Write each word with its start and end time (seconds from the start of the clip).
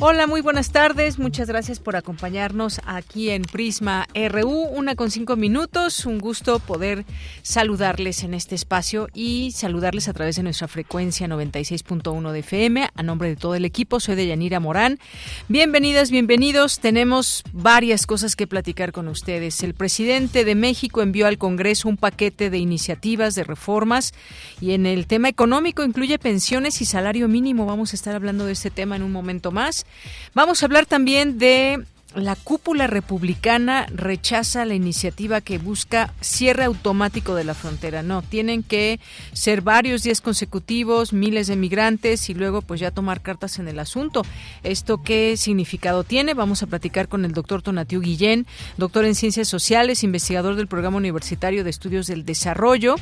Hola, 0.00 0.28
muy 0.28 0.42
buenas 0.42 0.70
tardes. 0.70 1.18
Muchas 1.18 1.48
gracias 1.48 1.80
por 1.80 1.96
acompañarnos 1.96 2.80
aquí 2.86 3.30
en 3.30 3.42
Prisma 3.42 4.06
RU, 4.14 4.48
una 4.48 4.94
con 4.94 5.10
cinco 5.10 5.34
minutos. 5.34 6.06
Un 6.06 6.20
gusto 6.20 6.60
poder 6.60 7.04
saludarles 7.42 8.22
en 8.22 8.32
este 8.32 8.54
espacio 8.54 9.08
y 9.12 9.50
saludarles 9.50 10.06
a 10.06 10.12
través 10.12 10.36
de 10.36 10.44
nuestra 10.44 10.68
frecuencia 10.68 11.26
96.1 11.26 12.30
de 12.30 12.38
FM. 12.38 12.88
A 12.94 13.02
nombre 13.02 13.30
de 13.30 13.34
todo 13.34 13.56
el 13.56 13.64
equipo, 13.64 13.98
soy 13.98 14.14
de 14.14 14.28
Yanira 14.28 14.60
Morán. 14.60 15.00
Bienvenidas, 15.48 16.12
bienvenidos. 16.12 16.78
Tenemos 16.78 17.42
varias 17.52 18.06
cosas 18.06 18.36
que 18.36 18.46
platicar 18.46 18.92
con 18.92 19.08
ustedes. 19.08 19.64
El 19.64 19.74
presidente 19.74 20.44
de 20.44 20.54
México 20.54 21.02
envió 21.02 21.26
al 21.26 21.38
Congreso 21.38 21.88
un 21.88 21.96
paquete 21.96 22.50
de 22.50 22.58
iniciativas 22.58 23.34
de 23.34 23.42
reformas 23.42 24.14
y 24.60 24.74
en 24.74 24.86
el 24.86 25.08
tema 25.08 25.28
económico 25.28 25.82
incluye 25.82 26.20
pensiones 26.20 26.80
y 26.82 26.84
salario 26.84 27.26
mínimo. 27.26 27.66
Vamos 27.66 27.92
a 27.92 27.96
estar 27.96 28.14
hablando 28.14 28.46
de 28.46 28.52
este 28.52 28.70
tema 28.70 28.94
en 28.94 29.02
un 29.02 29.10
momento 29.10 29.50
más. 29.50 29.86
Vamos 30.34 30.62
a 30.62 30.66
hablar 30.66 30.86
también 30.86 31.38
de 31.38 31.84
la 32.14 32.36
cúpula 32.36 32.86
republicana 32.86 33.86
rechaza 33.94 34.64
la 34.64 34.74
iniciativa 34.74 35.42
que 35.42 35.58
busca 35.58 36.14
cierre 36.20 36.64
automático 36.64 37.34
de 37.34 37.44
la 37.44 37.54
frontera. 37.54 38.02
No, 38.02 38.22
tienen 38.22 38.62
que 38.62 38.98
ser 39.34 39.60
varios 39.60 40.02
días 40.02 40.22
consecutivos, 40.22 41.12
miles 41.12 41.48
de 41.48 41.56
migrantes 41.56 42.30
y 42.30 42.34
luego 42.34 42.62
pues 42.62 42.80
ya 42.80 42.90
tomar 42.90 43.20
cartas 43.20 43.58
en 43.58 43.68
el 43.68 43.78
asunto. 43.78 44.22
¿Esto 44.62 45.02
qué 45.02 45.36
significado 45.36 46.02
tiene? 46.02 46.32
Vamos 46.32 46.62
a 46.62 46.66
platicar 46.66 47.08
con 47.08 47.26
el 47.26 47.32
doctor 47.32 47.62
Tonatiu 47.62 48.00
Guillén, 48.00 48.46
doctor 48.78 49.04
en 49.04 49.14
Ciencias 49.14 49.48
Sociales, 49.48 50.02
investigador 50.02 50.56
del 50.56 50.66
Programa 50.66 50.96
Universitario 50.96 51.62
de 51.62 51.70
Estudios 51.70 52.06
del 52.06 52.24
Desarrollo. 52.24 52.96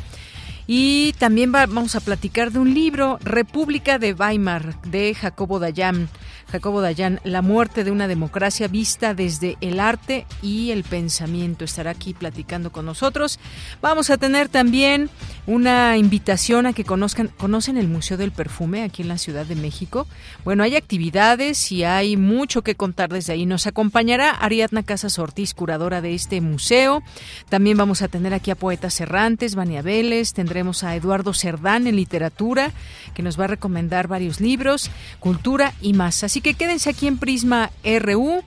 Y 0.66 1.12
también 1.18 1.52
vamos 1.52 1.94
a 1.94 2.00
platicar 2.00 2.50
de 2.50 2.58
un 2.58 2.74
libro, 2.74 3.18
República 3.22 4.00
de 4.00 4.14
Weimar, 4.14 4.82
de 4.82 5.14
Jacobo 5.14 5.60
Dayan. 5.60 6.08
Jacobo 6.50 6.80
Dayan, 6.80 7.20
La 7.24 7.42
muerte 7.42 7.84
de 7.84 7.90
una 7.90 8.08
democracia 8.08 8.68
vista 8.68 9.14
desde 9.14 9.56
el 9.60 9.80
arte 9.80 10.26
y 10.42 10.70
el 10.70 10.84
pensamiento. 10.84 11.64
Estará 11.64 11.90
aquí 11.90 12.14
platicando 12.14 12.70
con 12.70 12.86
nosotros. 12.86 13.38
Vamos 13.82 14.10
a 14.10 14.16
tener 14.16 14.48
también 14.48 15.10
una 15.46 15.96
invitación 15.96 16.66
a 16.66 16.72
que 16.72 16.84
conozcan, 16.84 17.28
conocen 17.36 17.76
el 17.76 17.88
Museo 17.88 18.16
del 18.16 18.32
Perfume 18.32 18.82
aquí 18.82 19.02
en 19.02 19.08
la 19.08 19.18
Ciudad 19.18 19.46
de 19.46 19.56
México. 19.56 20.06
Bueno, 20.44 20.62
hay 20.62 20.76
actividades 20.76 21.72
y 21.72 21.84
hay 21.84 22.16
mucho 22.16 22.62
que 22.62 22.74
contar 22.74 23.10
desde 23.10 23.32
ahí. 23.32 23.46
Nos 23.46 23.66
acompañará 23.66 24.30
Ariadna 24.30 24.82
Casas 24.82 25.18
Ortiz, 25.18 25.54
curadora 25.54 26.00
de 26.00 26.14
este 26.14 26.40
museo. 26.40 27.02
También 27.48 27.76
vamos 27.76 28.02
a 28.02 28.08
tener 28.08 28.34
aquí 28.34 28.50
a 28.50 28.56
poetas 28.56 29.00
errantes, 29.00 29.54
Vania 29.54 29.82
Vélez, 29.82 30.32
tendremos 30.32 30.84
a 30.84 30.94
Eduardo 30.94 31.32
Cerdán 31.32 31.86
en 31.86 31.96
literatura, 31.96 32.72
que 33.14 33.22
nos 33.22 33.38
va 33.38 33.44
a 33.44 33.48
recomendar 33.48 34.08
varios 34.08 34.40
libros, 34.40 34.90
cultura 35.20 35.72
y 35.80 35.92
más. 35.92 36.24
Así 36.24 36.35
que 36.40 36.54
quédense 36.54 36.90
aquí 36.90 37.06
en 37.06 37.18
Prisma 37.18 37.70
RU 37.84 38.42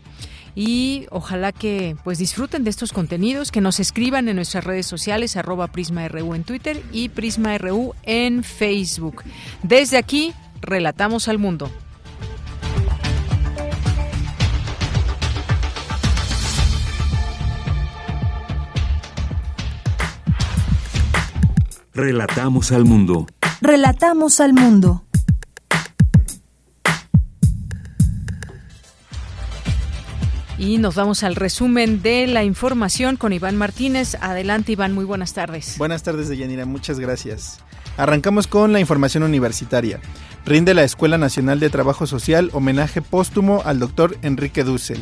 y 0.56 1.06
ojalá 1.12 1.52
que 1.52 1.96
pues 2.04 2.18
disfruten 2.18 2.64
de 2.64 2.70
estos 2.70 2.92
contenidos, 2.92 3.52
que 3.52 3.62
nos 3.62 3.80
escriban 3.80 4.28
en 4.28 4.36
nuestras 4.36 4.64
redes 4.64 4.86
sociales, 4.86 5.38
arroba 5.38 5.68
PrismaRU 5.68 6.36
en 6.36 6.44
Twitter 6.44 6.84
y 6.92 7.10
PrismaRU 7.10 7.94
en 8.04 8.44
Facebook. 8.44 9.24
Desde 9.64 9.98
aquí, 9.98 10.34
relatamos 10.62 11.28
al 11.28 11.38
mundo. 11.38 11.72
Relatamos 21.94 22.72
al 22.72 22.86
mundo. 22.86 23.28
Relatamos 23.62 24.40
al 24.40 24.54
mundo. 24.54 25.04
Y 30.60 30.78
nos 30.78 30.96
vamos 30.96 31.24
al 31.24 31.38
resumen 31.38 32.02
de 32.02 32.28
la 32.28 32.44
información 32.44 33.16
con 33.16 33.32
Iván 33.32 33.56
Martínez. 33.56 34.16
Adelante, 34.20 34.74
Iván, 34.74 34.94
muy 34.94 35.06
buenas 35.06 35.34
tardes. 35.34 35.78
Buenas 35.78 36.04
tardes, 36.04 36.28
Deyanira, 36.28 36.66
muchas 36.66 37.00
gracias. 37.00 37.60
Arrancamos 37.96 38.46
con 38.46 38.74
la 38.74 38.82
información 38.82 39.24
universitaria. 39.24 40.02
Rinde 40.46 40.74
la 40.74 40.84
Escuela 40.84 41.18
Nacional 41.18 41.62
de 41.62 41.70
Trabajo 41.70 42.08
Social 42.08 42.50
homenaje 42.52 43.02
póstumo 43.02 43.62
al 43.64 43.80
doctor 43.80 44.18
Enrique 44.22 44.66
Dussel. 44.66 45.02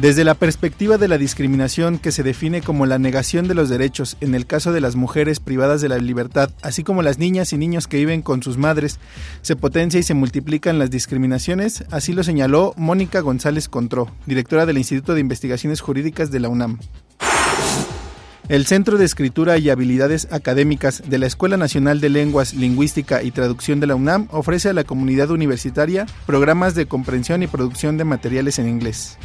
Desde 0.00 0.24
la 0.24 0.32
perspectiva 0.32 0.96
de 0.96 1.08
la 1.08 1.18
discriminación 1.18 1.98
que 1.98 2.10
se 2.10 2.22
define 2.22 2.62
como 2.62 2.86
la 2.86 2.98
negación 2.98 3.46
de 3.48 3.54
los 3.54 3.68
derechos 3.68 4.16
en 4.22 4.34
el 4.34 4.46
caso 4.46 4.72
de 4.72 4.80
las 4.80 4.96
mujeres 4.96 5.40
privadas 5.40 5.82
de 5.82 5.90
la 5.90 5.98
libertad, 5.98 6.48
así 6.62 6.82
como 6.82 7.02
las 7.02 7.18
niñas 7.18 7.52
y 7.52 7.58
niños 7.58 7.86
que 7.86 7.98
viven 7.98 8.22
con 8.22 8.42
sus 8.42 8.56
madres, 8.56 8.98
se 9.42 9.56
potencia 9.56 10.00
y 10.00 10.02
se 10.02 10.14
multiplican 10.14 10.78
las 10.78 10.90
discriminaciones, 10.90 11.84
así 11.90 12.14
lo 12.14 12.22
señaló 12.22 12.72
Mónica 12.78 13.20
González 13.20 13.68
Contró, 13.68 14.10
directora 14.24 14.64
del 14.64 14.78
Instituto 14.78 15.12
de 15.12 15.20
Investigaciones 15.20 15.82
Jurídicas 15.82 16.30
de 16.30 16.40
la 16.40 16.48
UNAM. 16.48 16.78
El 18.48 18.64
Centro 18.64 18.96
de 18.96 19.04
Escritura 19.04 19.58
y 19.58 19.68
Habilidades 19.68 20.28
Académicas 20.32 21.02
de 21.06 21.18
la 21.18 21.26
Escuela 21.26 21.58
Nacional 21.58 22.00
de 22.00 22.08
Lenguas, 22.08 22.54
Lingüística 22.54 23.22
y 23.22 23.32
Traducción 23.32 23.80
de 23.80 23.86
la 23.86 23.96
UNAM 23.96 24.28
ofrece 24.30 24.70
a 24.70 24.72
la 24.72 24.82
comunidad 24.84 25.30
universitaria 25.30 26.06
programas 26.24 26.74
de 26.74 26.86
comprensión 26.86 27.42
y 27.42 27.48
producción 27.48 27.98
de 27.98 28.04
materiales 28.04 28.58
en 28.58 28.68
inglés. 28.68 29.18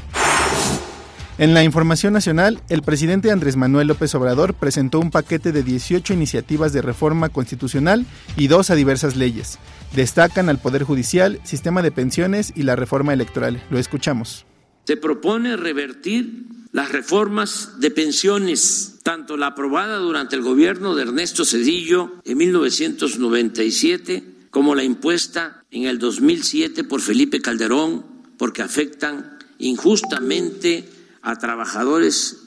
En 1.37 1.53
la 1.53 1.65
información 1.65 2.13
nacional, 2.13 2.61
el 2.69 2.81
presidente 2.81 3.29
Andrés 3.29 3.57
Manuel 3.57 3.89
López 3.89 4.15
Obrador 4.15 4.53
presentó 4.53 4.99
un 5.01 5.11
paquete 5.11 5.51
de 5.51 5.63
18 5.63 6.13
iniciativas 6.13 6.71
de 6.71 6.81
reforma 6.81 7.27
constitucional 7.27 8.05
y 8.37 8.47
dos 8.47 8.69
a 8.69 8.75
diversas 8.75 9.17
leyes. 9.17 9.59
Destacan 9.93 10.47
al 10.47 10.59
Poder 10.59 10.83
Judicial, 10.83 11.41
sistema 11.43 11.81
de 11.81 11.91
pensiones 11.91 12.53
y 12.55 12.63
la 12.63 12.77
reforma 12.77 13.11
electoral. 13.11 13.61
Lo 13.69 13.79
escuchamos. 13.79 14.45
Se 14.85 14.95
propone 14.95 15.57
revertir 15.57 16.45
las 16.71 16.93
reformas 16.93 17.81
de 17.81 17.91
pensiones, 17.91 18.99
tanto 19.03 19.35
la 19.35 19.47
aprobada 19.47 19.97
durante 19.97 20.37
el 20.37 20.41
gobierno 20.41 20.95
de 20.95 21.03
Ernesto 21.03 21.43
Cedillo 21.43 22.13
en 22.23 22.37
1997 22.37 24.23
como 24.51 24.73
la 24.73 24.83
impuesta 24.83 25.65
en 25.69 25.83
el 25.83 25.99
2007 25.99 26.85
por 26.85 27.01
Felipe 27.01 27.41
Calderón, 27.41 28.05
porque 28.37 28.61
afectan 28.61 29.34
injustamente 29.59 30.89
a 31.21 31.37
trabajadores 31.37 32.37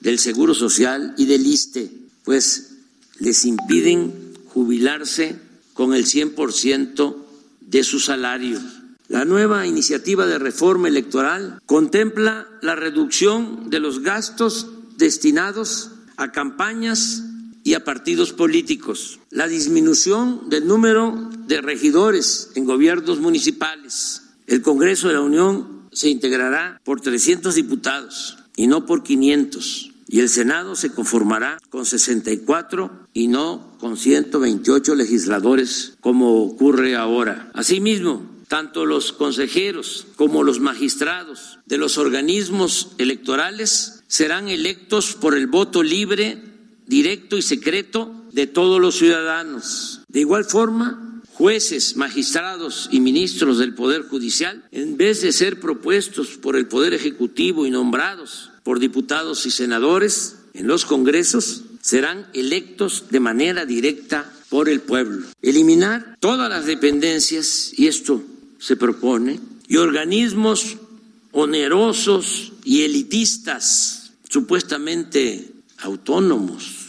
del 0.00 0.18
Seguro 0.18 0.54
Social 0.54 1.14
y 1.16 1.26
del 1.26 1.46
ISTE, 1.46 1.90
pues 2.24 2.72
les 3.18 3.44
impiden 3.44 4.34
jubilarse 4.46 5.38
con 5.74 5.94
el 5.94 6.06
100% 6.06 7.16
de 7.60 7.84
su 7.84 8.00
salario. 8.00 8.60
La 9.08 9.24
nueva 9.24 9.66
iniciativa 9.66 10.26
de 10.26 10.38
reforma 10.38 10.88
electoral 10.88 11.60
contempla 11.66 12.46
la 12.62 12.76
reducción 12.76 13.68
de 13.70 13.80
los 13.80 14.00
gastos 14.00 14.68
destinados 14.96 15.90
a 16.16 16.32
campañas 16.32 17.24
y 17.64 17.74
a 17.74 17.84
partidos 17.84 18.32
políticos, 18.32 19.18
la 19.30 19.48
disminución 19.48 20.48
del 20.48 20.66
número 20.66 21.30
de 21.46 21.60
regidores 21.60 22.50
en 22.54 22.64
gobiernos 22.64 23.20
municipales. 23.20 24.22
El 24.46 24.62
Congreso 24.62 25.08
de 25.08 25.14
la 25.14 25.20
Unión 25.20 25.79
se 25.92 26.08
integrará 26.08 26.80
por 26.84 27.00
300 27.00 27.54
diputados 27.54 28.38
y 28.56 28.66
no 28.66 28.86
por 28.86 29.02
500. 29.02 29.90
Y 30.08 30.20
el 30.20 30.28
Senado 30.28 30.74
se 30.74 30.92
conformará 30.92 31.58
con 31.70 31.86
64 31.86 33.08
y 33.12 33.28
no 33.28 33.76
con 33.78 33.96
128 33.96 34.94
legisladores 34.96 35.94
como 36.00 36.42
ocurre 36.42 36.96
ahora. 36.96 37.50
Asimismo, 37.54 38.28
tanto 38.48 38.86
los 38.86 39.12
consejeros 39.12 40.08
como 40.16 40.42
los 40.42 40.58
magistrados 40.58 41.60
de 41.66 41.78
los 41.78 41.98
organismos 41.98 42.90
electorales 42.98 44.02
serán 44.08 44.48
electos 44.48 45.14
por 45.14 45.36
el 45.36 45.46
voto 45.46 45.84
libre, 45.84 46.42
directo 46.88 47.38
y 47.38 47.42
secreto 47.42 48.12
de 48.32 48.46
todos 48.48 48.80
los 48.80 48.96
ciudadanos 48.96 50.02
De 50.08 50.20
igual 50.20 50.44
forma, 50.44 51.09
jueces, 51.40 51.96
magistrados 51.96 52.90
y 52.92 53.00
ministros 53.00 53.56
del 53.56 53.72
Poder 53.72 54.02
Judicial, 54.02 54.62
en 54.72 54.98
vez 54.98 55.22
de 55.22 55.32
ser 55.32 55.58
propuestos 55.58 56.36
por 56.36 56.54
el 56.54 56.66
Poder 56.66 56.92
Ejecutivo 56.92 57.64
y 57.64 57.70
nombrados 57.70 58.50
por 58.62 58.78
diputados 58.78 59.46
y 59.46 59.50
senadores 59.50 60.36
en 60.52 60.66
los 60.66 60.84
congresos, 60.84 61.62
serán 61.80 62.26
electos 62.34 63.04
de 63.10 63.20
manera 63.20 63.64
directa 63.64 64.30
por 64.50 64.68
el 64.68 64.82
pueblo. 64.82 65.28
Eliminar 65.40 66.18
todas 66.20 66.50
las 66.50 66.66
dependencias, 66.66 67.72
y 67.74 67.86
esto 67.86 68.22
se 68.58 68.76
propone, 68.76 69.40
y 69.66 69.78
organismos 69.78 70.76
onerosos 71.32 72.52
y 72.64 72.82
elitistas, 72.82 74.12
supuestamente 74.28 75.52
autónomos. 75.78 76.79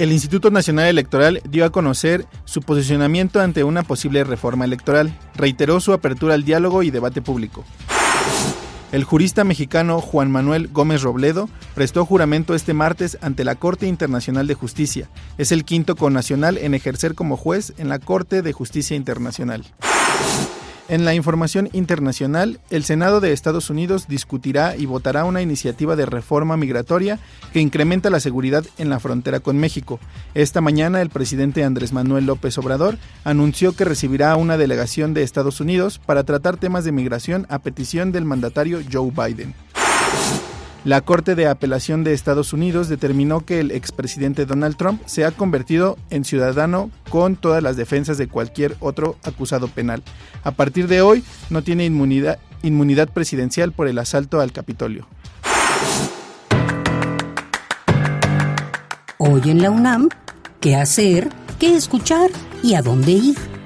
El 0.00 0.12
Instituto 0.12 0.50
Nacional 0.50 0.86
Electoral 0.86 1.42
dio 1.46 1.66
a 1.66 1.70
conocer 1.70 2.24
su 2.46 2.62
posicionamiento 2.62 3.38
ante 3.38 3.64
una 3.64 3.82
posible 3.82 4.24
reforma 4.24 4.64
electoral. 4.64 5.14
Reiteró 5.34 5.78
su 5.78 5.92
apertura 5.92 6.32
al 6.32 6.42
diálogo 6.42 6.82
y 6.82 6.90
debate 6.90 7.20
público. 7.20 7.66
El 8.92 9.04
jurista 9.04 9.44
mexicano 9.44 10.00
Juan 10.00 10.30
Manuel 10.30 10.68
Gómez 10.68 11.02
Robledo 11.02 11.50
prestó 11.74 12.06
juramento 12.06 12.54
este 12.54 12.72
martes 12.72 13.18
ante 13.20 13.44
la 13.44 13.56
Corte 13.56 13.86
Internacional 13.88 14.46
de 14.46 14.54
Justicia. 14.54 15.10
Es 15.36 15.52
el 15.52 15.66
quinto 15.66 15.96
connacional 15.96 16.56
en 16.56 16.72
ejercer 16.72 17.14
como 17.14 17.36
juez 17.36 17.74
en 17.76 17.90
la 17.90 17.98
Corte 17.98 18.40
de 18.40 18.54
Justicia 18.54 18.96
Internacional. 18.96 19.66
En 20.90 21.04
la 21.04 21.14
información 21.14 21.68
internacional, 21.72 22.58
el 22.68 22.82
Senado 22.82 23.20
de 23.20 23.32
Estados 23.32 23.70
Unidos 23.70 24.08
discutirá 24.08 24.76
y 24.76 24.86
votará 24.86 25.24
una 25.24 25.40
iniciativa 25.40 25.94
de 25.94 26.04
reforma 26.04 26.56
migratoria 26.56 27.20
que 27.52 27.60
incrementa 27.60 28.10
la 28.10 28.18
seguridad 28.18 28.64
en 28.76 28.90
la 28.90 28.98
frontera 28.98 29.38
con 29.38 29.56
México. 29.56 30.00
Esta 30.34 30.60
mañana, 30.60 31.00
el 31.00 31.08
presidente 31.08 31.62
Andrés 31.62 31.92
Manuel 31.92 32.26
López 32.26 32.58
Obrador 32.58 32.98
anunció 33.22 33.76
que 33.76 33.84
recibirá 33.84 34.34
una 34.34 34.56
delegación 34.56 35.14
de 35.14 35.22
Estados 35.22 35.60
Unidos 35.60 36.00
para 36.04 36.24
tratar 36.24 36.56
temas 36.56 36.82
de 36.82 36.90
migración 36.90 37.46
a 37.50 37.60
petición 37.60 38.10
del 38.10 38.24
mandatario 38.24 38.80
Joe 38.92 39.12
Biden. 39.12 39.54
La 40.82 41.02
Corte 41.02 41.34
de 41.34 41.46
Apelación 41.46 42.04
de 42.04 42.14
Estados 42.14 42.54
Unidos 42.54 42.88
determinó 42.88 43.44
que 43.44 43.60
el 43.60 43.70
expresidente 43.70 44.46
Donald 44.46 44.76
Trump 44.76 45.02
se 45.04 45.26
ha 45.26 45.30
convertido 45.30 45.98
en 46.08 46.24
ciudadano 46.24 46.90
con 47.10 47.36
todas 47.36 47.62
las 47.62 47.76
defensas 47.76 48.16
de 48.16 48.28
cualquier 48.28 48.76
otro 48.80 49.16
acusado 49.22 49.68
penal. 49.68 50.02
A 50.42 50.52
partir 50.52 50.88
de 50.88 51.02
hoy 51.02 51.22
no 51.50 51.62
tiene 51.62 51.84
inmunidad, 51.84 52.38
inmunidad 52.62 53.10
presidencial 53.10 53.72
por 53.72 53.88
el 53.88 53.98
asalto 53.98 54.40
al 54.40 54.52
Capitolio. 54.52 55.06
Hoy 59.18 59.50
en 59.50 59.60
la 59.60 59.70
UNAM, 59.70 60.08
¿qué 60.60 60.76
hacer? 60.76 61.28
¿Qué 61.58 61.76
escuchar? 61.76 62.30
¿Y 62.62 62.72
a 62.72 62.80
dónde 62.80 63.12
ir? 63.12 63.59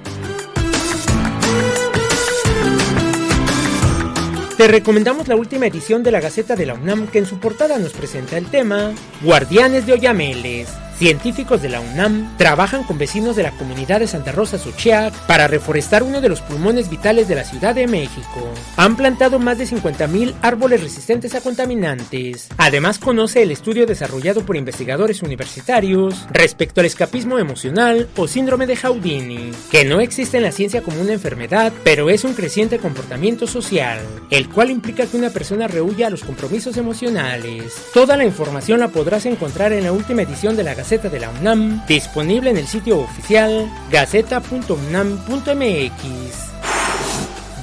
Te 4.56 4.68
recomendamos 4.68 5.26
la 5.26 5.34
última 5.34 5.66
edición 5.66 6.04
de 6.04 6.12
la 6.12 6.20
Gaceta 6.20 6.54
de 6.54 6.64
la 6.64 6.74
UNAM 6.74 7.08
que 7.08 7.18
en 7.18 7.26
su 7.26 7.40
portada 7.40 7.76
nos 7.76 7.92
presenta 7.92 8.38
el 8.38 8.46
tema 8.46 8.92
Guardianes 9.20 9.84
de 9.84 9.94
Oyameles. 9.94 10.83
Científicos 10.99 11.61
de 11.61 11.69
la 11.69 11.81
UNAM 11.81 12.37
trabajan 12.37 12.85
con 12.85 12.99
vecinos 12.99 13.35
de 13.35 13.43
la 13.43 13.50
comunidad 13.50 13.99
de 13.99 14.06
Santa 14.06 14.31
Rosa 14.31 14.58
Suchiac 14.58 15.12
para 15.26 15.49
reforestar 15.49 16.05
uno 16.05 16.20
de 16.20 16.29
los 16.29 16.41
pulmones 16.41 16.88
vitales 16.88 17.26
de 17.26 17.35
la 17.35 17.44
Ciudad 17.44 17.75
de 17.75 17.88
México. 17.88 18.49
Han 18.76 18.96
plantado 18.96 19.41
más 19.41 19.58
de 19.58 19.67
50.000 19.67 20.35
árboles 20.41 20.82
resistentes 20.82 21.35
a 21.35 21.41
contaminantes. 21.41 22.49
Además 22.58 22.99
conoce 22.99 23.43
el 23.43 23.50
estudio 23.50 23.87
desarrollado 23.87 24.46
por 24.46 24.56
investigadores 24.56 25.23
universitarios 25.23 26.26
respecto 26.31 26.81
al 26.81 26.87
escapismo 26.87 27.38
emocional 27.38 28.08
o 28.17 28.29
síndrome 28.29 28.67
de 28.67 28.76
Houdini, 28.76 29.50
que 29.73 29.85
no 29.85 30.00
existe 30.00 30.37
en 30.37 30.44
la 30.44 30.52
ciencia 30.52 30.82
como 30.82 31.00
una 31.00 31.12
enfermedad, 31.12 31.73
pero 31.82 32.08
es 32.08 32.23
un 32.23 32.35
creciente 32.35 32.79
comportamiento 32.79 33.49
social, 33.49 33.99
el 34.31 34.49
cual 34.49 34.70
implica 34.70 35.06
que 35.06 35.17
una 35.17 35.31
persona 35.31 35.67
rehuya 35.67 36.06
a 36.06 36.11
los 36.11 36.23
compromisos 36.23 36.76
emocionales. 36.76 37.75
Toda 37.93 38.17
la 38.17 38.25
información 38.25 38.79
la 38.79 38.88
podrás 38.88 39.26
encontrar 39.26 39.73
en 39.73 39.85
la 39.85 39.93
última 39.93 40.23
edición 40.23 40.56
de 40.56 40.62
la 40.62 40.75
Gaceta 40.84 41.08
de 41.08 41.19
la 41.19 41.31
UNAM, 41.31 41.86
disponible 41.86 42.50
en 42.50 42.58
el 42.58 42.66
sitio 42.66 42.98
oficial 42.98 43.72
gaceta.unam.mx. 43.90 46.53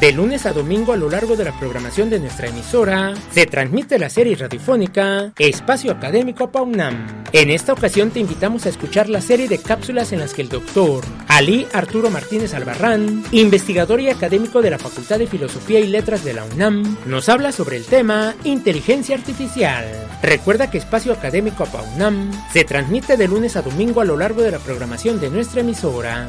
De 0.02 0.12
lunes 0.12 0.48
a 0.48 0.52
domingo 0.52 0.94
a 0.94 0.98
lo 0.98 1.12
largo 1.12 1.36
de 1.36 1.44
la 1.44 1.52
programación 1.60 2.10
de 2.10 2.20
nuestra 2.20 2.48
emisora, 2.48 3.14
se 3.32 3.46
transmite 3.46 4.00
la 4.00 4.10
serie 4.10 4.36
radiofónica 4.36 5.32
Espacio 5.38 5.92
Académico 5.92 6.52
PAUNAM. 6.52 7.26
En 7.34 7.52
esta 7.52 7.74
ocasión 7.74 8.10
te 8.10 8.20
invitamos 8.20 8.66
a 8.66 8.70
escuchar 8.70 9.10
la 9.10 9.22
serie 9.22 9.48
de 9.48 9.60
cápsulas 9.60 10.12
en 10.12 10.20
las 10.22 10.34
que 10.34 10.42
el 10.42 10.50
doctor 10.50 11.04
Ali 11.28 11.68
Arturo 11.72 12.10
Martínez 12.10 12.56
Albarrán, 12.56 13.24
investigador 13.32 14.02
y 14.02 14.10
académico 14.10 14.64
de 14.64 14.72
la 14.72 14.80
Facultad 14.80 15.20
de 15.20 15.28
Filosofía 15.28 15.80
y 15.80 15.86
Letras 15.86 16.24
de 16.24 16.34
la 16.34 16.46
UNAM, 16.46 16.98
nos 17.06 17.30
habla 17.30 17.52
sobre 17.52 17.78
el 17.78 17.86
tema 17.86 18.34
Inteligencia 18.44 19.16
Artificial. 19.16 19.86
Recuerda 20.24 20.72
que 20.72 20.80
Espacio 20.80 21.14
Académico 21.14 21.68
PAUNAM 21.68 22.32
se 22.52 22.64
transmite 22.64 23.18
de 23.18 23.28
lunes 23.28 23.56
a 23.56 23.62
domingo 23.62 24.02
a 24.02 24.06
lo 24.06 24.18
largo 24.18 24.42
de 24.42 24.50
la 24.50 24.58
programación 24.58 25.22
de 25.22 25.30
nuestra 25.30 25.62
emisora. 25.62 26.28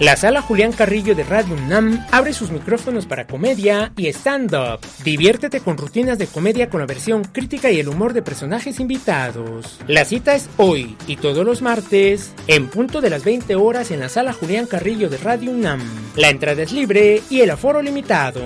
La 0.00 0.16
sala 0.16 0.42
Julián 0.42 0.72
Carrillo 0.72 1.14
de 1.14 1.22
Radio 1.22 1.54
UNAM 1.54 2.04
abre 2.10 2.32
sus 2.32 2.50
micrófonos 2.50 3.06
para 3.06 3.26
comedia 3.26 3.92
y 3.96 4.08
stand-up. 4.08 4.80
Diviértete 5.04 5.60
con 5.60 5.76
rutinas 5.76 6.18
de 6.18 6.26
comedia 6.26 6.68
con 6.70 6.80
la 6.80 6.86
versión 6.86 7.22
crítica 7.24 7.70
y 7.70 7.78
el 7.78 7.88
humor 7.88 8.12
de 8.12 8.22
personajes 8.22 8.80
invitados. 8.80 9.78
La 9.86 10.04
cita 10.04 10.34
es 10.34 10.48
hoy 10.56 10.96
y 11.06 11.16
todos 11.16 11.44
los 11.44 11.62
martes, 11.62 12.32
en 12.48 12.68
punto 12.68 13.00
de 13.00 13.10
las 13.10 13.22
20 13.22 13.54
horas 13.54 13.90
en 13.90 14.00
la 14.00 14.08
sala 14.08 14.32
Julián 14.32 14.66
Carrillo 14.66 15.08
de 15.08 15.18
Radio 15.18 15.52
UNAM. 15.52 15.80
La 16.16 16.30
entrada 16.30 16.62
es 16.62 16.72
libre 16.72 17.22
y 17.30 17.42
el 17.42 17.50
aforo 17.50 17.80
limitado. 17.80 18.40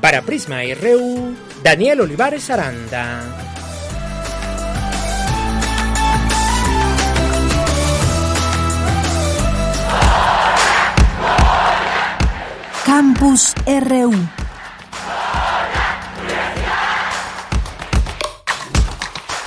Para 0.00 0.22
Prisma 0.22 0.62
RU, 0.80 1.34
Daniel 1.62 2.02
Olivares 2.02 2.50
Aranda. 2.50 3.51
Campus 12.94 13.54
RU. 13.66 14.12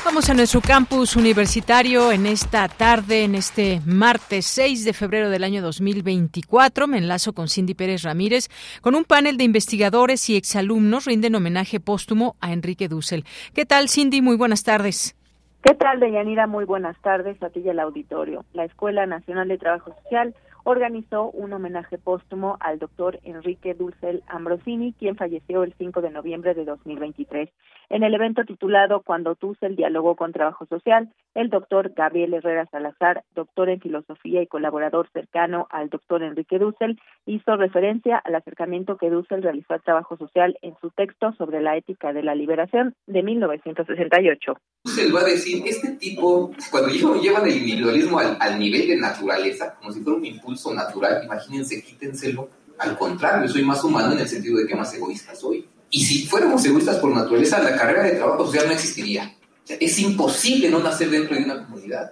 Vamos 0.04 0.28
a 0.28 0.34
nuestro 0.34 0.62
campus 0.62 1.16
universitario 1.16 2.12
en 2.12 2.26
esta 2.26 2.68
tarde, 2.68 3.24
en 3.24 3.36
este 3.36 3.82
martes 3.86 4.48
6 4.48 4.84
de 4.84 4.94
febrero 4.94 5.30
del 5.30 5.44
año 5.44 5.62
2024. 5.62 6.88
Me 6.88 6.98
enlazo 6.98 7.34
con 7.34 7.48
Cindy 7.48 7.76
Pérez 7.76 8.02
Ramírez 8.02 8.48
con 8.82 8.96
un 8.96 9.04
panel 9.04 9.38
de 9.38 9.44
investigadores 9.44 10.28
y 10.32 10.38
exalumnos 10.38 11.06
rinden 11.06 11.36
homenaje 11.36 11.80
póstumo 11.80 12.38
a 12.42 12.52
Enrique 12.52 12.88
Dussel. 12.88 13.26
¿Qué 13.54 13.68
tal, 13.68 13.90
Cindy? 13.90 14.24
Muy 14.24 14.38
buenas 14.38 14.64
tardes. 14.64 15.16
¿Qué 15.62 15.76
tal, 15.76 16.00
Deyanira? 16.00 16.48
Muy 16.48 16.66
buenas 16.66 17.00
tardes 17.02 17.42
a 17.44 17.52
ti 17.52 17.60
y 17.60 17.70
al 17.70 17.80
auditorio. 17.80 18.44
La 18.54 18.66
Escuela 18.66 19.06
Nacional 19.06 19.48
de 19.48 19.60
Trabajo 19.60 19.94
Social 20.02 20.34
organizó 20.66 21.30
un 21.30 21.54
homenaje 21.54 21.98
póstumo 21.98 22.58
al 22.60 22.80
doctor 22.80 23.20
Enrique 23.24 23.76
Dulcel 23.76 24.24
Ambrosini, 24.28 24.94
quien 24.94 25.16
falleció 25.16 25.64
el 25.64 25.74
5 25.78 26.02
de 26.02 26.10
noviembre 26.10 26.56
de 26.56 26.66
2023. 26.66 27.50
En 27.90 28.04
el 28.04 28.14
evento 28.14 28.44
titulado 28.46 29.02
Cuando 29.02 29.36
Dulcel 29.40 29.76
dialogó 29.76 30.16
con 30.16 30.34
Trabajo 30.34 30.66
Social, 30.66 31.10
el 31.36 31.50
doctor 31.50 31.94
Gabriel 31.96 32.34
Herrera 32.34 32.66
Salazar, 32.72 33.24
doctor 33.36 33.70
en 33.70 33.80
filosofía 33.80 34.42
y 34.42 34.48
colaborador 34.48 35.10
cercano 35.14 35.68
al 35.70 35.90
doctor 35.90 36.24
Enrique 36.24 36.58
Dussel, 36.58 37.00
hizo 37.26 37.56
referencia 37.58 38.18
al 38.18 38.36
acercamiento 38.36 38.98
que 38.98 39.10
Dussel 39.10 39.44
realizó 39.44 39.74
al 39.74 39.84
trabajo 39.84 40.18
social 40.18 40.58
en 40.62 40.76
su 40.82 40.90
texto 40.92 41.34
sobre 41.34 41.62
la 41.62 41.78
ética 41.78 42.14
de 42.14 42.24
la 42.24 42.36
liberación 42.36 42.96
de 43.06 43.22
1968. 43.22 44.54
Dussel 44.84 45.16
va 45.16 45.22
a 45.22 45.26
decir, 45.26 45.64
este 45.66 45.92
tipo, 45.98 46.52
cuando 46.72 46.90
llevan 47.22 47.46
el 47.46 47.58
individualismo 47.58 48.20
al, 48.20 48.38
al 48.40 48.60
nivel 48.60 48.88
de 48.88 48.98
naturaleza, 48.98 49.76
como 49.76 49.92
si 49.92 50.02
fuera 50.02 50.18
un 50.18 50.26
impulso 50.26 50.74
natural, 50.74 51.24
imagínense, 51.24 51.84
quítenselo. 51.84 52.50
Al 52.78 52.98
contrario, 52.98 53.48
soy 53.48 53.64
más 53.64 53.84
humano 53.84 54.14
en 54.14 54.20
el 54.20 54.28
sentido 54.28 54.58
de 54.58 54.68
que 54.68 54.76
más 54.76 54.94
egoísta 54.94 55.34
soy. 55.34 55.66
Y 55.90 56.04
si 56.04 56.28
fuéramos 56.28 56.66
egoístas 56.66 56.98
por 56.98 57.14
naturaleza, 57.14 57.62
la 57.62 57.76
carrera 57.76 58.04
de 58.04 58.16
trabajo 58.16 58.46
social 58.46 58.68
no 58.68 58.74
existiría. 58.74 59.36
es 59.68 60.00
imposible 60.00 60.70
no 60.70 60.80
nacer 60.80 61.10
dentro 61.10 61.36
de 61.36 61.44
una 61.44 61.66
comunidad. 61.66 62.12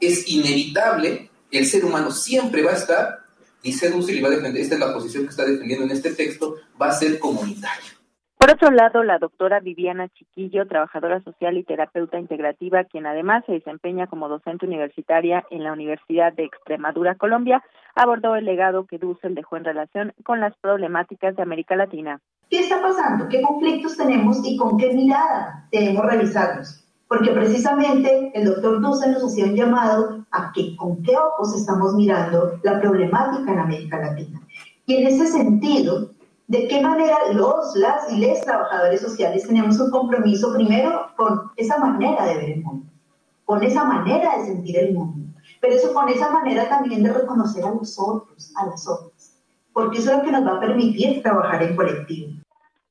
Es 0.00 0.28
inevitable, 0.28 1.30
el 1.50 1.66
ser 1.66 1.84
humano 1.84 2.10
siempre 2.10 2.62
va 2.62 2.72
a 2.72 2.76
estar, 2.76 3.18
dice 3.62 3.90
Dussel 3.90 4.18
y 4.18 4.20
va 4.22 4.28
a 4.28 4.32
defender, 4.32 4.62
esta 4.62 4.74
es 4.74 4.80
la 4.80 4.92
posición 4.92 5.24
que 5.24 5.30
está 5.30 5.44
defendiendo 5.44 5.84
en 5.84 5.92
este 5.92 6.12
texto, 6.12 6.56
va 6.80 6.88
a 6.88 6.92
ser 6.92 7.18
comunitario. 7.18 8.00
Por 8.40 8.50
otro 8.50 8.70
lado, 8.70 9.04
la 9.04 9.18
doctora 9.18 9.60
Viviana 9.60 10.08
Chiquillo, 10.08 10.66
trabajadora 10.66 11.22
social 11.22 11.58
y 11.58 11.62
terapeuta 11.62 12.18
integrativa, 12.18 12.84
quien 12.84 13.04
además 13.04 13.44
se 13.44 13.52
desempeña 13.52 14.06
como 14.06 14.30
docente 14.30 14.64
universitaria 14.64 15.44
en 15.50 15.62
la 15.62 15.74
Universidad 15.74 16.32
de 16.32 16.44
Extremadura, 16.44 17.16
Colombia, 17.16 17.62
abordó 17.94 18.36
el 18.36 18.46
legado 18.46 18.86
que 18.86 18.96
Dussel 18.96 19.34
dejó 19.34 19.58
en 19.58 19.64
relación 19.64 20.14
con 20.24 20.40
las 20.40 20.56
problemáticas 20.56 21.36
de 21.36 21.42
América 21.42 21.76
Latina. 21.76 22.22
¿Qué 22.50 22.60
está 22.60 22.82
pasando? 22.82 23.28
¿Qué 23.28 23.40
conflictos 23.40 23.96
tenemos 23.96 24.38
y 24.44 24.56
con 24.56 24.76
qué 24.76 24.92
mirada 24.92 25.66
debemos 25.72 26.04
revisarlos? 26.04 26.80
porque 27.10 27.32
precisamente 27.32 28.30
el 28.34 28.44
doctor 28.44 28.80
Dussel 28.80 29.10
nos 29.10 29.24
hacía 29.24 29.46
un 29.46 29.56
llamado 29.56 30.24
a 30.30 30.52
que 30.52 30.76
con 30.76 31.02
qué 31.02 31.16
ojos 31.16 31.56
estamos 31.56 31.92
mirando 31.94 32.60
la 32.62 32.80
problemática 32.80 33.50
en 33.52 33.58
América 33.58 33.98
Latina. 33.98 34.40
Y 34.86 34.94
en 34.94 35.08
ese 35.08 35.26
sentido, 35.26 36.10
de 36.46 36.68
qué 36.68 36.80
manera 36.80 37.16
los, 37.32 37.74
las 37.74 38.12
y 38.12 38.18
les 38.18 38.40
trabajadores 38.42 39.00
sociales 39.00 39.44
tenemos 39.44 39.80
un 39.80 39.90
compromiso 39.90 40.54
primero 40.54 41.08
con 41.16 41.50
esa 41.56 41.78
manera 41.78 42.26
de 42.26 42.36
ver 42.36 42.50
el 42.50 42.62
mundo, 42.62 42.86
con 43.44 43.60
esa 43.64 43.82
manera 43.82 44.38
de 44.38 44.44
sentir 44.44 44.78
el 44.78 44.94
mundo, 44.94 45.36
pero 45.60 45.74
eso 45.74 45.92
con 45.92 46.08
esa 46.08 46.30
manera 46.30 46.68
también 46.68 47.02
de 47.02 47.12
reconocer 47.12 47.64
a 47.64 47.74
los 47.74 47.98
otros, 47.98 48.52
a 48.54 48.66
las 48.66 48.86
otras, 48.86 49.36
porque 49.72 49.98
eso 49.98 50.12
es 50.12 50.18
lo 50.18 50.22
que 50.22 50.30
nos 50.30 50.46
va 50.46 50.58
a 50.58 50.60
permitir 50.60 51.24
trabajar 51.24 51.60
en 51.64 51.74
colectivo. 51.74 52.39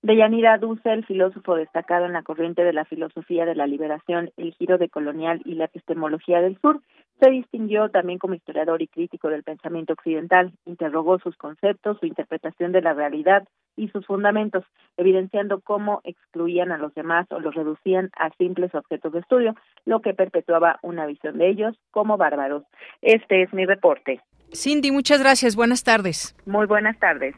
Deyanira 0.01 0.57
Dussel, 0.57 1.05
filósofo 1.05 1.55
destacado 1.55 2.05
en 2.05 2.13
la 2.13 2.23
corriente 2.23 2.63
de 2.63 2.71
la 2.71 2.85
filosofía 2.85 3.45
de 3.45 3.53
la 3.53 3.67
liberación, 3.67 4.31
el 4.37 4.53
giro 4.53 4.77
de 4.77 4.87
colonial 4.87 5.41
y 5.43 5.55
la 5.55 5.65
epistemología 5.65 6.39
del 6.39 6.57
sur, 6.61 6.81
se 7.19 7.29
distinguió 7.29 7.89
también 7.89 8.17
como 8.17 8.33
historiador 8.33 8.81
y 8.81 8.87
crítico 8.87 9.27
del 9.27 9.43
pensamiento 9.43 9.91
occidental, 9.91 10.53
interrogó 10.65 11.19
sus 11.19 11.35
conceptos, 11.35 11.97
su 11.99 12.05
interpretación 12.05 12.71
de 12.71 12.81
la 12.81 12.93
realidad 12.93 13.45
y 13.75 13.89
sus 13.89 14.05
fundamentos, 14.05 14.63
evidenciando 14.95 15.59
cómo 15.59 15.99
excluían 16.05 16.71
a 16.71 16.77
los 16.77 16.93
demás 16.93 17.27
o 17.31 17.41
los 17.41 17.53
reducían 17.53 18.09
a 18.17 18.29
simples 18.37 18.73
objetos 18.73 19.11
de 19.11 19.19
estudio, 19.19 19.55
lo 19.83 20.01
que 20.01 20.13
perpetuaba 20.13 20.79
una 20.81 21.05
visión 21.07 21.37
de 21.37 21.49
ellos 21.49 21.77
como 21.91 22.15
bárbaros. 22.15 22.63
Este 23.01 23.41
es 23.41 23.53
mi 23.53 23.65
reporte. 23.65 24.21
Cindy, 24.53 24.91
muchas 24.91 25.19
gracias. 25.19 25.57
Buenas 25.57 25.83
tardes. 25.83 26.37
Muy 26.45 26.67
buenas 26.67 26.97
tardes. 26.99 27.35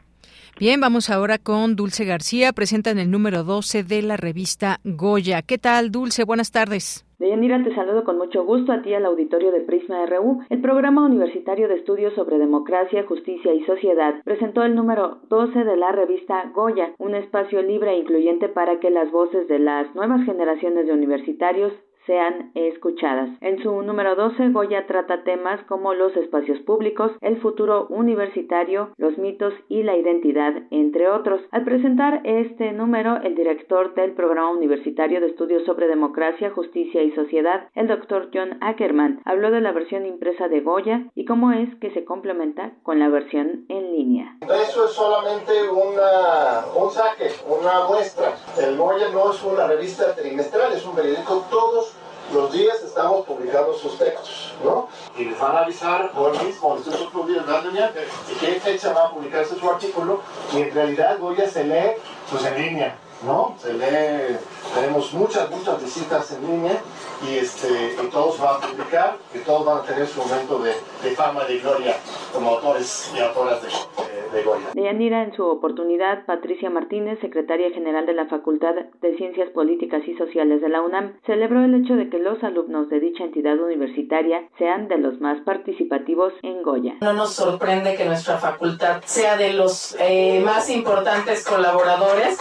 Bien, 0.60 0.80
vamos 0.80 1.10
ahora 1.10 1.38
con 1.38 1.76
Dulce 1.76 2.04
García. 2.04 2.52
Presentan 2.52 2.98
el 2.98 3.10
número 3.10 3.42
12 3.42 3.82
de 3.84 4.02
la 4.02 4.16
revista 4.16 4.78
Goya. 4.84 5.42
¿Qué 5.42 5.58
tal, 5.58 5.90
Dulce? 5.90 6.24
Buenas 6.24 6.52
tardes. 6.52 7.06
Deyanira, 7.18 7.62
te 7.64 7.74
saludo 7.74 8.04
con 8.04 8.18
mucho 8.18 8.44
gusto 8.44 8.72
a 8.72 8.82
ti 8.82 8.92
al 8.92 9.06
auditorio 9.06 9.50
de 9.50 9.60
Prisma 9.60 10.04
RU. 10.06 10.42
El 10.50 10.60
programa 10.60 11.06
universitario 11.06 11.68
de 11.68 11.76
estudios 11.76 12.14
sobre 12.14 12.38
democracia, 12.38 13.04
justicia 13.04 13.54
y 13.54 13.64
sociedad 13.64 14.14
presentó 14.24 14.62
el 14.62 14.74
número 14.74 15.20
12 15.30 15.64
de 15.64 15.76
la 15.76 15.92
revista 15.92 16.50
Goya, 16.54 16.92
un 16.98 17.14
espacio 17.14 17.62
libre 17.62 17.92
e 17.92 17.98
incluyente 17.98 18.48
para 18.48 18.78
que 18.78 18.90
las 18.90 19.10
voces 19.10 19.48
de 19.48 19.58
las 19.58 19.94
nuevas 19.94 20.24
generaciones 20.26 20.86
de 20.86 20.92
universitarios 20.92 21.72
sean 22.06 22.50
escuchadas. 22.54 23.30
En 23.40 23.62
su 23.62 23.82
número 23.82 24.16
12, 24.16 24.50
Goya 24.50 24.86
trata 24.86 25.24
temas 25.24 25.60
como 25.64 25.94
los 25.94 26.16
espacios 26.16 26.58
públicos, 26.60 27.12
el 27.20 27.40
futuro 27.40 27.86
universitario, 27.88 28.90
los 28.96 29.18
mitos 29.18 29.54
y 29.68 29.82
la 29.82 29.96
identidad, 29.96 30.54
entre 30.70 31.08
otros. 31.08 31.40
Al 31.50 31.64
presentar 31.64 32.20
este 32.24 32.72
número, 32.72 33.18
el 33.22 33.34
director 33.34 33.94
del 33.94 34.12
Programa 34.12 34.50
Universitario 34.50 35.20
de 35.20 35.28
Estudios 35.28 35.64
sobre 35.64 35.88
Democracia, 35.88 36.50
Justicia 36.50 37.02
y 37.02 37.12
Sociedad, 37.12 37.68
el 37.74 37.88
doctor 37.88 38.30
John 38.32 38.58
Ackerman, 38.60 39.20
habló 39.24 39.50
de 39.50 39.60
la 39.60 39.72
versión 39.72 40.06
impresa 40.06 40.48
de 40.48 40.60
Goya 40.60 41.06
y 41.14 41.24
cómo 41.24 41.52
es 41.52 41.68
que 41.76 41.90
se 41.92 42.04
complementa 42.04 42.72
con 42.82 42.98
la 42.98 43.08
versión 43.08 43.64
en 43.68 43.92
línea. 43.92 44.36
Eso 44.42 44.84
es 44.86 44.92
solamente 44.92 45.52
una, 45.70 46.64
un 46.74 46.90
saque, 46.90 47.28
una 47.48 47.86
muestra. 47.88 48.34
El 48.60 48.76
Goya 48.76 49.08
no 49.12 49.30
es 49.30 49.42
una 49.44 49.66
revista 49.66 50.14
trimestral, 50.14 50.72
es 50.72 50.84
un 50.86 50.94
periódico 50.94 51.44
todos 51.50 51.91
los 52.32 52.52
días 52.52 52.82
estamos 52.82 53.26
publicando 53.26 53.74
sus 53.74 53.98
textos, 53.98 54.54
¿no? 54.64 54.88
Y 55.16 55.24
les 55.24 55.38
van 55.38 55.56
a 55.56 55.60
avisar 55.60 56.10
hoy 56.16 56.38
mismo, 56.38 56.76
estos 56.76 57.00
otros 57.00 57.28
días, 57.28 57.44
de 57.46 58.34
qué 58.40 58.60
fecha 58.60 58.92
va 58.92 59.06
a 59.06 59.10
publicarse 59.10 59.58
su 59.58 59.68
artículo, 59.68 60.20
y 60.52 60.62
en 60.62 60.74
realidad 60.74 61.18
Goya 61.18 61.48
se 61.48 61.64
lee 61.64 61.92
pues 62.30 62.44
en 62.44 62.62
línea, 62.62 62.96
¿no? 63.24 63.54
Se 63.58 63.72
lee, 63.72 64.36
tenemos 64.74 65.12
muchas, 65.14 65.50
muchas 65.50 65.82
visitas 65.82 66.32
en 66.32 66.46
línea, 66.46 66.80
y, 67.28 67.38
este, 67.38 67.96
y 68.02 68.06
todos 68.08 68.40
van 68.40 68.56
a 68.56 68.66
publicar, 68.66 69.16
y 69.34 69.38
todos 69.38 69.64
van 69.64 69.78
a 69.78 69.82
tener 69.82 70.06
su 70.06 70.20
momento 70.20 70.58
de, 70.58 70.72
de 71.02 71.14
fama, 71.14 71.44
de 71.44 71.58
gloria, 71.58 71.96
como 72.32 72.50
autores 72.50 73.12
y 73.16 73.20
autoras 73.20 73.62
de, 73.62 73.68
de, 73.68 74.36
de 74.36 74.42
Goya. 74.42 74.66
Deyanira, 74.74 75.22
en 75.22 75.34
su 75.34 75.44
oportunidad, 75.44 76.24
Patricia 76.26 76.70
Martínez, 76.70 77.20
secretaria 77.20 77.70
general 77.70 78.06
de 78.06 78.14
la 78.14 78.26
Facultad 78.26 78.74
de 79.00 79.16
Ciencias 79.16 79.50
Políticas 79.50 80.02
y 80.06 80.16
Sociales 80.16 80.60
de 80.60 80.68
la 80.68 80.80
UNAM, 80.80 81.18
celebró 81.26 81.64
el 81.64 81.74
hecho 81.74 81.94
de 81.94 82.10
que 82.10 82.18
los 82.18 82.42
alumnos 82.42 82.88
de 82.88 83.00
dicha 83.00 83.24
entidad 83.24 83.58
universitaria 83.58 84.48
sean 84.58 84.88
de 84.88 84.98
los 84.98 85.20
más 85.20 85.40
participativos 85.42 86.32
en 86.42 86.62
Goya. 86.62 86.94
No 87.00 87.12
nos 87.12 87.34
sorprende 87.34 87.94
que 87.96 88.04
nuestra 88.04 88.38
facultad 88.38 89.02
sea 89.04 89.36
de 89.36 89.52
los 89.52 89.96
eh, 90.00 90.40
más 90.44 90.68
importantes 90.70 91.44
colaboradores. 91.44 92.38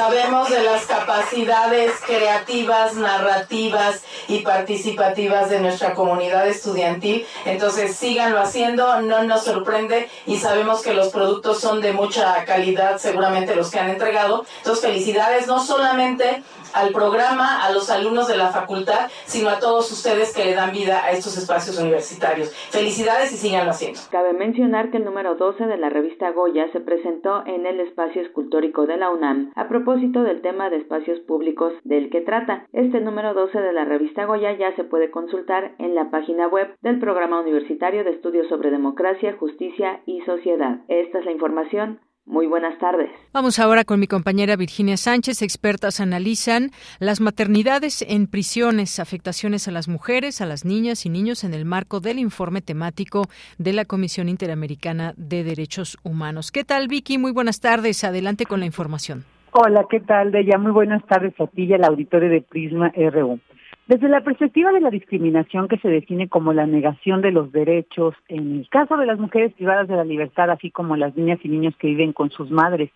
Sabemos 0.00 0.48
de 0.48 0.62
las 0.62 0.86
capacidades 0.86 1.92
creativas, 2.06 2.94
narrativas 2.94 4.02
y 4.28 4.38
participativas 4.38 5.50
de 5.50 5.60
nuestra 5.60 5.92
comunidad 5.92 6.48
estudiantil. 6.48 7.26
Entonces 7.44 7.96
síganlo 7.96 8.40
haciendo, 8.40 9.02
no 9.02 9.24
nos 9.24 9.44
sorprende 9.44 10.08
y 10.24 10.38
sabemos 10.38 10.80
que 10.80 10.94
los 10.94 11.10
productos 11.10 11.60
son 11.60 11.82
de 11.82 11.92
mucha 11.92 12.46
calidad, 12.46 12.96
seguramente 12.96 13.54
los 13.54 13.70
que 13.70 13.78
han 13.78 13.90
entregado. 13.90 14.46
Entonces 14.60 14.82
felicidades 14.82 15.46
no 15.46 15.62
solamente 15.62 16.42
al 16.72 16.92
programa, 16.92 17.62
a 17.64 17.72
los 17.72 17.90
alumnos 17.90 18.26
de 18.28 18.38
la 18.38 18.48
facultad, 18.48 19.10
sino 19.26 19.50
a 19.50 19.58
todos 19.58 19.90
ustedes 19.92 20.32
que 20.32 20.46
le 20.46 20.54
dan 20.54 20.72
vida 20.72 21.04
a 21.04 21.10
estos 21.10 21.36
espacios 21.36 21.78
universitarios. 21.78 22.50
Felicidades 22.70 23.32
y 23.32 23.36
síganlo 23.36 23.72
haciendo. 23.72 24.00
Cabe 24.10 24.32
mencionar 24.32 24.90
que 24.90 24.96
el 24.96 25.04
número 25.04 25.34
12 25.34 25.66
de 25.66 25.76
la 25.76 25.90
revista 25.90 26.30
Goya 26.30 26.70
se 26.72 26.80
presentó 26.80 27.44
en 27.44 27.66
el 27.66 27.80
espacio 27.80 28.22
escultórico 28.22 28.86
de 28.86 28.96
la 28.96 29.10
UNAM 29.10 29.52
a 29.56 29.68
propósito 29.68 29.89
del 29.98 30.40
tema 30.40 30.70
de 30.70 30.76
espacios 30.76 31.18
públicos 31.20 31.72
del 31.82 32.10
que 32.10 32.20
trata. 32.20 32.64
Este 32.72 33.00
número 33.00 33.34
12 33.34 33.58
de 33.58 33.72
la 33.72 33.84
revista 33.84 34.24
Goya 34.24 34.56
ya 34.56 34.74
se 34.76 34.84
puede 34.84 35.10
consultar 35.10 35.74
en 35.78 35.96
la 35.96 36.10
página 36.10 36.46
web 36.46 36.68
del 36.80 37.00
Programa 37.00 37.40
Universitario 37.40 38.04
de 38.04 38.10
Estudios 38.10 38.46
sobre 38.48 38.70
Democracia, 38.70 39.36
Justicia 39.36 40.00
y 40.06 40.20
Sociedad. 40.20 40.78
Esta 40.86 41.18
es 41.18 41.24
la 41.24 41.32
información. 41.32 41.98
Muy 42.24 42.46
buenas 42.46 42.78
tardes. 42.78 43.10
Vamos 43.32 43.58
ahora 43.58 43.84
con 43.84 43.98
mi 43.98 44.06
compañera 44.06 44.54
Virginia 44.54 44.96
Sánchez. 44.96 45.42
Expertas 45.42 45.98
analizan 45.98 46.70
las 47.00 47.20
maternidades 47.20 48.02
en 48.06 48.28
prisiones, 48.28 49.00
afectaciones 49.00 49.66
a 49.66 49.72
las 49.72 49.88
mujeres, 49.88 50.40
a 50.40 50.46
las 50.46 50.64
niñas 50.64 51.04
y 51.04 51.08
niños 51.08 51.42
en 51.42 51.52
el 51.52 51.64
marco 51.64 51.98
del 51.98 52.20
informe 52.20 52.62
temático 52.62 53.24
de 53.58 53.72
la 53.72 53.86
Comisión 53.86 54.28
Interamericana 54.28 55.14
de 55.16 55.42
Derechos 55.42 55.98
Humanos. 56.04 56.52
¿Qué 56.52 56.62
tal, 56.62 56.86
Vicky? 56.86 57.18
Muy 57.18 57.32
buenas 57.32 57.58
tardes. 57.58 58.04
Adelante 58.04 58.46
con 58.46 58.60
la 58.60 58.66
información. 58.66 59.24
Hola, 59.52 59.86
¿qué 59.90 59.98
tal, 59.98 60.30
Deya? 60.30 60.58
Muy 60.58 60.70
buenas 60.70 61.04
tardes 61.06 61.34
a 61.40 61.48
ti 61.48 61.64
y 61.64 61.72
al 61.72 61.82
auditorio 61.82 62.28
de 62.28 62.40
Prisma 62.40 62.92
RU. 62.94 63.40
Desde 63.88 64.08
la 64.08 64.20
perspectiva 64.20 64.70
de 64.70 64.80
la 64.80 64.90
discriminación 64.90 65.66
que 65.66 65.78
se 65.78 65.88
define 65.88 66.28
como 66.28 66.52
la 66.52 66.66
negación 66.66 67.20
de 67.20 67.32
los 67.32 67.50
derechos, 67.50 68.14
en 68.28 68.60
el 68.60 68.68
caso 68.68 68.96
de 68.96 69.06
las 69.06 69.18
mujeres 69.18 69.52
privadas 69.54 69.88
de 69.88 69.96
la 69.96 70.04
libertad, 70.04 70.50
así 70.50 70.70
como 70.70 70.94
las 70.94 71.16
niñas 71.16 71.40
y 71.42 71.48
niños 71.48 71.74
que 71.80 71.88
viven 71.88 72.12
con 72.12 72.30
sus 72.30 72.48
madres, 72.48 72.92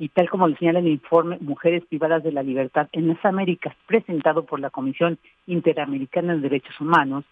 y 0.00 0.08
tal 0.08 0.28
como 0.28 0.48
lo 0.48 0.56
señala 0.56 0.80
el 0.80 0.88
informe 0.88 1.38
Mujeres 1.40 1.84
privadas 1.88 2.24
de 2.24 2.32
la 2.32 2.42
libertad 2.42 2.88
en 2.90 3.06
las 3.06 3.24
Américas, 3.24 3.76
presentado 3.86 4.44
por 4.44 4.58
la 4.58 4.70
Comisión 4.70 5.18
Interamericana 5.46 6.34
de 6.34 6.40
Derechos 6.40 6.80
Humanos, 6.80 7.24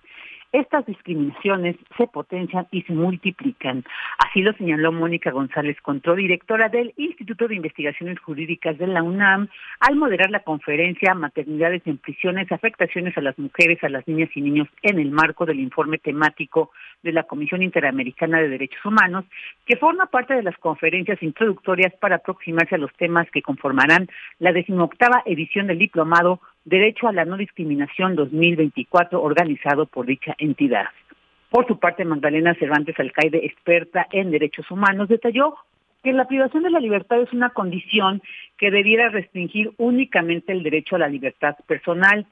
estas 0.52 0.84
discriminaciones 0.86 1.76
se 1.96 2.06
potencian 2.06 2.66
y 2.70 2.82
se 2.82 2.92
multiplican. 2.92 3.84
Así 4.18 4.42
lo 4.42 4.52
señaló 4.54 4.92
Mónica 4.92 5.30
González 5.30 5.80
Control, 5.80 6.18
directora 6.18 6.68
del 6.68 6.92
Instituto 6.96 7.46
de 7.48 7.54
Investigaciones 7.54 8.18
Jurídicas 8.20 8.76
de 8.78 8.86
la 8.86 9.02
UNAM, 9.02 9.48
al 9.80 9.96
moderar 9.96 10.30
la 10.30 10.40
conferencia 10.40 11.14
Maternidades 11.14 11.82
en 11.86 11.98
prisiones, 11.98 12.50
afectaciones 12.50 13.16
a 13.16 13.20
las 13.20 13.38
mujeres, 13.38 13.82
a 13.82 13.88
las 13.88 14.06
niñas 14.08 14.30
y 14.34 14.40
niños 14.40 14.68
en 14.82 14.98
el 14.98 15.10
marco 15.10 15.46
del 15.46 15.60
informe 15.60 15.98
temático 15.98 16.70
de 17.02 17.12
la 17.12 17.24
Comisión 17.24 17.62
Interamericana 17.62 18.40
de 18.40 18.48
Derechos 18.48 18.84
Humanos, 18.84 19.24
que 19.66 19.76
forma 19.76 20.06
parte 20.06 20.34
de 20.34 20.42
las 20.42 20.56
conferencias 20.58 21.22
introductorias 21.22 21.94
para 22.00 22.16
aproximarse 22.16 22.74
a 22.74 22.78
los 22.78 22.92
temas 22.94 23.30
que 23.30 23.42
conformarán 23.42 24.08
la 24.38 24.52
decimoctava 24.52 25.22
edición 25.26 25.66
del 25.66 25.78
diplomado 25.78 26.40
Derecho 26.70 27.08
a 27.08 27.12
la 27.12 27.24
No 27.24 27.36
Discriminación 27.36 28.14
2024 28.14 29.20
organizado 29.20 29.86
por 29.86 30.06
dicha 30.06 30.36
entidad. 30.38 30.84
Por 31.50 31.66
su 31.66 31.80
parte, 31.80 32.04
Magdalena 32.04 32.54
Cervantes 32.54 32.94
Alcaide, 32.96 33.44
experta 33.44 34.06
en 34.12 34.30
derechos 34.30 34.70
humanos, 34.70 35.08
detalló 35.08 35.56
que 36.04 36.12
la 36.12 36.28
privación 36.28 36.62
de 36.62 36.70
la 36.70 36.78
libertad 36.78 37.20
es 37.22 37.32
una 37.32 37.50
condición 37.50 38.22
que 38.56 38.70
debiera 38.70 39.08
restringir 39.08 39.72
únicamente 39.78 40.52
el 40.52 40.62
derecho 40.62 40.94
a 40.94 41.00
la 41.00 41.08
libertad 41.08 41.56
personal. 41.66 42.24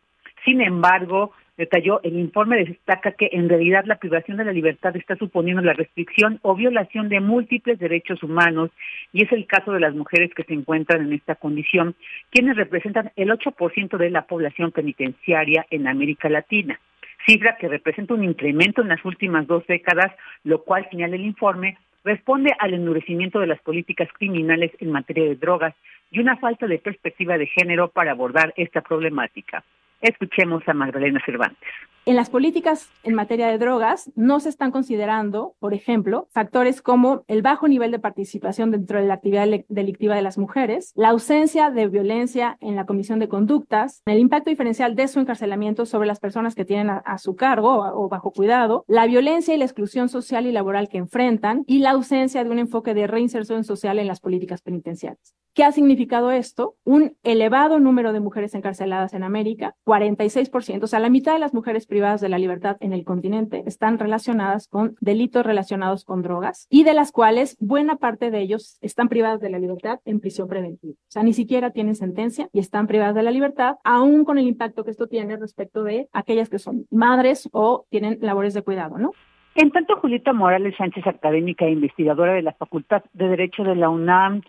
Sin 0.45 0.61
embargo, 0.61 1.33
detalló, 1.59 2.01
el 2.03 2.19
informe 2.19 2.65
destaca 2.65 3.13
que 3.13 3.29
en 3.33 3.49
realidad 3.49 3.85
la 3.85 3.99
privación 3.99 4.39
de 4.39 4.45
la 4.45 4.53
libertad 4.53 4.97
está 4.97 5.17
suponiendo 5.17 5.61
la 5.61 5.75
restricción 5.75 6.39
o 6.43 6.55
violación 6.55 7.11
de 7.11 7.21
múltiples 7.21 7.79
derechos 7.79 8.23
humanos 8.23 8.71
y 9.13 9.25
es 9.25 9.33
el 9.33 9.47
caso 9.47 9.73
de 9.73 9.81
las 9.81 9.95
mujeres 9.95 10.33
que 10.35 10.45
se 10.45 10.55
encuentran 10.55 11.03
en 11.03 11.13
esta 11.13 11.35
condición, 11.35 11.95
quienes 12.31 12.57
representan 12.57 13.11
el 13.17 13.31
8% 13.31 13.99
de 13.99 14.11
la 14.11 14.23
población 14.23 14.73
penitenciaria 14.73 15.67
en 15.71 15.87
América 15.87 16.31
Latina 16.31 16.81
cifra 17.27 17.57
que 17.59 17.69
representa 17.69 18.15
un 18.15 18.25
incremento 18.25 18.81
en 18.81 18.89
las 18.89 19.05
últimas 19.05 19.47
dos 19.47 19.67
décadas, 19.67 20.13
lo 20.45 20.63
cual, 20.63 20.89
señala 20.91 21.17
el 21.17 21.27
informe, 21.27 21.77
responde 22.05 22.55
al 22.59 22.73
endurecimiento 22.73 23.41
de 23.41 23.49
las 23.49 23.61
políticas 23.61 24.09
criminales 24.17 24.73
en 24.79 24.93
materia 24.93 25.25
de 25.25 25.37
drogas 25.37 25.75
y 26.11 26.21
una 26.21 26.37
falta 26.39 26.67
de 26.67 26.79
perspectiva 26.79 27.37
de 27.37 27.47
género 27.47 27.89
para 27.89 28.13
abordar 28.13 28.55
esta 28.57 28.81
problemática. 28.81 29.63
Escuchemos 30.01 30.63
a 30.69 30.75
Magdalena 30.75 31.21
Cervantes. 31.25 31.69
En 32.09 32.17
las 32.17 32.31
políticas 32.31 32.89
en 33.03 33.13
materia 33.13 33.49
de 33.49 33.59
drogas 33.59 34.11
no 34.17 34.41
se 34.41 34.49
están 34.49 34.71
considerando, 34.71 35.57
por 35.59 35.75
ejemplo, 35.75 36.27
factores 36.33 36.81
como 36.81 37.23
el 37.29 37.43
bajo 37.43 37.69
nivel 37.69 37.91
de 37.91 37.99
participación 37.99 38.71
dentro 38.71 38.99
de 38.99 39.07
la 39.07 39.13
actividad 39.13 39.47
delictiva 39.69 40.17
de 40.17 40.23
las 40.23 40.39
mujeres, 40.39 40.95
la 40.97 41.11
ausencia 41.11 41.71
de 41.71 41.87
violencia 41.87 42.57
en 42.63 42.77
la 42.77 42.87
comisión 42.87 43.19
de 43.19 43.29
conductas, 43.29 44.01
el 44.07 44.21
impacto 44.21 44.49
diferencial 44.49 44.95
de 44.95 45.07
su 45.07 45.21
encarcelamiento 45.21 45.85
sobre 45.85 46.07
las 46.07 46.19
personas 46.19 46.55
que 46.55 46.65
tienen 46.65 46.89
a, 46.89 47.19
su 47.19 47.37
cargo 47.37 47.75
o, 47.75 48.07
o 48.07 48.09
bajo 48.09 48.31
cuidado, 48.31 48.87
la 48.89 49.07
violencia 49.07 49.55
y 49.55 49.59
la 49.59 49.67
exclusión 49.67 50.09
social 50.09 50.47
y 50.47 50.53
laboral 50.53 50.89
que 50.89 50.97
enfrentan 50.97 51.63
y 51.67 51.81
la 51.81 51.91
ausencia 51.91 52.43
de 52.43 52.49
un 52.49 52.59
enfoque 52.59 52.95
de 52.95 53.07
reinserción 53.07 53.65
social 53.65 53.99
en 53.99 54.07
las 54.07 54.21
políticas 54.21 54.63
penitenciarias. 54.63 55.35
¿Qué 55.53 55.65
ha 55.65 55.73
significado 55.73 56.31
esto? 56.31 56.77
Un 56.85 57.17
elevado 57.25 57.81
número 57.81 58.13
de 58.13 58.21
mujeres 58.21 58.55
encarceladas 58.55 59.13
en 59.13 59.25
América, 59.25 59.75
46%, 59.85 60.85
o 60.85 60.87
sea, 60.87 61.01
la 61.01 61.11
mitad 61.11 61.33
de 61.33 61.41
las 61.41 61.53
mujeres 61.53 61.85
privadas 61.85 61.98
de 61.99 62.29
la 62.29 62.39
libertad 62.39 62.77
en 62.79 62.93
el 62.93 63.05
continente 63.05 63.65
están 63.67 63.99
relacionadas 63.99 64.69
con 64.69 64.95
delitos 65.01 65.45
relacionados 65.45 66.05
con 66.05 66.23
drogas 66.23 66.69
y 66.71 66.85
de 66.85 66.95
las 66.95 67.11
cuales 67.11 67.57
buena 67.59 67.97
parte 67.97 68.31
de 68.31 68.41
ellos 68.41 68.79
están 68.83 69.09
privadas 69.09 69.41
de 69.41 69.51
la 69.51 69.59
libertad 69.59 69.99
en 70.05 70.21
prisión 70.21 70.47
preventiva. 70.47 70.95
O 70.95 71.11
sea, 71.11 71.25
ni 71.25 71.33
siquiera 71.33 71.73
tienen 71.73 71.97
sentencia 71.97 72.49
y 72.53 72.61
están 72.61 72.87
privadas 72.87 73.17
de 73.17 73.25
la 73.25 73.33
libertad, 73.33 73.79
aún 73.83 74.25
con 74.25 74.39
el 74.39 74.47
impacto 74.47 74.85
que 74.85 74.93
esto 74.93 75.09
tiene 75.09 75.37
respecto 75.37 75.83
de 75.83 76.09
aquellas 76.13 76.49
que 76.49 76.61
son 76.61 76.87
madres 76.93 77.49
o 77.53 77.85
tienen 77.91 78.19
labores 78.21 78.55
de 78.55 78.63
cuidado, 78.63 78.97
¿no? 78.97 79.11
En 79.57 79.73
tanto, 79.73 79.97
Julieta 79.97 80.33
Morales 80.33 80.77
Sánchez, 80.79 81.05
académica 81.05 81.65
e 81.65 81.73
investigadora 81.73 82.35
de 82.35 82.43
la 82.43 82.53
Facultad 82.53 83.03
de 83.13 83.29
Derecho 83.29 83.65
de 83.65 83.75
la 83.75 83.89
UNAM, 83.89 84.43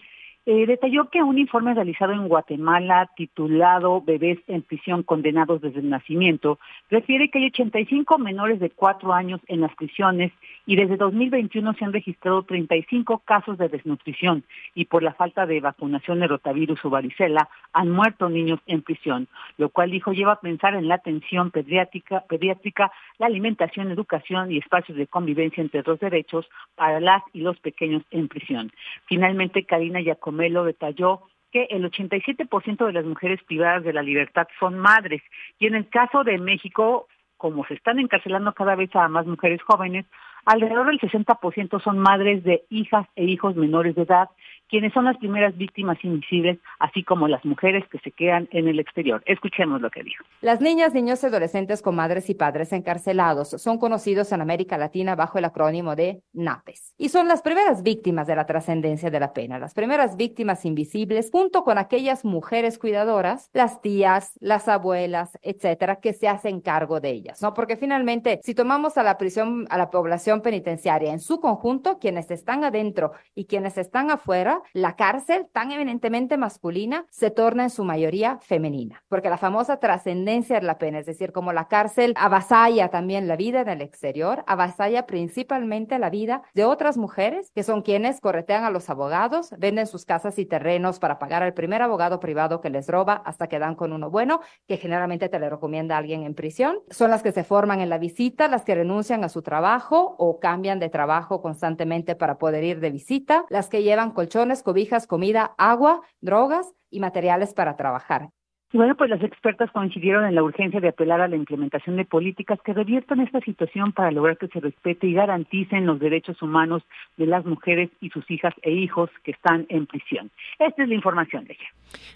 eh, 0.52 0.66
detalló 0.66 1.12
que 1.12 1.22
un 1.22 1.38
informe 1.38 1.76
realizado 1.76 2.12
en 2.12 2.28
Guatemala 2.28 3.12
titulado 3.16 4.02
Bebés 4.02 4.40
en 4.48 4.64
prisión 4.64 5.04
condenados 5.04 5.62
desde 5.62 5.80
el 5.80 5.92
nacimiento 5.92 6.58
refiere 6.90 7.30
que 7.30 7.38
hay 7.38 7.46
85 7.46 8.18
menores 8.18 8.60
de 8.60 8.72
4 8.72 9.14
años 9.14 9.40
en 9.46 9.62
las 9.62 9.76
prisiones 9.76 10.32
y 10.70 10.76
desde 10.76 10.98
2021 10.98 11.74
se 11.74 11.84
han 11.84 11.94
registrado 11.94 12.44
35 12.44 13.24
casos 13.26 13.58
de 13.58 13.70
desnutrición 13.70 14.44
y 14.76 14.86
por 14.86 15.02
la 15.02 15.16
falta 15.16 15.48
de 15.48 15.62
vacunación 15.62 16.20
de 16.20 16.28
rotavirus 16.28 16.86
o 16.86 16.92
varicela 16.92 17.50
han 17.74 17.90
muerto 17.90 18.30
niños 18.30 18.60
en 18.68 18.84
prisión, 18.84 19.28
lo 19.58 19.70
cual 19.70 19.90
dijo 19.90 20.14
lleva 20.14 20.34
a 20.34 20.42
pensar 20.42 20.76
en 20.76 20.88
la 20.88 20.94
atención 20.94 21.50
pediátrica, 21.50 22.92
la 23.18 23.26
alimentación, 23.26 23.90
educación 23.90 24.52
y 24.52 24.60
espacios 24.60 24.96
de 24.96 25.08
convivencia 25.08 25.60
entre 25.60 25.82
los 25.84 26.00
derechos 26.00 26.48
para 26.76 27.00
las 27.00 27.24
y 27.34 27.42
los 27.42 27.60
pequeños 27.60 28.04
en 28.12 28.28
prisión. 28.28 28.72
Finalmente, 29.08 29.64
Karina 29.64 30.02
Yacomé 30.02 30.50
Melo 30.50 30.66
detalló 30.66 31.24
que 31.52 31.64
el 31.72 31.84
87% 31.90 32.86
de 32.86 32.94
las 32.94 33.06
mujeres 33.06 33.42
privadas 33.42 33.84
de 33.84 33.94
la 33.94 34.04
libertad 34.04 34.48
son 34.60 34.78
madres 34.78 35.24
y 35.58 35.66
en 35.66 35.74
el 35.74 35.90
caso 35.90 36.24
de 36.24 36.38
México, 36.38 37.08
como 37.40 37.66
se 37.66 37.74
están 37.74 38.00
encarcelando 38.00 38.54
cada 38.54 38.76
vez 38.76 38.94
a 38.96 39.08
más 39.08 39.26
mujeres 39.26 39.62
jóvenes, 39.64 40.06
alrededor 40.46 40.88
del 40.88 41.00
60% 41.00 41.82
son 41.82 41.98
madres 41.98 42.44
de 42.44 42.66
hijas 42.70 43.08
e 43.16 43.24
hijos 43.24 43.56
menores 43.56 43.96
de 43.96 44.04
edad 44.04 44.30
quienes 44.70 44.94
son 44.94 45.06
las 45.06 45.18
primeras 45.18 45.58
víctimas 45.58 45.98
invisibles, 46.04 46.60
así 46.80 47.04
como 47.04 47.28
las 47.28 47.44
mujeres 47.44 47.84
que 47.90 48.00
se 48.00 48.12
quedan 48.12 48.48
en 48.52 48.68
el 48.68 48.80
exterior. 48.80 49.22
Escuchemos 49.26 49.82
lo 49.82 49.90
que 49.90 50.04
dijo. 50.04 50.24
Las 50.42 50.62
niñas, 50.62 50.94
niños 50.94 51.24
y 51.24 51.26
adolescentes 51.26 51.82
con 51.82 51.96
madres 51.96 52.30
y 52.30 52.36
padres 52.36 52.72
encarcelados 52.72 53.50
son 53.50 53.78
conocidos 53.80 54.32
en 54.32 54.42
América 54.42 54.78
Latina 54.78 55.16
bajo 55.16 55.38
el 55.38 55.46
acrónimo 55.46 55.96
de 55.96 56.22
NAPES 56.34 56.94
y 56.98 57.10
son 57.10 57.28
las 57.28 57.42
primeras 57.42 57.84
víctimas 57.84 58.28
de 58.28 58.36
la 58.36 58.46
trascendencia 58.46 59.10
de 59.10 59.20
la 59.20 59.34
pena, 59.34 59.60
las 59.60 59.74
primeras 59.74 60.16
víctimas 60.16 60.66
invisibles 60.66 61.30
junto 61.32 61.64
con 61.64 61.78
aquellas 61.78 62.24
mujeres 62.24 62.78
cuidadoras, 62.78 63.50
las 63.54 63.82
tías, 63.82 64.38
las 64.40 64.68
abuelas, 64.68 65.38
etcétera, 65.42 65.98
que 65.98 66.14
se 66.14 66.28
hacen 66.28 66.62
cargo 66.62 67.00
de 67.00 67.10
ellas, 67.10 67.42
¿no? 67.42 67.54
Porque 67.54 67.78
finalmente, 67.78 68.40
si 68.44 68.54
tomamos 68.54 68.98
a 68.98 69.04
la 69.04 69.18
prisión, 69.18 69.66
a 69.70 69.78
la 69.78 69.90
población 69.90 70.42
penitenciaria 70.42 71.12
en 71.12 71.20
su 71.20 71.40
conjunto, 71.40 72.00
quienes 72.00 72.30
están 72.32 72.64
adentro 72.64 73.14
y 73.36 73.46
quienes 73.46 73.78
están 73.78 74.12
afuera, 74.12 74.59
la 74.74 74.96
cárcel, 74.96 75.48
tan 75.52 75.72
evidentemente 75.72 76.38
masculina, 76.38 77.06
se 77.10 77.32
torna 77.32 77.64
en 77.64 77.70
su 77.70 77.84
mayoría 77.84 78.40
femenina, 78.42 79.04
porque 79.08 79.30
la 79.30 79.38
famosa 79.38 79.78
trascendencia 79.78 80.60
de 80.60 80.66
la 80.66 80.78
pena, 80.78 81.00
es 81.00 81.06
decir, 81.06 81.32
como 81.32 81.54
la 81.54 81.68
cárcel 81.68 82.14
avasalla 82.16 82.90
también 82.90 83.28
la 83.28 83.36
vida 83.36 83.62
en 83.62 83.70
el 83.70 83.82
exterior, 83.82 84.44
avasalla 84.48 85.06
principalmente 85.06 86.00
la 86.00 86.10
vida 86.10 86.44
de 86.54 86.66
otras 86.66 86.98
mujeres 86.98 87.52
que 87.54 87.64
son 87.64 87.82
quienes 87.82 88.20
corretean 88.22 88.64
a 88.64 88.70
los 88.70 88.90
abogados, 88.90 89.52
venden 89.58 89.88
sus 89.88 90.06
casas 90.06 90.40
y 90.40 90.46
terrenos 90.46 91.00
para 91.00 91.20
pagar 91.20 91.44
al 91.44 91.54
primer 91.54 91.82
abogado 91.82 92.20
privado 92.20 92.62
que 92.62 92.70
les 92.70 92.88
roba 92.88 93.22
hasta 93.26 93.48
que 93.48 93.60
dan 93.60 93.76
con 93.76 93.94
uno 93.94 94.10
bueno, 94.10 94.42
que 94.68 94.78
generalmente 94.78 95.30
te 95.30 95.40
le 95.40 95.50
recomienda 95.50 95.98
alguien 95.98 96.24
en 96.24 96.34
prisión. 96.34 96.80
Son 96.90 97.10
las 97.10 97.24
que 97.24 97.32
se 97.32 97.44
forman 97.44 97.82
en 97.82 97.90
la 97.90 97.98
visita, 97.98 98.48
las 98.48 98.64
que 98.64 98.76
renuncian 98.76 99.24
a 99.24 99.30
su 99.30 99.42
trabajo 99.42 100.16
o 100.18 100.40
cambian 100.40 100.80
de 100.80 100.90
trabajo 100.90 101.42
constantemente 101.42 102.16
para 102.16 102.38
poder 102.38 102.64
ir 102.64 102.80
de 102.80 102.90
visita, 102.90 103.46
las 103.50 103.70
que 103.70 103.84
llevan 103.84 104.12
colchones 104.12 104.49
cobijas, 104.64 105.08
comida, 105.08 105.54
agua, 105.58 106.02
drogas 106.22 106.74
y 106.90 107.00
materiales 107.00 107.54
para 107.54 107.76
trabajar. 107.76 108.30
Bueno, 108.72 108.96
pues 108.96 109.10
las 109.10 109.24
expertas 109.24 109.72
coincidieron 109.72 110.26
en 110.26 110.36
la 110.36 110.44
urgencia 110.44 110.80
de 110.80 110.90
apelar 110.90 111.22
a 111.22 111.28
la 111.28 111.36
implementación 111.36 111.98
de 111.98 112.06
políticas 112.06 112.60
que 112.64 112.74
reviertan 112.74 113.20
esta 113.20 113.40
situación 113.40 113.94
para 113.94 114.12
lograr 114.12 114.38
que 114.38 114.48
se 114.48 114.60
respete 114.60 115.08
y 115.08 115.14
garanticen 115.14 115.88
los 115.88 116.00
derechos 116.00 116.40
humanos 116.44 116.84
de 117.18 117.26
las 117.26 117.46
mujeres 117.46 117.90
y 118.00 118.10
sus 118.10 118.30
hijas 118.30 118.54
e 118.62 118.72
hijos 118.72 119.10
que 119.24 119.32
están 119.32 119.66
en 119.70 119.88
prisión. 119.88 120.30
Esta 120.60 120.84
es 120.84 120.90
la 120.90 120.94
información 120.94 121.46
de 121.46 121.54
ella. 121.54 121.70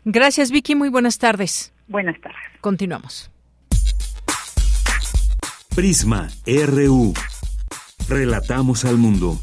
Gracias, 0.06 0.52
Vicky. 0.52 0.76
Muy 0.76 0.90
buenas 0.90 1.18
tardes. 1.18 1.74
Buenas 1.88 2.22
tardes. 2.22 2.38
Continuamos. 2.62 3.32
Prisma 5.76 6.28
RU. 6.46 7.14
Relatamos 8.08 8.86
al 8.86 8.98
mundo. 8.98 9.40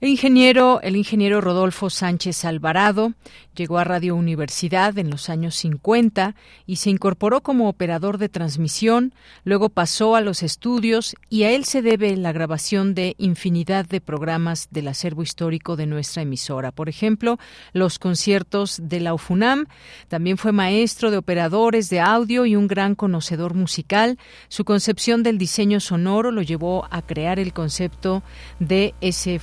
El 0.00 0.10
ingeniero, 0.10 0.80
el 0.82 0.94
ingeniero 0.94 1.40
Rodolfo 1.40 1.90
Sánchez 1.90 2.44
Alvarado 2.44 3.14
llegó 3.56 3.78
a 3.78 3.84
Radio 3.84 4.14
Universidad 4.14 4.96
en 4.96 5.10
los 5.10 5.28
años 5.28 5.56
50 5.56 6.36
y 6.66 6.76
se 6.76 6.90
incorporó 6.90 7.42
como 7.42 7.68
operador 7.68 8.16
de 8.18 8.28
transmisión, 8.28 9.12
luego 9.42 9.70
pasó 9.70 10.14
a 10.14 10.20
los 10.20 10.44
estudios 10.44 11.16
y 11.28 11.42
a 11.42 11.50
él 11.50 11.64
se 11.64 11.82
debe 11.82 12.16
la 12.16 12.30
grabación 12.30 12.94
de 12.94 13.16
infinidad 13.18 13.86
de 13.86 14.00
programas 14.00 14.68
del 14.70 14.86
acervo 14.86 15.24
histórico 15.24 15.74
de 15.74 15.86
nuestra 15.86 16.22
emisora. 16.22 16.70
Por 16.70 16.88
ejemplo, 16.88 17.38
los 17.72 17.98
conciertos 17.98 18.78
de 18.80 19.00
la 19.00 19.14
UFUNAM. 19.14 19.66
También 20.06 20.38
fue 20.38 20.52
maestro 20.52 21.10
de 21.10 21.16
operadores 21.16 21.90
de 21.90 21.98
audio 21.98 22.46
y 22.46 22.54
un 22.54 22.68
gran 22.68 22.94
conocedor 22.94 23.54
musical. 23.54 24.18
Su 24.46 24.64
concepción 24.64 25.24
del 25.24 25.38
diseño 25.38 25.80
sonoro 25.80 26.30
lo 26.30 26.42
llevó 26.42 26.86
a 26.92 27.02
crear 27.02 27.40
el 27.40 27.52
concepto 27.52 28.22
de 28.60 28.94
ese, 29.00 29.40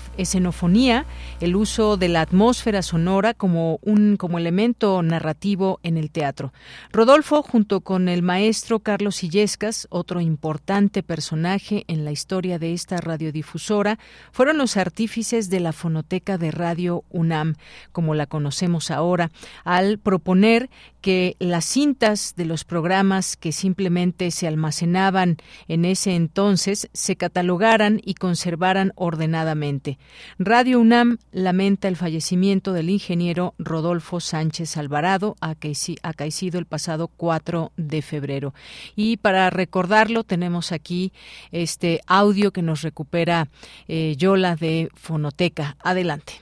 el 1.39 1.55
uso 1.55 1.97
de 1.97 2.10
la 2.10 2.21
atmósfera 2.21 2.81
sonora 2.81 3.34
como 3.34 3.79
un 3.81 4.17
como 4.17 4.38
elemento 4.38 5.01
narrativo 5.01 5.79
en 5.84 5.97
el 5.97 6.12
teatro. 6.12 6.53
Rodolfo, 6.91 7.41
junto 7.41 7.81
con 7.81 8.10
el 8.10 8.21
maestro 8.21 8.79
Carlos 8.79 9.23
Illescas, 9.23 9.88
otro 9.89 10.21
importante 10.21 11.03
personaje 11.03 11.86
en 11.88 12.05
la 12.05 12.12
historia 12.12 12.60
de 12.60 12.73
esta 12.73 12.97
radiodifusora, 12.97 13.97
fueron 14.31 14.58
los 14.58 14.77
artífices 14.77 15.49
de 15.49 15.60
la 15.60 15.73
fonoteca 15.73 16.38
de 16.38 16.51
Radio 16.51 17.03
UNAM, 17.10 17.55
como 17.91 18.15
la 18.15 18.25
conocemos 18.25 18.91
ahora, 18.91 19.31
al 19.63 19.99
proponer 19.99 20.69
que 21.01 21.36
las 21.38 21.65
cintas 21.65 22.34
de 22.36 22.45
los 22.45 22.63
programas 22.63 23.38
que 23.38 23.51
simplemente 23.51 24.31
se 24.31 24.47
almacenaban 24.47 25.38
en 25.67 25.86
ese 25.86 26.15
entonces 26.15 26.89
se 26.93 27.15
catalogaran 27.15 28.01
y 28.03 28.15
conservaran 28.15 28.91
ordenadamente. 28.95 29.99
Radio 30.38 30.82
UNAM 30.82 31.17
lamenta 31.32 31.88
el 31.88 31.95
fallecimiento 31.95 32.74
del 32.74 32.89
ingeniero 32.89 33.54
Rodolfo 33.58 34.19
Sánchez 34.19 34.76
Alvarado, 34.76 35.38
acaecido 35.39 36.60
el 36.60 36.65
pasado 36.65 37.08
4 37.08 37.71
de 37.78 38.02
febrero. 38.02 38.54
Y 38.98 39.15
para 39.17 39.50
recordarlo 39.50 40.26
tenemos 40.26 40.74
aquí 40.74 41.13
este 41.52 42.02
audio 42.06 42.52
que 42.52 42.62
nos 42.62 42.82
recupera 42.82 43.48
eh, 43.88 44.15
Yola 44.17 44.58
de 44.58 44.89
Fonoteca. 44.95 45.78
Adelante. 45.80 46.41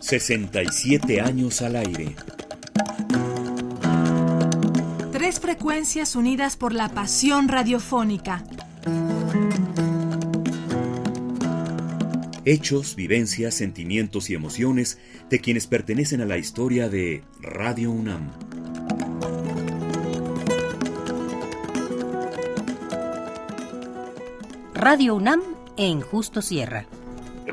67 0.00 1.22
años 1.22 1.62
al 1.62 1.76
aire. 1.76 2.14
Tres 5.12 5.40
frecuencias 5.40 6.14
unidas 6.14 6.56
por 6.56 6.74
la 6.74 6.90
pasión 6.90 7.48
radiofónica. 7.48 8.44
Hechos, 12.44 12.96
vivencias, 12.96 13.54
sentimientos 13.54 14.28
y 14.28 14.34
emociones 14.34 14.98
de 15.30 15.40
quienes 15.40 15.68
pertenecen 15.68 16.20
a 16.22 16.24
la 16.24 16.38
historia 16.38 16.88
de 16.88 17.22
Radio 17.40 17.92
UNAM. 17.92 18.32
Radio 24.74 25.14
UNAM 25.14 25.40
en 25.76 26.00
Justo 26.00 26.42
Sierra 26.42 26.86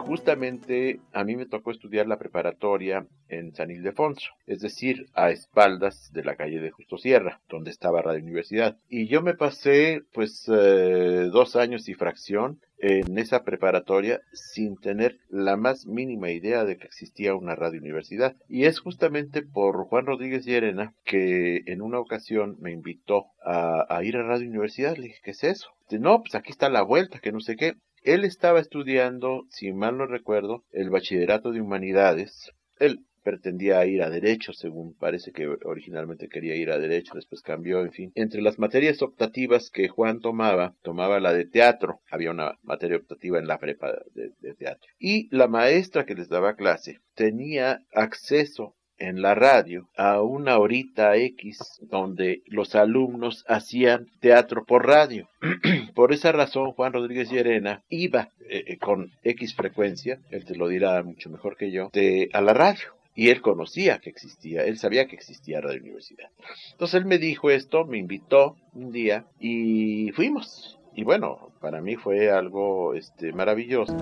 justamente 0.09 1.01
a 1.13 1.23
mí 1.23 1.35
me 1.35 1.45
tocó 1.45 1.69
estudiar 1.69 2.07
la 2.07 2.17
preparatoria 2.17 3.05
en 3.27 3.53
San 3.53 3.69
Ildefonso, 3.69 4.31
es 4.47 4.59
decir, 4.59 5.05
a 5.13 5.29
espaldas 5.29 6.11
de 6.11 6.23
la 6.23 6.35
calle 6.35 6.59
de 6.59 6.71
Justo 6.71 6.97
Sierra, 6.97 7.41
donde 7.47 7.69
estaba 7.69 8.01
Radio 8.01 8.23
Universidad. 8.23 8.79
Y 8.89 9.07
yo 9.07 9.21
me 9.21 9.35
pasé 9.35 10.01
pues 10.11 10.49
eh, 10.51 11.29
dos 11.31 11.55
años 11.55 11.87
y 11.89 11.93
fracción 11.93 12.59
en 12.81 13.17
esa 13.17 13.43
preparatoria 13.43 14.21
sin 14.31 14.77
tener 14.77 15.17
la 15.29 15.57
más 15.57 15.85
mínima 15.85 16.31
idea 16.31 16.65
de 16.65 16.77
que 16.77 16.87
existía 16.87 17.35
una 17.35 17.55
radio 17.55 17.79
universidad. 17.79 18.35
Y 18.47 18.65
es 18.65 18.79
justamente 18.79 19.41
por 19.41 19.85
Juan 19.85 20.05
Rodríguez 20.05 20.45
Llerena 20.45 20.93
que 21.03 21.61
en 21.65 21.81
una 21.81 21.99
ocasión 21.99 22.57
me 22.59 22.71
invitó 22.71 23.27
a, 23.45 24.01
ir 24.03 24.17
a 24.17 24.23
Radio 24.23 24.47
Universidad. 24.47 24.95
Le 24.95 25.07
dije, 25.07 25.19
¿qué 25.23 25.31
es 25.31 25.43
eso? 25.43 25.69
no, 25.91 26.21
pues 26.21 26.35
aquí 26.35 26.51
está 26.51 26.69
la 26.69 26.83
vuelta, 26.83 27.19
que 27.19 27.31
no 27.31 27.39
sé 27.39 27.55
qué. 27.55 27.73
Él 28.03 28.23
estaba 28.23 28.59
estudiando, 28.59 29.45
si 29.49 29.73
mal 29.73 29.97
no 29.97 30.05
recuerdo, 30.05 30.63
el 30.71 30.89
bachillerato 30.89 31.51
de 31.51 31.61
humanidades. 31.61 32.51
Él 32.79 33.05
pretendía 33.29 33.85
ir 33.85 34.01
a 34.01 34.09
derecho, 34.09 34.53
según 34.53 34.95
parece 34.95 35.31
que 35.31 35.47
originalmente 35.47 36.29
quería 36.29 36.55
ir 36.55 36.71
a 36.71 36.79
derecho, 36.79 37.13
después 37.13 37.43
cambió, 37.43 37.81
en 37.81 37.91
fin. 37.91 38.11
Entre 38.15 38.41
las 38.41 38.57
materias 38.57 39.03
optativas 39.03 39.69
que 39.69 39.87
Juan 39.87 40.19
tomaba, 40.19 40.73
tomaba 40.81 41.19
la 41.19 41.31
de 41.31 41.45
teatro, 41.45 41.99
había 42.09 42.31
una 42.31 42.57
materia 42.63 42.97
optativa 42.97 43.37
en 43.37 43.45
la 43.45 43.59
prepa 43.59 43.91
de, 44.15 44.53
teatro. 44.55 44.89
Y 44.97 45.27
la 45.29 45.47
maestra 45.47 46.07
que 46.07 46.15
les 46.15 46.27
daba 46.27 46.55
clase 46.55 47.01
tenía 47.13 47.83
acceso 47.93 48.73
en 48.97 49.21
la 49.21 49.35
radio 49.35 49.87
a 49.95 50.23
una 50.23 50.57
horita 50.57 51.15
X 51.15 51.59
donde 51.81 52.41
los 52.47 52.73
alumnos 52.73 53.45
hacían 53.47 54.07
teatro 54.21 54.65
por 54.65 54.87
radio. 54.87 55.29
por 55.93 56.13
esa 56.13 56.31
razón 56.31 56.71
Juan 56.71 56.93
Rodríguez 56.93 57.29
Llerena 57.29 57.83
iba 57.89 58.29
eh, 58.49 58.77
con 58.79 59.11
X 59.23 59.53
frecuencia, 59.55 60.19
él 60.31 60.45
te 60.45 60.55
lo 60.55 60.67
dirá 60.67 61.03
mucho 61.03 61.29
mejor 61.29 61.55
que 61.57 61.69
yo, 61.71 61.91
a 62.33 62.41
la 62.41 62.53
radio 62.53 62.98
y 63.15 63.29
él 63.29 63.41
conocía 63.41 63.99
que 63.99 64.09
existía, 64.09 64.63
él 64.63 64.77
sabía 64.77 65.07
que 65.07 65.15
existía 65.15 65.61
Radio 65.61 65.81
Universidad. 65.81 66.29
Entonces 66.71 66.99
él 67.01 67.05
me 67.05 67.17
dijo 67.17 67.49
esto, 67.49 67.85
me 67.85 67.97
invitó 67.97 68.55
un 68.73 68.91
día 68.91 69.25
y 69.39 70.11
fuimos. 70.11 70.79
Y 70.95 71.03
bueno, 71.03 71.51
para 71.59 71.81
mí 71.81 71.95
fue 71.95 72.31
algo 72.31 72.93
este, 72.93 73.31
maravilloso. 73.33 73.95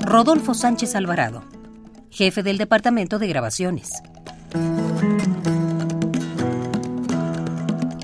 Rodolfo 0.00 0.54
Sánchez 0.54 0.94
Alvarado, 0.94 1.42
jefe 2.10 2.42
del 2.42 2.58
Departamento 2.58 3.18
de 3.18 3.28
Grabaciones. 3.28 3.90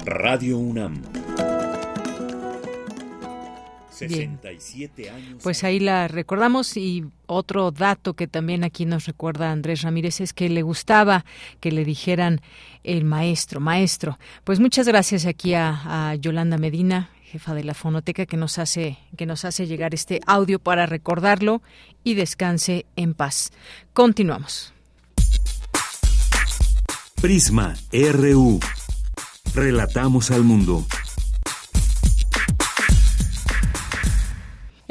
Radio 0.04 0.58
UNAM 0.58 1.11
67 3.92 5.10
años. 5.10 5.42
Pues 5.42 5.64
ahí 5.64 5.78
la 5.80 6.08
recordamos 6.08 6.76
y 6.76 7.04
otro 7.26 7.70
dato 7.70 8.14
que 8.14 8.26
también 8.26 8.64
aquí 8.64 8.86
nos 8.86 9.06
recuerda 9.06 9.52
Andrés 9.52 9.82
Ramírez 9.82 10.20
es 10.20 10.32
que 10.32 10.48
le 10.48 10.62
gustaba 10.62 11.24
que 11.60 11.72
le 11.72 11.84
dijeran 11.84 12.40
el 12.84 13.04
maestro, 13.04 13.60
maestro. 13.60 14.18
Pues 14.44 14.60
muchas 14.60 14.88
gracias 14.88 15.26
aquí 15.26 15.54
a, 15.54 16.10
a 16.10 16.14
Yolanda 16.14 16.58
Medina, 16.58 17.10
jefa 17.24 17.54
de 17.54 17.64
la 17.64 17.74
fonoteca 17.74 18.26
que 18.26 18.36
nos 18.36 18.58
hace 18.58 18.98
que 19.16 19.26
nos 19.26 19.44
hace 19.44 19.66
llegar 19.66 19.94
este 19.94 20.20
audio 20.26 20.58
para 20.58 20.86
recordarlo 20.86 21.62
y 22.04 22.14
descanse 22.14 22.86
en 22.96 23.14
paz. 23.14 23.52
Continuamos. 23.92 24.72
Prisma 27.20 27.74
RU. 27.92 28.58
Relatamos 29.54 30.30
al 30.30 30.42
mundo. 30.42 30.84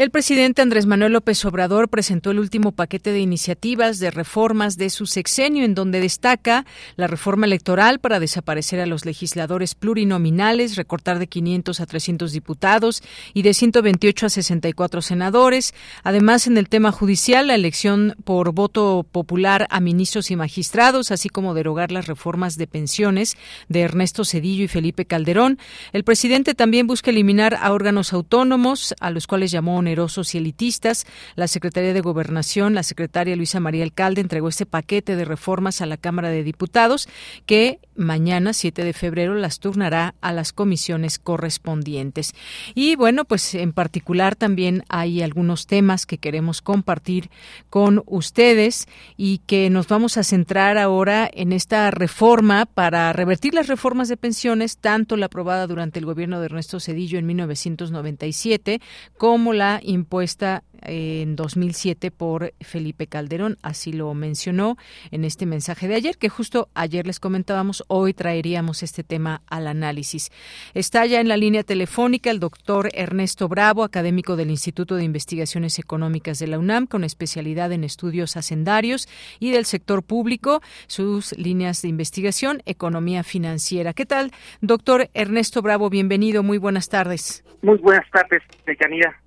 El 0.02 0.10
presidente 0.10 0.64
Andrés 0.64 0.88
Manuel 0.88 1.14
López 1.14 1.46
Obrador 1.46 1.88
presentó 1.88 2.32
el 2.32 2.40
último 2.40 2.72
paquete 2.72 3.12
de 3.12 3.20
iniciativas 3.20 4.00
de 4.00 4.10
reformas 4.10 4.76
de 4.76 4.90
su 4.90 5.06
sexenio, 5.06 5.64
en 5.64 5.76
donde 5.76 6.00
destaca 6.00 6.66
la 6.96 7.06
reforma 7.06 7.46
electoral 7.46 8.00
para 8.00 8.20
desaparecer 8.20 8.80
a 8.80 8.88
los 8.88 9.06
legisladores 9.06 9.76
plurinominales, 9.76 10.76
recortar 10.76 11.20
de 11.20 11.28
500 11.28 11.82
a 11.82 11.86
300 11.86 12.32
diputados 12.32 13.04
y 13.36 13.44
de 13.44 13.54
128 13.54 14.26
a 14.26 14.30
64 14.30 15.04
senadores. 15.04 15.76
Además, 16.02 16.48
en 16.48 16.58
el 16.58 16.68
tema 16.68 16.92
judicial, 16.92 17.46
la 17.46 17.54
elección 17.54 18.16
por 18.24 18.54
voto 18.54 19.06
popular 19.12 19.68
a 19.70 19.82
ministros 19.82 20.32
y 20.32 20.36
magistrados, 20.36 21.12
así 21.12 21.30
como 21.30 21.54
derogar 21.54 21.92
las 21.92 22.08
reformas 22.08 22.58
de 22.58 22.66
pensiones 22.66 23.38
de 23.70 23.82
Ernesto 23.82 24.26
Cedillo 24.26 24.64
y 24.64 24.68
Felipe 24.68 25.06
Calderón. 25.06 25.60
El 25.94 26.04
presidente 26.04 26.56
también 26.56 26.88
busca 26.88 27.12
eliminar 27.12 27.60
a 27.62 27.72
órganos 27.72 28.14
autónomos, 28.14 28.96
a 29.00 29.12
los 29.12 29.28
cuales 29.28 29.52
llamó 29.52 29.78
onerosos 29.92 30.34
y 30.34 30.38
elitistas. 30.38 31.06
La 31.36 31.48
Secretaría 31.48 31.94
de 31.94 32.00
Gobernación, 32.00 32.74
la 32.74 32.84
secretaria 32.84 33.36
Luisa 33.36 33.60
María 33.60 33.84
Alcalde, 33.84 34.22
entregó 34.22 34.48
este 34.48 34.66
paquete 34.66 35.18
de 35.18 35.26
reformas 35.26 35.82
a 35.82 35.86
la 35.86 35.98
Cámara 35.98 36.30
de 36.30 36.44
Diputados 36.44 37.10
que 37.46 37.80
mañana, 37.96 38.54
7 38.54 38.84
de 38.84 38.94
febrero, 38.94 39.36
las 39.36 39.60
turnará 39.60 40.16
a 40.22 40.32
las 40.34 40.54
comisiones 40.54 41.20
correspondientes. 41.20 42.34
Y 42.74 42.96
bueno, 42.96 43.26
pues 43.26 43.54
en 43.56 43.74
particular 43.74 44.36
también 44.36 44.84
hay 44.90 45.22
algunos 45.22 45.68
temas 45.68 46.06
que 46.06 46.18
queremos 46.18 46.62
compartir 46.62 47.30
con 47.70 48.04
ustedes 48.08 48.88
y 49.18 49.40
que 49.40 49.70
nos 49.70 49.88
vamos 49.88 50.18
a 50.18 50.24
centrar 50.24 50.78
ahora 50.78 51.30
en 51.32 51.52
esta 51.54 51.92
reforma 51.92 52.66
para 52.66 53.14
revertir 53.14 53.54
las 53.54 53.68
reformas 53.68 54.08
de 54.08 54.18
pensiones, 54.18 54.78
tanto 54.78 55.18
la 55.18 55.28
aprobada 55.28 55.68
durante 55.68 56.00
el 56.00 56.06
gobierno 56.06 56.40
de 56.40 56.46
Ernesto 56.46 56.80
Cedillo 56.80 57.20
en 57.20 57.26
1997 57.28 58.82
como 59.18 59.54
la 59.54 59.71
impuesta 59.82 60.64
en 60.84 61.36
2007 61.36 62.12
por 62.12 62.54
Felipe 62.60 63.08
Calderón. 63.08 63.58
Así 63.62 63.94
lo 63.94 64.14
mencionó 64.14 64.78
en 65.12 65.24
este 65.24 65.46
mensaje 65.46 65.88
de 65.88 65.96
ayer, 65.96 66.18
que 66.18 66.30
justo 66.30 66.70
ayer 66.74 67.06
les 67.06 67.20
comentábamos, 67.20 67.84
hoy 67.88 68.14
traeríamos 68.14 68.84
este 68.84 69.04
tema 69.04 69.42
al 69.48 69.68
análisis. 69.68 70.32
Está 70.74 71.06
ya 71.06 71.20
en 71.22 71.28
la 71.28 71.38
línea 71.38 71.64
telefónica 71.64 72.32
el 72.32 72.40
doctor 72.40 72.90
Ernesto 72.94 73.48
Bravo, 73.48 73.84
académico 73.84 74.36
del 74.36 74.50
Instituto 74.50 74.96
de 74.96 75.04
Investigaciones 75.04 75.80
Económicas 75.80 76.40
de 76.40 76.48
la 76.48 76.60
UNAM, 76.60 76.88
con 76.88 77.04
especialidad 77.04 77.72
en 77.72 77.84
estudios 77.84 78.38
hacendarios 78.38 79.08
y 79.40 79.52
del 79.52 79.66
sector 79.66 80.04
público, 80.04 80.62
sus 80.88 81.38
líneas 81.38 81.82
de 81.82 81.90
investigación, 81.90 82.62
economía 82.66 83.24
financiera. 83.24 83.94
¿Qué 83.94 84.06
tal, 84.06 84.32
doctor 84.62 85.10
Ernesto 85.14 85.62
Bravo? 85.62 85.90
Bienvenido, 85.90 86.44
muy 86.44 86.58
buenas 86.58 86.90
tardes. 86.90 87.44
Muy 87.62 87.78
buenas 87.78 88.10
tardes, 88.12 88.42
Deyanira. 88.66 89.21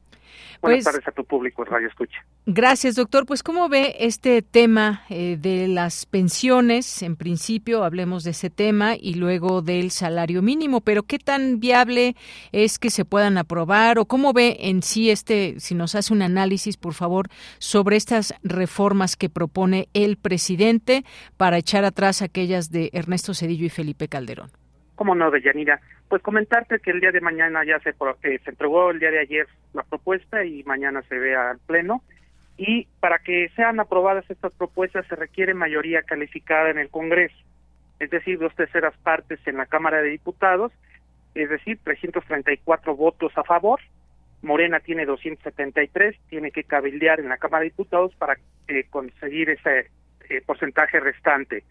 Buenas 0.64 0.82
pues, 0.82 0.94
tardes 0.94 1.08
a 1.08 1.12
tu 1.12 1.26
público, 1.26 1.62
Radio 1.62 1.88
Escucha. 1.88 2.24
Gracias, 2.46 2.94
doctor. 2.94 3.26
Pues, 3.26 3.42
¿cómo 3.42 3.68
ve 3.68 3.96
este 4.00 4.40
tema 4.40 5.02
eh, 5.10 5.36
de 5.38 5.68
las 5.68 6.06
pensiones? 6.06 7.02
En 7.02 7.16
principio, 7.16 7.84
hablemos 7.84 8.24
de 8.24 8.30
ese 8.30 8.48
tema 8.48 8.94
y 8.98 9.14
luego 9.14 9.60
del 9.60 9.90
salario 9.90 10.40
mínimo, 10.40 10.80
pero 10.80 11.02
¿qué 11.02 11.18
tan 11.18 11.60
viable 11.60 12.16
es 12.52 12.78
que 12.78 12.88
se 12.88 13.04
puedan 13.04 13.36
aprobar? 13.36 13.98
¿O 13.98 14.06
cómo 14.06 14.32
ve 14.32 14.56
en 14.60 14.82
sí 14.82 15.10
este, 15.10 15.60
si 15.60 15.74
nos 15.74 15.94
hace 15.94 16.14
un 16.14 16.22
análisis, 16.22 16.78
por 16.78 16.94
favor, 16.94 17.28
sobre 17.58 17.96
estas 17.96 18.32
reformas 18.42 19.16
que 19.16 19.28
propone 19.28 19.88
el 19.92 20.16
presidente 20.16 21.04
para 21.36 21.58
echar 21.58 21.84
atrás 21.84 22.22
aquellas 22.22 22.70
de 22.70 22.88
Ernesto 22.94 23.34
Cedillo 23.34 23.66
y 23.66 23.70
Felipe 23.70 24.08
Calderón? 24.08 24.50
¿Cómo 24.94 25.14
no, 25.14 25.30
Deyanira? 25.30 25.78
Pues 26.08 26.22
comentarte 26.22 26.78
que 26.80 26.90
el 26.90 27.00
día 27.00 27.12
de 27.12 27.20
mañana 27.20 27.64
ya 27.64 27.78
se, 27.80 27.90
eh, 27.90 28.40
se 28.44 28.50
entregó 28.50 28.90
el 28.90 29.00
día 29.00 29.10
de 29.10 29.20
ayer 29.20 29.46
la 29.72 29.82
propuesta 29.82 30.44
y 30.44 30.62
mañana 30.64 31.02
se 31.02 31.18
ve 31.18 31.34
al 31.34 31.58
Pleno. 31.60 32.02
Y 32.56 32.86
para 33.00 33.18
que 33.18 33.50
sean 33.56 33.80
aprobadas 33.80 34.28
estas 34.30 34.52
propuestas 34.54 35.06
se 35.08 35.16
requiere 35.16 35.54
mayoría 35.54 36.02
calificada 36.02 36.70
en 36.70 36.78
el 36.78 36.88
Congreso, 36.88 37.36
es 37.98 38.10
decir, 38.10 38.38
dos 38.38 38.54
terceras 38.54 38.96
partes 38.98 39.40
en 39.46 39.56
la 39.56 39.66
Cámara 39.66 40.02
de 40.02 40.10
Diputados, 40.10 40.72
es 41.34 41.48
decir, 41.48 41.78
334 41.82 42.94
votos 42.94 43.32
a 43.36 43.42
favor. 43.42 43.80
Morena 44.42 44.78
tiene 44.80 45.06
273, 45.06 46.16
tiene 46.28 46.52
que 46.52 46.64
cabildear 46.64 47.18
en 47.18 47.28
la 47.28 47.38
Cámara 47.38 47.62
de 47.62 47.70
Diputados 47.70 48.14
para 48.16 48.36
eh, 48.68 48.84
conseguir 48.90 49.50
ese 49.50 49.90
eh, 50.28 50.42
porcentaje 50.46 51.00
restante. 51.00 51.64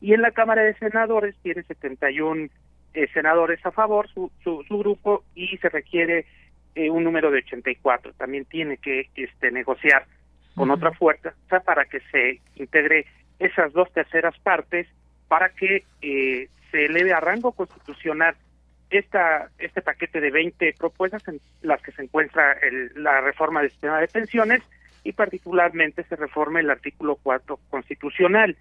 Y 0.00 0.14
en 0.14 0.22
la 0.22 0.30
Cámara 0.30 0.62
de 0.62 0.74
Senadores 0.74 1.36
tiene 1.42 1.64
71 1.64 2.48
eh, 2.94 3.08
senadores 3.12 3.64
a 3.64 3.70
favor, 3.70 4.08
su, 4.08 4.30
su, 4.42 4.78
grupo, 4.78 5.24
y 5.34 5.56
se 5.58 5.68
requiere 5.68 6.26
eh, 6.74 6.90
un 6.90 7.04
número 7.04 7.30
de 7.30 7.38
84. 7.38 8.12
También 8.14 8.44
tiene 8.44 8.76
que 8.78 9.08
este, 9.14 9.50
negociar 9.50 10.06
con 10.54 10.70
otra 10.70 10.92
fuerza 10.92 11.32
para 11.64 11.84
que 11.84 12.00
se 12.12 12.40
integre 12.56 13.06
esas 13.38 13.72
dos 13.72 13.90
terceras 13.92 14.38
partes 14.40 14.86
para 15.28 15.50
que 15.50 15.84
eh, 16.02 16.48
se 16.70 16.86
eleve 16.86 17.12
a 17.12 17.20
rango 17.20 17.52
constitucional 17.52 18.34
esta, 18.90 19.48
este 19.58 19.80
paquete 19.80 20.20
de 20.20 20.30
20 20.30 20.74
propuestas 20.78 21.26
en 21.28 21.40
las 21.62 21.80
que 21.80 21.92
se 21.92 22.02
encuentra 22.02 22.52
el, 22.52 22.90
la 22.96 23.20
reforma 23.20 23.60
del 23.60 23.70
sistema 23.70 24.00
de 24.00 24.08
pensiones 24.08 24.62
y 25.04 25.12
particularmente 25.12 26.02
se 26.04 26.16
reforme 26.16 26.60
el 26.60 26.70
artículo 26.70 27.16
4 27.22 27.58
constitucional. 27.70 28.56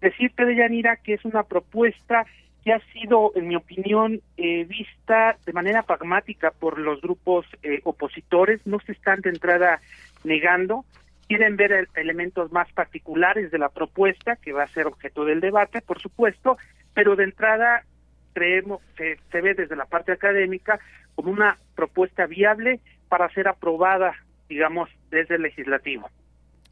Decirte, 0.00 0.44
de 0.44 0.56
Yanira, 0.56 0.96
que 0.96 1.14
es 1.14 1.24
una 1.24 1.42
propuesta 1.42 2.26
que 2.64 2.72
ha 2.72 2.80
sido, 2.92 3.32
en 3.34 3.48
mi 3.48 3.56
opinión, 3.56 4.20
eh, 4.36 4.64
vista 4.64 5.36
de 5.46 5.52
manera 5.52 5.82
pragmática 5.82 6.50
por 6.50 6.78
los 6.78 7.00
grupos 7.00 7.46
eh, 7.62 7.80
opositores, 7.84 8.60
no 8.66 8.78
se 8.80 8.92
están 8.92 9.20
de 9.20 9.30
entrada 9.30 9.80
negando 10.24 10.84
quieren 11.30 11.56
ver 11.56 11.88
elementos 11.94 12.50
más 12.50 12.72
particulares 12.72 13.52
de 13.52 13.58
la 13.58 13.68
propuesta, 13.68 14.34
que 14.34 14.52
va 14.52 14.64
a 14.64 14.68
ser 14.74 14.88
objeto 14.88 15.24
del 15.24 15.38
debate, 15.38 15.80
por 15.80 16.00
supuesto, 16.00 16.58
pero 16.92 17.14
de 17.14 17.22
entrada 17.22 17.84
creemos 18.32 18.82
se, 18.96 19.16
se 19.30 19.40
ve 19.40 19.54
desde 19.54 19.76
la 19.76 19.84
parte 19.84 20.10
académica 20.10 20.80
como 21.14 21.30
una 21.30 21.56
propuesta 21.76 22.26
viable 22.26 22.80
para 23.08 23.28
ser 23.28 23.46
aprobada, 23.46 24.16
digamos, 24.48 24.90
desde 25.12 25.36
el 25.36 25.42
legislativo. 25.42 26.10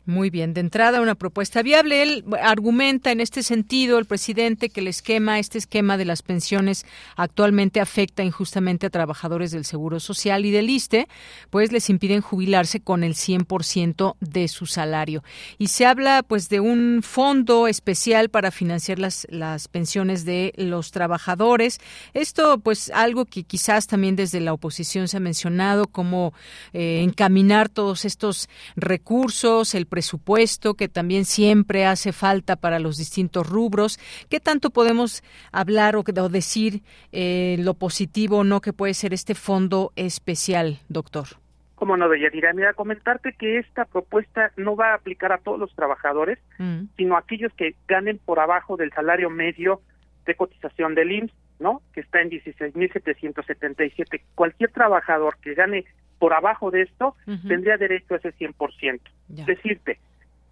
Muy 0.09 0.31
bien, 0.31 0.55
de 0.55 0.63
entrada 0.63 1.03
una 1.03 1.17
propuesta 1.17 1.61
viable. 1.61 2.03
Él 2.03 2.25
argumenta 2.41 3.13
en 3.13 3.21
este 3.21 3.43
sentido, 3.43 3.99
el 3.99 4.07
presidente, 4.07 4.71
que 4.71 4.81
el 4.81 4.89
esquema, 4.89 5.39
este 5.39 5.59
esquema 5.59 5.99
de 5.99 6.07
las 6.07 6.23
pensiones 6.23 6.87
actualmente 7.15 7.79
afecta 7.79 8.25
injustamente 8.25 8.87
a 8.87 8.91
trabajadores 8.91 9.51
del 9.51 9.67
Seguro 9.67 10.01
Social 10.01 10.47
y 10.47 10.51
del 10.51 10.71
ISTE, 10.71 11.09
pues 11.51 11.73
les 11.73 11.91
impiden 11.91 12.23
jubilarse 12.23 12.81
con 12.81 13.05
el 13.05 13.17
100% 13.17 14.17
de 14.21 14.49
su 14.49 14.65
salario. 14.65 15.23
Y 15.59 15.67
se 15.67 15.85
habla 15.85 16.23
pues 16.27 16.49
de 16.49 16.61
un 16.61 17.03
fondo 17.03 17.69
especial 17.69 18.31
para 18.31 18.51
financiar 18.51 18.99
las, 18.99 19.27
las 19.29 19.69
pensiones 19.69 20.25
de 20.25 20.55
los 20.57 20.91
trabajadores. 20.91 21.81
Esto 22.15 22.57
pues 22.61 22.91
algo 22.95 23.27
que 23.27 23.43
quizás 23.43 23.87
también 23.87 24.17
desde 24.17 24.41
la 24.41 24.55
oposición 24.55 25.07
se 25.07 25.19
ha 25.19 25.21
mencionado, 25.21 25.87
como 25.87 26.33
eh, 26.73 27.03
encaminar 27.03 27.69
todos 27.69 28.07
estos 28.07 28.49
recursos, 28.75 29.75
el 29.75 29.85
presupuesto 29.99 30.75
que 30.75 30.87
también 30.87 31.25
siempre 31.25 31.85
hace 31.85 32.13
falta 32.13 32.55
para 32.55 32.79
los 32.79 32.99
distintos 32.99 33.49
rubros. 33.49 33.99
¿Qué 34.31 34.39
tanto 34.39 34.71
podemos 34.71 35.25
hablar 35.51 35.97
o, 35.97 36.05
decir 36.05 36.83
eh, 37.11 37.57
lo 37.59 37.75
positivo 37.75 38.39
o 38.39 38.45
no 38.45 38.61
que 38.61 38.73
puede 38.73 38.95
ser 38.95 39.13
este 39.13 39.35
fondo 39.35 39.91
especial, 39.97 40.79
doctor? 40.89 41.27
Como 41.75 41.97
no, 41.97 42.09
Deyanira, 42.09 42.53
mira, 42.53 42.75
comentarte 42.75 43.33
que 43.33 43.59
esta 43.59 43.87
propuesta 43.87 44.53
no 44.57 44.77
va 44.77 44.93
a 44.93 44.95
aplicar 44.95 45.33
a 45.33 45.39
todos 45.39 45.59
los 45.59 45.75
trabajadores, 45.75 46.39
mm. 46.59 46.83
sino 46.97 47.17
a 47.17 47.19
aquellos 47.19 47.53
que 47.55 47.75
ganen 47.89 48.19
por 48.19 48.39
abajo 48.39 48.77
del 48.77 48.93
salario 48.93 49.31
medio 49.31 49.81
de 50.27 50.37
cotización 50.37 50.95
del 50.95 51.11
IMSS, 51.11 51.35
¿no? 51.59 51.83
Que 51.93 52.03
está 52.03 52.21
en 52.21 52.31
16.777. 52.31 54.23
Cualquier 54.37 54.71
trabajador 54.71 55.39
que 55.43 55.55
gane 55.55 55.87
por 56.19 56.33
abajo 56.33 56.71
de 56.71 56.83
esto, 56.83 57.15
tendría 57.47 57.77
derecho 57.77 58.15
a 58.15 58.17
ese 58.19 58.35
100%. 58.35 59.01
Decirte, 59.29 59.99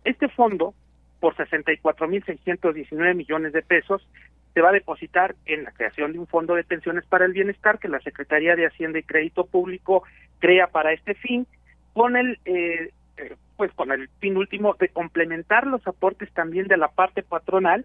este 0.05 0.29
fondo, 0.29 0.75
por 1.21 1.35
64.619 1.35 3.15
millones 3.15 3.53
de 3.53 3.63
pesos, 3.63 4.07
se 4.55 4.61
va 4.63 4.71
a 4.71 4.73
depositar 4.73 5.35
en 5.45 5.65
la 5.65 5.73
creación 5.73 6.13
de 6.13 6.19
un 6.19 6.27
fondo 6.27 6.55
de 6.55 6.65
pensiones 6.65 7.05
para 7.07 7.27
el 7.27 7.33
bienestar 7.33 7.79
que 7.79 7.89
la 7.89 8.01
Secretaría 8.01 8.57
de 8.57 8.67
Hacienda 8.67 8.99
y 8.99 9.03
Crédito 9.03 9.45
Público 9.45 10.05
crea 10.39 10.69
para 10.69 10.93
este 10.93 11.15
fin, 11.15 11.47
con 11.93 12.17
el 12.17 12.39
eh, 12.45 12.91
eh, 13.17 13.37
pues 13.57 13.73
con 13.73 13.91
el 13.91 14.09
fin 14.21 14.37
último 14.37 14.75
de 14.79 14.89
complementar 14.89 15.67
los 15.67 15.87
aportes 15.87 16.31
también 16.33 16.69
de 16.69 16.77
la 16.77 16.89
parte 16.89 17.23
patronal 17.23 17.85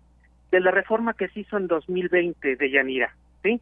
de 0.51 0.59
la 0.59 0.71
reforma 0.71 1.13
que 1.13 1.29
se 1.29 1.41
hizo 1.41 1.57
en 1.57 1.67
2020 1.67 2.57
de 2.57 2.69
Yanira. 2.69 3.15
¿Sí? 3.43 3.61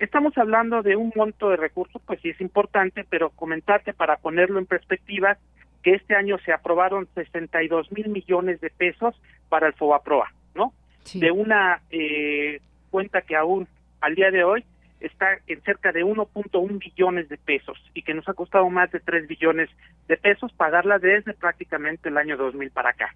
Estamos 0.00 0.36
hablando 0.36 0.82
de 0.82 0.96
un 0.96 1.12
monto 1.14 1.50
de 1.50 1.56
recursos, 1.56 2.00
pues 2.06 2.20
sí 2.20 2.30
es 2.30 2.40
importante, 2.40 3.04
pero 3.08 3.30
comentarte 3.30 3.92
para 3.92 4.16
ponerlo 4.16 4.58
en 4.58 4.66
perspectiva 4.66 5.38
que 5.82 5.94
este 5.94 6.14
año 6.14 6.38
se 6.44 6.52
aprobaron 6.52 7.08
62 7.14 7.92
mil 7.92 8.08
millones 8.08 8.60
de 8.60 8.70
pesos 8.70 9.20
para 9.48 9.66
el 9.66 9.74
FOBAPROA, 9.74 10.32
¿no? 10.54 10.72
De 11.14 11.30
una 11.30 11.82
eh, 11.90 12.60
cuenta 12.90 13.22
que 13.22 13.36
aún 13.36 13.68
al 14.00 14.14
día 14.14 14.30
de 14.30 14.44
hoy 14.44 14.64
está 15.00 15.38
en 15.46 15.60
cerca 15.62 15.92
de 15.92 16.04
1.1 16.04 16.78
billones 16.78 17.28
de 17.28 17.36
pesos 17.36 17.78
y 17.92 18.02
que 18.02 18.14
nos 18.14 18.26
ha 18.28 18.34
costado 18.34 18.68
más 18.70 18.90
de 18.90 19.00
3 19.00 19.28
billones 19.28 19.68
de 20.08 20.16
pesos 20.16 20.52
pagarla 20.52 20.98
desde 20.98 21.34
prácticamente 21.34 22.08
el 22.08 22.16
año 22.16 22.36
2000 22.36 22.70
para 22.70 22.90
acá. 22.90 23.14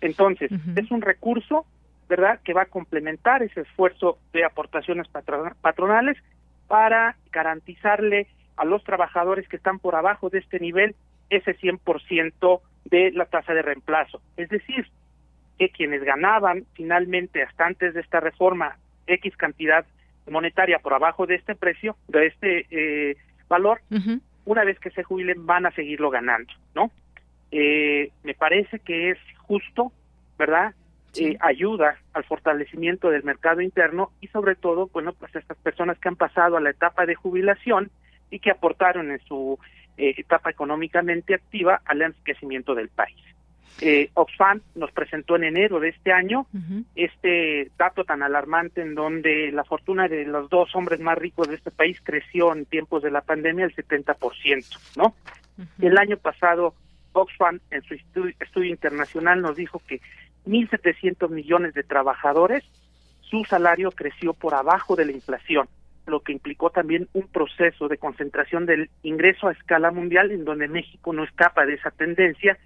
Entonces, 0.00 0.50
es 0.76 0.90
un 0.92 1.02
recurso 1.02 1.66
¿verdad?, 2.08 2.40
que 2.42 2.54
va 2.54 2.62
a 2.62 2.66
complementar 2.66 3.42
ese 3.42 3.62
esfuerzo 3.62 4.18
de 4.32 4.44
aportaciones 4.44 5.06
patronales 5.60 6.16
para 6.66 7.16
garantizarle 7.30 8.26
a 8.56 8.64
los 8.64 8.82
trabajadores 8.84 9.48
que 9.48 9.56
están 9.56 9.78
por 9.78 9.94
abajo 9.94 10.30
de 10.30 10.38
este 10.38 10.58
nivel 10.58 10.94
ese 11.30 11.56
100% 11.56 12.60
de 12.86 13.10
la 13.12 13.26
tasa 13.26 13.52
de 13.52 13.62
reemplazo. 13.62 14.20
Es 14.36 14.48
decir, 14.48 14.86
que 15.58 15.68
quienes 15.70 16.02
ganaban 16.02 16.64
finalmente 16.74 17.42
hasta 17.42 17.66
antes 17.66 17.94
de 17.94 18.00
esta 18.00 18.20
reforma 18.20 18.76
X 19.06 19.36
cantidad 19.36 19.84
monetaria 20.28 20.78
por 20.78 20.94
abajo 20.94 21.26
de 21.26 21.36
este 21.36 21.54
precio, 21.54 21.96
de 22.08 22.26
este 22.26 22.66
eh, 22.70 23.16
valor, 23.48 23.80
una 24.44 24.64
vez 24.64 24.78
que 24.78 24.90
se 24.90 25.02
jubilen 25.02 25.46
van 25.46 25.66
a 25.66 25.70
seguirlo 25.72 26.10
ganando, 26.10 26.52
¿no? 26.74 26.90
Eh, 27.50 28.10
me 28.24 28.34
parece 28.34 28.78
que 28.80 29.10
es 29.10 29.18
justo, 29.38 29.92
¿verdad? 30.38 30.74
Eh, 31.16 31.36
ayuda 31.40 31.98
al 32.12 32.24
fortalecimiento 32.24 33.10
del 33.10 33.24
mercado 33.24 33.62
interno 33.62 34.12
y 34.20 34.28
sobre 34.28 34.56
todo, 34.56 34.88
bueno, 34.88 35.14
pues 35.14 35.34
estas 35.34 35.56
personas 35.56 35.98
que 35.98 36.08
han 36.08 36.16
pasado 36.16 36.56
a 36.56 36.60
la 36.60 36.70
etapa 36.70 37.06
de 37.06 37.14
jubilación 37.14 37.90
y 38.30 38.40
que 38.40 38.50
aportaron 38.50 39.10
en 39.10 39.18
su 39.20 39.58
eh, 39.96 40.14
etapa 40.18 40.50
económicamente 40.50 41.34
activa 41.34 41.80
al 41.86 42.02
enriquecimiento 42.02 42.74
del 42.74 42.90
país. 42.90 43.16
Eh, 43.80 44.10
Oxfam 44.14 44.60
nos 44.74 44.92
presentó 44.92 45.36
en 45.36 45.44
enero 45.44 45.80
de 45.80 45.90
este 45.90 46.12
año 46.12 46.46
este 46.96 47.70
dato 47.78 48.04
tan 48.04 48.22
alarmante 48.22 48.82
en 48.82 48.94
donde 48.94 49.52
la 49.52 49.64
fortuna 49.64 50.08
de 50.08 50.24
los 50.24 50.50
dos 50.50 50.74
hombres 50.74 51.00
más 51.00 51.16
ricos 51.16 51.48
de 51.48 51.54
este 51.54 51.70
país 51.70 52.00
creció 52.02 52.52
en 52.52 52.66
tiempos 52.66 53.02
de 53.02 53.12
la 53.12 53.20
pandemia 53.20 53.64
el 53.64 53.74
70%, 53.74 54.78
¿no? 54.96 55.14
El 55.80 55.96
año 55.96 56.16
pasado 56.16 56.74
Oxfam 57.12 57.60
en 57.70 57.82
su 57.82 57.94
estudio 57.94 58.70
internacional 58.70 59.40
nos 59.40 59.56
dijo 59.56 59.80
que 59.86 60.00
1.700 60.48 61.28
millones 61.30 61.74
de 61.74 61.82
trabajadores, 61.82 62.64
su 63.20 63.44
salario 63.44 63.90
creció 63.90 64.32
por 64.32 64.54
abajo 64.54 64.96
de 64.96 65.04
la 65.04 65.12
inflación, 65.12 65.68
lo 66.06 66.20
que 66.20 66.32
implicó 66.32 66.70
también 66.70 67.08
un 67.12 67.28
proceso 67.28 67.88
de 67.88 67.98
concentración 67.98 68.64
del 68.64 68.90
ingreso 69.02 69.48
a 69.48 69.52
escala 69.52 69.90
mundial 69.90 70.30
en 70.30 70.44
donde 70.44 70.68
México 70.68 71.12
no 71.12 71.24
escapa 71.24 71.66
de 71.66 71.74
esa 71.74 71.90
tendencia. 71.90 72.58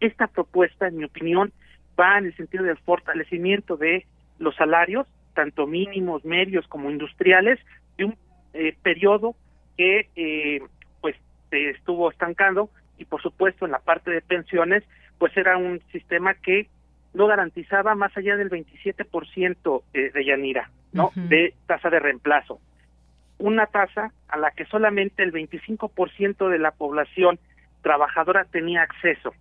Esta 0.00 0.28
propuesta, 0.28 0.86
en 0.86 0.98
mi 0.98 1.04
opinión, 1.04 1.52
va 1.98 2.18
en 2.18 2.26
el 2.26 2.36
sentido 2.36 2.64
del 2.64 2.78
fortalecimiento 2.78 3.76
de 3.76 4.06
los 4.38 4.54
salarios, 4.56 5.06
tanto 5.34 5.66
mínimos, 5.66 6.24
medios 6.24 6.66
como 6.68 6.90
industriales, 6.90 7.58
de 7.96 8.04
un 8.06 8.16
eh, 8.52 8.76
periodo 8.82 9.34
que 9.76 10.08
eh, 10.14 10.60
pues 11.00 11.16
se 11.50 11.70
estuvo 11.70 12.10
estancando 12.10 12.70
y 12.98 13.04
por 13.04 13.20
supuesto 13.20 13.64
en 13.64 13.72
la 13.72 13.80
parte 13.80 14.10
de 14.10 14.20
pensiones 14.20 14.84
pues 15.18 15.36
era 15.36 15.56
un 15.56 15.80
sistema 15.90 16.34
que 16.34 16.68
no 17.14 17.26
garantizaba 17.26 17.94
más 17.94 18.16
allá 18.16 18.36
del 18.36 18.50
27% 18.50 19.82
eh, 19.94 20.10
de 20.12 20.24
Yanira, 20.24 20.70
¿no? 20.92 21.12
De 21.14 21.54
tasa 21.66 21.88
de 21.88 22.00
reemplazo. 22.00 22.60
Una 23.38 23.66
tasa 23.66 24.12
a 24.28 24.36
la 24.36 24.50
que 24.50 24.66
solamente 24.66 25.22
el 25.22 25.32
25% 25.32 26.48
de 26.48 26.58
la 26.58 26.72
población 26.72 27.38
trabajadora 27.82 28.44
tenía 28.44 28.82
acceso, 28.82 29.32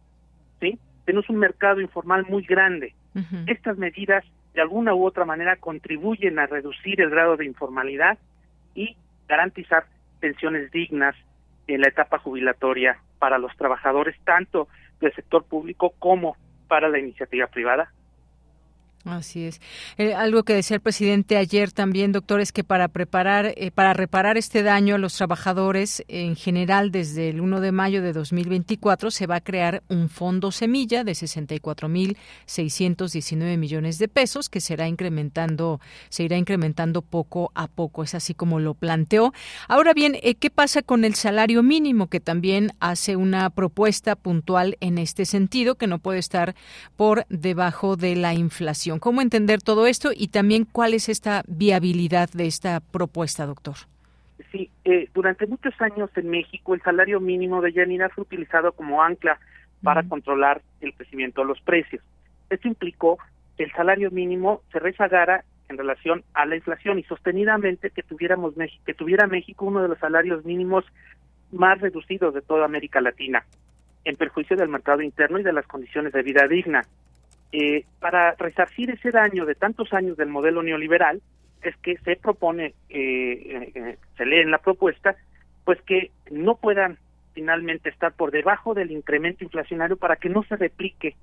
¿sí? 0.59 0.79
Tenemos 1.05 1.29
un 1.29 1.37
mercado 1.37 1.81
informal 1.81 2.25
muy 2.29 2.43
grande. 2.43 2.93
Estas 3.45 3.77
medidas, 3.77 4.23
de 4.55 4.61
alguna 4.61 4.95
u 4.95 5.05
otra 5.05 5.25
manera, 5.25 5.57
contribuyen 5.57 6.39
a 6.39 6.47
reducir 6.47 6.99
el 6.99 7.11
grado 7.11 7.37
de 7.37 7.45
informalidad 7.45 8.17
y 8.73 8.97
garantizar 9.27 9.85
pensiones 10.19 10.71
dignas 10.71 11.15
en 11.67 11.81
la 11.81 11.89
etapa 11.89 12.17
jubilatoria 12.17 12.97
para 13.19 13.37
los 13.37 13.55
trabajadores, 13.55 14.15
tanto 14.23 14.67
del 14.99 15.13
sector 15.13 15.43
público 15.43 15.93
como 15.99 16.35
para 16.73 16.89
la 16.89 16.97
iniciativa 16.97 17.45
privada. 17.45 17.93
Así 19.05 19.43
es. 19.43 19.59
Eh, 19.97 20.13
algo 20.13 20.43
que 20.43 20.53
decía 20.53 20.75
el 20.75 20.81
presidente 20.81 21.35
ayer 21.35 21.73
también, 21.73 22.13
doctor, 22.13 22.39
es 22.39 22.53
que 22.53 22.63
para 22.63 22.87
preparar, 22.87 23.53
eh, 23.57 23.69
para 23.69 23.91
reparar 23.91 24.37
este 24.37 24.63
daño 24.63 24.95
a 24.95 24.97
los 24.97 25.17
trabajadores 25.17 26.05
en 26.07 26.37
general 26.37 26.89
desde 26.89 27.27
el 27.27 27.41
1 27.41 27.59
de 27.59 27.73
mayo 27.73 28.01
de 28.01 28.13
2024 28.13 29.11
se 29.11 29.27
va 29.27 29.35
a 29.35 29.41
crear 29.41 29.83
un 29.89 30.07
fondo 30.07 30.53
semilla 30.53 31.03
de 31.03 31.11
64.619 31.11 33.57
millones 33.57 33.99
de 33.99 34.07
pesos 34.07 34.47
que 34.47 34.61
será 34.61 34.87
incrementando, 34.87 35.81
se 36.07 36.23
irá 36.23 36.37
incrementando 36.37 37.01
poco 37.01 37.51
a 37.55 37.67
poco. 37.67 38.03
Es 38.03 38.15
así 38.15 38.33
como 38.33 38.61
lo 38.61 38.73
planteó. 38.73 39.33
Ahora 39.67 39.93
bien, 39.93 40.17
eh, 40.21 40.35
¿qué 40.35 40.49
pasa 40.49 40.81
con 40.81 41.03
el 41.03 41.15
salario 41.15 41.61
mínimo 41.61 42.07
que 42.07 42.21
también 42.21 42.71
hace 42.79 43.17
una 43.17 43.49
propuesta 43.49 44.15
puntual 44.15 44.77
en 44.79 44.97
este 44.97 45.25
sentido 45.25 45.75
que 45.75 45.87
no 45.87 45.99
puede 45.99 46.19
estar 46.19 46.55
por 46.95 47.25
debajo 47.27 47.97
de 47.97 48.15
la 48.15 48.33
inflación? 48.33 48.92
¿Cómo 48.99 49.21
entender 49.21 49.61
todo 49.61 49.87
esto 49.87 50.11
y 50.15 50.29
también 50.29 50.65
cuál 50.65 50.93
es 50.93 51.09
esta 51.09 51.43
viabilidad 51.47 52.29
de 52.33 52.47
esta 52.47 52.79
propuesta, 52.79 53.45
doctor? 53.45 53.75
Sí, 54.51 54.69
eh, 54.85 55.09
durante 55.13 55.47
muchos 55.47 55.73
años 55.81 56.09
en 56.15 56.29
México 56.29 56.73
el 56.73 56.81
salario 56.81 57.19
mínimo 57.19 57.61
de 57.61 57.73
Yanina 57.73 58.09
fue 58.09 58.23
utilizado 58.23 58.71
como 58.71 59.01
ancla 59.01 59.39
para 59.81 60.03
controlar 60.03 60.61
el 60.81 60.93
crecimiento 60.93 61.41
de 61.41 61.47
los 61.47 61.61
precios. 61.61 62.03
Esto 62.49 62.67
implicó 62.67 63.17
que 63.57 63.63
el 63.63 63.71
salario 63.71 64.11
mínimo 64.11 64.61
se 64.71 64.79
rezagara 64.79 65.43
en 65.69 65.77
relación 65.77 66.23
a 66.33 66.45
la 66.45 66.55
inflación 66.55 66.99
y 66.99 67.03
sostenidamente 67.03 67.89
que 67.89 68.03
tuviéramos 68.03 68.53
que 68.85 68.93
tuviera 68.93 69.27
México 69.27 69.65
uno 69.65 69.81
de 69.81 69.89
los 69.89 69.99
salarios 69.99 70.45
mínimos 70.45 70.85
más 71.51 71.79
reducidos 71.81 72.33
de 72.33 72.41
toda 72.41 72.65
América 72.65 73.01
Latina. 73.01 73.43
en 74.05 74.17
perjuicio 74.17 74.57
del 74.57 74.67
mercado 74.67 75.01
interno 75.01 75.39
y 75.39 75.43
de 75.43 75.53
las 75.53 75.65
condiciones 75.65 76.11
de 76.11 76.23
vida 76.23 76.45
digna. 76.45 76.85
Eh, 77.53 77.85
para 77.99 78.33
resarcir 78.33 78.89
ese 78.89 79.11
daño 79.11 79.45
de 79.45 79.55
tantos 79.55 79.93
años 79.93 80.17
del 80.17 80.27
modelo 80.27 80.61
neoliberal, 80.63 81.21
es 81.61 81.77
que 81.77 81.97
se 81.99 82.17
propone, 82.17 82.73
eh, 82.89 83.71
eh, 83.73 83.97
se 84.17 84.25
lee 84.25 84.41
en 84.41 84.51
la 84.51 84.57
propuesta, 84.57 85.15
pues 85.63 85.81
que 85.83 86.11
no 86.29 86.55
puedan 86.55 86.97
finalmente 87.33 87.89
estar 87.89 88.13
por 88.13 88.31
debajo 88.31 88.73
del 88.73 88.91
incremento 88.91 89.43
inflacionario 89.43 89.97
para 89.97 90.17
que 90.17 90.29
no 90.29 90.43
se 90.43 90.55
replique 90.55 91.15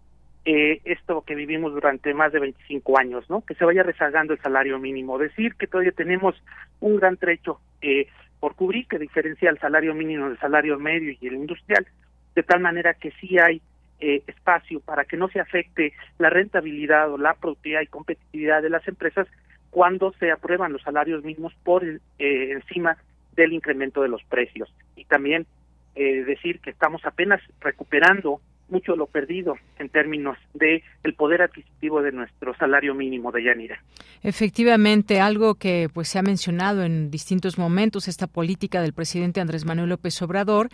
eh, 0.45 0.81
esto 0.85 1.23
que 1.23 1.35
vivimos 1.35 1.73
durante 1.73 2.15
más 2.15 2.33
de 2.33 2.41
25 2.41 2.99
años, 2.99 3.29
¿no? 3.29 3.43
Que 3.43 3.55
se 3.55 3.65
vaya 3.65 3.83
rezagando 3.83 4.33
el 4.33 4.41
salario 4.41 4.79
mínimo. 4.79 5.19
Decir 5.19 5.55
que 5.55 5.67
todavía 5.67 5.93
tenemos 5.93 6.35
un 6.81 6.97
gran 6.97 7.19
trecho 7.19 7.61
eh, 7.83 8.07
por 8.41 8.55
cubrir 8.55 8.87
que 8.87 8.99
diferencia 8.99 9.51
el 9.51 9.59
salario 9.59 9.95
mínimo 9.95 10.29
del 10.29 10.39
salario 10.39 10.79
medio 10.79 11.15
y 11.21 11.27
el 11.27 11.35
industrial, 11.35 11.87
de 12.35 12.43
tal 12.43 12.61
manera 12.61 12.95
que 12.95 13.11
sí 13.21 13.39
hay 13.39 13.61
eh, 14.01 14.23
espacio 14.27 14.81
para 14.81 15.05
que 15.05 15.17
no 15.17 15.29
se 15.29 15.41
afecte 15.41 15.93
la 16.19 16.31
rentabilidad 16.31 17.13
o 17.13 17.19
la 17.19 17.35
productividad 17.35 17.83
y 17.83 17.87
competitividad 17.87 18.63
de 18.63 18.71
las 18.71 18.87
empresas 18.89 19.27
cuando 19.71 20.13
se 20.15 20.31
aprueban 20.31 20.73
los 20.73 20.83
salarios 20.83 21.23
mínimos 21.25 21.55
por 21.63 21.85
eh, 21.85 22.01
encima 22.19 22.97
del 23.37 23.53
incremento 23.53 24.03
de 24.03 24.09
los 24.09 24.23
precios. 24.25 24.73
Y 24.97 25.05
también 25.05 25.47
eh, 25.95 26.25
decir 26.25 26.61
que 26.61 26.71
estamos 26.71 27.05
apenas 27.05 27.41
recuperando 27.61 28.41
mucho 28.71 28.97
lo 28.97 29.07
perdido 29.07 29.57
en 29.79 29.89
términos 29.89 30.37
de 30.55 30.83
el 31.03 31.15
poder 31.15 31.43
adquisitivo 31.43 32.03
de 32.03 32.13
nuestro 32.13 32.55
salario 32.57 32.95
mínimo 32.95 33.33
de 33.33 33.45
Yanira. 33.45 33.83
Efectivamente, 34.23 35.21
algo 35.21 35.55
que 35.55 35.89
pues 35.93 36.09
se 36.09 36.19
ha 36.19 36.23
mencionado 36.23 36.85
en 36.85 37.11
distintos 37.11 37.59
momentos 37.59 38.09
esta 38.09 38.27
política 38.27 38.83
del 38.83 38.93
presidente 38.93 39.41
Andrés 39.41 39.65
Manuel 39.65 39.89
López 39.89 40.21
Obrador, 40.23 40.69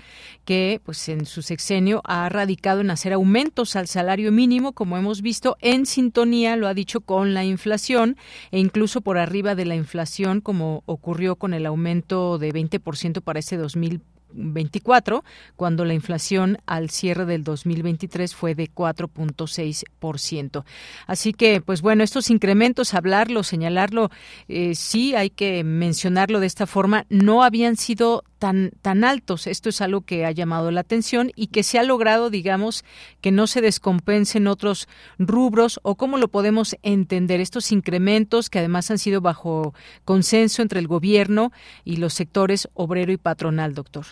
que 0.45 0.81
pues 0.85 1.09
en 1.09 1.27
su 1.27 1.43
sexenio 1.43 2.03
ha 2.05 2.29
radicado 2.29 2.81
en 2.81 2.91
hacer 2.91 3.13
aumentos 3.13 3.77
al 3.77 3.87
salario 3.87 4.33
mínimo, 4.33 4.73
como 4.73 4.97
hemos 4.97 5.23
visto, 5.23 5.57
en 5.61 5.87
sintonía, 5.87 6.57
lo 6.57 6.67
ha 6.67 6.75
dicho, 6.75 7.01
con 7.01 7.35
la 7.35 7.45
inflación 7.45 8.17
e 8.51 8.59
incluso 8.59 9.01
por 9.01 9.19
arriba 9.19 9.55
de 9.55 9.65
la 9.65 9.77
inflación, 9.77 10.41
como 10.41 10.83
ocurrió 10.87 11.37
con 11.37 11.55
el 11.55 11.67
aumento 11.67 12.39
de 12.39 12.53
20% 12.53 13.23
para 13.23 13.39
este 13.39 13.57
2020 13.57 14.16
24, 14.33 15.25
cuando 15.57 15.85
la 15.85 15.95
inflación 15.95 16.59
al 16.67 16.91
cierre 16.91 17.27
del 17.27 17.45
2023 17.45 18.35
fue 18.35 18.55
de 18.55 18.71
4.6%. 18.71 20.65
Así 21.07 21.33
que, 21.33 21.61
pues 21.61 21.83
bueno, 21.83 22.05
estos 22.05 22.31
incrementos, 22.31 22.95
hablarlo, 22.95 23.43
señalarlo, 23.43 24.11
eh, 24.49 24.75
sí 24.75 25.15
hay 25.15 25.31
que 25.31 25.65
mencionarlo 25.65 26.41
de 26.41 26.47
esta 26.47 26.67
forma, 26.67 27.07
no 27.09 27.43
habían 27.43 27.77
sido 27.77 28.25
tan, 28.39 28.71
tan 28.83 29.05
altos. 29.05 29.47
Esto 29.47 29.69
es 29.69 29.81
algo 29.81 30.03
que 30.03 30.25
ha 30.25 30.31
llamado 30.31 30.71
la 30.71 30.81
atención 30.81 31.31
y 31.35 31.49
que 31.49 31.63
se 31.63 31.79
ha 31.79 31.83
logrado, 31.83 32.31
digamos, 32.31 32.85
que 33.21 33.33
no 33.33 33.47
se 33.47 33.61
descompensen 33.61 34.47
otros 34.47 34.89
rubros 35.19 35.81
o 35.83 35.97
cómo 35.97 36.19
lo 36.19 36.29
podemos 36.29 36.77
entender 36.83 37.41
estos 37.41 37.73
incrementos 37.73 38.51
que 38.51 38.59
además 38.59 38.91
han 38.91 38.99
sido 38.99 39.21
bajo 39.21 39.75
consenso 40.05 40.63
entre 40.63 40.81
el 40.81 40.89
gobierno 40.89 41.53
y 41.85 41.97
los 41.97 42.15
sectores 42.15 42.69
obrero 42.75 43.13
y 43.13 43.17
patronal, 43.17 43.75
doctor. 43.75 44.05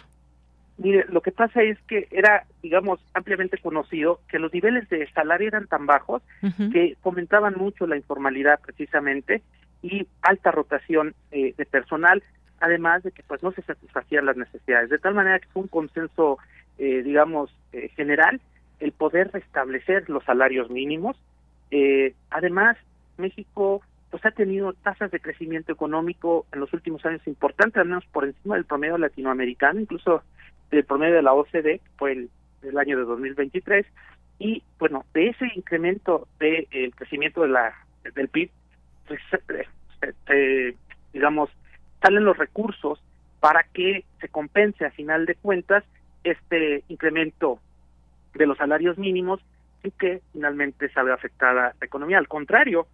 Mire, 0.76 1.04
lo 1.08 1.20
que 1.20 1.30
pasa 1.30 1.62
es 1.62 1.78
que 1.82 2.08
era, 2.10 2.46
digamos, 2.60 2.98
ampliamente 3.14 3.58
conocido 3.58 4.20
que 4.28 4.40
los 4.40 4.52
niveles 4.52 4.88
de 4.88 5.08
salario 5.12 5.46
eran 5.46 5.68
tan 5.68 5.86
bajos 5.86 6.22
que 6.72 6.96
fomentaban 7.00 7.54
mucho 7.56 7.86
la 7.86 7.96
informalidad 7.96 8.58
precisamente 8.60 9.42
y 9.82 10.08
alta 10.22 10.50
rotación 10.50 11.14
eh, 11.30 11.54
de 11.56 11.66
personal, 11.66 12.24
además 12.60 13.02
de 13.02 13.12
que 13.12 13.22
pues 13.22 13.42
no 13.42 13.52
se 13.52 13.62
satisfacían 13.62 14.26
las 14.26 14.36
necesidades. 14.36 14.90
De 14.90 14.98
tal 14.98 15.14
manera 15.14 15.38
que 15.38 15.48
fue 15.48 15.62
un 15.62 15.68
consenso, 15.68 16.38
eh, 16.78 17.02
digamos, 17.02 17.54
eh, 17.72 17.88
general 17.90 18.40
el 18.80 18.92
poder 18.92 19.30
restablecer 19.32 20.08
los 20.10 20.24
salarios 20.24 20.70
mínimos. 20.70 21.16
además, 22.30 22.76
México 23.16 23.82
pues 24.10 24.24
ha 24.26 24.30
tenido 24.30 24.74
tasas 24.74 25.10
de 25.10 25.18
crecimiento 25.18 25.72
económico 25.72 26.46
en 26.52 26.60
los 26.60 26.72
últimos 26.72 27.04
años 27.04 27.26
importantes, 27.26 27.78
al 27.78 27.88
menos 27.88 28.04
por 28.12 28.24
encima 28.24 28.54
del 28.54 28.64
promedio 28.64 28.96
latinoamericano, 28.96 29.80
incluso 29.80 30.22
del 30.70 30.84
promedio 30.84 31.16
de 31.16 31.22
la 31.22 31.32
OCDE, 31.32 31.80
fue 31.96 32.12
el, 32.12 32.30
el 32.62 32.78
año 32.78 32.96
de 32.96 33.04
2023, 33.04 33.84
y 34.38 34.62
bueno, 34.78 35.04
de 35.14 35.28
ese 35.28 35.46
incremento 35.54 36.28
del 36.38 36.68
de, 36.70 36.92
crecimiento 36.94 37.42
de 37.42 37.48
la 37.48 37.74
del 38.14 38.28
PIB, 38.28 38.50
pues, 39.06 39.20
eh, 40.28 40.74
digamos, 41.12 41.50
salen 42.04 42.24
los 42.24 42.36
recursos 42.36 43.02
para 43.40 43.62
que 43.62 44.04
se 44.20 44.28
compense 44.28 44.84
a 44.84 44.90
final 44.90 45.24
de 45.24 45.36
cuentas 45.36 45.84
este 46.22 46.84
incremento 46.88 47.60
de 48.34 48.44
los 48.46 48.58
salarios 48.58 48.98
mínimos 48.98 49.40
y 49.82 49.90
que 49.90 50.20
finalmente 50.34 50.90
se 50.90 51.02
ve 51.02 51.14
afectada 51.14 51.74
la 51.80 51.86
economía. 51.86 52.18
Al 52.18 52.28
contrario, 52.28 52.86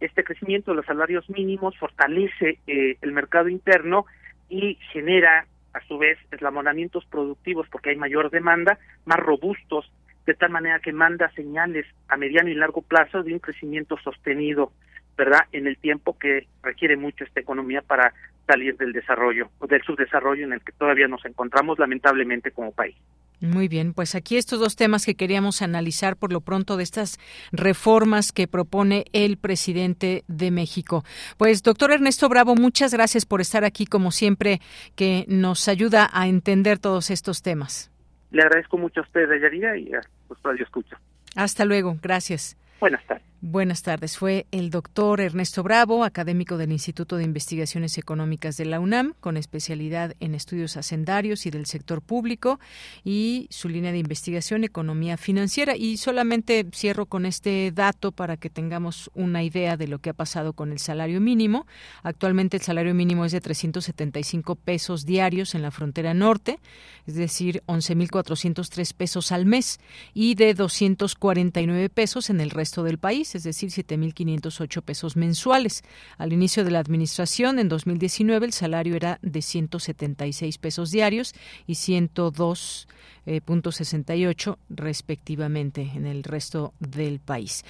este 0.00 0.24
crecimiento 0.24 0.70
de 0.70 0.78
los 0.78 0.86
salarios 0.86 1.28
mínimos 1.28 1.76
fortalece 1.76 2.58
eh, 2.66 2.96
el 3.02 3.12
mercado 3.12 3.50
interno 3.50 4.06
y 4.48 4.76
genera 4.92 5.46
a 5.74 5.80
su 5.86 5.98
vez 5.98 6.16
eslamonamientos 6.30 7.04
productivos 7.04 7.68
porque 7.70 7.90
hay 7.90 7.96
mayor 7.96 8.30
demanda, 8.30 8.78
más 9.04 9.18
robustos, 9.18 9.92
de 10.24 10.32
tal 10.32 10.48
manera 10.48 10.78
que 10.78 10.92
manda 10.94 11.30
señales 11.32 11.84
a 12.08 12.16
mediano 12.16 12.48
y 12.48 12.54
largo 12.54 12.80
plazo 12.80 13.22
de 13.22 13.34
un 13.34 13.40
crecimiento 13.40 13.98
sostenido, 13.98 14.72
¿verdad? 15.16 15.40
En 15.52 15.66
el 15.66 15.76
tiempo 15.78 16.18
que 16.18 16.46
requiere 16.62 16.96
mucho 16.96 17.24
esta 17.24 17.40
economía 17.40 17.82
para 17.82 18.12
salir 18.46 18.76
del 18.76 18.92
desarrollo 18.92 19.50
o 19.58 19.66
del 19.66 19.82
subdesarrollo 19.82 20.44
en 20.44 20.52
el 20.52 20.60
que 20.60 20.72
todavía 20.72 21.08
nos 21.08 21.24
encontramos 21.24 21.78
lamentablemente 21.78 22.50
como 22.50 22.72
país. 22.72 22.96
Muy 23.40 23.68
bien, 23.68 23.92
pues 23.92 24.14
aquí 24.14 24.36
estos 24.36 24.58
dos 24.58 24.76
temas 24.76 25.04
que 25.04 25.16
queríamos 25.16 25.60
analizar 25.60 26.16
por 26.16 26.32
lo 26.32 26.40
pronto 26.40 26.76
de 26.76 26.82
estas 26.82 27.18
reformas 27.52 28.32
que 28.32 28.48
propone 28.48 29.04
el 29.12 29.36
presidente 29.36 30.24
de 30.28 30.50
México. 30.50 31.04
Pues 31.36 31.62
doctor 31.62 31.92
Ernesto 31.92 32.28
Bravo, 32.28 32.54
muchas 32.54 32.94
gracias 32.94 33.26
por 33.26 33.40
estar 33.40 33.64
aquí 33.64 33.86
como 33.86 34.12
siempre, 34.12 34.60
que 34.96 35.24
nos 35.28 35.68
ayuda 35.68 36.08
a 36.12 36.26
entender 36.26 36.78
todos 36.78 37.10
estos 37.10 37.42
temas. 37.42 37.90
Le 38.30 38.42
agradezco 38.42 38.78
mucho 38.78 39.00
a 39.00 39.02
usted, 39.02 39.28
Yarida, 39.40 39.76
y 39.76 39.92
a 39.92 40.00
los 40.28 40.42
radio 40.42 40.64
escucha. 40.64 40.98
Hasta 41.36 41.64
luego, 41.64 41.98
gracias. 42.02 42.56
Buenas 42.80 43.04
tardes. 43.06 43.33
Buenas 43.46 43.82
tardes. 43.82 44.16
Fue 44.16 44.46
el 44.52 44.70
doctor 44.70 45.20
Ernesto 45.20 45.62
Bravo, 45.62 46.02
académico 46.02 46.56
del 46.56 46.72
Instituto 46.72 47.18
de 47.18 47.24
Investigaciones 47.24 47.98
Económicas 47.98 48.56
de 48.56 48.64
la 48.64 48.80
UNAM, 48.80 49.12
con 49.20 49.36
especialidad 49.36 50.14
en 50.18 50.34
estudios 50.34 50.78
hacendarios 50.78 51.44
y 51.44 51.50
del 51.50 51.66
sector 51.66 52.00
público, 52.00 52.58
y 53.04 53.46
su 53.50 53.68
línea 53.68 53.92
de 53.92 53.98
investigación, 53.98 54.64
economía 54.64 55.18
financiera. 55.18 55.76
Y 55.76 55.98
solamente 55.98 56.66
cierro 56.72 57.04
con 57.04 57.26
este 57.26 57.70
dato 57.70 58.12
para 58.12 58.38
que 58.38 58.48
tengamos 58.48 59.10
una 59.12 59.42
idea 59.42 59.76
de 59.76 59.88
lo 59.88 59.98
que 59.98 60.08
ha 60.08 60.14
pasado 60.14 60.54
con 60.54 60.72
el 60.72 60.78
salario 60.78 61.20
mínimo. 61.20 61.66
Actualmente 62.02 62.56
el 62.56 62.62
salario 62.62 62.94
mínimo 62.94 63.26
es 63.26 63.32
de 63.32 63.42
375 63.42 64.54
pesos 64.54 65.04
diarios 65.04 65.54
en 65.54 65.60
la 65.60 65.70
frontera 65.70 66.14
norte, 66.14 66.60
es 67.06 67.14
decir, 67.14 67.62
11.403 67.66 68.94
pesos 68.94 69.32
al 69.32 69.44
mes, 69.44 69.80
y 70.14 70.34
de 70.34 70.54
249 70.54 71.90
pesos 71.90 72.30
en 72.30 72.40
el 72.40 72.48
resto 72.48 72.82
del 72.82 72.96
país 72.96 73.33
es 73.34 73.42
decir, 73.44 73.70
7.508 73.70 74.82
pesos 74.82 75.16
mensuales. 75.16 75.82
Al 76.18 76.32
inicio 76.32 76.64
de 76.64 76.70
la 76.70 76.80
administración, 76.80 77.58
en 77.58 77.68
2019, 77.68 78.46
el 78.46 78.52
salario 78.52 78.96
era 78.96 79.18
de 79.22 79.40
176 79.42 80.58
pesos 80.58 80.90
diarios 80.90 81.34
y 81.66 81.74
102.68 81.74 84.52
eh, 84.52 84.56
respectivamente 84.68 85.90
en 85.94 86.06
el 86.06 86.22
resto 86.22 86.74
del 86.78 87.20
país. 87.20 87.64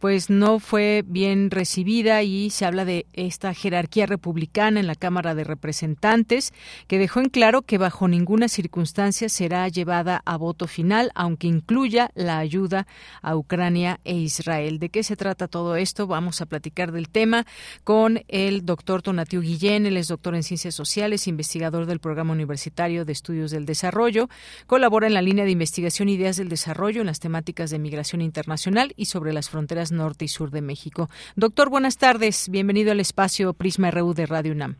pues 0.00 0.28
no 0.28 0.58
fue 0.58 1.04
bien 1.06 1.52
recibida 1.52 2.24
y 2.24 2.50
se 2.50 2.64
habla 2.64 2.84
de 2.84 3.06
esta 3.12 3.54
jerarquía 3.54 4.06
republicana 4.06 4.80
en 4.80 4.88
la 4.88 4.96
Cámara 4.96 5.36
de 5.36 5.44
Representantes, 5.44 6.52
que 6.88 6.98
dejó 6.98 7.20
en 7.20 7.28
claro 7.28 7.62
que 7.62 7.78
bajo 7.78 8.08
ninguna 8.08 8.48
circunstancia 8.48 9.28
será 9.28 9.68
llevada 9.68 10.20
a 10.24 10.36
voto 10.36 10.66
final, 10.66 11.12
aunque 11.14 11.46
incluya 11.46 12.10
la 12.16 12.38
ayuda 12.38 12.88
a 13.22 13.36
Ucrania 13.36 14.00
e 14.02 14.16
Israel. 14.16 14.80
¿De 14.80 14.88
qué 14.88 15.04
se 15.04 15.14
trata 15.14 15.46
todo 15.46 15.76
esto? 15.76 16.08
Vamos 16.08 16.40
a 16.40 16.46
platicar 16.46 16.90
del 16.90 17.08
tema 17.08 17.46
con 17.84 18.24
el 18.26 18.66
doctor 18.66 19.00
Tonatiuh 19.00 19.27
Tapatío 19.28 19.42
Guillén, 19.42 19.84
él 19.84 19.98
es 19.98 20.08
doctor 20.08 20.34
en 20.34 20.42
Ciencias 20.42 20.74
Sociales, 20.74 21.28
investigador 21.28 21.84
del 21.84 22.00
Programa 22.00 22.32
Universitario 22.32 23.04
de 23.04 23.12
Estudios 23.12 23.50
del 23.50 23.66
Desarrollo, 23.66 24.28
colabora 24.66 25.06
en 25.06 25.12
la 25.12 25.20
línea 25.20 25.44
de 25.44 25.50
investigación 25.50 26.08
Ideas 26.08 26.38
del 26.38 26.48
Desarrollo 26.48 27.02
en 27.02 27.08
las 27.08 27.20
temáticas 27.20 27.68
de 27.68 27.78
migración 27.78 28.22
internacional 28.22 28.94
y 28.96 29.04
sobre 29.04 29.34
las 29.34 29.50
fronteras 29.50 29.92
norte 29.92 30.24
y 30.24 30.28
sur 30.28 30.50
de 30.50 30.62
México. 30.62 31.08
Doctor, 31.36 31.68
buenas 31.68 31.98
tardes, 31.98 32.48
bienvenido 32.48 32.90
al 32.90 33.00
espacio 33.00 33.52
Prisma 33.52 33.90
RU 33.90 34.14
de 34.14 34.24
Radio 34.24 34.52
UNAM. 34.52 34.76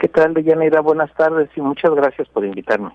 ¿Qué 0.00 0.08
tal, 0.08 0.34
Deyanira? 0.34 0.80
Buenas 0.80 1.14
tardes 1.14 1.48
y 1.54 1.60
muchas 1.60 1.94
gracias 1.94 2.26
por 2.30 2.44
invitarme. 2.44 2.90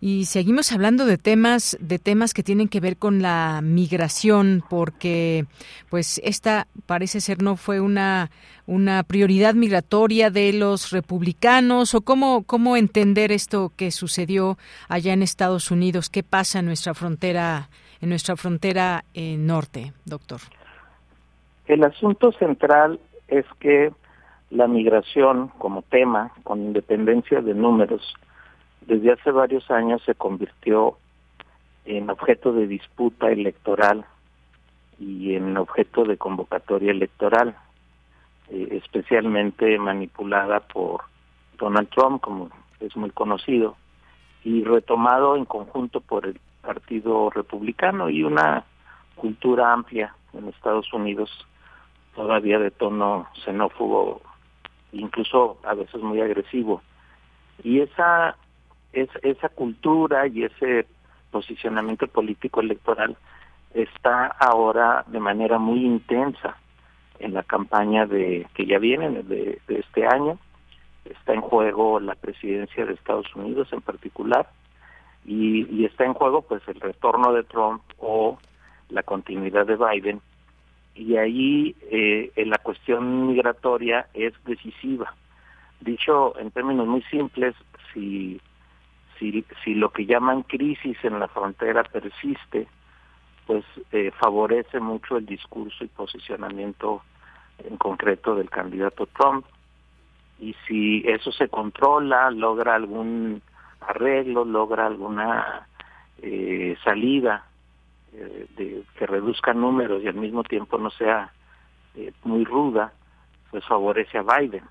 Y 0.00 0.26
seguimos 0.26 0.72
hablando 0.72 1.06
de 1.06 1.16
temas, 1.16 1.76
de 1.80 1.98
temas 1.98 2.34
que 2.34 2.42
tienen 2.42 2.68
que 2.68 2.80
ver 2.80 2.98
con 2.98 3.22
la 3.22 3.60
migración, 3.62 4.62
porque 4.68 5.46
pues 5.88 6.20
esta 6.22 6.66
parece 6.84 7.20
ser 7.20 7.42
no 7.42 7.56
fue 7.56 7.80
una, 7.80 8.30
una 8.66 9.02
prioridad 9.04 9.54
migratoria 9.54 10.30
de 10.30 10.52
los 10.52 10.90
republicanos, 10.90 11.94
o 11.94 12.02
cómo, 12.02 12.42
cómo 12.44 12.76
entender 12.76 13.32
esto 13.32 13.72
que 13.74 13.90
sucedió 13.90 14.58
allá 14.88 15.14
en 15.14 15.22
Estados 15.22 15.70
Unidos, 15.70 16.10
qué 16.10 16.22
pasa 16.22 16.58
en 16.58 16.66
nuestra 16.66 16.92
frontera, 16.92 17.70
en 18.02 18.10
nuestra 18.10 18.36
frontera 18.36 19.02
eh, 19.14 19.36
norte, 19.38 19.94
doctor. 20.04 20.40
El 21.66 21.82
asunto 21.84 22.32
central 22.32 23.00
es 23.28 23.46
que 23.60 23.92
la 24.50 24.68
migración 24.68 25.48
como 25.58 25.82
tema, 25.82 26.32
con 26.44 26.60
independencia 26.60 27.40
de 27.40 27.54
números, 27.54 28.14
desde 28.86 29.12
hace 29.12 29.30
varios 29.30 29.70
años 29.70 30.02
se 30.04 30.14
convirtió 30.14 30.96
en 31.84 32.08
objeto 32.08 32.52
de 32.52 32.66
disputa 32.66 33.30
electoral 33.30 34.04
y 34.98 35.34
en 35.34 35.56
objeto 35.56 36.04
de 36.04 36.16
convocatoria 36.16 36.92
electoral, 36.92 37.56
eh, 38.48 38.68
especialmente 38.72 39.78
manipulada 39.78 40.60
por 40.60 41.02
Donald 41.58 41.88
Trump, 41.90 42.22
como 42.22 42.50
es 42.80 42.96
muy 42.96 43.10
conocido, 43.10 43.76
y 44.44 44.62
retomado 44.62 45.36
en 45.36 45.44
conjunto 45.44 46.00
por 46.00 46.26
el 46.26 46.38
Partido 46.62 47.30
Republicano 47.30 48.08
y 48.08 48.22
una 48.22 48.64
cultura 49.16 49.72
amplia 49.72 50.14
en 50.32 50.48
Estados 50.48 50.92
Unidos, 50.92 51.30
todavía 52.14 52.58
de 52.58 52.70
tono 52.70 53.28
xenófobo, 53.44 54.22
incluso 54.92 55.58
a 55.64 55.74
veces 55.74 56.00
muy 56.02 56.20
agresivo. 56.20 56.82
Y 57.62 57.80
esa 57.80 58.36
es, 59.02 59.10
esa 59.22 59.48
cultura 59.48 60.26
y 60.26 60.44
ese 60.44 60.86
posicionamiento 61.30 62.06
político 62.08 62.60
electoral 62.60 63.16
está 63.74 64.26
ahora 64.26 65.04
de 65.06 65.20
manera 65.20 65.58
muy 65.58 65.84
intensa 65.84 66.56
en 67.18 67.34
la 67.34 67.42
campaña 67.42 68.06
de 68.06 68.46
que 68.54 68.66
ya 68.66 68.78
viene 68.78 69.22
de, 69.22 69.60
este 69.68 70.06
año. 70.06 70.38
Está 71.04 71.34
en 71.34 71.40
juego 71.40 72.00
la 72.00 72.14
presidencia 72.14 72.84
de 72.84 72.94
Estados 72.94 73.34
Unidos 73.34 73.68
en 73.72 73.80
particular 73.80 74.48
y, 75.24 75.66
y 75.70 75.84
está 75.84 76.04
en 76.04 76.14
juego 76.14 76.42
pues 76.42 76.62
el 76.68 76.80
retorno 76.80 77.32
de 77.32 77.44
Trump 77.44 77.82
o 77.98 78.38
la 78.88 79.02
continuidad 79.02 79.66
de 79.66 79.76
Biden 79.76 80.20
y 80.96 81.16
ahí 81.16 81.76
eh, 81.90 82.32
la 82.36 82.58
cuestión 82.58 83.28
migratoria 83.28 84.08
es 84.14 84.32
decisiva. 84.44 85.14
Dicho 85.80 86.38
en 86.38 86.50
términos 86.50 86.86
muy 86.86 87.02
simples, 87.02 87.54
si 87.92 88.40
si, 89.18 89.44
si 89.64 89.74
lo 89.74 89.90
que 89.90 90.06
llaman 90.06 90.42
crisis 90.42 90.96
en 91.04 91.18
la 91.18 91.28
frontera 91.28 91.82
persiste, 91.84 92.68
pues 93.46 93.64
eh, 93.92 94.10
favorece 94.18 94.80
mucho 94.80 95.16
el 95.16 95.26
discurso 95.26 95.84
y 95.84 95.88
posicionamiento 95.88 97.02
en 97.58 97.76
concreto 97.76 98.34
del 98.34 98.50
candidato 98.50 99.06
Trump. 99.06 99.46
Y 100.40 100.54
si 100.66 101.02
eso 101.06 101.32
se 101.32 101.48
controla, 101.48 102.30
logra 102.30 102.74
algún 102.74 103.40
arreglo, 103.80 104.44
logra 104.44 104.86
alguna 104.86 105.66
eh, 106.20 106.76
salida 106.84 107.46
eh, 108.12 108.46
de 108.56 108.82
que 108.98 109.06
reduzca 109.06 109.54
números 109.54 110.02
y 110.02 110.08
al 110.08 110.16
mismo 110.16 110.42
tiempo 110.42 110.76
no 110.76 110.90
sea 110.90 111.32
muy 112.24 112.44
ruda, 112.44 112.92
pues 113.50 113.64
favorece 113.64 114.18
a 114.18 114.22
Biden. 114.22 114.64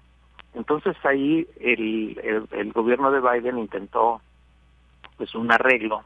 Entonces 0.53 0.95
ahí 1.03 1.47
el, 1.59 2.45
el 2.51 2.71
gobierno 2.71 3.09
de 3.09 3.19
Biden 3.19 3.57
intentó 3.57 4.21
pues 5.17 5.33
un 5.35 5.51
arreglo, 5.51 6.03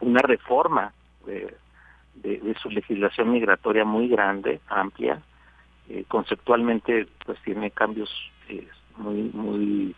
una, 0.00 0.20
reforma 0.20 0.92
de, 1.26 1.56
su 2.60 2.70
legislación 2.70 3.32
migratoria 3.32 3.84
muy 3.84 4.08
grande, 4.08 4.60
amplia, 4.68 5.20
eh, 5.88 6.04
conceptualmente 6.08 7.06
pues 7.24 7.38
tiene 7.42 7.70
cambios 7.70 8.10
eh, 8.48 8.68
muy 8.96 9.30
muy 9.32 9.94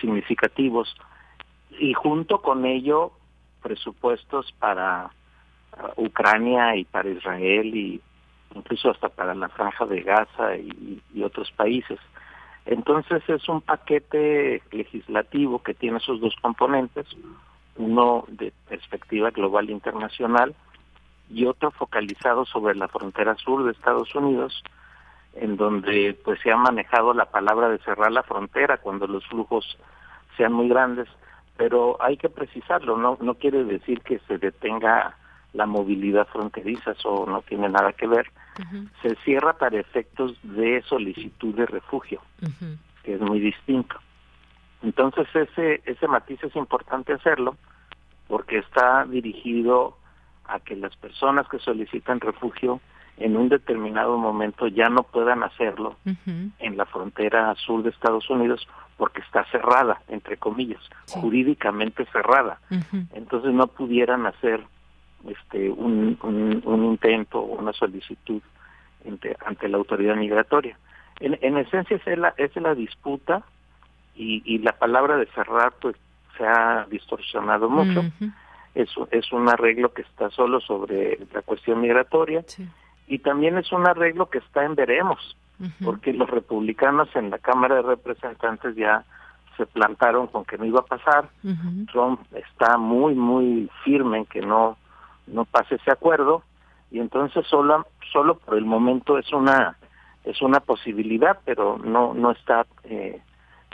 significativos 0.00 0.94
y 1.78 1.92
junto 1.94 2.40
con 2.40 2.64
ello 2.64 3.12
presupuestos 3.62 4.52
para 4.58 5.10
uh, 5.96 6.04
Ucrania 6.04 6.76
y 6.76 6.84
para 6.84 7.10
Israel 7.10 7.74
y 7.74 8.00
incluso 8.54 8.90
hasta 8.90 9.08
para 9.08 9.34
la 9.34 9.48
franja 9.48 9.86
de 9.86 10.00
Gaza 10.02 10.56
y, 10.56 11.02
otros 11.22 11.50
países. 11.52 11.98
Entonces 12.66 13.22
es 13.28 13.48
un 13.48 13.60
paquete 13.60 14.60
legislativo 14.72 15.62
que 15.62 15.72
tiene 15.72 15.98
esos 15.98 16.20
dos 16.20 16.34
componentes, 16.42 17.06
uno 17.76 18.24
de 18.28 18.52
perspectiva 18.68 19.30
global 19.30 19.70
internacional 19.70 20.54
y 21.30 21.46
otro 21.46 21.70
focalizado 21.70 22.44
sobre 22.44 22.74
la 22.74 22.88
frontera 22.88 23.36
sur 23.36 23.64
de 23.64 23.72
Estados 23.72 24.12
Unidos, 24.14 24.64
en 25.34 25.56
donde 25.56 26.18
pues 26.24 26.40
se 26.40 26.50
ha 26.50 26.56
manejado 26.56 27.14
la 27.14 27.26
palabra 27.26 27.68
de 27.68 27.78
cerrar 27.78 28.10
la 28.10 28.24
frontera 28.24 28.78
cuando 28.78 29.06
los 29.06 29.24
flujos 29.26 29.78
sean 30.36 30.52
muy 30.52 30.68
grandes, 30.68 31.08
pero 31.56 31.96
hay 32.00 32.16
que 32.16 32.28
precisarlo, 32.28 32.96
no 32.96 33.16
no 33.20 33.34
quiere 33.34 33.64
decir 33.64 34.00
que 34.00 34.18
se 34.26 34.38
detenga 34.38 35.16
la 35.52 35.66
movilidad 35.66 36.26
fronteriza, 36.28 36.92
eso 36.92 37.26
no 37.26 37.42
tiene 37.42 37.68
nada 37.68 37.92
que 37.92 38.06
ver. 38.06 38.26
Se 39.02 39.14
cierra 39.24 39.54
para 39.54 39.78
efectos 39.78 40.36
de 40.42 40.82
solicitud 40.82 41.54
de 41.54 41.66
refugio, 41.66 42.20
que 43.02 43.14
es 43.14 43.20
muy 43.20 43.40
distinto. 43.40 43.96
Entonces 44.82 45.26
ese 45.34 45.82
ese 45.84 46.06
matiz 46.06 46.42
es 46.44 46.54
importante 46.56 47.12
hacerlo 47.12 47.56
porque 48.28 48.58
está 48.58 49.04
dirigido 49.04 49.96
a 50.46 50.60
que 50.60 50.76
las 50.76 50.96
personas 50.96 51.48
que 51.48 51.58
solicitan 51.58 52.20
refugio 52.20 52.80
en 53.18 53.36
un 53.36 53.48
determinado 53.48 54.18
momento 54.18 54.66
ya 54.68 54.88
no 54.88 55.02
puedan 55.02 55.42
hacerlo 55.42 55.96
en 56.04 56.76
la 56.76 56.84
frontera 56.86 57.54
sur 57.56 57.82
de 57.82 57.90
Estados 57.90 58.28
Unidos 58.28 58.68
porque 58.96 59.20
está 59.20 59.44
cerrada, 59.50 60.02
entre 60.08 60.36
comillas, 60.36 60.80
jurídicamente 61.06 62.06
cerrada. 62.12 62.60
Entonces 63.14 63.52
no 63.52 63.66
pudieran 63.68 64.26
hacer 64.26 64.64
este 65.28 65.70
un, 65.70 66.18
un, 66.22 66.84
intento 66.84 67.40
o 67.40 67.58
una 67.58 67.72
solicitud 67.72 68.42
ante, 69.44 69.68
la 69.68 69.76
autoridad 69.76 70.16
migratoria. 70.16 70.78
En, 71.20 71.38
en 71.40 71.56
esencia 71.58 71.96
es 72.04 72.18
la, 72.18 72.34
es 72.36 72.54
la 72.56 72.74
disputa 72.74 73.42
y, 74.14 74.42
y 74.44 74.58
la 74.58 74.72
palabra 74.72 75.16
de 75.16 75.26
cerrar 75.26 75.72
pues 75.80 75.96
se 76.36 76.46
ha 76.46 76.86
distorsionado 76.90 77.68
mucho. 77.68 78.04
es, 78.74 78.90
es 79.10 79.32
un 79.32 79.48
arreglo 79.48 79.92
que 79.92 80.02
está 80.02 80.30
solo 80.30 80.60
sobre 80.60 81.18
la 81.32 81.42
cuestión 81.42 81.80
migratoria 81.80 82.44
y 83.08 83.18
también 83.20 83.56
es 83.58 83.72
un 83.72 83.86
arreglo 83.88 84.28
que 84.28 84.38
está 84.38 84.64
en 84.64 84.74
veremos, 84.74 85.36
porque 85.82 86.12
los 86.12 86.28
republicanos 86.28 87.08
en 87.14 87.30
la 87.30 87.38
Cámara 87.38 87.76
de 87.76 87.82
Representantes 87.82 88.76
ya 88.76 89.04
se 89.56 89.64
plantaron 89.64 90.26
con 90.26 90.44
que 90.44 90.58
no 90.58 90.66
iba 90.66 90.80
a 90.80 90.84
pasar. 90.84 91.30
Trump 91.90 92.20
está 92.34 92.76
muy, 92.76 93.14
muy 93.14 93.70
firme 93.84 94.18
en 94.18 94.26
que 94.26 94.40
no, 94.40 94.76
no 95.26 95.44
pase 95.44 95.76
ese 95.76 95.90
acuerdo 95.90 96.42
y 96.90 97.00
entonces 97.00 97.46
solo, 97.46 97.86
solo 98.12 98.38
por 98.38 98.56
el 98.56 98.64
momento 98.64 99.18
es 99.18 99.32
una 99.32 99.76
es 100.24 100.42
una 100.42 100.60
posibilidad, 100.60 101.38
pero 101.44 101.78
no 101.78 102.14
no 102.14 102.32
está 102.32 102.66
eh, 102.84 103.20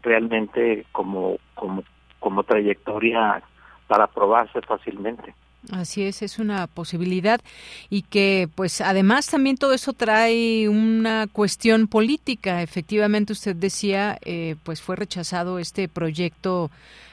realmente 0.03 0.87
como 0.93 1.39
como 1.55 1.83
como 2.21 2.43
trayectoria 2.45 3.43
para 3.89 4.05
aprobarse 4.05 4.61
fácilmente. 4.63 5.35
Así 5.71 6.03
es, 6.03 6.23
es 6.23 6.41
una 6.41 6.67
posibilidad 6.67 7.41
y 7.89 8.03
que 8.03 8.49
pues 8.55 8.81
además 8.81 9.29
también 9.29 9.57
todo 9.57 9.73
eso 9.75 9.93
trae 9.93 10.69
una 10.69 11.29
cuestión 11.29 11.87
política. 11.87 12.63
Efectivamente 12.63 13.33
usted 13.33 13.55
decía, 13.55 14.19
eh, 14.23 14.57
pues 14.65 14.83
fue 14.83 14.97
rechazado 14.97 15.61
este 15.61 15.89
proyecto 15.89 16.71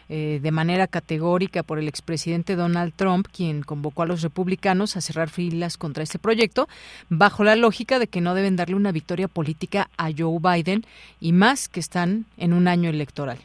eh, 0.10 0.40
de 0.42 0.52
manera 0.52 0.88
categórica 0.88 1.62
por 1.62 1.78
el 1.78 1.88
expresidente 1.88 2.56
Donald 2.56 2.94
Trump, 2.96 3.28
quien 3.32 3.62
convocó 3.62 4.02
a 4.02 4.06
los 4.08 4.24
republicanos 4.24 4.98
a 4.98 5.02
cerrar 5.02 5.30
filas 5.30 5.78
contra 5.78 6.02
este 6.02 6.18
proyecto, 6.18 6.68
bajo 7.10 7.44
la 7.44 7.56
lógica 7.56 8.00
de 8.00 8.08
que 8.08 8.20
no 8.20 8.34
deben 8.34 8.56
darle 8.56 8.76
una 8.76 8.92
victoria 8.92 9.28
política 9.28 9.88
a 9.98 10.10
Joe 10.16 10.40
Biden 10.42 10.84
y 11.22 11.32
más 11.32 11.70
que 11.70 11.80
están 11.80 12.26
en 12.38 12.54
un 12.54 12.68
año 12.68 12.90
electoral. 12.90 13.38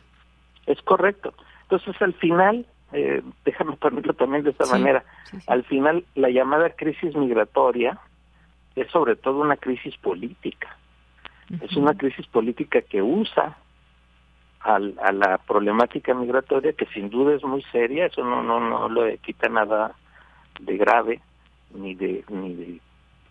Es 0.67 0.81
correcto. 0.83 1.35
Entonces, 1.63 2.01
al 2.01 2.15
final, 2.15 2.67
eh, 2.93 3.23
déjame 3.45 3.77
ponerlo 3.77 4.15
también 4.15 4.45
de 4.45 4.51
esta 4.51 4.67
manera, 4.67 5.05
al 5.47 5.65
final 5.65 6.05
la 6.15 6.31
llamada 6.31 6.71
crisis 6.71 7.15
migratoria 7.15 7.99
es 8.75 8.91
sobre 8.91 9.17
todo 9.17 9.41
una 9.41 9.57
crisis 9.57 9.97
política. 9.99 10.79
Es 11.61 11.77
una 11.77 11.95
crisis 11.95 12.27
política 12.27 12.81
que 12.81 13.03
usa 13.03 13.59
al, 14.65 14.95
a 15.03 15.13
la 15.13 15.39
problemática 15.39 16.15
migratoria, 16.15 16.73
que 16.73 16.87
sin 16.87 17.11
duda 17.11 17.35
es 17.35 17.45
muy 17.45 17.63
seria, 17.65 18.07
eso 18.07 18.25
no, 18.25 18.43
no, 18.43 18.59
no 18.59 18.89
le 18.89 19.19
quita 19.19 19.49
nada 19.49 19.95
de 20.59 20.77
grave, 20.79 21.21
ni 21.75 21.95
de, 21.95 22.25
ni 22.31 22.55
de, 22.55 22.81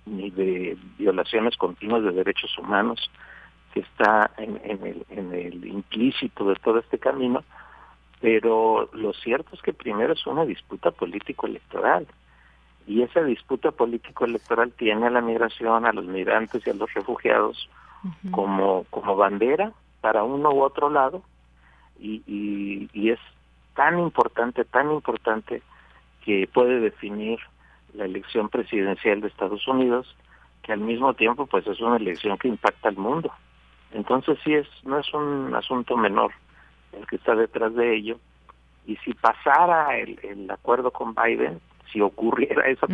ni 0.06 0.30
de 0.30 0.78
violaciones 0.98 1.58
continuas 1.58 2.04
de 2.04 2.12
derechos 2.12 2.56
humanos, 2.60 3.10
que 3.74 3.80
está 3.80 4.30
en, 4.38 4.62
en, 4.64 4.86
el, 4.86 5.06
en 5.10 5.34
el 5.34 5.66
implícito 5.66 6.46
de 6.46 6.56
todo 6.56 6.78
este 6.78 7.00
camino, 7.00 7.44
pero 8.22 8.90
lo 8.94 9.12
cierto 9.14 9.56
es 9.56 9.62
que 9.64 9.74
primero 9.74 10.14
es 10.14 10.28
una 10.28 10.46
disputa 10.46 10.92
político-electoral 10.92 12.06
y 12.86 13.02
esa 13.02 13.24
disputa 13.24 13.72
político-electoral 13.72 14.72
tiene 14.74 15.08
a 15.08 15.10
la 15.10 15.22
migración, 15.22 15.86
a 15.86 15.94
los 15.94 16.06
migrantes 16.06 16.66
y 16.68 16.70
a 16.70 16.74
los 16.74 16.94
refugiados 16.94 17.70
como, 18.32 18.86
como 18.92 19.16
bandera 19.16 19.74
para 20.04 20.26
uno 20.26 20.52
u 20.52 20.62
otro 20.62 20.90
lado 20.90 21.24
y, 21.98 22.22
y, 22.28 22.90
y 22.92 23.12
es 23.12 23.20
tan 23.74 23.98
importante, 24.00 24.66
tan 24.66 24.92
importante 24.92 25.62
que 26.26 26.46
puede 26.54 26.82
definir 26.82 27.40
la 27.94 28.04
elección 28.04 28.50
presidencial 28.50 29.22
de 29.22 29.30
Estados 29.30 29.66
Unidos, 29.66 30.14
que 30.62 30.74
al 30.74 30.82
mismo 30.82 31.14
tiempo 31.14 31.46
pues 31.46 31.66
es 31.68 31.80
una 31.80 31.96
elección 31.96 32.38
que 32.38 32.50
impacta 32.50 32.90
al 32.90 32.98
mundo. 32.98 33.32
Entonces 33.94 34.38
sí 34.44 34.54
es 34.54 34.68
no 34.84 35.00
es 35.00 35.14
un 35.14 35.56
asunto 35.56 35.96
menor 35.96 36.34
el 36.92 37.08
que 37.08 37.16
está 37.16 37.34
detrás 37.36 37.74
de 37.74 37.96
ello 37.96 38.20
y 38.86 38.98
si 38.98 39.14
pasara 39.14 39.98
el, 39.98 40.20
el 40.22 40.52
acuerdo 40.52 40.92
con 40.92 41.16
Biden, 41.16 41.62
si 41.94 42.02
ocurriera 42.02 42.68
eso, 42.68 42.88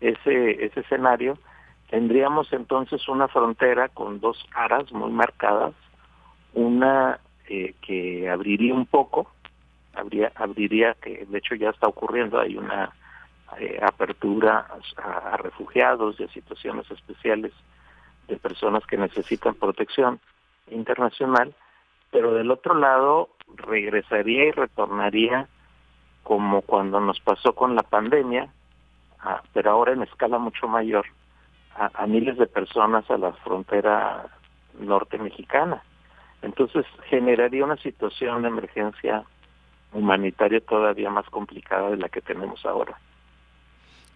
ese 0.00 0.64
ese 0.64 0.80
escenario, 0.80 1.38
tendríamos 1.88 2.52
entonces 2.52 3.06
una 3.06 3.28
frontera 3.28 3.88
con 3.90 4.18
dos 4.18 4.44
caras 4.50 4.90
muy 4.90 5.12
marcadas, 5.12 5.74
una 6.54 7.20
eh, 7.48 7.74
que 7.80 8.28
abriría 8.28 8.74
un 8.74 8.86
poco, 8.86 9.30
abriría, 9.94 10.94
que 10.94 11.26
de 11.26 11.38
hecho 11.38 11.54
ya 11.54 11.70
está 11.70 11.86
ocurriendo, 11.86 12.40
hay 12.40 12.56
una 12.56 12.92
eh, 13.58 13.78
apertura 13.82 14.66
a, 14.96 15.36
refugiados 15.36 16.18
y 16.18 16.24
a 16.24 16.28
situaciones 16.28 16.90
especiales 16.90 17.52
de 18.28 18.36
personas 18.36 18.86
que 18.86 18.96
necesitan 18.96 19.54
protección 19.54 20.20
internacional, 20.70 21.54
pero 22.10 22.34
del 22.34 22.50
otro 22.50 22.74
lado 22.74 23.30
regresaría 23.56 24.46
y 24.46 24.50
retornaría 24.52 25.48
como 26.22 26.62
cuando 26.62 27.00
nos 27.00 27.20
pasó 27.20 27.54
con 27.54 27.74
la 27.74 27.82
pandemia, 27.82 28.48
pero 29.52 29.70
ahora 29.70 29.92
en 29.92 30.02
escala 30.02 30.38
mucho 30.38 30.68
mayor, 30.68 31.06
a, 31.74 32.06
miles 32.06 32.36
de 32.38 32.46
personas 32.46 33.10
a 33.10 33.16
la 33.16 33.32
frontera 33.32 34.28
norte 34.78 35.18
mexicana. 35.18 35.82
Entonces 36.42 36.84
generaría 37.08 37.64
una 37.64 37.76
situación 37.76 38.42
de 38.42 38.48
emergencia 38.48 39.24
humanitaria 39.92 40.60
todavía 40.60 41.10
más 41.10 41.28
complicada 41.30 41.90
de 41.90 41.96
la 41.96 42.08
que 42.08 42.20
tenemos 42.20 42.64
ahora. 42.66 42.98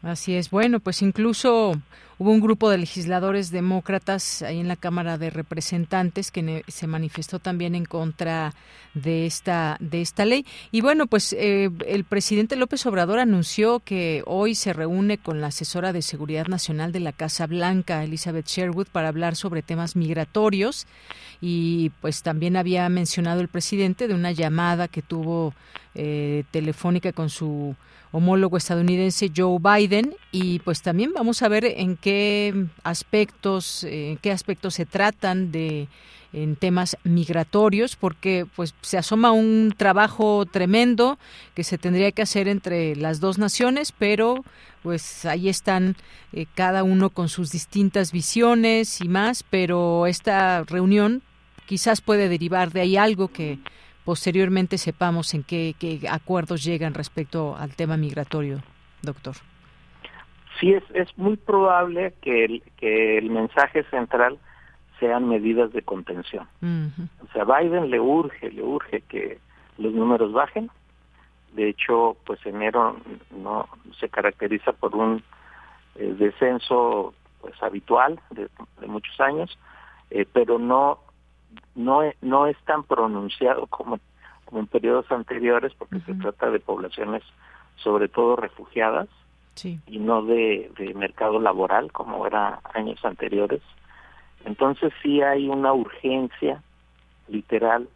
Así 0.02 0.34
es. 0.34 0.50
Bueno, 0.50 0.78
pues 0.80 1.02
incluso 1.02 1.72
hubo 2.18 2.30
un 2.30 2.40
grupo 2.40 2.70
de 2.70 2.78
legisladores 2.78 3.50
demócratas 3.50 4.42
ahí 4.42 4.60
en 4.60 4.68
la 4.68 4.76
Cámara 4.76 5.18
de 5.18 5.30
Representantes 5.30 6.30
que 6.30 6.64
se 6.68 6.86
manifestó 6.86 7.38
también 7.38 7.74
en 7.74 7.84
contra 7.84 8.54
de 8.94 9.26
esta 9.26 9.76
de 9.80 10.02
esta 10.02 10.24
ley. 10.24 10.46
Y 10.70 10.80
bueno, 10.80 11.06
pues 11.06 11.32
eh, 11.32 11.70
el 11.86 12.04
presidente 12.04 12.56
López 12.56 12.86
Obrador 12.86 13.18
anunció 13.18 13.80
que 13.80 14.22
hoy 14.26 14.54
se 14.54 14.72
reúne 14.72 15.18
con 15.18 15.40
la 15.40 15.48
asesora 15.48 15.92
de 15.92 16.02
seguridad 16.02 16.46
nacional 16.46 16.92
de 16.92 17.00
la 17.00 17.12
Casa 17.12 17.46
Blanca, 17.46 18.04
Elizabeth 18.04 18.46
Sherwood, 18.46 18.86
para 18.92 19.08
hablar 19.08 19.34
sobre 19.34 19.62
temas 19.62 19.96
migratorios. 19.96 20.86
Y 21.40 21.90
pues 22.00 22.22
también 22.22 22.56
había 22.56 22.88
mencionado 22.88 23.40
el 23.40 23.48
presidente 23.48 24.08
de 24.08 24.14
una 24.14 24.32
llamada 24.32 24.88
que 24.88 25.02
tuvo 25.02 25.52
eh, 25.94 26.44
telefónica 26.50 27.12
con 27.12 27.28
su 27.28 27.76
homólogo 28.16 28.56
estadounidense 28.56 29.30
Joe 29.36 29.58
Biden 29.60 30.14
y 30.32 30.60
pues 30.60 30.80
también 30.80 31.12
vamos 31.12 31.42
a 31.42 31.48
ver 31.48 31.66
en 31.66 31.96
qué 31.98 32.66
aspectos 32.82 33.84
en 33.84 34.16
qué 34.16 34.32
aspectos 34.32 34.72
se 34.72 34.86
tratan 34.86 35.52
de 35.52 35.88
en 36.32 36.56
temas 36.56 36.96
migratorios 37.04 37.94
porque 37.94 38.46
pues 38.56 38.74
se 38.80 38.96
asoma 38.96 39.32
un 39.32 39.74
trabajo 39.76 40.46
tremendo 40.46 41.18
que 41.54 41.62
se 41.62 41.76
tendría 41.76 42.10
que 42.10 42.22
hacer 42.22 42.48
entre 42.48 42.96
las 42.96 43.20
dos 43.20 43.36
naciones 43.36 43.92
pero 43.92 44.44
pues 44.82 45.26
ahí 45.26 45.50
están 45.50 45.94
eh, 46.32 46.46
cada 46.54 46.84
uno 46.84 47.10
con 47.10 47.28
sus 47.28 47.50
distintas 47.50 48.12
visiones 48.12 49.02
y 49.02 49.08
más 49.08 49.42
pero 49.42 50.06
esta 50.06 50.64
reunión 50.64 51.22
quizás 51.66 52.00
puede 52.00 52.30
derivar 52.30 52.72
de 52.72 52.80
ahí 52.80 52.96
algo 52.96 53.28
que 53.28 53.58
posteriormente 54.06 54.78
sepamos 54.78 55.34
en 55.34 55.42
qué, 55.42 55.74
acuerdos 56.08 56.64
llegan 56.64 56.94
respecto 56.94 57.56
al 57.56 57.74
tema 57.74 57.96
migratorio, 57.96 58.62
doctor. 59.02 59.34
Sí, 60.60 60.72
es, 60.72 60.84
es 60.94 61.08
muy 61.18 61.36
probable 61.36 62.14
que 62.22 62.44
el, 62.44 62.62
que 62.76 63.18
el 63.18 63.30
mensaje 63.30 63.82
central 63.90 64.38
sean 65.00 65.28
medidas 65.28 65.72
de 65.72 65.82
contención. 65.82 66.46
O 66.62 67.32
sea, 67.32 67.44
Biden 67.44 67.90
le 67.90 67.98
urge, 67.98 68.50
le 68.50 68.62
urge 68.62 69.02
que 69.02 69.38
los 69.76 69.92
números 69.92 70.32
bajen. 70.32 70.70
De 71.52 71.68
hecho, 71.68 72.16
pues 72.24 72.38
enero 72.46 72.96
no 73.36 73.68
se 73.98 74.08
caracteriza 74.08 74.72
por 74.72 74.94
un 74.94 75.22
eh, 75.96 76.14
descenso 76.16 77.12
pues 77.40 77.60
habitual 77.60 78.20
de, 78.30 78.48
muchos 78.86 79.20
años, 79.20 79.58
eh, 80.10 80.26
pero 80.32 80.58
no 80.58 81.00
no, 81.74 82.00
no 82.22 82.46
es 82.46 82.56
tan 82.64 82.82
pronunciado 82.84 83.66
como, 83.66 83.98
como 84.44 84.60
en 84.60 84.66
periodos 84.66 85.10
anteriores 85.10 85.72
porque 85.74 86.00
se 86.00 86.14
trata 86.14 86.50
de 86.50 86.60
poblaciones 86.60 87.22
sobre 87.76 88.08
todo 88.08 88.36
refugiadas 88.36 89.08
y 89.86 89.98
no 89.98 90.22
de, 90.22 90.70
de 90.76 90.94
mercado 90.94 91.40
laboral 91.40 91.90
como 91.92 92.26
era 92.26 92.60
años 92.74 93.02
anteriores. 93.04 93.62
Entonces 94.44 94.92
sí 95.02 95.22
hay 95.22 95.48
una 95.48 95.72
urgencia 95.72 96.62
literal 97.28 97.88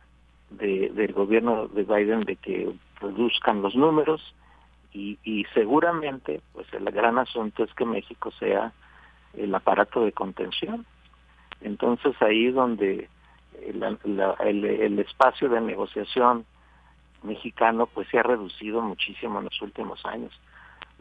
de, 0.50 0.90
del 0.90 1.12
gobierno 1.12 1.68
de 1.68 1.84
Biden 1.84 2.20
de 2.20 2.36
que 2.36 2.72
produzcan 2.98 3.62
los 3.62 3.74
números 3.76 4.34
y, 4.92 5.18
y 5.22 5.44
seguramente 5.54 6.40
pues 6.52 6.66
el 6.72 6.84
gran 6.86 7.18
asunto 7.18 7.64
es 7.64 7.72
que 7.74 7.84
México 7.84 8.30
sea 8.32 8.72
el 9.34 9.54
aparato 9.54 10.04
de 10.04 10.12
contención. 10.12 10.86
Entonces 11.60 12.14
ahí 12.20 12.50
es 13.62 13.78
donde 13.78 14.86
el, 14.86 14.98
espacio 14.98 15.48
de 15.48 15.60
negociación 15.60 16.44
mexicano 17.22 17.86
pues 17.86 18.08
se 18.08 18.18
ha 18.18 18.22
reducido 18.22 18.80
muchísimo 18.80 19.38
en 19.38 19.46
los 19.46 19.62
últimos 19.62 20.04
años. 20.06 20.32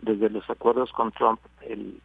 Desde 0.01 0.29
los 0.29 0.49
acuerdos 0.49 0.91
con 0.91 1.11
Trump, 1.11 1.39
el, 1.61 2.01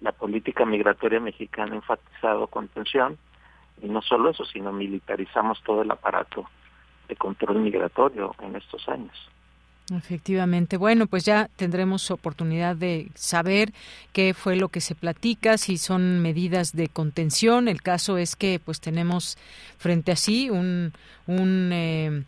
la 0.00 0.12
política 0.12 0.64
migratoria 0.64 1.20
mexicana 1.20 1.72
ha 1.72 1.76
enfatizado 1.76 2.46
contención 2.46 3.18
y 3.82 3.88
no 3.88 4.02
solo 4.02 4.30
eso, 4.30 4.44
sino 4.44 4.72
militarizamos 4.72 5.62
todo 5.62 5.82
el 5.82 5.90
aparato 5.90 6.44
de 7.08 7.16
control 7.16 7.58
migratorio 7.60 8.34
en 8.40 8.56
estos 8.56 8.88
años. 8.88 9.30
Efectivamente. 9.96 10.76
Bueno, 10.76 11.06
pues 11.06 11.24
ya 11.24 11.50
tendremos 11.56 12.10
oportunidad 12.10 12.76
de 12.76 13.10
saber 13.14 13.72
qué 14.12 14.34
fue 14.34 14.54
lo 14.54 14.68
que 14.68 14.80
se 14.80 14.94
platica, 14.94 15.58
si 15.58 15.78
son 15.78 16.20
medidas 16.20 16.72
de 16.72 16.88
contención. 16.88 17.66
El 17.66 17.82
caso 17.82 18.16
es 18.16 18.36
que 18.36 18.60
pues 18.64 18.80
tenemos 18.80 19.36
frente 19.78 20.12
a 20.12 20.16
sí 20.16 20.48
un, 20.48 20.92
un 21.26 21.70
eh, 21.72 22.22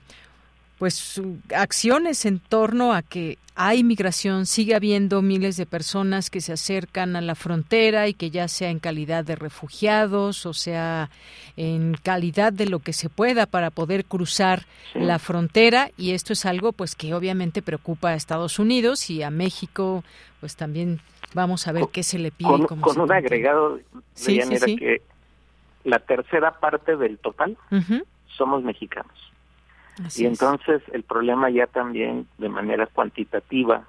pues 0.83 1.23
acciones 1.55 2.27
en 2.27 2.41
torno 2.41 2.93
a 2.93 3.03
que 3.03 3.39
hay 3.55 3.85
migración, 3.85 4.47
sigue 4.47 4.75
habiendo 4.75 5.23
miles 5.23 5.57
de 5.57 5.65
personas 5.65 6.29
que 6.29 6.41
se 6.41 6.53
acercan 6.53 7.15
a 7.15 7.21
la 7.21 7.37
frontera 7.37 8.09
y 8.09 8.15
que 8.15 8.31
ya 8.31 8.49
sea 8.49 8.69
en 8.69 8.81
calidad 8.81 9.25
de 9.25 9.37
refugiados 9.37 10.45
o 10.45 10.53
sea 10.53 11.09
en 11.57 11.95
calidad 12.03 12.53
de 12.53 12.67
lo 12.67 12.81
que 12.81 12.93
se 12.93 13.09
pueda 13.09 13.47
para 13.47 13.71
poder 13.71 14.05
cruzar 14.05 14.63
la 14.95 15.21
frontera. 15.21 15.93
Y 15.97 16.15
esto 16.15 16.33
es 16.33 16.47
algo 16.47 16.73
pues 16.73 16.97
que 16.97 17.15
obviamente 17.15 17.63
preocupa 17.63 18.09
a 18.09 18.15
Estados 18.15 18.59
Unidos 18.59 19.09
y 19.09 19.23
a 19.23 19.31
México 19.31 20.03
pues 20.41 20.57
también 20.57 20.99
vamos 21.33 21.69
a 21.69 21.73
ver 21.73 21.85
qué 21.93 22.03
se 22.03 22.19
le 22.19 22.33
pide 22.33 22.67
con, 22.67 22.81
con 22.81 23.01
un 23.01 23.13
agregado 23.13 23.77
de 23.77 24.77
que 24.77 25.03
la 25.85 26.01
tercera 26.01 26.59
parte 26.59 26.97
del 26.97 27.19
total 27.19 27.57
somos 28.27 28.65
mexicanos 28.65 29.32
y 30.17 30.27
entonces 30.27 30.83
el 30.93 31.03
problema 31.03 31.51
ya 31.51 31.67
también 31.67 32.27
de 32.39 32.49
manera 32.49 32.87
cuantitativa 32.87 33.87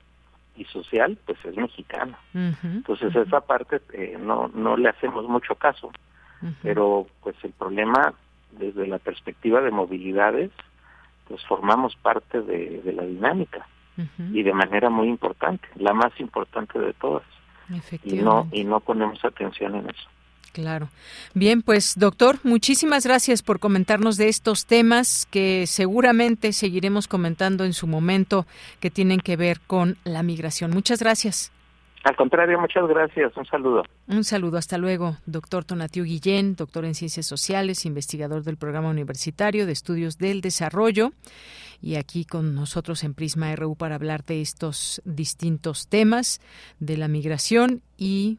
y 0.55 0.65
social, 0.65 1.17
pues 1.25 1.37
es 1.45 1.55
mexicano. 1.55 2.17
entonces 2.33 3.15
esa 3.15 3.41
parte 3.41 3.81
eh, 3.93 4.17
no, 4.19 4.49
no 4.53 4.77
le 4.77 4.89
hacemos 4.89 5.27
mucho 5.27 5.55
caso, 5.55 5.91
pero 6.61 7.07
pues 7.21 7.35
el 7.43 7.51
problema 7.51 8.13
desde 8.51 8.85
la 8.87 8.99
perspectiva 8.99 9.61
de 9.61 9.71
movilidades, 9.71 10.51
pues 11.27 11.43
formamos 11.45 11.95
parte 11.95 12.41
de, 12.41 12.81
de 12.81 12.93
la 12.93 13.03
dinámica. 13.03 13.67
Y 14.31 14.41
de 14.41 14.53
manera 14.53 14.89
muy 14.89 15.07
importante, 15.07 15.67
la 15.75 15.93
más 15.93 16.19
importante 16.19 16.79
de 16.79 16.93
todas. 16.93 17.23
Y 18.03 18.15
no, 18.15 18.47
y 18.51 18.63
no 18.63 18.79
ponemos 18.79 19.23
atención 19.23 19.75
en 19.75 19.89
eso. 19.89 20.09
Claro. 20.53 20.89
Bien, 21.33 21.63
pues 21.63 21.95
doctor, 21.97 22.37
muchísimas 22.43 23.05
gracias 23.05 23.41
por 23.41 23.59
comentarnos 23.59 24.17
de 24.17 24.29
estos 24.29 24.67
temas 24.67 25.27
que 25.31 25.65
seguramente 25.65 26.53
seguiremos 26.53 27.07
comentando 27.07 27.65
en 27.65 27.73
su 27.73 27.87
momento 27.87 28.45
que 28.79 28.91
tienen 28.91 29.19
que 29.19 29.35
ver 29.35 29.59
con 29.61 29.97
la 30.03 30.21
migración. 30.21 30.69
Muchas 30.69 30.99
gracias. 30.99 31.51
Al 32.03 32.15
contrario, 32.15 32.59
muchas 32.59 32.87
gracias. 32.87 33.35
Un 33.35 33.45
saludo. 33.45 33.83
Un 34.07 34.23
saludo. 34.23 34.57
Hasta 34.57 34.77
luego, 34.77 35.17
doctor 35.25 35.63
Tonatiu 35.63 36.03
Guillén, 36.03 36.55
doctor 36.55 36.85
en 36.85 36.93
Ciencias 36.93 37.25
Sociales, 37.25 37.85
investigador 37.85 38.43
del 38.43 38.57
Programa 38.57 38.89
Universitario 38.89 39.65
de 39.65 39.71
Estudios 39.71 40.17
del 40.17 40.41
Desarrollo. 40.41 41.13
Y 41.81 41.95
aquí 41.95 42.25
con 42.25 42.53
nosotros 42.53 43.03
en 43.03 43.15
Prisma 43.15 43.55
RU 43.55 43.75
para 43.75 43.95
hablar 43.95 44.23
de 44.23 44.41
estos 44.41 45.01
distintos 45.03 45.87
temas 45.87 46.41
de 46.79 46.97
la 46.97 47.07
migración 47.07 47.81
y 47.97 48.37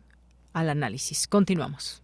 al 0.52 0.68
análisis. 0.68 1.26
Continuamos. 1.26 2.03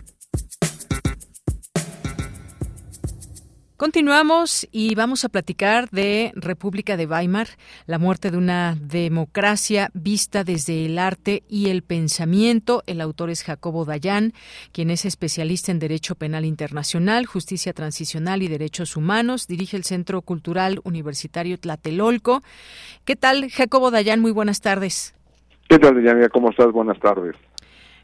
Continuamos 3.81 4.67
y 4.71 4.93
vamos 4.93 5.25
a 5.25 5.29
platicar 5.29 5.89
de 5.89 6.33
República 6.35 6.97
de 6.97 7.07
Weimar, 7.07 7.47
la 7.87 7.97
muerte 7.97 8.29
de 8.29 8.37
una 8.37 8.77
democracia 8.79 9.89
vista 9.95 10.43
desde 10.43 10.85
el 10.85 10.99
arte 10.99 11.41
y 11.49 11.71
el 11.71 11.81
pensamiento. 11.81 12.83
El 12.85 13.01
autor 13.01 13.31
es 13.31 13.43
Jacobo 13.43 13.83
Dayan, 13.83 14.33
quien 14.71 14.91
es 14.91 15.03
especialista 15.03 15.71
en 15.71 15.79
Derecho 15.79 16.13
Penal 16.13 16.45
Internacional, 16.45 17.25
Justicia 17.25 17.73
Transicional 17.73 18.43
y 18.43 18.49
Derechos 18.49 18.95
Humanos. 18.95 19.47
Dirige 19.47 19.77
el 19.77 19.83
Centro 19.83 20.21
Cultural 20.21 20.79
Universitario 20.83 21.57
Tlatelolco. 21.57 22.43
¿Qué 23.03 23.15
tal, 23.15 23.49
Jacobo 23.49 23.89
Dayan? 23.89 24.19
Muy 24.19 24.31
buenas 24.31 24.61
tardes. 24.61 25.15
¿Qué 25.67 25.79
tal, 25.79 25.99
Diana? 25.99 26.29
¿Cómo 26.29 26.51
estás? 26.51 26.71
Buenas 26.71 26.99
tardes. 26.99 27.35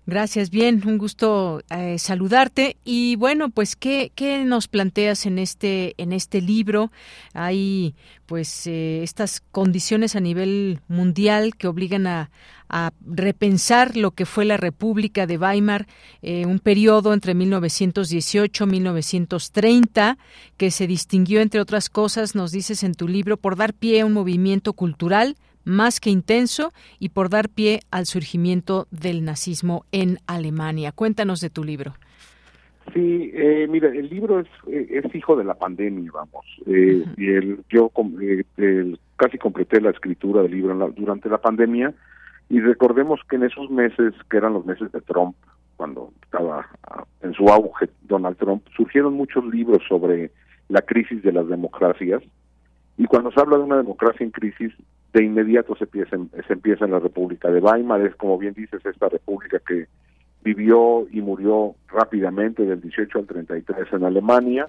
Gracias, 0.10 0.52
bien, 0.52 0.82
un 0.86 0.98
gusto 0.98 1.62
eh, 1.70 2.00
saludarte 2.00 2.78
y 2.86 3.18
bueno, 3.18 3.50
pues 3.50 3.76
qué, 3.76 4.14
qué 4.16 4.46
nos 4.46 4.70
planteas 4.70 5.26
en 5.26 5.38
este 5.38 5.96
en 5.98 6.14
este 6.14 6.40
libro. 6.40 6.94
Hay 7.34 7.94
pues 8.26 8.68
eh, 8.68 9.04
estas 9.04 9.42
condiciones 9.52 10.16
a 10.16 10.22
nivel 10.22 10.80
mundial 10.88 11.58
que 11.58 11.68
obligan 11.68 12.08
a, 12.08 12.32
a 12.70 12.94
repensar 13.06 13.98
lo 13.98 14.12
que 14.12 14.26
fue 14.26 14.46
la 14.46 14.56
República 14.56 15.28
de 15.28 15.38
Weimar, 15.38 15.88
eh, 16.22 16.46
un 16.46 16.60
periodo 16.60 17.14
entre 17.14 17.34
1918 17.34 18.64
y 18.64 18.68
1930 18.68 20.18
que 20.56 20.72
se 20.72 20.88
distinguió 20.88 21.42
entre 21.42 21.60
otras 21.60 21.90
cosas, 21.90 22.34
nos 22.34 22.54
dices 22.54 22.84
en 22.84 22.94
tu 22.94 23.10
libro, 23.10 23.36
por 23.36 23.58
dar 23.58 23.74
pie 23.74 24.00
a 24.00 24.06
un 24.06 24.14
movimiento 24.14 24.72
cultural 24.72 25.36
más 25.68 26.00
que 26.00 26.10
intenso 26.10 26.72
y 26.98 27.10
por 27.10 27.30
dar 27.30 27.50
pie 27.50 27.82
al 27.92 28.06
surgimiento 28.06 28.88
del 28.90 29.24
nazismo 29.24 29.86
en 29.92 30.20
Alemania. 30.26 30.92
Cuéntanos 30.92 31.42
de 31.42 31.50
tu 31.50 31.64
libro. 31.64 31.94
Sí, 32.94 33.32
eh, 33.34 33.68
mira, 33.70 33.90
el 33.90 34.10
libro 34.10 34.40
es, 34.40 34.48
eh, 34.68 35.02
es 35.04 35.14
hijo 35.14 35.36
de 35.36 35.44
la 35.44 35.56
pandemia, 35.56 36.10
vamos. 36.14 36.46
Eh, 36.66 37.04
y 37.18 37.32
el, 37.32 37.60
yo 37.70 37.92
eh, 38.58 38.96
casi 39.18 39.38
completé 39.38 39.82
la 39.82 39.90
escritura 39.90 40.42
del 40.42 40.52
libro 40.52 40.94
durante 40.96 41.28
la 41.30 41.40
pandemia 41.40 41.94
y 42.50 42.62
recordemos 42.62 43.20
que 43.30 43.36
en 43.36 43.44
esos 43.44 43.70
meses, 43.70 44.14
que 44.30 44.38
eran 44.38 44.54
los 44.54 44.66
meses 44.66 44.90
de 44.94 45.02
Trump, 45.02 45.36
cuando 45.76 46.12
estaba 46.24 46.66
ah, 46.90 47.04
en 47.22 47.34
su 47.34 47.50
auge 47.50 47.90
Donald 48.04 48.38
Trump, 48.38 48.64
surgieron 48.76 49.14
muchos 49.14 49.46
libros 49.46 49.84
sobre 49.88 50.32
la 50.70 50.82
crisis 50.82 51.22
de 51.24 51.34
las 51.34 51.48
democracias. 51.50 52.24
Y 52.98 53.06
cuando 53.06 53.32
se 53.32 53.40
habla 53.40 53.58
de 53.58 53.64
una 53.64 53.78
democracia 53.78 54.24
en 54.24 54.32
crisis, 54.32 54.74
de 55.14 55.24
inmediato 55.24 55.76
se 55.76 55.86
empieza, 55.86 56.18
se 56.48 56.54
empieza 56.54 56.86
en 56.86 56.92
la 56.92 57.00
República 57.00 57.50
de 57.50 57.60
Weimar, 57.60 58.02
es 58.02 58.16
como 58.16 58.38
bien 58.38 58.54
dices, 58.54 58.86
esta 58.86 59.10
república 59.10 59.60
que 59.60 59.88
vivió 60.44 61.08
y 61.12 61.22
murió 61.22 61.76
rápidamente 61.88 62.64
del 62.66 62.82
18 62.82 63.20
al 63.20 63.26
33 63.26 63.94
en 63.94 64.04
Alemania. 64.04 64.68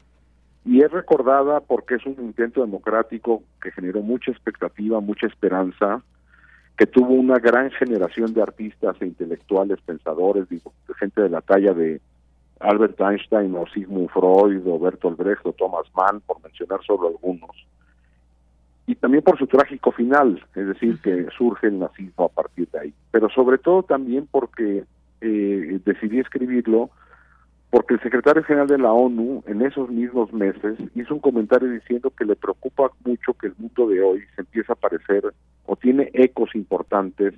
Y 0.64 0.82
es 0.82 0.90
recordada 0.90 1.60
porque 1.60 1.94
es 1.94 2.06
un 2.06 2.16
intento 2.18 2.60
democrático 2.60 3.42
que 3.62 3.70
generó 3.70 4.02
mucha 4.02 4.30
expectativa, 4.30 5.00
mucha 5.00 5.26
esperanza, 5.26 6.02
que 6.76 6.86
tuvo 6.86 7.14
una 7.14 7.38
gran 7.38 7.70
generación 7.70 8.34
de 8.34 8.42
artistas 8.42 8.96
e 9.00 9.06
intelectuales, 9.06 9.80
pensadores, 9.80 10.48
de 10.48 10.60
gente 10.98 11.22
de 11.22 11.30
la 11.30 11.40
talla 11.40 11.72
de 11.72 12.00
Albert 12.60 13.00
Einstein 13.00 13.54
o 13.54 13.66
Sigmund 13.66 14.10
Freud 14.10 14.66
o 14.66 14.78
Bertolt 14.78 15.16
Brecht 15.16 15.46
o 15.46 15.52
Thomas 15.52 15.86
Mann, 15.94 16.20
por 16.20 16.42
mencionar 16.42 16.80
solo 16.84 17.08
algunos 17.08 17.50
y 18.88 18.94
también 18.94 19.22
por 19.22 19.38
su 19.38 19.46
trágico 19.46 19.92
final, 19.92 20.42
es 20.54 20.66
decir, 20.66 20.98
que 21.02 21.26
surge 21.36 21.66
el 21.66 21.78
nazismo 21.78 22.24
a 22.24 22.28
partir 22.30 22.66
de 22.70 22.78
ahí. 22.78 22.94
Pero 23.10 23.28
sobre 23.28 23.58
todo 23.58 23.82
también 23.82 24.26
porque 24.30 24.84
eh, 25.20 25.80
decidí 25.84 26.20
escribirlo, 26.20 26.88
porque 27.68 27.94
el 27.94 28.00
secretario 28.00 28.42
general 28.44 28.66
de 28.66 28.78
la 28.78 28.90
ONU 28.90 29.44
en 29.46 29.60
esos 29.60 29.90
mismos 29.90 30.32
meses 30.32 30.78
hizo 30.94 31.12
un 31.12 31.20
comentario 31.20 31.68
diciendo 31.68 32.10
que 32.16 32.24
le 32.24 32.34
preocupa 32.34 32.90
mucho 33.04 33.34
que 33.34 33.48
el 33.48 33.54
mundo 33.58 33.88
de 33.88 34.00
hoy 34.00 34.22
se 34.34 34.40
empieza 34.40 34.72
a 34.72 34.76
parecer 34.76 35.34
o 35.66 35.76
tiene 35.76 36.10
ecos 36.14 36.54
importantes 36.54 37.34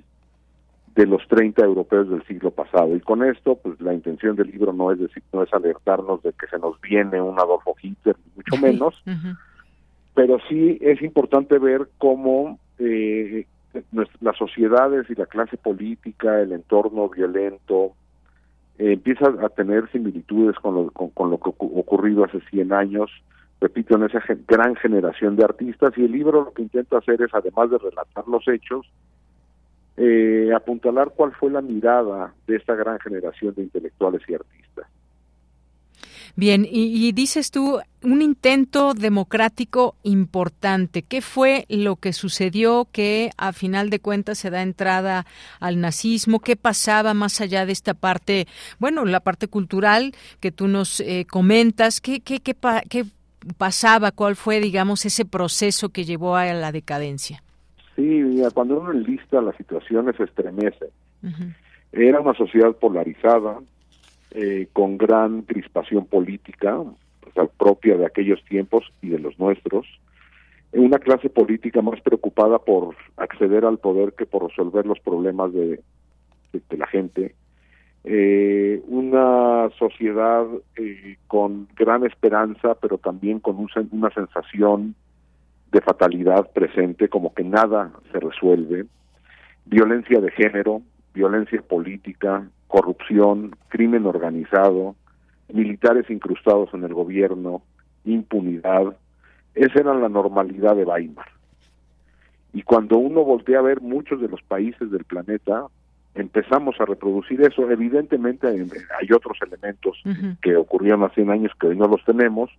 de 0.95 1.05
los 1.05 1.27
30 1.27 1.65
europeos 1.65 2.09
del 2.09 2.25
siglo 2.27 2.51
pasado. 2.51 2.95
Y 2.95 3.01
con 3.01 3.25
esto, 3.25 3.55
pues 3.55 3.79
la 3.81 3.93
intención 3.93 4.37
del 4.37 4.51
libro 4.51 4.71
no 4.71 4.89
es 4.93 4.99
decir, 4.99 5.21
no 5.33 5.43
es 5.43 5.53
alertarnos 5.53 6.23
de 6.23 6.31
que 6.31 6.47
se 6.47 6.59
nos 6.59 6.79
viene 6.79 7.21
un 7.21 7.37
Adolfo 7.37 7.75
Hitler, 7.81 8.15
mucho 8.37 8.55
menos, 8.55 9.03
pero 10.13 10.37
sí 10.49 10.77
es 10.81 11.01
importante 11.01 11.57
ver 11.57 11.87
cómo 11.97 12.59
eh, 12.79 13.45
las 14.21 14.37
sociedades 14.37 15.09
y 15.09 15.15
la 15.15 15.25
clase 15.25 15.57
política, 15.57 16.41
el 16.41 16.51
entorno 16.51 17.09
violento, 17.09 17.93
eh, 18.77 18.93
empieza 18.93 19.27
a 19.27 19.49
tener 19.49 19.89
similitudes 19.91 20.57
con 20.57 20.75
lo, 20.75 20.91
con, 20.91 21.29
lo 21.29 21.37
que 21.39 21.51
ocurrido 21.57 22.25
hace 22.25 22.41
100 22.49 22.73
años, 22.73 23.11
repito, 23.61 23.95
en 23.95 24.03
esa 24.03 24.21
gran 24.47 24.75
generación 24.75 25.35
de 25.35 25.45
artistas, 25.45 25.93
y 25.97 26.03
el 26.03 26.11
libro 26.11 26.43
lo 26.45 26.53
que 26.53 26.63
intenta 26.63 26.97
hacer 26.97 27.21
es, 27.21 27.33
además 27.33 27.69
de 27.69 27.77
relatar 27.77 28.27
los 28.27 28.47
hechos, 28.47 28.85
eh, 29.97 30.51
apuntalar 30.55 31.11
cuál 31.15 31.31
fue 31.33 31.51
la 31.51 31.61
mirada 31.61 32.33
de 32.47 32.55
esta 32.55 32.75
gran 32.75 32.99
generación 32.99 33.53
de 33.53 33.63
intelectuales 33.63 34.21
y 34.27 34.33
artistas. 34.33 34.87
Bien, 36.35 36.65
y, 36.69 37.11
dices 37.11 37.51
tú 37.51 37.79
un 38.03 38.21
intento 38.21 38.93
democrático 38.93 39.95
importante. 40.03 41.03
¿Qué 41.03 41.21
fue 41.21 41.65
lo 41.69 41.97
que 41.97 42.13
sucedió 42.13 42.87
que 42.91 43.31
a 43.37 43.53
final 43.53 43.89
de 43.89 43.99
cuentas 43.99 44.39
se 44.39 44.49
da 44.49 44.61
entrada 44.61 45.25
al 45.59 45.79
nazismo? 45.81 46.39
¿Qué 46.39 46.55
pasaba 46.55 47.13
más 47.13 47.41
allá 47.41 47.65
de 47.65 47.73
esta 47.73 47.93
parte, 47.93 48.47
bueno, 48.79 49.05
la 49.05 49.19
parte 49.19 49.47
cultural 49.47 50.13
que 50.39 50.51
tú 50.51 50.67
nos 50.67 50.99
eh, 51.01 51.25
comentas? 51.29 52.01
¿Qué, 52.01 52.21
qué, 52.21 52.39
qué, 52.39 52.55
qué 52.89 53.05
pasaba? 53.57 54.11
¿Cuál 54.11 54.35
fue, 54.35 54.59
digamos, 54.59 55.05
ese 55.05 55.25
proceso 55.25 55.89
que 55.89 56.05
llevó 56.05 56.35
a 56.35 56.45
la 56.53 56.71
decadencia? 56.71 57.43
Sí, 57.95 58.41
cuando 58.53 58.79
uno 58.79 58.91
enlista 58.91 59.41
las 59.41 59.55
situaciones 59.57 60.15
se 60.15 60.23
estremece. 60.23 60.87
Era 61.91 62.21
una 62.21 62.33
sociedad 62.33 62.73
polarizada, 62.73 63.59
eh, 64.31 64.67
con 64.73 64.97
gran 64.97 65.41
crispación 65.43 66.05
política, 66.05 66.77
propia 67.57 67.97
de 67.97 68.05
aquellos 68.05 68.43
tiempos 68.45 68.91
y 69.01 69.09
de 69.09 69.19
los 69.19 69.39
nuestros, 69.39 69.85
una 70.73 70.99
clase 70.99 71.29
política 71.29 71.81
más 71.81 71.99
preocupada 72.01 72.59
por 72.59 72.95
acceder 73.17 73.65
al 73.65 73.77
poder 73.77 74.13
que 74.13 74.25
por 74.25 74.47
resolver 74.47 74.85
los 74.85 74.99
problemas 74.99 75.51
de, 75.53 75.81
la 76.69 76.87
gente, 76.87 77.35
eh, 78.03 78.81
una 78.87 79.69
sociedad 79.77 80.45
eh, 80.77 81.17
con 81.27 81.67
gran 81.75 82.05
esperanza, 82.05 82.75
pero 82.75 82.97
también 82.97 83.39
con 83.39 83.67
una 83.91 84.09
sensación 84.11 84.95
de 85.71 85.81
fatalidad 85.81 86.51
presente, 86.51 87.09
como 87.09 87.33
que 87.33 87.43
nada 87.43 87.91
se 88.11 88.19
resuelve, 88.19 88.85
violencia 89.65 90.19
de 90.19 90.31
género, 90.31 90.81
violencia 91.13 91.61
política, 91.61 92.47
corrupción, 92.67 93.55
crimen 93.69 94.05
organizado, 94.05 94.95
militares 95.51 96.09
incrustados 96.09 96.73
en 96.73 96.83
el 96.83 96.93
gobierno, 96.93 97.61
impunidad. 98.05 98.95
Esa 99.53 99.79
era 99.79 99.93
la 99.93 100.09
normalidad 100.09 100.75
de 100.75 100.85
Weimar. 100.85 101.27
Y 102.53 102.63
cuando 102.63 102.97
uno 102.97 103.23
voltea 103.23 103.59
a 103.59 103.63
ver 103.63 103.81
muchos 103.81 104.21
de 104.21 104.27
los 104.27 104.41
países 104.41 104.91
del 104.91 105.03
planeta, 105.05 105.65
empezamos 106.15 106.79
a 106.79 106.85
reproducir 106.85 107.41
eso. 107.41 107.69
Evidentemente 107.69 108.47
hay 108.47 109.11
otros 109.13 109.37
elementos 109.45 110.01
que 110.41 110.55
ocurrieron 110.55 111.03
hace 111.03 111.15
100 111.15 111.29
años 111.29 111.51
que 111.59 111.67
hoy 111.67 111.77
no 111.77 111.87
los 111.87 112.03
tenemos, 112.03 112.49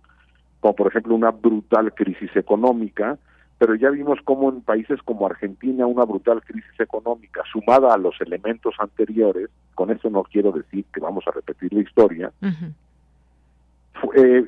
como 0.59 0.75
por 0.75 0.87
ejemplo 0.87 1.13
una 1.13 1.31
brutal 1.31 1.93
crisis 1.93 2.35
económica, 2.35 3.17
pero 3.63 3.75
ya 3.75 3.91
vimos 3.91 4.19
cómo 4.25 4.49
en 4.49 4.59
países 4.59 5.01
como 5.03 5.25
Argentina 5.25 5.87
una 5.87 6.03
brutal 6.03 6.41
crisis 6.41 6.77
económica 6.81 7.43
sumada 7.49 7.93
a 7.93 7.97
los 7.97 8.19
elementos 8.19 8.75
anteriores, 8.77 9.49
con 9.73 9.89
eso 9.89 10.09
no 10.09 10.23
quiero 10.23 10.51
decir 10.51 10.83
que 10.93 10.99
vamos 10.99 11.23
a 11.29 11.31
repetir 11.31 11.71
la 11.71 11.79
historia, 11.79 12.33
eh, 14.15 14.45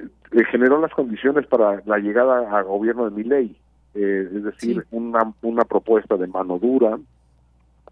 generó 0.52 0.82
las 0.82 0.92
condiciones 0.92 1.48
para 1.48 1.82
la 1.86 1.98
llegada 1.98 2.58
al 2.58 2.66
gobierno 2.66 3.06
de 3.10 3.12
Milei. 3.12 3.56
eh, 3.94 4.30
es 4.36 4.44
decir, 4.44 4.86
una, 4.92 5.32
una 5.44 5.64
propuesta 5.64 6.18
de 6.18 6.28
mano 6.28 6.60
dura, 6.60 7.00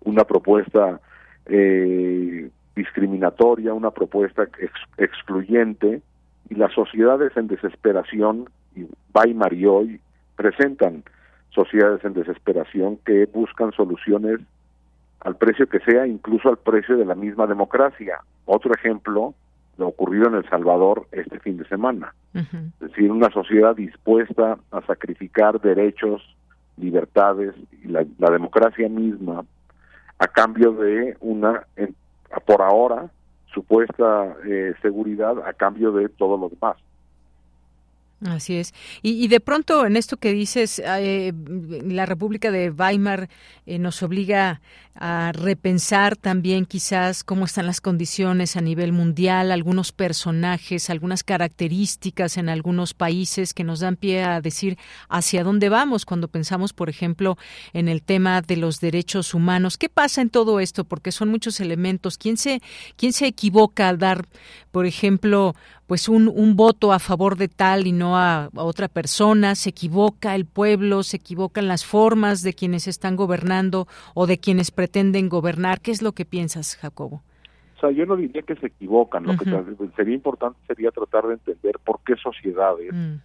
una 0.03 0.26
propuesta 0.26 0.99
eh, 1.45 2.49
discriminatoria, 2.76 3.74
una 3.74 3.91
propuesta 3.91 4.49
excluyente, 4.97 6.01
y 6.49 6.55
las 6.55 6.74
sociedades 6.74 7.32
en 7.38 7.47
desesperación, 7.47 8.49
y 8.76 8.88
Weimar 9.15 9.53
y 9.53 9.65
hoy 9.65 10.01
presentan 10.36 11.03
sociedades 11.49 12.03
en 12.03 12.13
desesperación 12.13 12.97
que 13.05 13.25
buscan 13.25 13.71
soluciones 13.71 14.39
al 15.19 15.38
precio 15.38 15.67
que 15.67 15.79
sea, 15.79 16.05
incluso 16.05 16.49
al 16.49 16.57
precio 16.57 16.97
de 16.97 17.05
la 17.05 17.15
misma 17.15 17.47
democracia. 17.47 18.19
Otro 18.45 18.73
ejemplo, 18.73 19.34
lo 19.77 19.88
ocurrido 19.88 20.27
en 20.27 20.36
El 20.36 20.49
Salvador 20.49 21.07
este 21.11 21.39
fin 21.39 21.57
de 21.57 21.67
semana. 21.67 22.13
Es 22.34 22.79
decir, 22.79 23.11
una 23.11 23.29
sociedad 23.29 23.75
dispuesta 23.75 24.57
a 24.71 24.81
sacrificar 24.81 25.61
derechos, 25.61 26.21
libertades 26.77 27.53
y 27.84 27.88
la, 27.88 28.03
democracia 28.31 28.89
misma 28.89 29.45
a 30.19 30.27
cambio 30.27 30.73
de 30.73 31.15
una, 31.21 31.65
por 32.45 32.61
ahora, 32.61 33.09
supuesta 33.53 34.36
eh, 34.45 34.73
seguridad 34.81 35.47
a 35.47 35.53
cambio 35.53 35.91
de 35.91 36.09
todo 36.09 36.38
lo 36.38 36.49
demás. 36.49 36.77
Así 38.26 38.55
es. 38.55 38.74
Y, 39.01 39.28
de 39.28 39.41
pronto, 39.41 39.86
en 39.86 39.97
esto 39.97 40.15
que 40.15 40.32
dices, 40.32 40.82
eh, 40.86 41.34
la 41.86 42.05
República 42.05 42.51
de 42.51 42.69
Weimar 42.69 43.28
eh, 43.65 43.80
nos 43.80 44.01
obliga 44.01 44.61
a 44.95 45.32
repensar 45.34 46.15
también 46.15 46.65
quizás 46.65 47.24
cómo 47.24 47.45
están 47.45 47.65
las 47.65 47.82
condiciones 47.82 48.55
a 48.55 48.61
nivel 48.61 48.93
mundial, 48.93 49.51
algunos 49.51 49.91
personajes, 49.91 50.89
algunas 50.89 51.24
características 51.24 52.38
en 52.38 52.47
algunos 52.47 52.93
países 52.93 53.53
que 53.53 53.63
nos 53.63 53.80
dan 53.80 53.95
pie 53.95 54.24
a 54.24 54.39
decir 54.39 54.78
hacia 55.09 55.43
dónde 55.43 55.69
vamos 55.69 56.05
cuando 56.05 56.28
pensamos, 56.28 56.74
por 56.74 56.89
ejemplo, 56.89 57.38
en 57.74 57.88
el 57.89 58.03
tema 58.03 58.41
de 58.41 58.55
los 58.55 58.80
derechos 58.80 59.34
humanos. 59.34 59.78
¿Qué 59.78 59.89
pasa 59.89 60.21
en 60.21 60.30
todo 60.30 60.59
esto? 60.59 60.84
Porque 60.86 61.11
son 61.11 61.30
muchos 61.30 61.59
elementos. 61.59 62.17
¿Quién 62.17 62.38
se, 62.38 62.61
quién 62.95 63.13
se 63.13 63.26
equivoca 63.26 63.89
al 63.89 63.97
dar, 63.97 64.28
por 64.71 64.86
ejemplo, 64.86 65.55
pues 65.93 66.09
un, 66.09 66.27
un 66.27 66.55
voto 66.55 66.91
a 66.91 66.97
favor 66.97 67.37
de 67.37 67.47
tal 67.47 67.85
y 67.85 67.91
no 67.91 68.17
a, 68.17 68.45
a 68.45 68.63
otra 68.63 68.87
persona? 68.87 69.53
¿Se 69.53 69.69
equivoca 69.69 70.33
el 70.33 70.47
pueblo? 70.47 71.03
¿Se 71.03 71.17
equivocan 71.17 71.67
las 71.67 71.85
formas 71.85 72.41
de 72.41 72.55
quienes 72.55 72.87
están 72.87 73.15
gobernando 73.15 73.87
o 74.15 74.25
de 74.25 74.39
quienes 74.39 74.71
pretenden 74.71 75.29
gobernar. 75.29 75.81
¿Qué 75.81 75.91
es 75.91 76.01
lo 76.01 76.13
que 76.13 76.25
piensas, 76.25 76.77
Jacobo? 76.77 77.21
O 77.77 77.79
sea, 77.79 77.91
yo 77.91 78.07
no 78.07 78.15
diría 78.15 78.41
que 78.41 78.55
se 78.55 78.65
equivocan. 78.65 79.23
Lo 79.23 79.37
que 79.37 79.45
sería 79.95 80.15
importante 80.15 80.57
sería 80.65 80.89
tratar 80.89 81.27
de 81.27 81.33
entender 81.33 81.77
por 81.85 81.99
qué 82.03 82.15
sociedades 82.15 82.91
mm. 82.91 83.15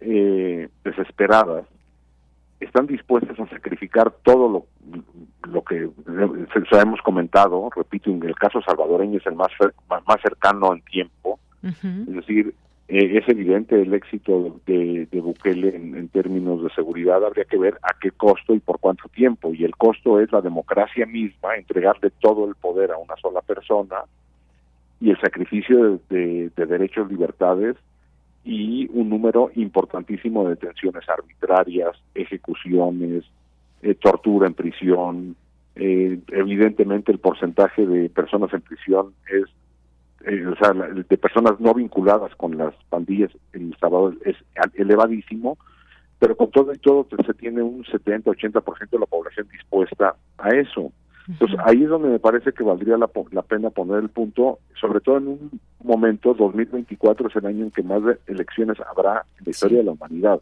eh, 0.00 0.68
desesperadas 0.84 1.64
están 2.60 2.86
dispuestas 2.86 3.40
a 3.40 3.48
sacrificar 3.48 4.12
todo 4.22 4.46
lo, 4.50 4.66
lo 5.50 5.62
que 5.64 5.88
se, 6.70 6.78
hemos 6.78 7.00
comentado, 7.00 7.70
repito, 7.74 8.10
en 8.10 8.22
el 8.22 8.34
caso 8.34 8.60
salvadoreño 8.60 9.16
es 9.16 9.26
el 9.26 9.36
más, 9.36 9.52
más 9.88 10.20
cercano 10.22 10.74
en 10.74 10.82
tiempo, 10.82 11.40
es 11.64 12.14
decir, 12.14 12.54
eh, 12.86 13.18
es 13.18 13.28
evidente 13.28 13.80
el 13.80 13.94
éxito 13.94 14.60
de, 14.66 15.08
Bukele 15.12 15.74
en, 15.74 16.08
términos 16.08 16.62
de 16.62 16.70
seguridad, 16.70 17.24
habría 17.24 17.44
que 17.44 17.56
ver 17.56 17.78
a 17.82 17.98
qué 17.98 18.10
costo 18.10 18.54
y 18.54 18.60
por 18.60 18.78
cuánto 18.78 19.08
tiempo. 19.08 19.54
Y 19.54 19.64
el 19.64 19.74
costo 19.76 20.20
es 20.20 20.30
la 20.32 20.42
democracia 20.42 21.06
misma, 21.06 21.56
entregarle 21.56 22.10
todo 22.20 22.46
el 22.46 22.54
poder 22.54 22.92
a 22.92 22.98
una 22.98 23.16
sola 23.16 23.40
persona 23.40 24.04
y 25.00 25.10
el 25.10 25.20
sacrificio 25.20 25.98
de, 26.10 26.50
derechos, 26.56 27.10
libertades 27.10 27.76
y 28.44 28.86
un 28.92 29.08
número 29.08 29.50
importantísimo 29.54 30.44
de 30.44 30.50
detenciones 30.50 31.08
arbitrarias, 31.08 31.96
ejecuciones, 32.14 33.24
eh, 33.82 33.94
tortura 33.94 34.46
en 34.46 34.54
prisión. 34.54 35.36
Eh, 35.76 36.18
evidentemente 36.28 37.10
el 37.10 37.18
porcentaje 37.18 37.86
de 37.86 38.10
personas 38.10 38.52
en 38.52 38.60
prisión 38.60 39.14
es 39.32 39.46
eh, 40.26 40.46
o 40.46 40.56
sea, 40.56 40.72
de 40.72 41.18
personas 41.18 41.60
no 41.60 41.74
vinculadas 41.74 42.34
con 42.36 42.56
las 42.56 42.74
pandillas 42.88 43.30
en 43.52 43.72
El 43.72 43.78
Salvador 43.78 44.16
es 44.24 44.36
elevadísimo, 44.74 45.58
pero 46.18 46.36
con 46.36 46.50
todo 46.50 46.72
y 46.72 46.78
todo 46.78 47.06
se 47.26 47.34
tiene 47.34 47.62
un 47.62 47.84
70-80% 47.84 48.90
de 48.90 48.98
la 48.98 49.06
población 49.06 49.46
dispuesta 49.52 50.14
a 50.38 50.48
eso. 50.50 50.92
Entonces 51.28 51.58
ahí 51.64 51.82
es 51.82 51.88
donde 51.88 52.08
me 52.08 52.18
parece 52.18 52.52
que 52.52 52.62
valdría 52.62 52.98
la, 52.98 53.08
pena 53.42 53.70
poner 53.70 53.98
el 53.98 54.10
punto, 54.10 54.58
sobre 54.78 55.00
todo 55.00 55.18
en 55.18 55.28
un 55.28 55.60
momento, 55.82 56.34
2024 56.34 57.28
es 57.28 57.36
el 57.36 57.46
año 57.46 57.64
en 57.64 57.70
que 57.70 57.82
más 57.82 58.02
elecciones 58.26 58.78
habrá 58.80 59.24
en 59.38 59.44
la 59.44 59.50
historia 59.50 59.78
de 59.78 59.84
la 59.84 59.92
humanidad. 59.92 60.40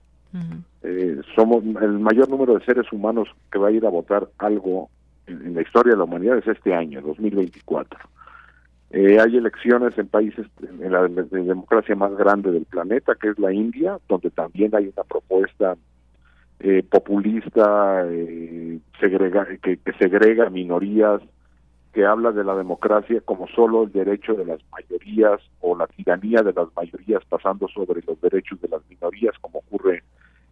eh, 0.82 1.20
somos 1.36 1.62
el 1.64 1.98
mayor 1.98 2.28
número 2.28 2.58
de 2.58 2.64
seres 2.64 2.90
humanos 2.92 3.28
que 3.50 3.58
va 3.58 3.68
a 3.68 3.72
ir 3.72 3.84
a 3.86 3.90
votar 3.90 4.28
algo 4.38 4.88
en, 5.26 5.46
en 5.46 5.54
la 5.54 5.62
historia 5.62 5.92
de 5.92 5.98
la 5.98 6.04
humanidad 6.04 6.38
es 6.38 6.46
este 6.48 6.74
año, 6.74 7.00
2024. 7.02 7.98
Eh, 8.94 9.18
hay 9.18 9.38
elecciones 9.38 9.96
en 9.96 10.06
países, 10.06 10.46
en 10.60 10.92
la 10.92 11.08
democracia 11.08 11.96
más 11.96 12.14
grande 12.14 12.52
del 12.52 12.66
planeta, 12.66 13.14
que 13.14 13.30
es 13.30 13.38
la 13.38 13.50
India, 13.50 13.98
donde 14.06 14.30
también 14.30 14.74
hay 14.74 14.92
una 14.94 15.02
propuesta 15.04 15.78
eh, 16.60 16.82
populista 16.82 18.04
eh, 18.06 18.78
segrega, 19.00 19.46
que, 19.62 19.78
que 19.78 19.92
segrega 19.94 20.50
minorías, 20.50 21.22
que 21.94 22.04
habla 22.04 22.32
de 22.32 22.44
la 22.44 22.54
democracia 22.54 23.22
como 23.24 23.48
solo 23.48 23.84
el 23.84 23.92
derecho 23.92 24.34
de 24.34 24.44
las 24.44 24.60
mayorías 24.70 25.40
o 25.60 25.74
la 25.74 25.86
tiranía 25.86 26.42
de 26.42 26.52
las 26.52 26.68
mayorías 26.76 27.24
pasando 27.26 27.68
sobre 27.68 28.02
los 28.06 28.20
derechos 28.20 28.60
de 28.60 28.68
las 28.68 28.82
minorías, 28.90 29.34
como 29.40 29.60
ocurre 29.60 30.02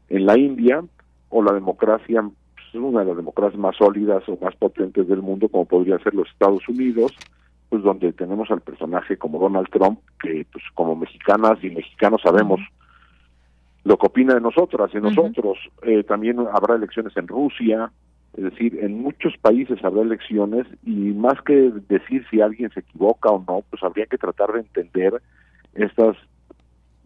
en 0.09 0.25
la 0.25 0.39
India, 0.39 0.83
o 1.29 1.43
la 1.43 1.53
democracia, 1.53 2.23
pues, 2.23 2.83
una 2.83 3.01
de 3.01 3.07
las 3.07 3.17
democracias 3.17 3.61
más 3.61 3.77
sólidas 3.77 4.27
o 4.29 4.39
más 4.43 4.57
potentes 4.57 5.07
del 5.09 5.21
mundo, 5.21 5.47
como 5.51 5.67
podría 5.67 5.99
ser 5.99 6.15
los 6.15 6.29
Estados 6.31 6.67
Unidos, 6.71 7.15
pues 7.71 7.83
donde 7.83 8.13
tenemos 8.13 8.51
al 8.51 8.61
personaje 8.61 9.17
como 9.17 9.39
Donald 9.39 9.69
Trump, 9.71 10.01
que 10.21 10.45
pues 10.53 10.65
como 10.75 10.97
mexicanas 10.97 11.63
y 11.63 11.71
mexicanos 11.71 12.21
sabemos 12.23 12.61
lo 13.85 13.97
que 13.97 14.09
opina 14.09 14.35
de 14.35 14.41
nosotras 14.41 14.91
y 14.93 14.99
nosotros. 14.99 15.57
Eh, 15.83 16.03
también 16.03 16.39
habrá 16.53 16.75
elecciones 16.75 17.17
en 17.17 17.29
Rusia, 17.29 17.91
es 18.37 18.45
decir, 18.45 18.79
en 18.83 19.01
muchos 19.01 19.37
países 19.39 19.83
habrá 19.85 20.03
elecciones 20.03 20.67
y 20.85 21.13
más 21.13 21.41
que 21.43 21.73
decir 21.89 22.27
si 22.29 22.41
alguien 22.41 22.71
se 22.71 22.81
equivoca 22.81 23.31
o 23.31 23.43
no, 23.47 23.63
pues 23.71 23.83
habría 23.85 24.07
que 24.07 24.19
tratar 24.19 24.53
de 24.53 24.61
entender 24.61 25.23
estas 25.75 26.17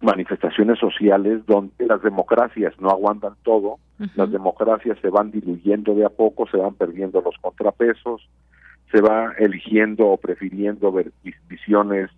manifestaciones 0.00 0.78
sociales 0.78 1.44
donde 1.46 1.86
las 1.86 2.02
democracias 2.02 2.74
no 2.80 2.88
aguantan 2.90 3.34
todo, 3.42 3.78
las 4.16 4.30
democracias 4.30 4.98
se 5.00 5.08
van 5.08 5.30
diluyendo 5.30 5.94
de 5.94 6.04
a 6.04 6.08
poco, 6.08 6.46
se 6.48 6.56
van 6.56 6.74
perdiendo 6.74 7.22
los 7.22 7.36
contrapesos, 7.38 8.28
se 8.94 9.00
va 9.00 9.34
eligiendo 9.38 10.06
o 10.06 10.16
prefiriendo 10.16 10.92
ver 10.92 11.10
visiones 11.48 12.10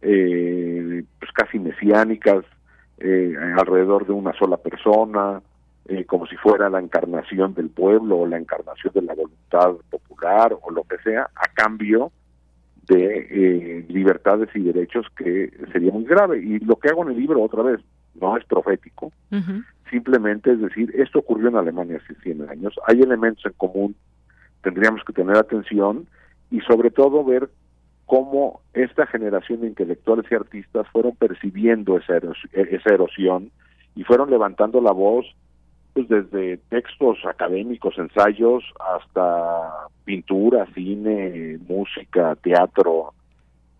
eh, 0.00 1.04
pues 1.18 1.30
casi 1.32 1.58
mesiánicas 1.58 2.46
eh, 2.98 3.34
alrededor 3.58 4.06
de 4.06 4.14
una 4.14 4.32
sola 4.32 4.56
persona, 4.56 5.42
eh, 5.86 6.06
como 6.06 6.26
si 6.26 6.36
fuera 6.36 6.70
la 6.70 6.80
encarnación 6.80 7.52
del 7.52 7.68
pueblo 7.68 8.20
o 8.20 8.26
la 8.26 8.38
encarnación 8.38 8.94
de 8.94 9.02
la 9.02 9.14
voluntad 9.14 9.74
popular 9.90 10.56
o 10.62 10.70
lo 10.70 10.84
que 10.84 10.96
sea, 11.04 11.28
a 11.34 11.48
cambio 11.52 12.10
de 12.86 13.84
libertades 13.88 14.48
y 14.54 14.60
derechos 14.60 15.06
que 15.16 15.50
sería 15.72 15.92
muy 15.92 16.04
grave. 16.04 16.42
Y 16.42 16.58
lo 16.60 16.76
que 16.76 16.88
hago 16.88 17.02
en 17.02 17.10
el 17.10 17.18
libro, 17.18 17.42
otra 17.42 17.62
vez, 17.62 17.80
no 18.18 18.36
es 18.36 18.44
profético, 18.46 19.12
simplemente 19.90 20.52
es 20.52 20.60
decir, 20.60 20.90
esto 20.94 21.18
ocurrió 21.18 21.48
en 21.48 21.56
Alemania 21.56 22.00
hace 22.02 22.14
100 22.20 22.48
años, 22.48 22.74
hay 22.86 23.00
elementos 23.00 23.44
en 23.44 23.52
común 23.52 23.94
tendríamos 24.64 25.04
que 25.04 25.12
tener 25.12 25.36
atención 25.36 26.08
y 26.50 26.60
sobre 26.62 26.90
todo 26.90 27.24
ver 27.24 27.48
cómo 28.06 28.60
esta 28.72 29.06
generación 29.06 29.60
de 29.60 29.68
intelectuales 29.68 30.26
y 30.30 30.34
artistas 30.34 30.86
fueron 30.92 31.14
percibiendo 31.16 31.96
esa, 31.96 32.16
esa 32.52 32.94
erosión 32.94 33.50
y 33.94 34.02
fueron 34.02 34.30
levantando 34.30 34.80
la 34.80 34.92
voz 34.92 35.26
pues 35.92 36.08
desde 36.08 36.56
textos 36.70 37.18
académicos, 37.24 37.96
ensayos, 37.96 38.64
hasta 38.80 39.86
pintura, 40.04 40.66
cine, 40.74 41.58
música, 41.68 42.34
teatro, 42.42 43.14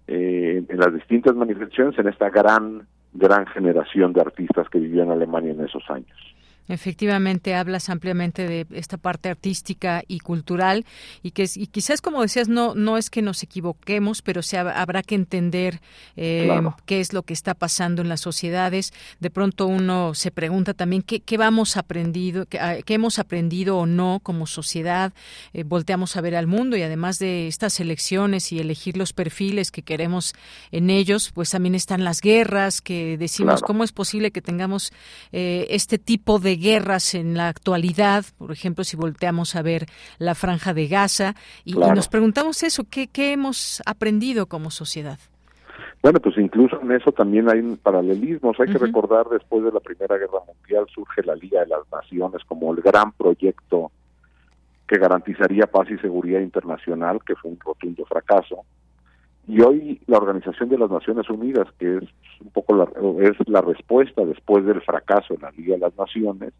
eh, 0.07 0.63
en 0.69 0.79
las 0.79 0.95
distintas 0.95 1.35
manifestaciones 1.35 1.99
en 1.99 2.07
esta 2.07 2.31
gran, 2.31 2.87
gran 3.15 3.47
generación 3.47 4.13
de 4.13 4.21
artistas 4.21 4.69
que 4.69 4.79
vivió 4.79 5.03
en 5.03 5.11
Alemania 5.11 5.53
en 5.53 5.65
esos 5.65 5.83
años. 5.91 6.34
Efectivamente, 6.69 7.55
hablas 7.55 7.91
ampliamente 7.91 8.49
de 8.49 8.67
esta 8.73 8.97
parte 8.97 9.29
artística 9.29 10.03
y 10.09 10.21
cultural 10.21 10.87
y 11.23 11.33
que 11.33 11.49
y 11.55 11.67
quizás, 11.67 12.01
como 12.01 12.23
decías, 12.23 12.49
no 12.49 12.75
no 12.75 12.97
es 12.97 13.11
que 13.11 13.21
nos 13.21 13.43
equivoquemos, 13.43 14.23
pero 14.23 14.43
se 14.43 14.57
habrá 14.57 15.03
que 15.03 15.15
entender 15.15 15.81
eh, 16.17 16.49
qué 16.87 17.01
es 17.01 17.13
lo 17.13 17.23
que 17.23 17.35
está 17.35 17.55
pasando 17.55 18.01
en 18.01 18.09
las 18.09 18.21
sociedades. 18.21 18.93
De 19.21 19.31
pronto 19.31 19.67
uno 19.67 20.15
se 20.15 20.31
pregunta 20.31 20.73
también 20.73 21.03
qué, 21.03 21.21
qué 21.21 21.37
vamos 21.37 21.77
aprendido, 21.77 22.47
qué, 22.47 22.59
ah, 22.59 22.77
qué, 22.85 22.95
hemos 22.95 23.19
aprendido 23.19 23.79
o 23.79 23.87
no 23.87 24.21
como 24.23 24.47
sociedad. 24.47 25.13
Eh, 25.53 25.65
volteamos 25.65 26.17
a 26.17 26.23
ver 26.23 26.35
al 26.35 26.47
mundo 26.47 26.77
y 26.77 26.83
además 26.83 27.19
de 27.19 27.47
estas 27.47 27.79
elecciones 27.81 28.53
y 28.53 28.59
elegir 28.59 28.97
los 28.97 29.13
perfiles 29.13 29.71
que 29.71 29.83
queremos 29.83 30.35
en 30.73 30.89
ellos, 30.89 31.31
pues 31.35 31.51
también 31.51 31.75
están 31.75 32.05
las 32.05 32.21
guerras 32.21 32.81
que 32.81 33.19
decimos 33.19 33.61
cómo 33.61 33.85
es 33.85 33.93
posible 33.93 34.31
que 34.31 34.41
tengamos 34.41 34.93
eh, 35.33 35.67
este 35.71 35.99
tipo 35.99 36.39
de 36.39 36.54
de 36.55 36.61
guerras 36.61 37.15
en 37.15 37.35
la 37.35 37.49
actualidad, 37.49 38.25
por 38.39 38.53
ejemplo, 38.53 38.85
si 38.85 38.97
volteamos 38.97 39.57
a 39.57 39.63
ver 39.63 39.87
la 40.19 40.35
franja 40.35 40.73
de 40.73 40.87
Gaza, 40.87 41.35
y, 41.65 41.75
nos 41.75 42.09
preguntamos 42.09 42.63
eso, 42.63 42.85
¿qué, 42.89 43.09
¿qué 43.09 43.33
hemos 43.33 43.83
aprendido 43.87 44.47
como 44.47 44.71
sociedad? 44.71 45.19
Bueno, 46.03 46.21
pues 46.21 46.37
incluso 46.39 46.81
en 46.81 46.93
eso 46.93 47.13
también 47.13 47.51
hay 47.51 47.63
paralelismos. 47.83 48.61
Hay 48.61 48.67
que 48.67 48.79
recordar, 48.79 49.27
después 49.31 49.65
de 49.65 49.73
la 49.73 49.81
Primera 49.81 50.17
Guerra 50.17 50.41
Mundial 50.47 50.85
surge 50.95 51.23
la 51.23 51.35
Liga 51.35 51.61
de 51.61 51.69
las 51.69 51.91
Naciones 51.91 52.43
como 52.47 52.73
el 52.73 52.83
gran 52.83 53.13
proyecto 53.13 53.91
que 54.87 54.99
garantizaría 54.99 55.67
paz 55.67 55.89
y 55.91 55.97
seguridad 55.99 56.41
internacional, 56.41 57.21
que 57.27 57.35
fue 57.35 57.53
un 57.53 57.59
rotundo 57.59 58.05
fracaso. 58.05 58.65
Y 59.47 59.61
hoy 59.61 60.01
la 60.07 60.19
Organización 60.19 60.69
de 60.71 60.79
las 60.79 60.91
Naciones 60.91 61.29
Unidas, 61.29 61.69
que 61.79 61.99
es 61.99 62.05
un 62.41 62.51
poco 62.51 62.75
la, 62.75 62.85
es 63.23 63.37
la 63.47 63.61
respuesta 63.61 64.25
después 64.25 64.65
del 64.65 64.81
fracaso 64.81 65.35
en 65.35 65.43
la 65.43 65.51
Liga 65.51 65.75
de 65.75 65.81
las 65.81 65.97
Naciones, 65.97 66.53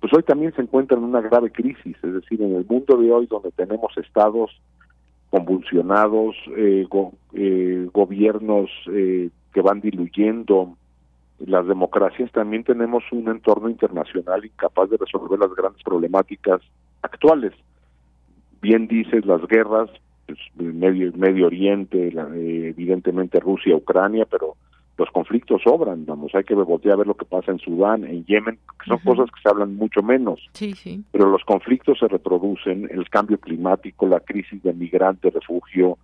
pues 0.00 0.12
hoy 0.12 0.22
también 0.22 0.52
se 0.54 0.62
encuentra 0.62 0.98
en 0.98 1.04
una 1.04 1.20
grave 1.20 1.50
crisis, 1.50 1.96
es 2.02 2.12
decir, 2.12 2.42
en 2.42 2.54
el 2.54 2.66
mundo 2.66 2.96
de 2.96 3.10
hoy 3.10 3.26
donde 3.26 3.50
tenemos 3.52 3.96
estados 3.96 4.50
convulsionados, 5.30 6.36
eh, 6.56 6.86
eh, 7.32 7.88
gobiernos 7.92 8.70
eh, 8.92 9.30
que 9.52 9.60
van 9.62 9.80
diluyendo 9.80 10.76
las 11.38 11.66
democracias, 11.66 12.30
también 12.32 12.64
tenemos 12.64 13.02
un 13.12 13.28
entorno 13.28 13.68
internacional 13.68 14.44
incapaz 14.44 14.90
de 14.90 14.96
resolver 14.96 15.38
las 15.38 15.54
grandes 15.54 15.82
problemáticas 15.82 16.60
actuales. 17.02 17.52
Bien 18.60 18.86
dices, 18.86 19.24
las 19.26 19.40
guerras, 19.46 19.90
pues, 20.26 20.38
Medio, 20.56 21.12
Medio 21.14 21.46
Oriente, 21.46 22.08
eh, 22.08 22.68
evidentemente 22.68 23.40
Rusia, 23.40 23.76
Ucrania, 23.76 24.26
pero 24.30 24.56
los 24.96 25.10
conflictos 25.10 25.62
sobran, 25.62 26.06
vamos, 26.06 26.34
hay 26.34 26.44
que 26.44 26.54
voltear 26.54 26.94
a 26.94 26.98
ver 26.98 27.06
lo 27.06 27.16
que 27.16 27.24
pasa 27.24 27.50
en 27.50 27.58
Sudán, 27.58 28.04
en 28.04 28.24
Yemen, 28.24 28.58
que 28.78 28.86
son 28.86 28.98
cosas 28.98 29.26
que 29.34 29.42
se 29.42 29.48
hablan 29.48 29.74
mucho 29.74 30.02
menos. 30.02 30.40
Sí, 30.52 30.72
sí. 30.74 31.02
Pero 31.10 31.28
los 31.30 31.42
conflictos 31.44 31.98
se 31.98 32.06
reproducen, 32.06 32.88
el 32.90 33.08
cambio 33.08 33.38
climático, 33.38 34.06
la 34.06 34.20
crisis 34.20 34.62
de 34.62 34.72
migrantes, 34.72 35.34
refugio, 35.34 35.98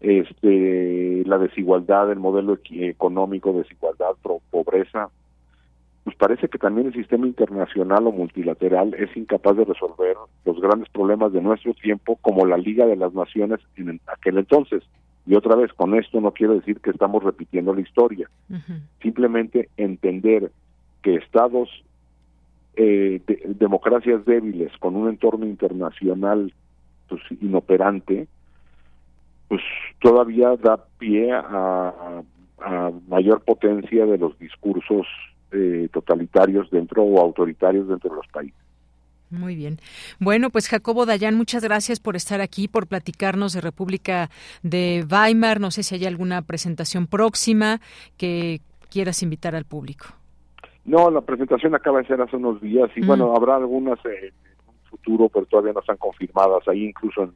este, 0.00 1.22
la 1.26 1.38
desigualdad, 1.38 2.10
el 2.10 2.18
modelo 2.18 2.58
económico, 2.70 3.52
desigualdad, 3.52 4.10
pobreza, 4.50 5.08
pues 6.04 6.16
parece 6.16 6.48
que 6.48 6.58
también 6.58 6.88
el 6.88 6.92
sistema 6.92 7.26
internacional 7.26 8.06
o 8.06 8.12
multilateral 8.12 8.94
es 8.94 9.16
incapaz 9.16 9.56
de 9.56 9.64
resolver 9.64 10.16
los 10.44 10.60
grandes 10.60 10.90
problemas 10.90 11.32
de 11.32 11.40
nuestro 11.40 11.72
tiempo, 11.72 12.16
como 12.16 12.44
la 12.44 12.58
Liga 12.58 12.84
de 12.86 12.96
las 12.96 13.14
Naciones 13.14 13.60
en 13.76 13.98
aquel 14.06 14.36
entonces. 14.36 14.82
Y 15.26 15.34
otra 15.34 15.56
vez, 15.56 15.72
con 15.72 15.94
esto 15.94 16.20
no 16.20 16.32
quiero 16.32 16.54
decir 16.54 16.80
que 16.80 16.90
estamos 16.90 17.24
repitiendo 17.24 17.72
la 17.72 17.80
historia, 17.80 18.28
simplemente 19.00 19.70
entender 19.78 20.52
que 21.00 21.14
estados, 21.14 21.70
eh, 22.76 23.22
democracias 23.46 24.26
débiles 24.26 24.76
con 24.80 24.96
un 24.96 25.08
entorno 25.08 25.46
internacional 25.46 26.52
pues, 27.08 27.22
inoperante, 27.40 28.28
pues 29.48 29.62
todavía 30.02 30.54
da 30.56 30.84
pie 30.98 31.32
a, 31.32 32.22
a 32.60 32.92
mayor 33.08 33.40
potencia 33.40 34.04
de 34.04 34.18
los 34.18 34.38
discursos 34.38 35.06
eh, 35.54 35.88
totalitarios 35.92 36.70
dentro 36.70 37.02
o 37.02 37.20
autoritarios 37.20 37.88
dentro 37.88 38.10
de 38.10 38.16
los 38.16 38.26
países. 38.28 38.58
Muy 39.30 39.56
bien. 39.56 39.78
Bueno, 40.20 40.50
pues 40.50 40.68
Jacobo 40.68 41.06
Dayan, 41.06 41.34
muchas 41.34 41.64
gracias 41.64 41.98
por 41.98 42.16
estar 42.16 42.40
aquí, 42.40 42.68
por 42.68 42.86
platicarnos 42.86 43.52
de 43.52 43.60
República 43.60 44.30
de 44.62 45.04
Weimar. 45.10 45.60
No 45.60 45.70
sé 45.70 45.82
si 45.82 45.94
hay 45.94 46.06
alguna 46.06 46.42
presentación 46.42 47.06
próxima 47.06 47.80
que 48.16 48.60
quieras 48.90 49.22
invitar 49.22 49.54
al 49.56 49.64
público. 49.64 50.06
No, 50.84 51.10
la 51.10 51.22
presentación 51.22 51.74
acaba 51.74 52.00
de 52.00 52.06
ser 52.06 52.20
hace 52.20 52.36
unos 52.36 52.60
días 52.60 52.90
y 52.94 53.04
bueno, 53.04 53.34
habrá 53.34 53.56
algunas 53.56 53.98
en 54.04 54.32
un 54.66 54.74
futuro, 54.90 55.28
pero 55.30 55.46
todavía 55.46 55.72
no 55.72 55.80
están 55.80 55.96
confirmadas, 55.96 56.68
ahí 56.68 56.84
incluso 56.84 57.22
en, 57.22 57.32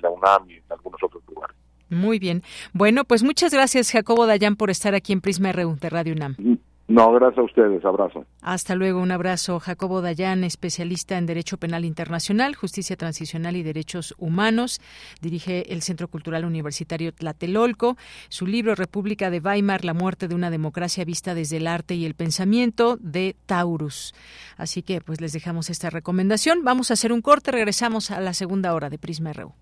la 0.00 0.10
UNAM 0.10 0.50
y 0.50 0.54
en 0.54 0.62
algunos 0.70 1.02
otros 1.02 1.22
lugares. 1.28 1.56
Muy 1.90 2.18
bien. 2.18 2.42
Bueno, 2.72 3.04
pues 3.04 3.22
muchas 3.22 3.52
gracias 3.52 3.90
Jacobo 3.90 4.26
Dayan 4.26 4.56
por 4.56 4.70
estar 4.70 4.94
aquí 4.94 5.12
en 5.12 5.20
Prisma 5.20 5.52
RU 5.52 5.76
de 5.80 5.90
Radio 5.90 6.14
UNAM. 6.14 6.36
Mm, 6.38 6.54
no, 6.92 7.10
gracias 7.12 7.38
a 7.38 7.42
ustedes. 7.42 7.82
Abrazo. 7.86 8.26
Hasta 8.42 8.74
luego. 8.74 9.00
Un 9.00 9.12
abrazo. 9.12 9.58
Jacobo 9.60 10.02
Dayan, 10.02 10.44
especialista 10.44 11.16
en 11.16 11.24
Derecho 11.24 11.56
Penal 11.56 11.86
Internacional, 11.86 12.54
Justicia 12.54 12.96
Transicional 12.96 13.56
y 13.56 13.62
Derechos 13.62 14.14
Humanos. 14.18 14.78
Dirige 15.22 15.72
el 15.72 15.80
Centro 15.80 16.08
Cultural 16.08 16.44
Universitario 16.44 17.14
Tlatelolco. 17.14 17.96
Su 18.28 18.46
libro 18.46 18.74
República 18.74 19.30
de 19.30 19.40
Weimar, 19.40 19.86
la 19.86 19.94
muerte 19.94 20.28
de 20.28 20.34
una 20.34 20.50
democracia 20.50 21.06
vista 21.06 21.34
desde 21.34 21.56
el 21.56 21.66
arte 21.66 21.94
y 21.94 22.04
el 22.04 22.14
pensamiento 22.14 22.98
de 23.00 23.36
Taurus. 23.46 24.12
Así 24.58 24.82
que 24.82 25.00
pues 25.00 25.22
les 25.22 25.32
dejamos 25.32 25.70
esta 25.70 25.88
recomendación. 25.88 26.62
Vamos 26.62 26.90
a 26.90 26.94
hacer 26.94 27.14
un 27.14 27.22
corte. 27.22 27.52
Regresamos 27.52 28.10
a 28.10 28.20
la 28.20 28.34
segunda 28.34 28.74
hora 28.74 28.90
de 28.90 28.98
Prisma 28.98 29.32
RU. 29.32 29.54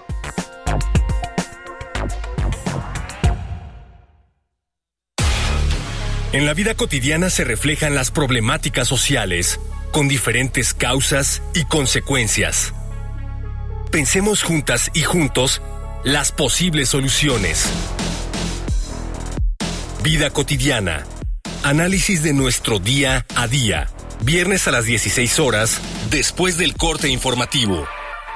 En 6.32 6.47
la 6.47 6.55
vida 6.55 6.74
cotidiana 6.74 7.28
se 7.28 7.45
reflejan 7.45 7.95
las 7.95 8.11
problemáticas 8.11 8.88
sociales, 8.88 9.61
con 9.92 10.09
diferentes 10.09 10.72
causas 10.72 11.42
y 11.55 11.66
consecuencias. 11.66 12.72
Pensemos 13.90 14.42
juntas 14.42 14.90
y 14.95 15.03
juntos 15.03 15.61
las 16.05 16.32
posibles 16.32 16.88
soluciones. 16.88 17.66
Vida 20.03 20.30
cotidiana 20.30 21.05
Análisis 21.64 22.22
de 22.22 22.34
nuestro 22.34 22.78
día 22.78 23.24
a 23.34 23.46
día. 23.46 23.88
Viernes 24.22 24.68
a 24.68 24.70
las 24.70 24.84
16 24.84 25.38
horas, 25.38 25.80
después 26.10 26.58
del 26.58 26.76
corte 26.76 27.08
informativo. 27.08 27.86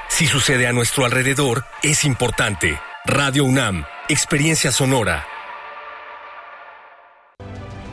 Si 0.07 0.25
sucede 0.25 0.65
a 0.65 0.73
nuestro 0.73 1.05
alrededor, 1.05 1.63
es 1.83 2.05
importante. 2.05 2.79
Radio 3.05 3.45
UNAM, 3.45 3.85
Experiencia 4.07 4.71
Sonora. 4.71 5.27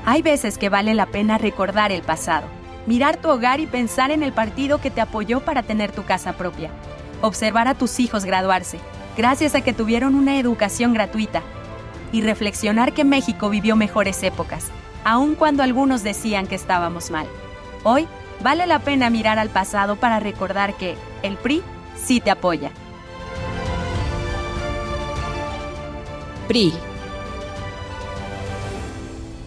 Hay 0.07 0.22
veces 0.22 0.57
que 0.57 0.70
vale 0.70 0.95
la 0.95 1.05
pena 1.05 1.37
recordar 1.37 1.93
el 1.93 2.01
pasado, 2.01 2.49
mirar 2.87 3.20
tu 3.20 3.28
hogar 3.28 3.61
y 3.61 3.66
pensar 3.66 4.11
en 4.12 4.22
el 4.22 4.32
partido 4.32 4.80
que 4.80 4.91
te 4.91 5.03
apoyó 5.03 5.41
para 5.41 5.62
tener 5.62 5.93
tu 5.93 6.07
casa 6.07 6.32
propia, 6.32 6.70
observar 7.20 7.68
a 7.68 7.74
tus 7.74 8.01
hijos 8.01 8.24
graduarse, 8.24 8.78
gracias 9.18 9.55
a 9.55 9.61
que 9.61 9.74
tuvieron 9.74 10.14
una 10.14 10.41
educación 10.41 10.95
gratuita, 10.95 11.43
y 12.11 12.22
reflexionar 12.22 12.95
que 12.95 13.05
México 13.05 13.51
vivió 13.51 13.76
mejores 13.76 14.22
épocas 14.22 14.70
aun 15.07 15.37
cuando 15.37 15.63
algunos 15.63 16.03
decían 16.03 16.49
que 16.49 16.57
estábamos 16.57 17.13
mal. 17.13 17.29
Hoy 17.85 18.09
vale 18.43 18.67
la 18.67 18.81
pena 18.81 19.09
mirar 19.09 19.39
al 19.39 19.51
pasado 19.51 19.95
para 19.95 20.19
recordar 20.19 20.75
que 20.77 20.97
el 21.23 21.37
PRI 21.37 21.63
sí 21.97 22.21
te 22.21 22.33
apoya. 22.33 22.73
PRI 26.49 26.73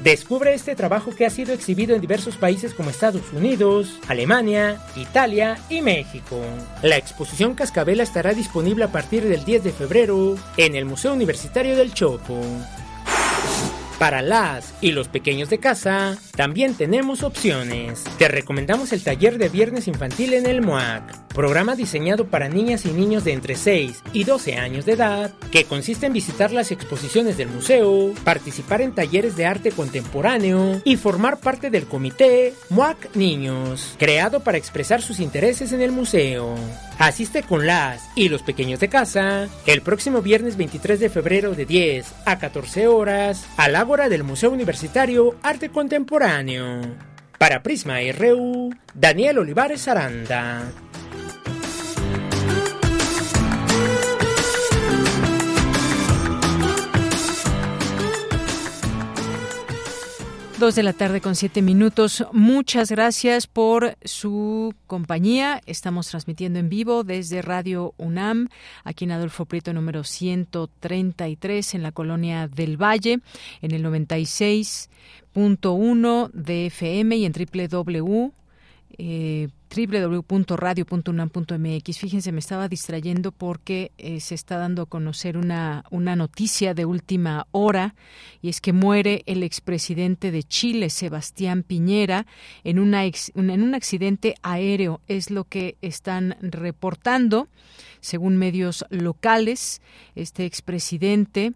Descubre 0.03 0.53
este 0.53 0.75
trabajo 0.75 1.11
que 1.15 1.25
ha 1.25 1.29
sido 1.29 1.53
exhibido 1.53 1.95
en 1.95 2.01
diversos 2.01 2.37
países 2.37 2.73
como 2.73 2.89
Estados 2.89 3.33
Unidos, 3.33 3.99
Alemania, 4.07 4.81
Italia 4.95 5.57
y 5.69 5.81
México. 5.81 6.39
La 6.81 6.97
exposición 6.97 7.55
Cascabela 7.55 8.03
estará 8.03 8.33
disponible 8.33 8.85
a 8.85 8.91
partir 8.91 9.23
del 9.23 9.43
10 9.43 9.63
de 9.63 9.71
febrero 9.71 10.35
en 10.57 10.75
el 10.75 10.85
Museo 10.85 11.13
Universitario 11.13 11.75
del 11.75 11.93
Chopo. 11.93 12.41
Para 13.99 14.21
las 14.21 14.73
y 14.81 14.91
los 14.91 15.07
pequeños 15.07 15.49
de 15.49 15.59
casa, 15.59 16.17
también 16.35 16.75
tenemos 16.75 17.23
opciones. 17.23 18.03
Te 18.17 18.27
recomendamos 18.27 18.91
el 18.91 19.03
taller 19.03 19.37
de 19.37 19.49
viernes 19.49 19.87
infantil 19.87 20.33
en 20.33 20.45
el 20.45 20.61
MOAC, 20.61 21.15
programa 21.33 21.75
diseñado 21.75 22.25
para 22.25 22.49
niñas 22.49 22.85
y 22.85 22.91
niños 22.91 23.23
de 23.23 23.33
entre 23.33 23.55
6 23.55 24.03
y 24.11 24.23
12 24.23 24.55
años 24.57 24.85
de 24.85 24.93
edad, 24.93 25.31
que 25.51 25.65
consiste 25.65 26.07
en 26.07 26.13
visitar 26.13 26.51
las 26.51 26.71
exposiciones 26.71 27.37
del 27.37 27.49
museo, 27.49 28.13
participar 28.23 28.81
en 28.81 28.93
talleres 28.93 29.37
de 29.37 29.45
arte 29.45 29.71
contemporáneo 29.71 30.81
y 30.83 30.97
formar 30.97 31.39
parte 31.39 31.69
del 31.69 31.85
comité 31.85 32.53
MOAC 32.69 33.15
Niños, 33.15 33.95
creado 33.99 34.41
para 34.41 34.57
expresar 34.57 35.01
sus 35.01 35.19
intereses 35.19 35.71
en 35.71 35.81
el 35.81 35.91
museo. 35.91 36.55
Asiste 37.03 37.43
con 37.43 37.67
las 37.67 38.09
y 38.15 38.29
los 38.29 38.43
pequeños 38.43 38.79
de 38.79 38.87
casa 38.87 39.49
el 39.65 39.81
próximo 39.81 40.21
viernes 40.21 40.55
23 40.55 41.01
de 41.01 41.09
febrero 41.09 41.53
de 41.53 41.65
10 41.65 42.13
a 42.25 42.39
14 42.39 42.87
horas 42.87 43.45
al 43.57 43.75
Ágora 43.75 44.07
del 44.07 44.23
Museo 44.23 44.51
Universitario 44.51 45.35
Arte 45.43 45.67
Contemporáneo. 45.67 46.79
Para 47.37 47.61
Prisma 47.61 47.97
RU, 48.17 48.73
Daniel 48.93 49.39
Olivares 49.39 49.89
Aranda. 49.89 50.71
Dos 60.63 60.75
de 60.75 60.83
la 60.83 60.93
tarde 60.93 61.19
con 61.19 61.35
siete 61.35 61.61
minutos. 61.61 62.25
Muchas 62.31 62.89
gracias 62.89 63.47
por 63.47 63.97
su 64.05 64.73
compañía. 64.87 65.61
Estamos 65.65 66.07
transmitiendo 66.07 66.57
en 66.57 66.69
vivo 66.69 67.03
desde 67.03 67.41
Radio 67.41 67.93
UNAM, 67.97 68.47
aquí 68.85 69.03
en 69.03 69.11
Adolfo 69.11 69.43
Prieto 69.43 69.73
número 69.73 70.05
133, 70.05 71.73
en 71.73 71.83
la 71.83 71.91
colonia 71.91 72.47
del 72.47 72.81
Valle, 72.81 73.19
en 73.61 73.71
el 73.71 73.83
96.1 73.83 76.31
de 76.31 76.67
FM 76.67 77.17
y 77.17 77.25
en 77.25 77.33
www. 77.33 78.31
Eh, 78.97 79.49
www.radio.unam.mx. 79.73 81.97
Fíjense, 81.97 82.31
me 82.31 82.39
estaba 82.39 82.67
distrayendo 82.67 83.31
porque 83.31 83.91
eh, 83.97 84.19
se 84.19 84.35
está 84.35 84.57
dando 84.57 84.83
a 84.83 84.85
conocer 84.85 85.37
una, 85.37 85.85
una 85.89 86.15
noticia 86.15 86.73
de 86.73 86.85
última 86.85 87.47
hora 87.51 87.95
y 88.41 88.49
es 88.49 88.61
que 88.61 88.73
muere 88.73 89.23
el 89.25 89.43
expresidente 89.43 90.31
de 90.31 90.43
Chile, 90.43 90.89
Sebastián 90.89 91.63
Piñera, 91.63 92.25
en, 92.63 92.79
una 92.79 93.03
en 93.03 93.13
un 93.35 93.75
accidente 93.75 94.35
aéreo. 94.43 95.01
Es 95.07 95.31
lo 95.31 95.45
que 95.45 95.77
están 95.81 96.37
reportando, 96.41 97.47
según 98.01 98.37
medios 98.37 98.85
locales. 98.89 99.81
Este 100.15 100.45
expresidente 100.45 101.53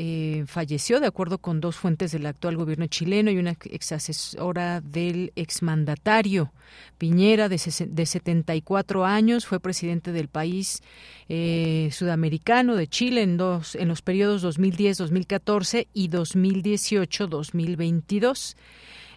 eh, 0.00 0.44
falleció, 0.46 1.00
de 1.00 1.08
acuerdo 1.08 1.38
con 1.38 1.60
dos 1.60 1.74
fuentes 1.74 2.12
del 2.12 2.26
actual 2.26 2.56
gobierno 2.56 2.86
chileno 2.86 3.32
y 3.32 3.38
una 3.38 3.56
ex 3.64 3.90
asesora 3.90 4.80
del 4.80 5.32
exmandatario. 5.34 6.52
Piñera, 6.98 7.48
de, 7.48 7.60
de 7.88 8.06
74 8.06 9.04
años, 9.04 9.44
fue 9.44 9.58
presidente 9.58 10.12
del 10.12 10.28
país 10.28 10.84
eh, 11.28 11.88
sudamericano 11.90 12.76
de 12.76 12.86
Chile 12.86 13.22
en, 13.22 13.36
dos, 13.36 13.74
en 13.74 13.88
los 13.88 14.00
periodos 14.00 14.44
2010-2014 14.44 15.88
y 15.92 16.10
2018-2022. 16.10 18.54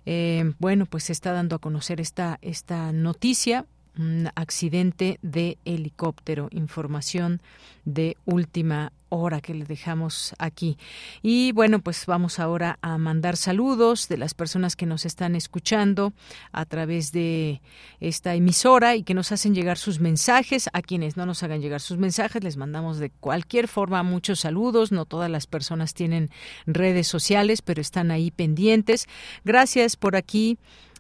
Eh, 0.08 0.52
bueno, 0.58 0.88
pues 0.88 1.04
se 1.04 1.14
está 1.14 1.32
dando 1.32 1.58
a 1.58 1.60
conocer 1.60 2.02
esta, 2.02 2.40
esta 2.42 2.92
noticia 2.92 3.68
un 4.00 4.30
accidente 4.34 5.20
de 5.22 5.60
helicóptero. 5.64 6.48
Información 6.50 7.40
de 7.86 8.18
última 8.26 8.92
hora 9.12 9.42
que 9.42 9.54
le 9.54 9.66
dejamos 9.66 10.34
aquí. 10.40 10.78
Y 11.22 11.52
bueno, 11.52 11.80
pues 11.80 12.06
vamos 12.06 12.40
ahora 12.40 12.80
a 12.82 12.98
mandar 12.98 13.38
saludos 13.38 14.08
de 14.08 14.18
las 14.18 14.34
personas 14.34 14.76
que 14.76 14.86
nos 14.86 15.06
están 15.06 15.36
escuchando 15.36 16.14
a 16.52 16.66
través 16.66 17.12
de 17.12 17.62
esta 18.00 18.34
emisora 18.34 18.96
y 18.96 19.04
que 19.04 19.14
nos 19.14 19.32
hacen 19.32 19.54
llegar 19.54 19.78
sus 19.78 20.00
mensajes. 20.00 20.70
A 20.74 20.82
quienes 20.82 21.18
no 21.18 21.26
nos 21.26 21.44
hagan 21.44 21.62
llegar 21.62 21.82
sus 21.82 21.98
mensajes, 21.98 22.44
les 22.44 22.58
mandamos 22.58 23.00
de 23.00 23.10
cualquier 23.10 23.68
forma 23.68 24.02
muchos 24.02 24.40
saludos. 24.40 24.92
No 24.92 25.06
todas 25.06 25.30
las 25.30 25.46
personas 25.46 25.94
tienen 25.94 26.30
redes 26.66 27.08
sociales, 27.08 27.62
pero 27.62 27.82
están 27.82 28.12
ahí 28.12 28.32
pendientes. 28.32 29.08
Gracias 29.44 29.98
por 29.98 30.16
aquí 30.16 30.58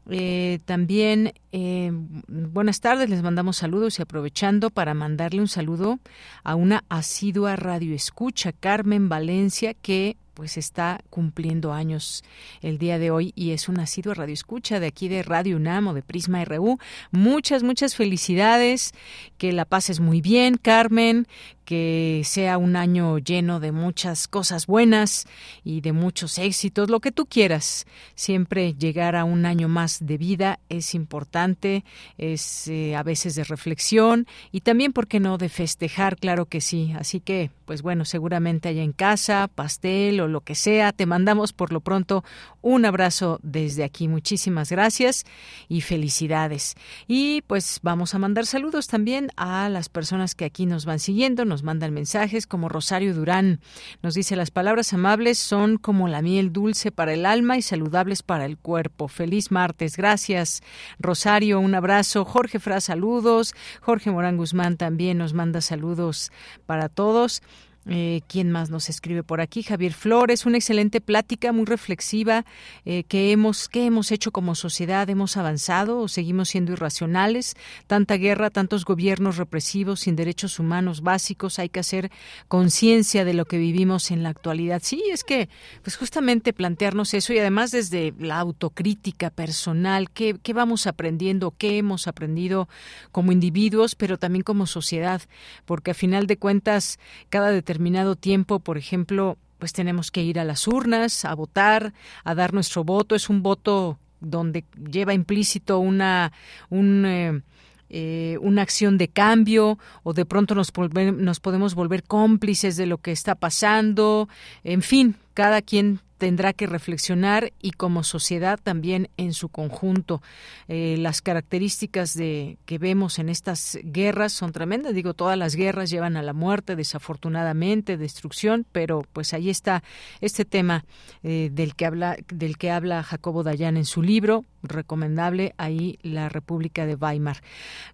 Eh, 0.09 0.59
también, 0.65 1.33
eh, 1.51 1.91
buenas 2.27 2.81
tardes, 2.81 3.09
les 3.09 3.21
mandamos 3.21 3.57
saludos 3.57 3.99
y 3.99 4.01
aprovechando 4.01 4.69
para 4.69 4.93
mandarle 4.93 5.41
un 5.41 5.47
saludo 5.47 5.99
a 6.43 6.55
una 6.55 6.83
asidua 6.89 7.55
radio 7.55 7.93
escucha, 7.93 8.51
Carmen 8.51 9.09
Valencia, 9.09 9.73
que 9.73 10.17
pues 10.33 10.57
está 10.57 11.01
cumpliendo 11.09 11.73
años 11.73 12.23
el 12.61 12.77
día 12.77 12.97
de 12.97 13.11
hoy 13.11 13.33
y 13.35 13.51
es 13.51 13.69
un 13.69 13.75
nacido 13.75 14.13
radio 14.13 14.33
escucha 14.33 14.79
de 14.79 14.87
aquí 14.87 15.07
de 15.07 15.23
Radio 15.23 15.57
UNAM 15.57 15.87
o 15.87 15.93
de 15.93 16.01
Prisma 16.01 16.43
RU. 16.45 16.79
Muchas, 17.11 17.63
muchas 17.63 17.95
felicidades, 17.95 18.93
que 19.37 19.51
la 19.51 19.65
pases 19.65 19.99
muy 19.99 20.21
bien, 20.21 20.57
Carmen, 20.57 21.27
que 21.71 22.23
sea 22.25 22.57
un 22.57 22.75
año 22.75 23.17
lleno 23.17 23.61
de 23.61 23.71
muchas 23.71 24.27
cosas 24.27 24.67
buenas 24.67 25.25
y 25.63 25.79
de 25.79 25.93
muchos 25.93 26.37
éxitos, 26.37 26.89
lo 26.89 26.99
que 26.99 27.13
tú 27.13 27.27
quieras. 27.27 27.85
Siempre 28.13 28.73
llegar 28.73 29.15
a 29.15 29.23
un 29.23 29.45
año 29.45 29.69
más 29.69 30.05
de 30.05 30.17
vida 30.17 30.59
es 30.67 30.93
importante, 30.93 31.85
es 32.17 32.67
eh, 32.67 32.97
a 32.97 33.03
veces 33.03 33.35
de 33.35 33.45
reflexión 33.45 34.27
y 34.51 34.59
también, 34.59 34.91
¿por 34.91 35.07
qué 35.07 35.21
no?, 35.21 35.37
de 35.37 35.47
festejar, 35.47 36.17
claro 36.17 36.45
que 36.45 36.59
sí. 36.59 36.91
Así 36.99 37.21
que, 37.21 37.51
pues 37.63 37.83
bueno, 37.83 38.03
seguramente 38.03 38.67
allá 38.67 38.83
en 38.83 38.91
casa, 38.91 39.47
pastel 39.47 40.19
o 40.19 40.27
lo 40.27 40.41
que 40.41 40.55
sea, 40.55 40.91
te 40.91 41.05
mandamos 41.05 41.53
por 41.53 41.71
lo 41.71 41.79
pronto 41.79 42.25
un 42.61 42.83
abrazo 42.83 43.39
desde 43.43 43.85
aquí. 43.85 44.09
Muchísimas 44.09 44.69
gracias 44.71 45.23
y 45.69 45.79
felicidades. 45.79 46.75
Y 47.07 47.43
pues 47.43 47.79
vamos 47.81 48.13
a 48.13 48.19
mandar 48.19 48.45
saludos 48.45 48.87
también 48.87 49.29
a 49.37 49.69
las 49.69 49.87
personas 49.87 50.35
que 50.35 50.43
aquí 50.43 50.65
nos 50.65 50.83
van 50.83 50.99
siguiendo, 50.99 51.45
nos 51.45 51.60
mandan 51.63 51.93
mensajes, 51.93 52.47
como 52.47 52.69
Rosario 52.69 53.13
Durán. 53.13 53.59
Nos 54.01 54.13
dice, 54.13 54.35
las 54.35 54.51
palabras 54.51 54.93
amables 54.93 55.37
son 55.37 55.77
como 55.77 56.07
la 56.07 56.21
miel 56.21 56.51
dulce 56.53 56.91
para 56.91 57.13
el 57.13 57.25
alma 57.25 57.57
y 57.57 57.61
saludables 57.61 58.23
para 58.23 58.45
el 58.45 58.57
cuerpo. 58.57 59.07
Feliz 59.07 59.51
martes. 59.51 59.97
Gracias, 59.97 60.61
Rosario. 60.99 61.59
Un 61.59 61.75
abrazo. 61.75 62.25
Jorge 62.25 62.59
Fra, 62.59 62.81
saludos. 62.81 63.53
Jorge 63.81 64.11
Morán 64.11 64.37
Guzmán 64.37 64.77
también 64.77 65.17
nos 65.17 65.33
manda 65.33 65.61
saludos 65.61 66.31
para 66.65 66.89
todos. 66.89 67.41
Eh, 67.87 68.21
¿Quién 68.27 68.51
más 68.51 68.69
nos 68.69 68.89
escribe 68.89 69.23
por 69.23 69.41
aquí? 69.41 69.63
Javier 69.63 69.93
Flores, 69.93 70.45
una 70.45 70.57
excelente 70.57 71.01
plática, 71.01 71.51
muy 71.51 71.65
reflexiva, 71.65 72.45
eh, 72.85 73.03
que 73.05 73.31
hemos, 73.31 73.69
¿qué 73.69 73.85
hemos 73.85 74.11
hecho 74.11 74.31
como 74.31 74.53
sociedad? 74.53 75.09
¿Hemos 75.09 75.35
avanzado 75.35 75.99
o 75.99 76.07
seguimos 76.07 76.49
siendo 76.49 76.73
irracionales? 76.73 77.55
Tanta 77.87 78.17
guerra, 78.17 78.51
tantos 78.51 78.85
gobiernos 78.85 79.37
represivos, 79.37 80.01
sin 80.01 80.15
derechos 80.15 80.59
humanos 80.59 81.01
básicos, 81.01 81.57
hay 81.57 81.69
que 81.69 81.79
hacer 81.79 82.11
conciencia 82.47 83.25
de 83.25 83.33
lo 83.33 83.45
que 83.45 83.57
vivimos 83.57 84.11
en 84.11 84.21
la 84.21 84.29
actualidad. 84.29 84.81
Sí, 84.83 85.03
es 85.11 85.23
que, 85.23 85.49
pues 85.81 85.97
justamente 85.97 86.53
plantearnos 86.53 87.15
eso 87.15 87.33
y 87.33 87.39
además 87.39 87.71
desde 87.71 88.13
la 88.19 88.37
autocrítica 88.37 89.31
personal, 89.31 90.11
¿qué, 90.11 90.37
qué 90.43 90.53
vamos 90.53 90.85
aprendiendo? 90.85 91.55
¿Qué 91.57 91.79
hemos 91.79 92.07
aprendido 92.07 92.69
como 93.11 93.31
individuos, 93.31 93.95
pero 93.95 94.19
también 94.19 94.43
como 94.43 94.67
sociedad? 94.67 95.21
Porque 95.65 95.91
a 95.91 95.95
final 95.95 96.27
de 96.27 96.37
cuentas, 96.37 96.99
cada 97.29 97.49
determinado 97.71 98.17
tiempo, 98.17 98.59
por 98.59 98.77
ejemplo, 98.77 99.37
pues 99.57 99.71
tenemos 99.71 100.11
que 100.11 100.21
ir 100.21 100.39
a 100.39 100.43
las 100.43 100.67
urnas, 100.67 101.23
a 101.23 101.33
votar, 101.35 101.93
a 102.25 102.35
dar 102.35 102.53
nuestro 102.53 102.83
voto. 102.83 103.15
Es 103.15 103.29
un 103.29 103.43
voto 103.43 103.97
donde 104.19 104.65
lleva 104.91 105.13
implícito 105.13 105.79
una, 105.79 106.33
un, 106.69 107.05
eh, 107.05 107.41
eh, 107.89 108.37
una 108.41 108.61
acción 108.61 108.97
de 108.97 109.07
cambio 109.07 109.79
o 110.03 110.11
de 110.11 110.25
pronto 110.25 110.53
nos, 110.53 110.73
nos 110.75 111.39
podemos 111.39 111.73
volver 111.73 112.03
cómplices 112.03 112.75
de 112.75 112.87
lo 112.87 112.97
que 112.97 113.13
está 113.13 113.35
pasando. 113.35 114.27
En 114.65 114.81
fin, 114.81 115.15
cada 115.33 115.61
quien 115.61 116.01
tendrá 116.21 116.53
que 116.53 116.67
reflexionar 116.67 117.51
y 117.63 117.71
como 117.71 118.03
sociedad 118.03 118.59
también 118.61 119.09
en 119.17 119.33
su 119.33 119.49
conjunto. 119.49 120.21
Eh, 120.67 120.95
las 120.99 121.23
características 121.23 122.13
de 122.13 122.59
que 122.67 122.77
vemos 122.77 123.17
en 123.17 123.27
estas 123.27 123.79
guerras 123.81 124.31
son 124.31 124.51
tremendas. 124.51 124.93
Digo, 124.93 125.15
todas 125.15 125.35
las 125.35 125.55
guerras 125.55 125.89
llevan 125.89 126.17
a 126.17 126.21
la 126.21 126.33
muerte, 126.33 126.75
desafortunadamente, 126.75 127.97
destrucción, 127.97 128.67
pero 128.71 129.03
pues 129.13 129.33
ahí 129.33 129.49
está 129.49 129.81
este 130.19 130.45
tema 130.45 130.85
eh, 131.23 131.49
del 131.51 131.73
que 131.73 131.87
habla 131.87 132.17
del 132.27 132.59
que 132.59 132.69
habla 132.69 133.01
Jacobo 133.01 133.41
Dayan 133.41 133.75
en 133.75 133.85
su 133.85 134.03
libro 134.03 134.45
recomendable 134.63 135.53
ahí 135.57 135.99
la 136.01 136.29
República 136.29 136.85
de 136.85 136.95
Weimar. 136.95 137.37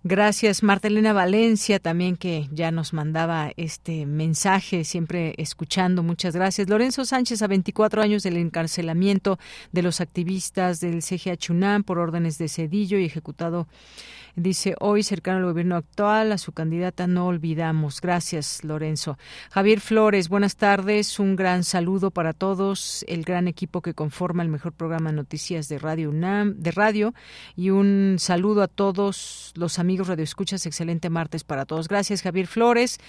Gracias 0.04 0.64
Marta 0.64 0.88
Elena 0.88 1.14
Valencia 1.14 1.80
también 1.80 2.18
que 2.18 2.48
ya 2.52 2.72
nos 2.72 2.94
mandaba 2.94 3.52
este 3.58 4.06
mensaje 4.06 4.84
siempre 4.84 5.34
escuchando. 5.38 6.04
Muchas 6.04 6.36
gracias. 6.36 6.70
Lorenzo 6.70 7.06
Sánchez 7.06 7.42
a 7.42 7.48
24 7.48 8.02
años 8.02 8.24
del 8.24 8.38
encarcelamiento 8.38 9.40
de 9.72 9.82
los 9.82 10.02
activistas 10.02 10.80
del 10.80 11.02
CGH 11.02 11.52
UNAM 11.52 11.84
por 11.84 12.00
órdenes 12.00 12.38
de 12.38 12.50
Cedillo 12.50 12.98
y 12.98 13.06
ejecutado 13.06 13.68
Dice, 14.40 14.76
hoy 14.80 15.02
cercano 15.02 15.40
al 15.40 15.46
gobierno 15.46 15.76
actual, 15.76 16.32
a 16.32 16.38
su 16.38 16.52
candidata 16.52 17.08
no 17.08 17.26
olvidamos. 17.26 18.02
Gracias, 18.02 18.64
Lorenzo. 18.64 19.18
Javier 19.50 19.80
Flores, 19.80 20.30
buenas 20.30 20.58
tardes. 20.58 21.18
Un 21.18 21.36
gran 21.36 21.64
saludo 21.64 22.12
para 22.12 22.34
todos, 22.34 23.04
el 23.08 23.24
gran 23.24 23.48
equipo 23.48 23.82
que 23.82 23.96
conforma 23.96 24.44
el 24.44 24.50
mejor 24.50 24.74
programa 24.74 25.10
de 25.10 25.16
noticias 25.16 25.70
de 25.70 25.80
Radio 25.80 26.12
UNAM, 26.12 26.54
de 26.60 26.70
radio. 26.70 27.16
Y 27.56 27.72
un 27.72 28.18
saludo 28.20 28.62
a 28.62 28.68
todos 28.68 29.54
los 29.56 29.80
amigos 29.80 30.08
Radio 30.08 30.24
Escuchas. 30.24 30.68
Excelente 30.68 31.10
martes 31.10 31.44
para 31.44 31.66
todos. 31.66 31.88
Gracias, 31.88 32.22
Javier 32.22 32.46
Flores. 32.46 33.00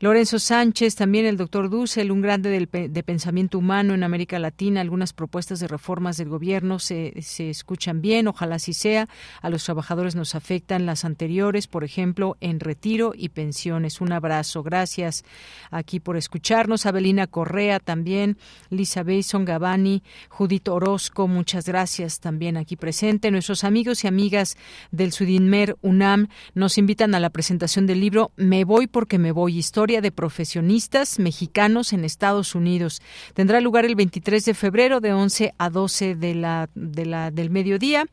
Lorenzo 0.00 0.38
Sánchez, 0.38 0.96
también 0.96 1.24
el 1.24 1.38
doctor 1.38 1.70
Dussel, 1.70 2.12
un 2.12 2.20
grande 2.20 2.50
del, 2.50 2.68
de 2.92 3.02
pensamiento 3.02 3.56
humano 3.56 3.94
en 3.94 4.02
América 4.02 4.38
Latina. 4.38 4.82
Algunas 4.82 5.14
propuestas 5.14 5.60
de 5.60 5.66
reformas 5.66 6.18
del 6.18 6.28
gobierno 6.28 6.78
se, 6.78 7.14
se 7.22 7.48
escuchan 7.48 8.02
bien. 8.02 8.28
Ojalá 8.28 8.56
así 8.56 8.74
sea. 8.74 9.08
A 9.40 9.48
los 9.48 9.64
trabajadores 9.64 10.14
nos 10.14 10.34
afecta 10.34 10.73
las 10.82 11.04
anteriores, 11.04 11.66
por 11.66 11.84
ejemplo, 11.84 12.36
en 12.40 12.60
retiro 12.60 13.12
y 13.16 13.30
pensiones. 13.30 14.00
Un 14.00 14.12
abrazo. 14.12 14.62
Gracias 14.62 15.24
aquí 15.70 16.00
por 16.00 16.16
escucharnos. 16.16 16.86
Abelina 16.86 17.26
Correa 17.26 17.80
también, 17.80 18.38
Lisa 18.70 19.02
Bason 19.02 19.44
Gavani, 19.44 20.02
Judith 20.28 20.68
Orozco, 20.68 21.28
muchas 21.28 21.66
gracias 21.66 22.20
también 22.20 22.56
aquí 22.56 22.76
presente. 22.76 23.30
Nuestros 23.30 23.64
amigos 23.64 24.04
y 24.04 24.08
amigas 24.08 24.56
del 24.90 25.12
Sudinmer 25.12 25.76
UNAM 25.82 26.28
nos 26.54 26.78
invitan 26.78 27.14
a 27.14 27.20
la 27.20 27.30
presentación 27.30 27.86
del 27.86 28.00
libro 28.00 28.32
Me 28.36 28.64
voy 28.64 28.86
porque 28.86 29.18
me 29.18 29.32
voy, 29.32 29.58
historia 29.58 30.00
de 30.00 30.12
profesionistas 30.12 31.18
mexicanos 31.18 31.92
en 31.92 32.04
Estados 32.04 32.54
Unidos. 32.54 33.02
Tendrá 33.34 33.60
lugar 33.60 33.84
el 33.84 33.94
23 33.94 34.44
de 34.44 34.54
febrero 34.54 35.00
de 35.00 35.12
11 35.12 35.54
a 35.58 35.70
12 35.70 36.14
de 36.14 36.34
la, 36.34 36.68
de 36.74 37.06
la, 37.06 37.30
del 37.30 37.50
mediodía 37.50 38.06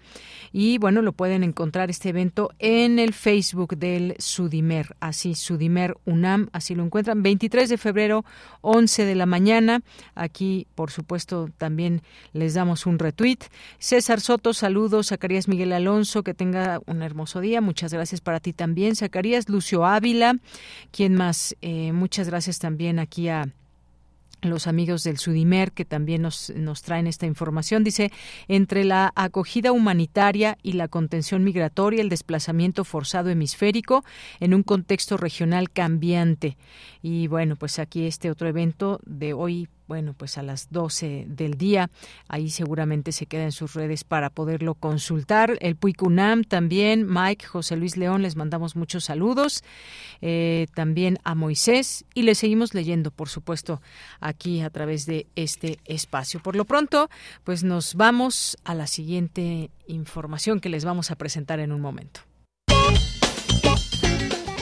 y 0.51 0.78
bueno, 0.78 1.01
lo 1.01 1.14
pueden 1.14 1.43
encontrar 1.43 1.89
este 1.89 2.09
evento 2.09 2.51
en 2.60 2.99
el 2.99 3.14
Facebook 3.14 3.78
del 3.78 4.16
Sudimer, 4.20 4.95
así 4.99 5.36
Sudimer 5.36 5.97
UNAM, 6.06 6.49
así 6.52 6.76
lo 6.76 6.84
encuentran, 6.84 7.24
23 7.24 7.70
de 7.70 7.78
febrero, 7.78 8.26
11 8.62 9.06
de 9.06 9.16
la 9.16 9.26
mañana. 9.26 9.82
Aquí, 10.16 10.68
por 10.76 10.91
supuesto, 10.91 11.49
también 11.58 12.02
les 12.34 12.54
damos 12.54 12.86
un 12.86 12.99
retweet. 12.99 13.39
César 13.80 14.22
Soto, 14.22 14.54
saludos. 14.54 15.08
Zacarías 15.08 15.47
Miguel 15.47 15.74
Alonso, 15.74 16.24
que 16.24 16.34
tenga 16.34 16.80
un 16.86 17.02
hermoso 17.02 17.39
día. 17.39 17.62
Muchas 17.62 17.93
gracias 17.93 18.22
para 18.22 18.39
ti 18.39 18.54
también, 18.54 18.95
Zacarías. 18.95 19.49
Lucio 19.49 19.86
Ávila, 19.86 20.38
¿quién 20.91 21.16
más? 21.16 21.56
Eh, 21.62 21.91
muchas 21.93 22.28
gracias 22.28 22.60
también 22.60 22.99
aquí 22.99 23.30
a 23.30 23.47
los 24.42 24.68
amigos 24.68 25.04
del 25.04 25.18
Sudimer 25.18 25.72
que 25.72 25.86
también 25.86 26.22
nos, 26.22 26.52
nos 26.56 26.82
traen 26.82 27.07
esta 27.07 27.26
información. 27.26 27.84
Dice, 27.84 28.11
entre 28.48 28.84
la 28.84 29.11
acogida 29.15 29.72
humanitaria 29.72 30.57
y 30.64 30.74
la 30.74 30.88
contención 30.88 31.44
migratoria, 31.44 32.02
el 32.02 32.10
desplazamiento 32.10 32.84
forzado 32.84 33.30
hemisférico 33.30 34.03
en 34.40 34.53
un 34.53 34.64
contexto 34.64 35.18
regional 35.18 35.70
cambiante. 35.70 36.57
Y 37.02 37.28
bueno, 37.28 37.56
pues 37.56 37.80
aquí 37.80 38.06
este 38.06 38.30
otro 38.30 38.48
evento 38.48 38.99
de 39.06 39.34
hoy 39.34 39.68
bueno, 39.91 40.13
pues 40.13 40.38
a 40.38 40.41
las 40.41 40.69
12 40.69 41.26
del 41.27 41.57
día. 41.57 41.89
Ahí 42.30 42.49
seguramente 42.49 43.11
se 43.11 43.26
queda 43.26 43.43
en 43.43 43.51
sus 43.51 43.73
redes 43.73 44.05
para 44.05 44.30
poderlo 44.30 44.73
consultar. 44.73 45.57
El 45.59 45.76
Puicunam 45.76 46.45
también, 46.45 47.05
Mike, 47.09 47.45
José 47.45 47.76
Luis 47.76 47.97
León, 47.97 48.22
les 48.22 48.38
mandamos 48.38 48.77
muchos 48.77 49.03
saludos. 49.03 49.65
Eh, 50.22 50.68
también 50.76 51.19
a 51.26 51.35
Moisés 51.35 52.05
y 52.13 52.22
le 52.22 52.35
seguimos 52.35 52.73
leyendo, 52.73 53.11
por 53.11 53.27
supuesto, 53.27 53.81
aquí 54.22 54.61
a 54.61 54.69
través 54.69 55.05
de 55.05 55.27
este 55.35 55.77
espacio. 55.84 56.39
Por 56.39 56.55
lo 56.55 56.63
pronto, 56.63 57.09
pues 57.43 57.65
nos 57.65 57.95
vamos 57.95 58.57
a 58.63 58.73
la 58.73 58.88
siguiente 58.88 59.72
información 59.88 60.61
que 60.61 60.69
les 60.69 60.85
vamos 60.85 61.11
a 61.11 61.18
presentar 61.18 61.59
en 61.59 61.73
un 61.73 61.81
momento. 61.81 62.22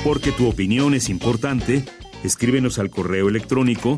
Porque 0.03 0.31
tu 0.31 0.47
opinión 0.49 0.95
es 0.95 1.07
importante, 1.07 1.85
escríbenos 2.23 2.79
al 2.79 2.89
correo 2.89 3.29
electrónico 3.29 3.97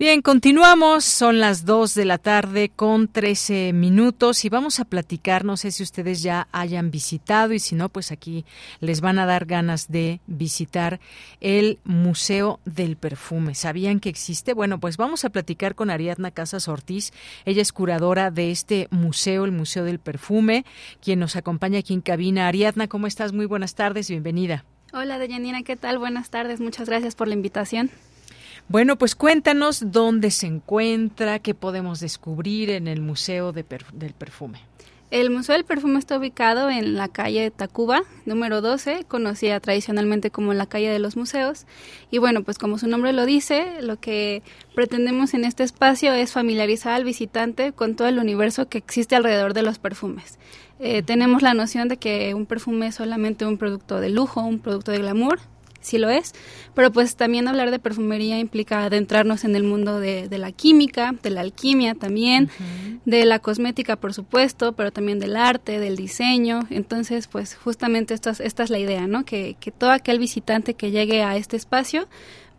Bien, 0.00 0.22
continuamos. 0.22 1.04
Son 1.04 1.40
las 1.40 1.66
2 1.66 1.94
de 1.94 2.06
la 2.06 2.16
tarde 2.16 2.70
con 2.74 3.06
13 3.06 3.74
minutos 3.74 4.46
y 4.46 4.48
vamos 4.48 4.80
a 4.80 4.86
platicar. 4.86 5.44
No 5.44 5.58
sé 5.58 5.72
si 5.72 5.82
ustedes 5.82 6.22
ya 6.22 6.48
hayan 6.52 6.90
visitado 6.90 7.52
y 7.52 7.58
si 7.58 7.74
no, 7.74 7.90
pues 7.90 8.10
aquí 8.10 8.46
les 8.80 9.02
van 9.02 9.18
a 9.18 9.26
dar 9.26 9.44
ganas 9.44 9.92
de 9.92 10.20
visitar 10.26 11.00
el 11.42 11.80
Museo 11.84 12.60
del 12.64 12.96
Perfume. 12.96 13.54
¿Sabían 13.54 14.00
que 14.00 14.08
existe? 14.08 14.54
Bueno, 14.54 14.80
pues 14.80 14.96
vamos 14.96 15.26
a 15.26 15.28
platicar 15.28 15.74
con 15.74 15.90
Ariadna 15.90 16.30
Casas 16.30 16.66
Ortiz. 16.68 17.12
Ella 17.44 17.60
es 17.60 17.70
curadora 17.70 18.30
de 18.30 18.52
este 18.52 18.88
museo, 18.90 19.44
el 19.44 19.52
Museo 19.52 19.84
del 19.84 19.98
Perfume, 19.98 20.64
quien 21.02 21.18
nos 21.18 21.36
acompaña 21.36 21.80
aquí 21.80 21.92
en 21.92 22.00
cabina. 22.00 22.48
Ariadna, 22.48 22.88
¿cómo 22.88 23.06
estás? 23.06 23.34
Muy 23.34 23.44
buenas 23.44 23.74
tardes, 23.74 24.08
bienvenida. 24.08 24.64
Hola, 24.94 25.18
Deyanira, 25.18 25.60
¿qué 25.60 25.76
tal? 25.76 25.98
Buenas 25.98 26.30
tardes. 26.30 26.58
Muchas 26.58 26.88
gracias 26.88 27.14
por 27.14 27.28
la 27.28 27.34
invitación. 27.34 27.90
Bueno, 28.68 28.96
pues 28.96 29.14
cuéntanos 29.14 29.92
dónde 29.92 30.30
se 30.30 30.46
encuentra, 30.46 31.38
qué 31.38 31.54
podemos 31.54 32.00
descubrir 32.00 32.70
en 32.70 32.88
el 32.88 33.00
Museo 33.00 33.52
del 33.52 34.14
Perfume. 34.16 34.60
El 35.10 35.30
Museo 35.30 35.56
del 35.56 35.64
Perfume 35.64 35.98
está 35.98 36.16
ubicado 36.18 36.70
en 36.70 36.94
la 36.94 37.08
calle 37.08 37.50
Tacuba, 37.50 38.02
número 38.26 38.60
12, 38.60 39.06
conocida 39.08 39.58
tradicionalmente 39.58 40.30
como 40.30 40.54
la 40.54 40.66
calle 40.66 40.88
de 40.88 41.00
los 41.00 41.16
museos. 41.16 41.66
Y 42.12 42.18
bueno, 42.18 42.44
pues 42.44 42.58
como 42.58 42.78
su 42.78 42.86
nombre 42.86 43.12
lo 43.12 43.26
dice, 43.26 43.82
lo 43.82 43.98
que 43.98 44.44
pretendemos 44.72 45.34
en 45.34 45.44
este 45.44 45.64
espacio 45.64 46.12
es 46.12 46.30
familiarizar 46.30 46.92
al 46.92 47.02
visitante 47.02 47.72
con 47.72 47.96
todo 47.96 48.06
el 48.06 48.20
universo 48.20 48.68
que 48.68 48.78
existe 48.78 49.16
alrededor 49.16 49.52
de 49.52 49.62
los 49.62 49.80
perfumes. 49.80 50.38
Eh, 50.78 51.02
tenemos 51.02 51.42
la 51.42 51.54
noción 51.54 51.88
de 51.88 51.96
que 51.96 52.32
un 52.34 52.46
perfume 52.46 52.86
es 52.86 52.94
solamente 52.94 53.44
un 53.44 53.58
producto 53.58 53.98
de 53.98 54.10
lujo, 54.10 54.42
un 54.42 54.60
producto 54.60 54.92
de 54.92 54.98
glamour, 54.98 55.40
sí 55.80 55.98
lo 55.98 56.10
es, 56.10 56.32
pero 56.74 56.92
pues 56.92 57.16
también 57.16 57.48
hablar 57.48 57.70
de 57.70 57.78
perfumería 57.78 58.38
implica 58.38 58.84
adentrarnos 58.84 59.44
en 59.44 59.56
el 59.56 59.64
mundo 59.64 60.00
de, 60.00 60.28
la 60.30 60.52
química, 60.52 61.14
de 61.22 61.30
la 61.30 61.40
alquimia 61.40 61.94
también, 61.94 62.50
de 63.04 63.24
la 63.24 63.38
cosmética 63.38 63.96
por 63.96 64.14
supuesto, 64.14 64.72
pero 64.72 64.92
también 64.92 65.18
del 65.18 65.36
arte, 65.36 65.78
del 65.80 65.96
diseño, 65.96 66.66
entonces 66.70 67.26
pues 67.26 67.54
justamente 67.54 68.14
esta, 68.14 68.30
esta 68.30 68.62
es 68.62 68.70
la 68.70 68.78
idea, 68.78 69.06
¿no? 69.06 69.24
Que, 69.24 69.56
que 69.60 69.70
todo 69.70 69.90
aquel 69.90 70.18
visitante 70.18 70.74
que 70.74 70.90
llegue 70.90 71.22
a 71.22 71.36
este 71.36 71.56
espacio 71.56 72.08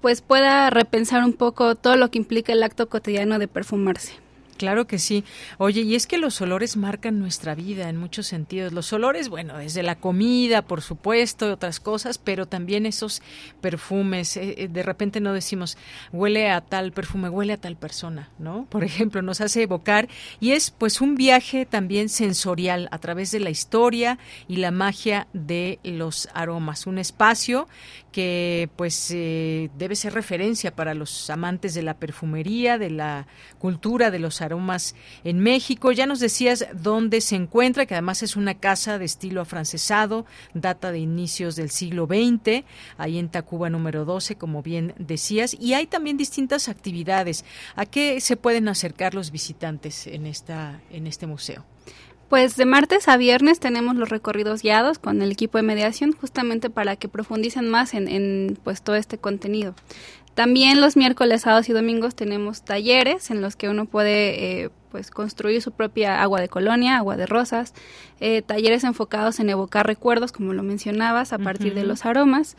pues 0.01 0.21
pueda 0.21 0.69
repensar 0.71 1.23
un 1.23 1.33
poco 1.33 1.75
todo 1.75 1.95
lo 1.95 2.09
que 2.09 2.17
implica 2.17 2.53
el 2.53 2.63
acto 2.63 2.89
cotidiano 2.89 3.37
de 3.37 3.47
perfumarse. 3.47 4.20
Claro 4.61 4.85
que 4.85 4.99
sí. 4.99 5.23
Oye, 5.57 5.81
y 5.81 5.95
es 5.95 6.05
que 6.05 6.19
los 6.19 6.39
olores 6.39 6.77
marcan 6.77 7.17
nuestra 7.17 7.55
vida 7.55 7.89
en 7.89 7.97
muchos 7.97 8.27
sentidos. 8.27 8.73
Los 8.73 8.93
olores, 8.93 9.27
bueno, 9.27 9.57
desde 9.57 9.81
la 9.81 9.95
comida, 9.95 10.61
por 10.61 10.83
supuesto, 10.83 11.51
otras 11.51 11.79
cosas, 11.79 12.19
pero 12.19 12.45
también 12.45 12.85
esos 12.85 13.23
perfumes. 13.59 14.37
Eh, 14.37 14.53
eh, 14.59 14.67
de 14.67 14.83
repente 14.83 15.19
no 15.19 15.33
decimos, 15.33 15.79
huele 16.13 16.51
a 16.51 16.61
tal 16.61 16.91
perfume, 16.91 17.29
huele 17.29 17.53
a 17.53 17.57
tal 17.57 17.75
persona, 17.75 18.29
¿no? 18.37 18.67
Por 18.69 18.83
ejemplo, 18.83 19.23
nos 19.23 19.41
hace 19.41 19.63
evocar 19.63 20.07
y 20.39 20.51
es 20.51 20.69
pues 20.69 21.01
un 21.01 21.15
viaje 21.15 21.65
también 21.65 22.07
sensorial 22.07 22.87
a 22.91 22.99
través 22.99 23.31
de 23.31 23.39
la 23.39 23.49
historia 23.49 24.19
y 24.47 24.57
la 24.57 24.69
magia 24.69 25.25
de 25.33 25.79
los 25.83 26.29
aromas. 26.35 26.85
Un 26.85 26.99
espacio 26.99 27.67
que 28.11 28.69
pues 28.75 29.11
eh, 29.11 29.69
debe 29.77 29.95
ser 29.95 30.13
referencia 30.13 30.75
para 30.75 30.93
los 30.93 31.29
amantes 31.29 31.73
de 31.73 31.81
la 31.81 31.95
perfumería, 31.95 32.77
de 32.77 32.89
la 32.89 33.27
cultura 33.57 34.11
de 34.11 34.19
los 34.19 34.41
aromas 34.41 34.95
en 35.23 35.39
México. 35.39 35.91
Ya 35.91 36.05
nos 36.05 36.19
decías 36.19 36.65
dónde 36.73 37.21
se 37.21 37.35
encuentra, 37.35 37.85
que 37.85 37.95
además 37.95 38.23
es 38.23 38.35
una 38.35 38.55
casa 38.55 38.97
de 38.99 39.05
estilo 39.05 39.41
afrancesado, 39.41 40.25
data 40.53 40.91
de 40.91 40.99
inicios 40.99 41.55
del 41.55 41.69
siglo 41.69 42.05
XX, 42.05 42.63
ahí 42.97 43.17
en 43.17 43.29
Tacuba 43.29 43.69
número 43.69 44.05
12, 44.05 44.35
como 44.35 44.61
bien 44.61 44.93
decías, 44.97 45.55
y 45.59 45.73
hay 45.73 45.87
también 45.87 46.17
distintas 46.17 46.69
actividades. 46.69 47.45
¿A 47.75 47.85
qué 47.85 48.19
se 48.19 48.35
pueden 48.35 48.67
acercar 48.67 49.13
los 49.13 49.31
visitantes 49.31 50.07
en 50.07 50.25
esta 50.25 50.81
en 50.91 51.07
este 51.07 51.27
museo? 51.27 51.65
Pues 52.31 52.55
de 52.55 52.63
martes 52.63 53.09
a 53.09 53.17
viernes 53.17 53.59
tenemos 53.59 53.97
los 53.97 54.07
recorridos 54.07 54.61
guiados 54.61 54.99
con 54.99 55.21
el 55.21 55.33
equipo 55.33 55.57
de 55.57 55.63
mediación 55.63 56.13
justamente 56.13 56.69
para 56.69 56.95
que 56.95 57.09
profundicen 57.09 57.67
más 57.67 57.93
en, 57.93 58.57
pues 58.63 58.81
todo 58.81 58.95
este 58.95 59.17
contenido. 59.17 59.75
También 60.33 60.79
los 60.79 60.95
miércoles, 60.95 61.41
sábados 61.41 61.67
y 61.67 61.73
domingos 61.73 62.15
tenemos 62.15 62.63
talleres 62.63 63.31
en 63.31 63.41
los 63.41 63.57
que 63.57 63.67
uno 63.67 63.83
puede 63.83 64.63
eh, 64.63 64.69
pues 64.91 65.11
construir 65.11 65.61
su 65.61 65.73
propia 65.73 66.21
agua 66.21 66.39
de 66.39 66.47
colonia, 66.47 66.95
agua 66.95 67.17
de 67.17 67.25
rosas, 67.25 67.73
eh, 68.21 68.41
talleres 68.41 68.85
enfocados 68.85 69.41
en 69.41 69.49
evocar 69.49 69.85
recuerdos, 69.85 70.31
como 70.31 70.53
lo 70.53 70.63
mencionabas, 70.63 71.33
a 71.33 71.37
partir 71.37 71.73
de 71.73 71.83
los 71.83 72.05
aromas. 72.05 72.55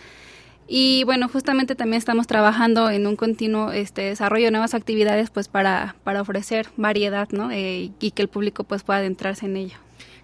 Y 0.68 1.04
bueno, 1.04 1.28
justamente 1.28 1.74
también 1.74 1.98
estamos 1.98 2.26
trabajando 2.26 2.88
en 2.90 3.06
un 3.06 3.16
continuo 3.16 3.72
este, 3.72 4.02
desarrollo 4.02 4.46
de 4.46 4.50
nuevas 4.52 4.74
actividades 4.74 5.30
pues 5.30 5.48
para, 5.48 5.96
para 6.04 6.22
ofrecer 6.22 6.68
variedad 6.76 7.28
¿no? 7.30 7.50
Eh, 7.50 7.90
y 8.00 8.10
que 8.12 8.22
el 8.22 8.28
público 8.28 8.64
pues 8.64 8.82
pueda 8.82 9.00
adentrarse 9.00 9.46
en 9.46 9.56
ello. 9.56 9.76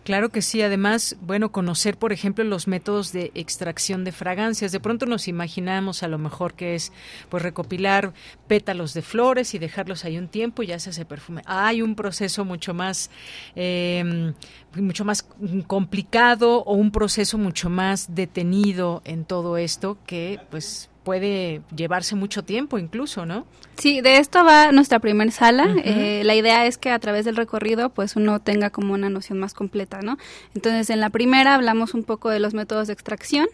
Claro 0.09 0.30
que 0.30 0.40
sí. 0.40 0.62
Además, 0.62 1.18
bueno, 1.20 1.52
conocer, 1.52 1.98
por 1.98 2.14
ejemplo, 2.14 2.43
los 2.43 2.66
métodos 2.66 3.12
de 3.12 3.30
extracción 3.35 4.05
de 4.05 4.12
fragancias. 4.12 4.72
De 4.72 4.80
pronto 4.80 5.05
nos 5.05 5.28
imaginamos 5.28 6.02
a 6.02 6.09
lo 6.09 6.16
mejor 6.16 6.55
que 6.55 6.74
es 6.74 6.94
pues 7.28 7.43
recopilar 7.43 8.14
pétalos 8.47 8.94
de 8.94 9.02
flores 9.02 9.52
y 9.52 9.59
dejarlos 9.59 10.06
ahí 10.06 10.16
un 10.16 10.28
tiempo 10.28 10.62
y 10.62 10.68
ya 10.68 10.78
se 10.78 10.89
hace 10.89 11.05
perfume. 11.05 11.43
Hay 11.44 11.82
un 11.82 11.94
proceso 11.94 12.47
mucho 12.47 12.72
más, 12.72 13.10
eh, 13.55 14.32
mucho 14.76 15.05
más 15.05 15.28
complicado 15.66 16.62
o 16.62 16.72
un 16.72 16.90
proceso 16.90 17.36
mucho 17.36 17.68
más 17.68 18.14
detenido 18.14 19.02
en 19.05 19.26
todo 19.26 19.59
esto 19.59 19.98
que, 20.06 20.40
pues, 20.51 20.89
puede 21.09 21.62
llevarse 21.74 22.16
mucho 22.16 22.43
tiempo 22.44 22.76
incluso, 22.76 23.24
¿no? 23.24 23.47
Sí, 23.78 24.02
de 24.02 24.18
esto 24.18 24.44
va 24.44 24.72
nuestra 24.72 24.98
primer 24.98 25.32
sala. 25.32 25.74
Eh, 25.82 26.20
la 26.22 26.35
idea 26.35 26.66
es 26.66 26.76
que 26.76 26.90
a 26.90 26.98
través 26.98 27.24
del 27.24 27.35
recorrido 27.35 27.89
pues 27.89 28.14
uno 28.14 28.40
tenga 28.40 28.68
como 28.68 28.93
una 28.93 29.09
noción 29.09 29.39
más 29.39 29.55
completa, 29.55 30.02
¿no? 30.02 30.18
Entonces 30.55 30.90
en 30.90 31.01
la 31.01 31.09
primera 31.09 31.55
hablamos 31.55 31.94
un 31.94 32.05
poco 32.05 32.28
de 32.28 32.40
los 32.40 32.52
métodos 32.52 32.89
de 32.89 32.93
extracción. 32.93 33.47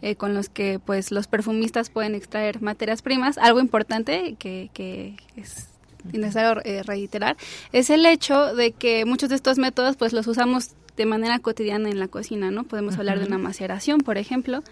Eh, 0.00 0.16
con 0.16 0.32
los 0.34 0.48
que 0.48 0.80
pues 0.84 1.12
los 1.12 1.26
perfumistas 1.26 1.90
pueden 1.90 2.14
extraer 2.14 2.62
materias 2.62 3.02
primas. 3.02 3.36
Algo 3.36 3.60
importante 3.60 4.34
que, 4.38 4.70
que 4.72 5.14
es 5.36 5.68
necesario 6.14 6.62
eh, 6.64 6.82
reiterar 6.82 7.36
es 7.72 7.90
el 7.90 8.06
hecho 8.06 8.54
de 8.54 8.72
que 8.72 9.04
muchos 9.04 9.28
de 9.28 9.36
estos 9.36 9.58
métodos 9.58 9.96
pues 9.96 10.14
los 10.14 10.26
usamos 10.26 10.70
de 10.96 11.04
manera 11.04 11.38
cotidiana 11.40 11.90
en 11.90 11.98
la 11.98 12.08
cocina, 12.08 12.50
¿no? 12.50 12.64
Podemos 12.64 12.98
hablar 12.98 13.18
de 13.18 13.26
una 13.26 13.38
maceración, 13.38 14.00
por 14.00 14.16
ejemplo. 14.16 14.62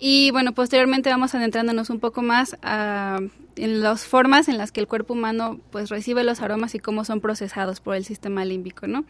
Y 0.00 0.30
bueno, 0.30 0.52
posteriormente 0.52 1.10
vamos 1.10 1.34
adentrándonos 1.34 1.90
un 1.90 2.00
poco 2.00 2.22
más 2.22 2.56
a, 2.62 3.20
en 3.56 3.82
las 3.82 4.04
formas 4.04 4.48
en 4.48 4.56
las 4.56 4.72
que 4.72 4.80
el 4.80 4.86
cuerpo 4.86 5.12
humano 5.12 5.60
pues 5.70 5.90
recibe 5.90 6.24
los 6.24 6.40
aromas 6.40 6.74
y 6.74 6.78
cómo 6.78 7.04
son 7.04 7.20
procesados 7.20 7.80
por 7.80 7.94
el 7.94 8.06
sistema 8.06 8.44
límbico, 8.46 8.86
¿no? 8.86 9.04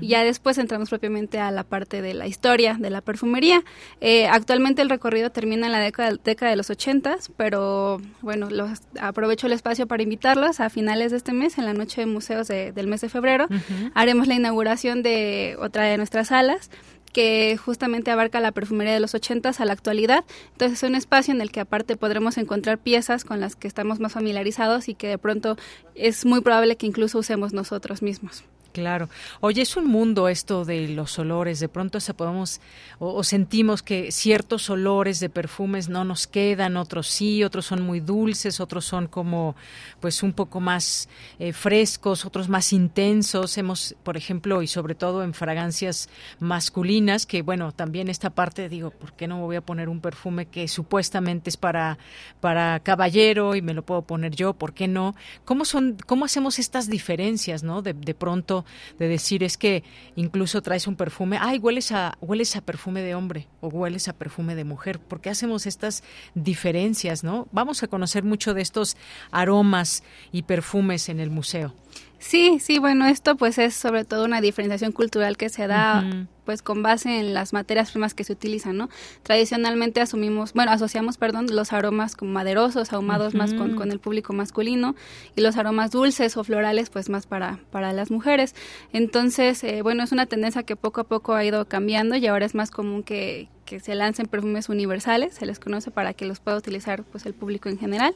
Y 0.00 0.08
ya 0.08 0.22
después 0.22 0.58
entramos 0.58 0.88
propiamente 0.88 1.40
a 1.40 1.50
la 1.50 1.64
parte 1.64 2.00
de 2.00 2.14
la 2.14 2.28
historia 2.28 2.76
de 2.78 2.90
la 2.90 3.00
perfumería. 3.00 3.64
Eh, 4.00 4.28
actualmente 4.28 4.82
el 4.82 4.88
recorrido 4.88 5.30
termina 5.30 5.66
en 5.66 5.72
la 5.72 5.80
década, 5.80 6.12
década 6.22 6.50
de 6.50 6.56
los 6.56 6.70
ochentas, 6.70 7.32
pero 7.36 8.00
bueno, 8.22 8.48
los, 8.48 8.70
aprovecho 9.00 9.48
el 9.48 9.52
espacio 9.52 9.88
para 9.88 10.04
invitarlos 10.04 10.60
a 10.60 10.70
finales 10.70 11.10
de 11.10 11.16
este 11.16 11.32
mes, 11.32 11.58
en 11.58 11.64
la 11.64 11.72
noche 11.72 12.02
de 12.02 12.06
museos 12.06 12.46
del 12.46 12.86
mes 12.86 13.00
de 13.00 13.08
febrero, 13.08 13.48
haremos 13.94 14.28
la 14.28 14.34
inauguración 14.34 15.02
de 15.02 15.56
otra 15.58 15.84
de 15.84 15.96
nuestras 15.96 16.28
salas 16.28 16.70
que 17.16 17.56
justamente 17.56 18.10
abarca 18.10 18.40
la 18.40 18.52
perfumería 18.52 18.92
de 18.92 19.00
los 19.00 19.14
ochentas 19.14 19.62
a 19.62 19.64
la 19.64 19.72
actualidad. 19.72 20.26
Entonces 20.52 20.82
es 20.82 20.86
un 20.86 20.94
espacio 20.94 21.32
en 21.32 21.40
el 21.40 21.50
que 21.50 21.60
aparte 21.60 21.96
podremos 21.96 22.36
encontrar 22.36 22.76
piezas 22.76 23.24
con 23.24 23.40
las 23.40 23.56
que 23.56 23.68
estamos 23.68 24.00
más 24.00 24.12
familiarizados 24.12 24.90
y 24.90 24.94
que 24.94 25.08
de 25.08 25.16
pronto 25.16 25.56
es 25.94 26.26
muy 26.26 26.42
probable 26.42 26.76
que 26.76 26.84
incluso 26.84 27.18
usemos 27.18 27.54
nosotros 27.54 28.02
mismos. 28.02 28.44
Claro. 28.76 29.08
Oye, 29.40 29.62
es 29.62 29.74
un 29.78 29.86
mundo 29.86 30.28
esto 30.28 30.66
de 30.66 30.88
los 30.88 31.18
olores. 31.18 31.60
De 31.60 31.68
pronto 31.70 31.98
se 31.98 32.12
podemos 32.12 32.60
o, 32.98 33.24
sentimos 33.24 33.82
que 33.82 34.12
ciertos 34.12 34.68
olores 34.68 35.18
de 35.18 35.30
perfumes 35.30 35.88
no 35.88 36.04
nos 36.04 36.26
quedan, 36.26 36.76
otros 36.76 37.06
sí, 37.06 37.42
otros 37.42 37.64
son 37.64 37.80
muy 37.80 38.00
dulces, 38.00 38.60
otros 38.60 38.84
son 38.84 39.06
como 39.06 39.56
pues 39.98 40.22
un 40.22 40.34
poco 40.34 40.60
más 40.60 41.08
eh, 41.38 41.54
frescos, 41.54 42.26
otros 42.26 42.50
más 42.50 42.74
intensos. 42.74 43.56
Hemos, 43.56 43.96
por 44.02 44.18
ejemplo, 44.18 44.60
y 44.60 44.66
sobre 44.66 44.94
todo 44.94 45.24
en 45.24 45.32
fragancias 45.32 46.10
masculinas, 46.38 47.24
que 47.24 47.40
bueno, 47.40 47.72
también 47.72 48.10
esta 48.10 48.28
parte 48.28 48.68
digo, 48.68 48.90
¿por 48.90 49.14
qué 49.14 49.26
no 49.26 49.36
me 49.36 49.44
voy 49.44 49.56
a 49.56 49.62
poner 49.62 49.88
un 49.88 50.02
perfume 50.02 50.44
que 50.46 50.68
supuestamente 50.68 51.48
es 51.48 51.56
para 51.56 51.96
para 52.40 52.80
caballero 52.80 53.54
y 53.54 53.62
me 53.62 53.72
lo 53.72 53.86
puedo 53.86 54.02
poner 54.02 54.36
yo? 54.36 54.52
¿Por 54.52 54.74
qué 54.74 54.86
no? 54.86 55.14
¿Cómo 55.46 55.64
son 55.64 55.96
cómo 56.04 56.26
hacemos 56.26 56.58
estas 56.58 56.90
diferencias, 56.90 57.62
no? 57.62 57.80
De, 57.80 57.94
de 57.94 58.12
pronto 58.12 58.65
de 58.98 59.08
decir 59.08 59.42
es 59.42 59.56
que 59.56 59.84
incluso 60.14 60.62
traes 60.62 60.86
un 60.86 60.96
perfume, 60.96 61.38
ay, 61.40 61.58
hueles 61.58 61.92
a, 61.92 62.16
hueles 62.20 62.56
a 62.56 62.60
perfume 62.60 63.02
de 63.02 63.14
hombre 63.14 63.48
o 63.60 63.68
hueles 63.68 64.08
a 64.08 64.12
perfume 64.12 64.54
de 64.54 64.64
mujer. 64.64 64.98
¿Por 64.98 65.20
qué 65.20 65.30
hacemos 65.30 65.66
estas 65.66 66.02
diferencias, 66.34 67.24
no? 67.24 67.48
Vamos 67.52 67.82
a 67.82 67.88
conocer 67.88 68.24
mucho 68.24 68.54
de 68.54 68.62
estos 68.62 68.96
aromas 69.30 70.02
y 70.32 70.42
perfumes 70.42 71.08
en 71.08 71.20
el 71.20 71.30
museo. 71.30 71.74
Sí, 72.18 72.58
sí, 72.60 72.78
bueno, 72.78 73.06
esto 73.06 73.36
pues 73.36 73.58
es 73.58 73.74
sobre 73.74 74.04
todo 74.04 74.24
una 74.24 74.40
diferenciación 74.40 74.92
cultural 74.92 75.36
que 75.36 75.48
se 75.48 75.66
da 75.66 76.04
pues 76.46 76.62
con 76.62 76.82
base 76.82 77.18
en 77.18 77.34
las 77.34 77.52
materias 77.52 77.90
primas 77.90 78.14
que 78.14 78.24
se 78.24 78.32
utilizan, 78.32 78.76
¿no? 78.76 78.88
Tradicionalmente 79.24 80.00
asumimos, 80.00 80.52
bueno, 80.54 80.70
asociamos, 80.70 81.18
perdón, 81.18 81.48
los 81.50 81.72
aromas 81.72 82.14
como 82.14 82.32
maderosos, 82.32 82.92
ahumados 82.92 83.34
más 83.34 83.52
con, 83.52 83.74
con, 83.74 83.90
el 83.90 83.98
público 83.98 84.32
masculino 84.32 84.94
y 85.34 85.40
los 85.40 85.56
aromas 85.56 85.90
dulces 85.90 86.36
o 86.36 86.44
florales 86.44 86.88
pues 86.88 87.10
más 87.10 87.26
para, 87.26 87.58
para 87.70 87.92
las 87.92 88.10
mujeres. 88.10 88.54
Entonces, 88.92 89.62
eh, 89.64 89.82
bueno, 89.82 90.04
es 90.04 90.12
una 90.12 90.26
tendencia 90.26 90.62
que 90.62 90.76
poco 90.76 91.00
a 91.00 91.04
poco 91.04 91.34
ha 91.34 91.44
ido 91.44 91.66
cambiando 91.66 92.16
y 92.16 92.26
ahora 92.28 92.46
es 92.46 92.54
más 92.54 92.70
común 92.70 93.02
que, 93.02 93.48
que 93.66 93.80
se 93.80 93.94
lancen 93.94 94.26
perfumes 94.26 94.68
universales, 94.68 95.34
se 95.34 95.44
les 95.44 95.58
conoce 95.58 95.90
para 95.90 96.14
que 96.14 96.24
los 96.24 96.40
pueda 96.40 96.56
utilizar 96.56 97.02
pues 97.02 97.26
el 97.26 97.34
público 97.34 97.68
en 97.68 97.78
general. 97.78 98.14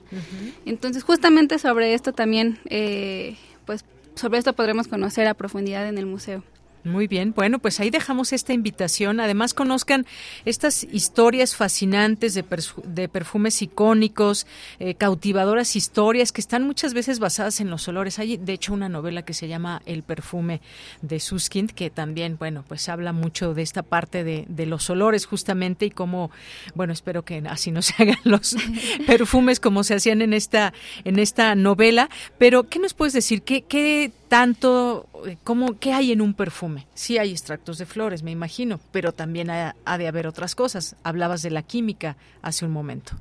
Entonces, 0.64 1.02
justamente 1.02 1.58
sobre 1.58 1.92
esto 1.92 2.12
también, 2.12 2.60
eh, 2.66 3.36
pues 3.70 3.84
sobre 4.16 4.40
esto 4.40 4.52
podremos 4.54 4.88
conocer 4.88 5.28
a 5.28 5.34
profundidad 5.34 5.86
en 5.86 5.96
el 5.96 6.04
museo. 6.04 6.42
Muy 6.82 7.06
bien, 7.08 7.34
bueno, 7.36 7.58
pues 7.58 7.78
ahí 7.78 7.90
dejamos 7.90 8.32
esta 8.32 8.54
invitación. 8.54 9.20
Además, 9.20 9.52
conozcan 9.52 10.06
estas 10.46 10.84
historias 10.84 11.54
fascinantes 11.54 12.32
de, 12.32 12.44
de 12.84 13.08
perfumes 13.08 13.60
icónicos, 13.60 14.46
eh, 14.78 14.94
cautivadoras 14.94 15.76
historias 15.76 16.32
que 16.32 16.40
están 16.40 16.64
muchas 16.64 16.94
veces 16.94 17.18
basadas 17.18 17.60
en 17.60 17.68
los 17.68 17.86
olores. 17.86 18.18
Hay, 18.18 18.38
de 18.38 18.54
hecho, 18.54 18.72
una 18.72 18.88
novela 18.88 19.22
que 19.22 19.34
se 19.34 19.46
llama 19.46 19.82
El 19.84 20.02
perfume 20.02 20.62
de 21.02 21.20
Suskind, 21.20 21.72
que 21.72 21.90
también, 21.90 22.38
bueno, 22.38 22.64
pues 22.66 22.88
habla 22.88 23.12
mucho 23.12 23.52
de 23.52 23.60
esta 23.60 23.82
parte 23.82 24.24
de, 24.24 24.46
de 24.48 24.64
los 24.64 24.88
olores 24.88 25.26
justamente 25.26 25.84
y 25.84 25.90
cómo, 25.90 26.30
bueno, 26.74 26.94
espero 26.94 27.26
que 27.26 27.42
así 27.46 27.72
no 27.72 27.82
se 27.82 28.02
hagan 28.02 28.20
los 28.24 28.56
perfumes 29.06 29.60
como 29.60 29.84
se 29.84 29.94
hacían 29.94 30.22
en 30.22 30.32
esta, 30.32 30.72
en 31.04 31.18
esta 31.18 31.54
novela. 31.54 32.08
Pero, 32.38 32.68
¿qué 32.68 32.78
nos 32.78 32.94
puedes 32.94 33.12
decir? 33.12 33.42
¿Qué, 33.42 33.62
qué 33.62 34.12
tanto, 34.30 35.08
eh, 35.26 35.36
¿cómo, 35.42 35.76
¿qué 35.80 35.92
hay 35.92 36.12
en 36.12 36.20
un 36.20 36.34
perfume? 36.34 36.86
Sí 36.94 37.18
hay 37.18 37.32
extractos 37.32 37.78
de 37.78 37.84
flores, 37.84 38.22
me 38.22 38.30
imagino, 38.30 38.78
pero 38.92 39.10
también 39.10 39.50
ha, 39.50 39.74
de 39.98 40.06
haber 40.06 40.28
otras 40.28 40.54
cosas. 40.54 40.94
Hablabas 41.02 41.42
de 41.42 41.50
la 41.50 41.62
química 41.62 42.16
hace 42.40 42.64
un 42.64 42.70
momento. 42.70 43.14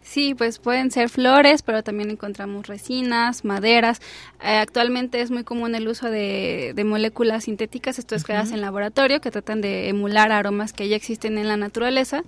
Sí, 0.00 0.34
pues 0.34 0.58
pueden 0.58 0.90
ser 0.90 1.10
flores, 1.10 1.60
pero 1.60 1.82
también 1.82 2.10
encontramos 2.10 2.66
resinas, 2.66 3.44
maderas. 3.44 4.00
Eh, 4.42 4.56
actualmente 4.56 5.20
es 5.20 5.30
muy 5.30 5.44
común 5.44 5.74
el 5.74 5.86
uso 5.86 6.08
de, 6.10 6.74
moléculas 6.86 7.44
sintéticas, 7.44 7.98
esto 7.98 8.14
es 8.14 8.24
creadas 8.24 8.50
en 8.50 8.62
laboratorio, 8.62 9.20
que 9.20 9.30
tratan 9.30 9.60
de 9.60 9.90
emular 9.90 10.32
aromas 10.32 10.72
que 10.72 10.88
ya 10.88 10.96
existen 10.96 11.36
en 11.36 11.46
la 11.46 11.58
naturaleza, 11.58 12.22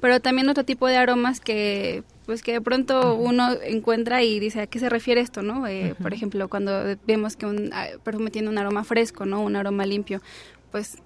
pero 0.00 0.18
también 0.20 0.48
otro 0.48 0.64
tipo 0.64 0.86
de 0.86 0.96
aromas 0.96 1.40
que 1.40 2.04
pues 2.32 2.42
que 2.42 2.52
de 2.52 2.62
pronto 2.62 3.14
uno 3.14 3.52
encuentra 3.62 4.22
y 4.22 4.40
dice 4.40 4.62
a 4.62 4.66
qué 4.66 4.78
se 4.78 4.88
refiere 4.88 5.20
esto, 5.20 5.42
¿no? 5.42 5.66
Eh, 5.66 5.94
por 6.00 6.14
ejemplo, 6.14 6.48
cuando 6.48 6.96
vemos 7.06 7.36
que 7.36 7.44
un 7.44 7.68
ah, 7.74 7.88
perfume 8.02 8.30
tiene 8.30 8.48
un 8.48 8.56
aroma 8.56 8.84
fresco, 8.84 9.26
¿no? 9.26 9.42
Un 9.42 9.54
aroma 9.54 9.84
limpio, 9.84 10.22
pues, 10.70 10.96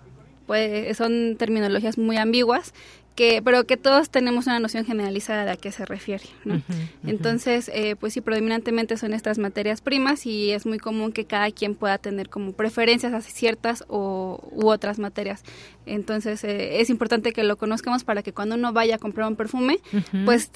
pues 0.46 0.96
son 0.96 1.34
terminologías 1.36 1.98
muy 1.98 2.16
ambiguas 2.16 2.72
que 3.16 3.40
pero 3.42 3.66
que 3.66 3.76
todos 3.76 4.10
tenemos 4.10 4.46
una 4.46 4.60
noción 4.60 4.84
generalizada 4.84 5.44
de 5.46 5.50
a 5.52 5.56
qué 5.56 5.72
se 5.72 5.86
refiere 5.86 6.24
¿no? 6.44 6.62
entonces 7.06 7.70
eh, 7.74 7.96
pues 7.96 8.12
sí 8.12 8.20
predominantemente 8.20 8.96
son 8.98 9.14
estas 9.14 9.38
materias 9.38 9.80
primas 9.80 10.26
y 10.26 10.52
es 10.52 10.66
muy 10.66 10.78
común 10.78 11.12
que 11.12 11.24
cada 11.24 11.50
quien 11.50 11.74
pueda 11.74 11.98
tener 11.98 12.28
como 12.28 12.52
preferencias 12.52 13.14
hacia 13.14 13.34
ciertas 13.34 13.84
o 13.88 14.46
u 14.52 14.68
otras 14.68 14.98
materias 14.98 15.42
entonces 15.86 16.44
eh, 16.44 16.80
es 16.80 16.90
importante 16.90 17.32
que 17.32 17.42
lo 17.42 17.56
conozcamos 17.56 18.04
para 18.04 18.22
que 18.22 18.32
cuando 18.32 18.54
uno 18.54 18.72
vaya 18.72 18.96
a 18.96 18.98
comprar 18.98 19.26
un 19.26 19.36
perfume 19.36 19.80
pues 20.26 20.50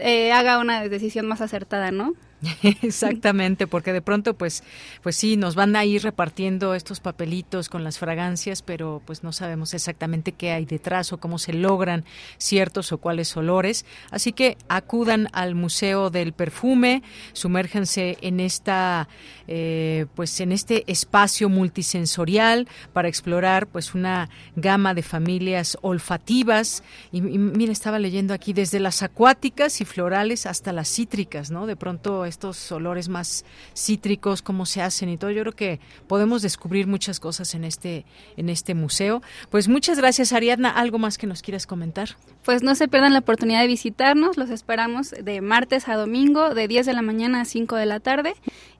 eh, 0.00 0.32
haga 0.32 0.58
una 0.58 0.88
decisión 0.88 1.26
más 1.26 1.40
acertada 1.40 1.90
no 1.90 2.14
Exactamente, 2.82 3.66
porque 3.66 3.92
de 3.92 4.02
pronto 4.02 4.34
pues 4.34 4.62
pues 5.02 5.16
sí 5.16 5.36
nos 5.36 5.54
van 5.54 5.74
a 5.74 5.84
ir 5.84 6.02
repartiendo 6.02 6.74
estos 6.74 7.00
papelitos 7.00 7.68
con 7.68 7.82
las 7.84 7.98
fragancias, 7.98 8.62
pero 8.62 9.02
pues 9.06 9.22
no 9.22 9.32
sabemos 9.32 9.74
exactamente 9.74 10.32
qué 10.32 10.50
hay 10.50 10.66
detrás 10.66 11.12
o 11.12 11.18
cómo 11.18 11.38
se 11.38 11.52
logran 11.52 12.04
ciertos 12.36 12.92
o 12.92 12.98
cuáles 12.98 13.34
olores, 13.36 13.86
así 14.10 14.32
que 14.32 14.58
acudan 14.68 15.28
al 15.32 15.54
Museo 15.54 16.10
del 16.10 16.32
Perfume, 16.32 17.02
sumérjanse 17.32 18.18
en 18.20 18.40
esta 18.40 19.08
eh, 19.48 20.06
pues 20.14 20.40
en 20.40 20.52
este 20.52 20.90
espacio 20.90 21.48
multisensorial 21.48 22.68
para 22.92 23.08
explorar 23.08 23.66
pues 23.66 23.94
una 23.94 24.28
gama 24.56 24.92
de 24.92 25.02
familias 25.02 25.78
olfativas. 25.82 26.82
Y, 27.12 27.18
y 27.18 27.38
mira 27.38 27.72
estaba 27.72 27.98
leyendo 27.98 28.34
aquí 28.34 28.52
desde 28.52 28.80
las 28.80 29.02
acuáticas 29.02 29.80
y 29.80 29.84
florales 29.86 30.46
hasta 30.46 30.72
las 30.72 30.88
cítricas, 30.88 31.50
¿no? 31.50 31.66
De 31.66 31.76
pronto 31.76 32.24
estos 32.24 32.70
olores 32.72 33.08
más 33.08 33.44
cítricos, 33.74 34.42
cómo 34.42 34.66
se 34.66 34.82
hacen 34.82 35.08
y 35.08 35.16
todo. 35.16 35.30
Yo 35.30 35.42
creo 35.42 35.52
que 35.54 35.80
podemos 36.06 36.42
descubrir 36.42 36.86
muchas 36.86 37.20
cosas 37.20 37.54
en 37.54 37.64
este, 37.64 38.04
en 38.36 38.48
este 38.48 38.74
museo. 38.74 39.22
Pues 39.50 39.68
muchas 39.68 39.98
gracias, 39.98 40.32
Ariadna. 40.32 40.70
¿Algo 40.70 40.98
más 40.98 41.18
que 41.18 41.26
nos 41.26 41.42
quieras 41.42 41.66
comentar? 41.66 42.16
Pues 42.44 42.62
no 42.62 42.74
se 42.74 42.88
pierdan 42.88 43.12
la 43.12 43.20
oportunidad 43.20 43.60
de 43.60 43.66
visitarnos. 43.66 44.36
Los 44.36 44.50
esperamos 44.50 45.10
de 45.10 45.40
martes 45.40 45.88
a 45.88 45.96
domingo, 45.96 46.54
de 46.54 46.68
10 46.68 46.86
de 46.86 46.92
la 46.92 47.02
mañana 47.02 47.40
a 47.40 47.44
5 47.44 47.76
de 47.76 47.86
la 47.86 48.00
tarde. 48.00 48.34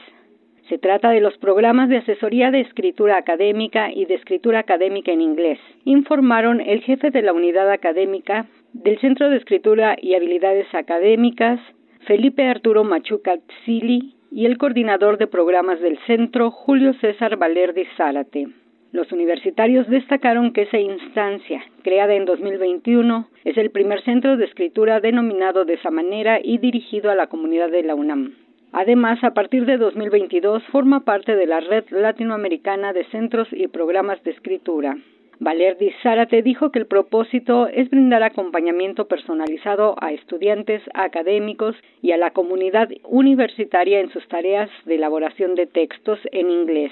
Se 0.72 0.77
trata 0.77 1.10
de 1.10 1.19
los 1.19 1.38
programas 1.38 1.89
de 1.89 1.98
asesoría 1.98 2.49
de 2.49 2.61
escritura 2.61 3.18
académica 3.18 3.91
y 3.91 4.06
de 4.06 4.14
escritura 4.14 4.60
académica 4.60 5.11
en 5.11 5.19
inglés, 5.19 5.60
informaron 5.84 6.61
el 6.61 6.80
jefe 6.80 7.11
de 7.11 7.22
la 7.22 7.34
unidad 7.34 7.69
académica 7.69 8.45
del 8.72 8.98
Centro 9.02 9.30
de 9.30 9.35
Escritura 9.35 9.98
y 10.02 10.15
Habilidades 10.15 10.73
Académicas, 10.73 11.60
Felipe 12.07 12.48
Arturo 12.48 12.85
Machuca 12.85 13.38
Tzili, 13.38 14.15
y 14.31 14.45
el 14.45 14.57
coordinador 14.57 15.18
de 15.18 15.27
programas 15.27 15.81
del 15.81 15.99
centro, 16.07 16.52
Julio 16.52 16.93
César 17.02 17.35
Valerdi 17.35 17.84
Zárate. 17.98 18.48
Los 18.93 19.11
universitarios 19.11 19.89
destacaron 19.89 20.53
que 20.53 20.61
esa 20.61 20.80
instancia, 20.80 21.65
creada 21.84 22.14
en 22.14 22.23
2021, 22.23 23.27
es 23.43 23.57
el 23.57 23.72
primer 23.72 24.02
centro 24.03 24.38
de 24.38 24.45
escritura 24.45 25.02
denominado 25.02 25.65
de 25.65 25.73
esa 25.73 25.91
manera 25.91 26.39
y 26.41 26.60
dirigido 26.60 27.11
a 27.11 27.15
la 27.15 27.27
comunidad 27.27 27.69
de 27.69 27.84
la 27.84 27.93
UNAM. 27.93 28.35
Además, 28.73 29.22
a 29.23 29.34
partir 29.34 29.65
de 29.65 29.77
2022 29.77 30.64
forma 30.72 31.02
parte 31.02 31.35
de 31.35 31.45
la 31.45 31.60
Red 31.60 31.89
Latinoamericana 31.89 32.93
de 32.93 33.03
Centros 33.06 33.48
y 33.52 33.68
Programas 33.68 34.23
de 34.23 34.31
Escritura. 34.31 34.95
Valerdi 35.39 35.91
Zárate 36.03 36.43
dijo 36.43 36.72
que 36.72 36.80
el 36.80 36.85
propósito 36.85 37.68
es 37.68 37.89
brindar 37.89 38.22
acompañamiento 38.22 39.07
personalizado 39.07 39.95
a 39.99 40.14
estudiantes, 40.14 40.84
académicos 40.93 41.76
y 42.02 42.11
a 42.11 42.18
la 42.18 42.30
comunidad 42.31 42.89
universitaria 43.03 43.99
en 43.99 44.11
sus 44.11 44.27
tareas 44.27 44.69
de 44.85 44.95
elaboración 44.95 45.56
de 45.56 45.65
textos 45.65 46.19
en 46.31 46.52
inglés. 46.52 46.91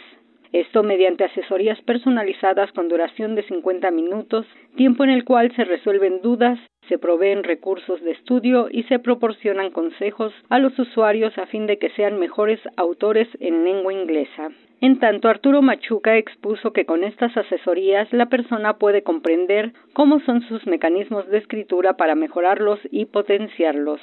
Esto 0.51 0.81
mediante 0.81 1.25
asesorías 1.25 1.79
personalizadas 1.81 2.71
con 2.71 2.89
duración 2.89 3.35
de 3.35 3.43
50 3.43 3.91
minutos, 3.91 4.47
tiempo 4.75 5.03
en 5.03 5.11
el 5.11 5.23
cual 5.23 5.55
se 5.55 5.63
resuelven 5.63 6.21
dudas, 6.23 6.59
se 6.89 6.97
proveen 6.97 7.43
recursos 7.43 8.01
de 8.01 8.11
estudio 8.11 8.67
y 8.69 8.83
se 8.83 8.99
proporcionan 8.99 9.69
consejos 9.69 10.33
a 10.49 10.59
los 10.59 10.77
usuarios 10.77 11.37
a 11.37 11.45
fin 11.45 11.67
de 11.67 11.77
que 11.77 11.91
sean 11.91 12.19
mejores 12.19 12.59
autores 12.75 13.29
en 13.39 13.63
lengua 13.63 13.93
inglesa. 13.93 14.49
En 14.81 14.99
tanto, 14.99 15.27
Arturo 15.27 15.61
Machuca 15.61 16.17
expuso 16.17 16.73
que 16.73 16.85
con 16.85 17.03
estas 17.03 17.35
asesorías 17.37 18.11
la 18.11 18.27
persona 18.27 18.77
puede 18.77 19.03
comprender 19.03 19.73
cómo 19.93 20.19
son 20.21 20.41
sus 20.41 20.65
mecanismos 20.65 21.27
de 21.27 21.37
escritura 21.37 21.95
para 21.95 22.15
mejorarlos 22.15 22.79
y 22.89 23.05
potenciarlos. 23.05 24.01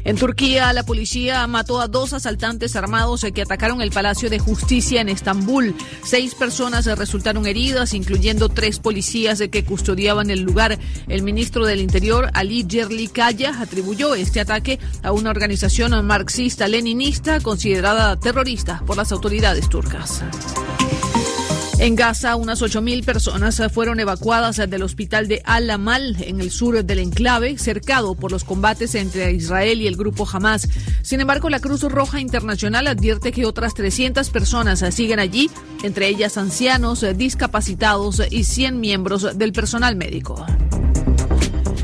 En 0.04 0.16
Turquía, 0.16 0.72
la 0.72 0.82
policía 0.82 1.46
mató 1.46 1.80
a 1.80 1.88
dos 1.88 2.12
asaltantes 2.12 2.74
armados 2.76 3.26
que 3.34 3.42
atacaron 3.42 3.82
el 3.82 3.90
Palacio 3.90 4.30
de 4.30 4.38
Justicia 4.38 5.00
en 5.00 5.08
Estambul. 5.08 5.74
Seis 6.02 6.34
personas 6.34 6.86
resultaron 6.86 7.46
heridas, 7.46 7.94
incluyendo 7.94 8.48
tres 8.48 8.78
policías 8.78 9.42
que 9.50 9.64
custodiaban 9.64 10.30
el 10.30 10.40
lugar. 10.40 10.78
El 11.08 11.22
ministro 11.22 11.66
del 11.66 11.80
Interior, 11.80 12.30
Ali 12.34 12.66
Yerlikaya, 12.66 13.60
atribuyó 13.60 14.14
este 14.14 14.40
ataque 14.40 14.78
a 15.02 15.12
una 15.12 15.30
organización 15.30 15.92
marxista-leninista 16.06 17.40
considerada 17.40 18.16
terrorista 18.18 18.82
por 18.86 18.96
las 18.96 19.12
autoridades 19.12 19.68
turcas. 19.68 20.22
En 21.80 21.96
Gaza, 21.96 22.36
unas 22.36 22.60
8.000 22.60 23.06
personas 23.06 23.62
fueron 23.72 24.00
evacuadas 24.00 24.58
del 24.58 24.82
hospital 24.82 25.28
de 25.28 25.40
Al-Amal 25.46 26.14
en 26.20 26.42
el 26.42 26.50
sur 26.50 26.84
del 26.84 26.98
enclave, 26.98 27.56
cercado 27.56 28.14
por 28.14 28.30
los 28.30 28.44
combates 28.44 28.94
entre 28.94 29.32
Israel 29.32 29.80
y 29.80 29.86
el 29.86 29.96
grupo 29.96 30.28
Hamas. 30.30 30.68
Sin 31.00 31.22
embargo, 31.22 31.48
la 31.48 31.58
Cruz 31.58 31.80
Roja 31.80 32.20
Internacional 32.20 32.86
advierte 32.86 33.32
que 33.32 33.46
otras 33.46 33.72
300 33.72 34.28
personas 34.28 34.84
siguen 34.94 35.20
allí, 35.20 35.50
entre 35.82 36.08
ellas 36.08 36.36
ancianos, 36.36 37.02
discapacitados 37.16 38.20
y 38.30 38.44
100 38.44 38.78
miembros 38.78 39.38
del 39.38 39.54
personal 39.54 39.96
médico. 39.96 40.44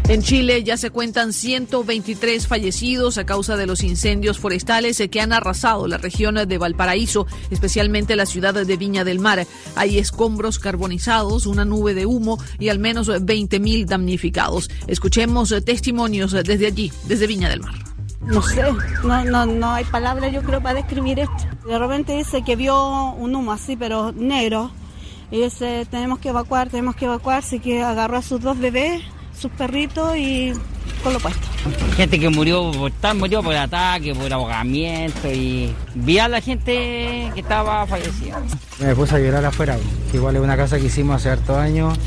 En 0.08 0.22
Chile 0.22 0.62
ya 0.62 0.76
se 0.76 0.90
cuentan 0.90 1.32
123 1.32 2.46
fallecidos 2.46 3.18
a 3.18 3.26
causa 3.26 3.56
de 3.56 3.66
los 3.66 3.82
incendios 3.82 4.38
forestales 4.38 5.02
que 5.10 5.20
han 5.20 5.32
arrasado 5.32 5.88
la 5.88 5.98
región 5.98 6.36
de 6.46 6.58
Valparaíso, 6.58 7.26
especialmente 7.50 8.14
la 8.14 8.24
ciudad 8.24 8.54
de 8.54 8.76
Viña 8.76 9.02
del 9.02 9.18
Mar. 9.18 9.44
Hay 9.74 9.98
escombros 9.98 10.60
carbonizados, 10.60 11.46
una 11.46 11.64
nube 11.64 11.92
de 11.92 12.06
humo 12.06 12.38
y 12.60 12.68
al 12.68 12.78
menos 12.78 13.08
20.000 13.08 13.86
damnificados. 13.86 14.70
Escuchemos 14.86 15.52
testimonios 15.64 16.30
desde 16.30 16.68
allí, 16.68 16.92
desde 17.08 17.26
Viña 17.26 17.48
del 17.48 17.62
Mar. 17.62 17.74
No 18.20 18.42
sé, 18.42 18.62
no, 19.02 19.24
no, 19.24 19.44
no 19.44 19.72
hay 19.72 19.84
palabras 19.84 20.32
yo 20.32 20.42
creo 20.42 20.62
para 20.62 20.76
describir 20.76 21.18
esto. 21.18 21.66
De 21.66 21.78
repente 21.80 22.16
dice 22.16 22.42
que 22.42 22.54
vio 22.54 23.10
un 23.10 23.34
humo 23.34 23.50
así, 23.50 23.76
pero 23.76 24.12
negro. 24.12 24.70
Y 25.32 25.40
dice, 25.40 25.84
tenemos 25.90 26.20
que 26.20 26.28
evacuar, 26.28 26.70
tenemos 26.70 26.94
que 26.94 27.06
evacuar, 27.06 27.38
así 27.38 27.58
que 27.58 27.82
agarró 27.82 28.18
a 28.18 28.22
sus 28.22 28.40
dos 28.40 28.56
bebés 28.56 29.02
sus 29.38 29.50
perritos 29.52 30.16
y 30.16 30.52
con 31.02 31.12
lo 31.12 31.20
puesto. 31.20 31.46
Gente 31.96 32.18
que 32.18 32.28
murió, 32.28 32.72
murió 33.14 33.42
por 33.42 33.54
ataque, 33.54 34.14
por 34.14 34.32
ahogamiento 34.32 35.30
y 35.30 35.74
vi 35.94 36.18
a 36.18 36.28
la 36.28 36.40
gente 36.40 37.30
que 37.34 37.40
estaba 37.40 37.86
fallecida. 37.86 38.42
Me 38.80 38.94
puse 38.94 39.16
a 39.16 39.18
llorar 39.18 39.44
afuera, 39.44 39.78
igual 40.12 40.36
es 40.36 40.42
una 40.42 40.56
casa 40.56 40.78
que 40.78 40.86
hicimos 40.86 41.16
hace 41.16 41.30
hartos 41.30 41.56
años 41.56 41.98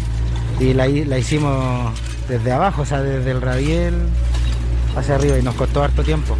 y 0.60 0.74
la, 0.74 0.88
la 0.88 1.18
hicimos 1.18 1.94
desde 2.28 2.52
abajo, 2.52 2.82
o 2.82 2.86
sea, 2.86 3.02
desde 3.02 3.32
el 3.32 3.42
radiel 3.42 3.96
hacia 4.96 5.16
arriba 5.16 5.38
y 5.38 5.44
nos 5.44 5.56
costó 5.56 5.84
harto 5.84 6.04
tiempo. 6.04 6.36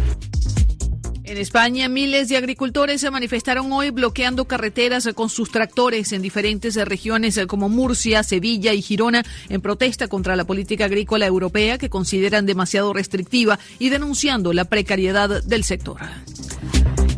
En 1.30 1.38
España, 1.38 1.88
miles 1.88 2.28
de 2.28 2.36
agricultores 2.36 3.02
se 3.02 3.08
manifestaron 3.08 3.70
hoy 3.70 3.90
bloqueando 3.90 4.46
carreteras 4.46 5.08
con 5.14 5.30
sus 5.30 5.52
tractores 5.52 6.10
en 6.10 6.22
diferentes 6.22 6.74
regiones 6.74 7.38
como 7.46 7.68
Murcia, 7.68 8.24
Sevilla 8.24 8.72
y 8.72 8.82
Girona 8.82 9.22
en 9.48 9.60
protesta 9.60 10.08
contra 10.08 10.34
la 10.34 10.44
política 10.44 10.86
agrícola 10.86 11.26
europea 11.26 11.78
que 11.78 11.88
consideran 11.88 12.46
demasiado 12.46 12.92
restrictiva 12.92 13.60
y 13.78 13.90
denunciando 13.90 14.52
la 14.52 14.64
precariedad 14.64 15.40
del 15.44 15.62
sector. 15.62 15.98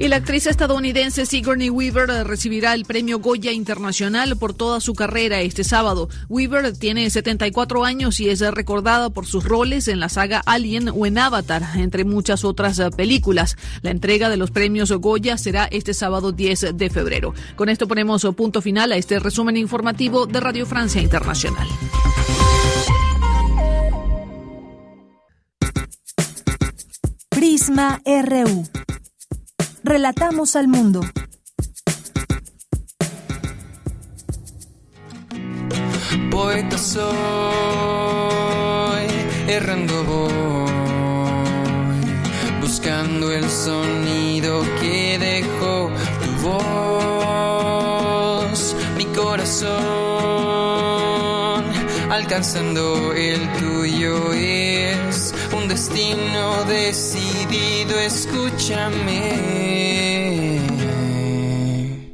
Y 0.02 0.08
la 0.08 0.16
actriz 0.16 0.48
estadounidense 0.48 1.26
Sigourney 1.26 1.70
Weaver 1.70 2.26
recibirá 2.26 2.74
el 2.74 2.84
premio 2.84 3.20
Goya 3.20 3.52
Internacional 3.52 4.36
por 4.36 4.52
toda 4.52 4.80
su 4.80 4.94
carrera 4.94 5.42
este 5.42 5.62
sábado. 5.62 6.08
Weaver 6.28 6.76
tiene 6.76 7.08
74 7.08 7.84
años 7.84 8.18
y 8.18 8.28
es 8.28 8.40
recordada 8.40 9.10
por 9.10 9.26
sus 9.26 9.44
roles 9.44 9.86
en 9.86 10.00
la 10.00 10.08
saga 10.08 10.42
Alien 10.44 10.88
o 10.88 11.06
en 11.06 11.18
Avatar, 11.18 11.62
entre 11.76 12.04
muchas 12.04 12.44
otras 12.44 12.80
películas. 12.96 13.56
La 13.82 13.92
entrega 13.92 14.28
de 14.28 14.36
los 14.36 14.50
premios 14.50 14.90
Goya 14.90 15.38
será 15.38 15.66
este 15.66 15.94
sábado 15.94 16.32
10 16.32 16.76
de 16.76 16.90
febrero. 16.90 17.32
Con 17.54 17.68
esto 17.68 17.86
ponemos 17.86 18.26
punto 18.36 18.60
final 18.60 18.90
a 18.90 18.96
este 18.96 19.20
resumen 19.20 19.56
informativo 19.56 20.26
de 20.26 20.40
Radio 20.40 20.66
Francia 20.66 21.00
Internacional. 21.00 21.68
Prisma 27.30 28.02
RU. 28.04 28.64
Relatamos 29.84 30.54
al 30.54 30.68
mundo. 30.68 31.00
Poeta 36.30 36.78
soy, 36.78 37.02
errando 39.48 40.04
voy, 40.04 40.70
buscando 42.60 43.32
el 43.32 43.48
sonido 43.50 44.62
que 44.80 45.18
dejó 45.18 45.90
tu 46.24 46.30
voz, 47.26 48.76
mi 48.96 49.04
corazón, 49.06 49.74
alcanzando 52.08 53.12
el 53.14 53.52
tuyo 53.54 54.32
es 54.32 55.31
destino 55.92 56.64
decidido, 56.64 57.98
escúchame. 57.98 59.30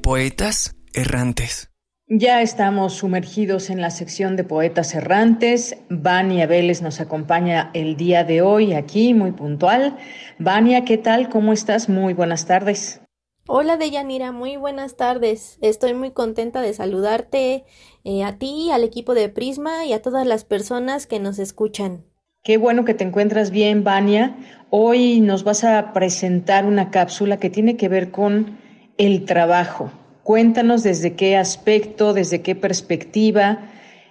Poetas 0.02 0.74
errantes. 0.92 1.70
Ya 2.08 2.42
estamos 2.42 2.94
sumergidos 2.94 3.70
en 3.70 3.80
la 3.80 3.90
sección 3.90 4.34
de 4.36 4.42
poetas 4.42 4.94
errantes. 4.94 5.76
Vania 5.90 6.46
Vélez 6.46 6.82
nos 6.82 7.00
acompaña 7.00 7.70
el 7.74 7.96
día 7.96 8.24
de 8.24 8.42
hoy 8.42 8.72
aquí, 8.72 9.14
muy 9.14 9.32
puntual. 9.32 9.96
Vania, 10.38 10.84
¿qué 10.84 10.98
tal? 10.98 11.28
¿Cómo 11.28 11.52
estás? 11.52 11.88
Muy 11.88 12.14
buenas 12.14 12.46
tardes. 12.46 13.00
Hola 13.46 13.76
Deyanira, 13.76 14.32
muy 14.32 14.56
buenas 14.56 14.96
tardes. 14.96 15.58
Estoy 15.60 15.94
muy 15.94 16.10
contenta 16.10 16.62
de 16.62 16.74
saludarte 16.74 17.64
eh, 18.04 18.24
a 18.24 18.38
ti, 18.38 18.70
al 18.72 18.82
equipo 18.82 19.14
de 19.14 19.28
Prisma 19.28 19.84
y 19.84 19.92
a 19.92 20.02
todas 20.02 20.26
las 20.26 20.44
personas 20.44 21.06
que 21.06 21.20
nos 21.20 21.38
escuchan. 21.38 22.07
Qué 22.48 22.56
bueno 22.56 22.86
que 22.86 22.94
te 22.94 23.04
encuentras 23.04 23.50
bien, 23.50 23.84
Vania. 23.84 24.34
Hoy 24.70 25.20
nos 25.20 25.44
vas 25.44 25.64
a 25.64 25.92
presentar 25.92 26.64
una 26.64 26.90
cápsula 26.90 27.36
que 27.36 27.50
tiene 27.50 27.76
que 27.76 27.90
ver 27.90 28.10
con 28.10 28.56
el 28.96 29.26
trabajo. 29.26 29.92
Cuéntanos 30.22 30.82
desde 30.82 31.14
qué 31.14 31.36
aspecto, 31.36 32.14
desde 32.14 32.40
qué 32.40 32.54
perspectiva. 32.54 33.68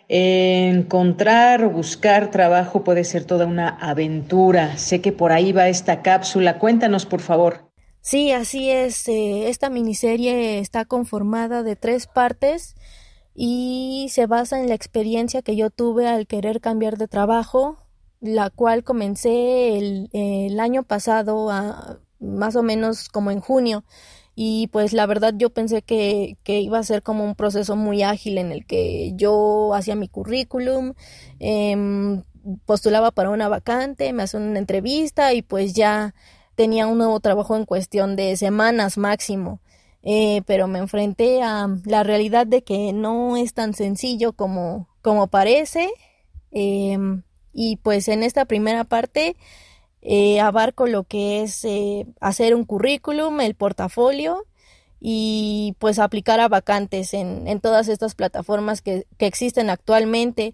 encontrar 0.08 1.64
o 1.64 1.72
buscar 1.72 2.30
trabajo 2.30 2.84
puede 2.84 3.06
ser 3.06 3.26
toda 3.26 3.48
una 3.48 3.70
aventura. 3.70 4.78
Sé 4.78 5.02
que 5.02 5.12
por 5.12 5.32
ahí 5.32 5.52
va 5.52 5.68
esta 5.68 6.04
cápsula. 6.04 6.60
Cuéntanos, 6.60 7.08
por 7.08 7.22
favor. 7.22 7.72
Sí, 8.02 8.32
así 8.32 8.70
es. 8.70 9.08
Eh, 9.08 9.50
esta 9.50 9.72
miniserie 9.72 10.60
está 10.60 10.86
conformada 10.86 11.64
de 11.64 11.76
tres 11.76 12.06
partes 12.06 12.76
y 13.34 14.10
se 14.12 14.28
basa 14.28 14.60
en 14.60 14.68
la 14.68 14.76
experiencia 14.76 15.42
que 15.42 15.56
yo 15.56 15.72
tuve 15.72 16.08
al 16.08 16.28
querer 16.28 16.62
cambiar 16.62 16.98
de 16.98 17.08
trabajo, 17.08 17.87
la 18.20 18.50
cual 18.50 18.84
comencé 18.84 19.78
el, 19.78 20.60
año 20.60 20.84
pasado, 20.84 21.50
más 22.20 22.56
o 22.56 22.64
menos 22.64 23.10
como 23.10 23.32
en 23.32 23.40
junio. 23.40 23.84
Y 24.36 24.68
pues 24.68 24.94
la 24.94 25.08
verdad 25.08 25.34
yo 25.36 25.50
pensé 25.50 25.82
que, 25.82 26.38
que, 26.44 26.62
iba 26.62 26.78
a 26.78 26.84
ser 26.84 27.02
como 27.02 27.24
un 27.24 27.36
proceso 27.36 27.76
muy 27.76 28.04
ágil 28.04 28.38
en 28.38 28.52
el 28.52 28.68
que 28.68 29.14
yo 29.16 29.74
hacía 29.74 29.96
mi 29.96 30.08
currículum, 30.08 30.94
em, 31.40 32.24
postulaba 32.66 33.12
para 33.12 33.32
una 33.32 33.50
vacante, 33.50 34.14
me 34.14 34.24
hacían 34.24 34.44
una 34.44 34.60
entrevista 34.60 35.34
y 35.34 35.42
pues 35.42 35.74
ya 35.74 36.14
tenía 36.56 36.88
un 36.88 36.98
nuevo 36.98 37.20
trabajo 37.20 37.56
en 37.56 37.66
cuestión 37.66 38.16
de 38.16 38.38
semanas 38.38 38.98
máximo. 38.98 39.62
Eh, 40.04 40.42
pero 40.46 40.68
me 40.68 40.80
enfrenté 40.80 41.42
a 41.44 41.68
la 41.86 42.04
realidad 42.04 42.48
de 42.48 42.64
que 42.64 42.94
no 42.94 43.38
es 43.38 43.54
tan 43.54 43.74
sencillo 43.74 44.34
como, 44.34 44.88
como 45.02 45.28
parece. 45.28 45.90
Em, 46.52 47.24
y 47.58 47.78
pues 47.78 48.08
en 48.08 48.22
esta 48.22 48.46
primera 48.46 48.84
parte 48.84 49.36
eh, 50.04 50.40
abarco 50.40 50.86
lo 50.86 51.06
que 51.06 51.42
es 51.42 51.66
eh, 51.66 52.06
hacer 52.22 52.54
un 52.54 52.66
currículum, 52.66 53.42
el 53.42 53.56
portafolio 53.56 54.46
y 55.00 55.76
pues 55.80 55.98
aplicar 55.98 56.40
a 56.40 56.50
vacantes 56.50 57.16
en, 57.16 57.48
en 57.48 57.60
todas 57.60 57.88
estas 57.88 58.14
plataformas 58.14 58.84
que, 58.84 59.08
que 59.18 59.26
existen 59.26 59.72
actualmente. 59.72 60.54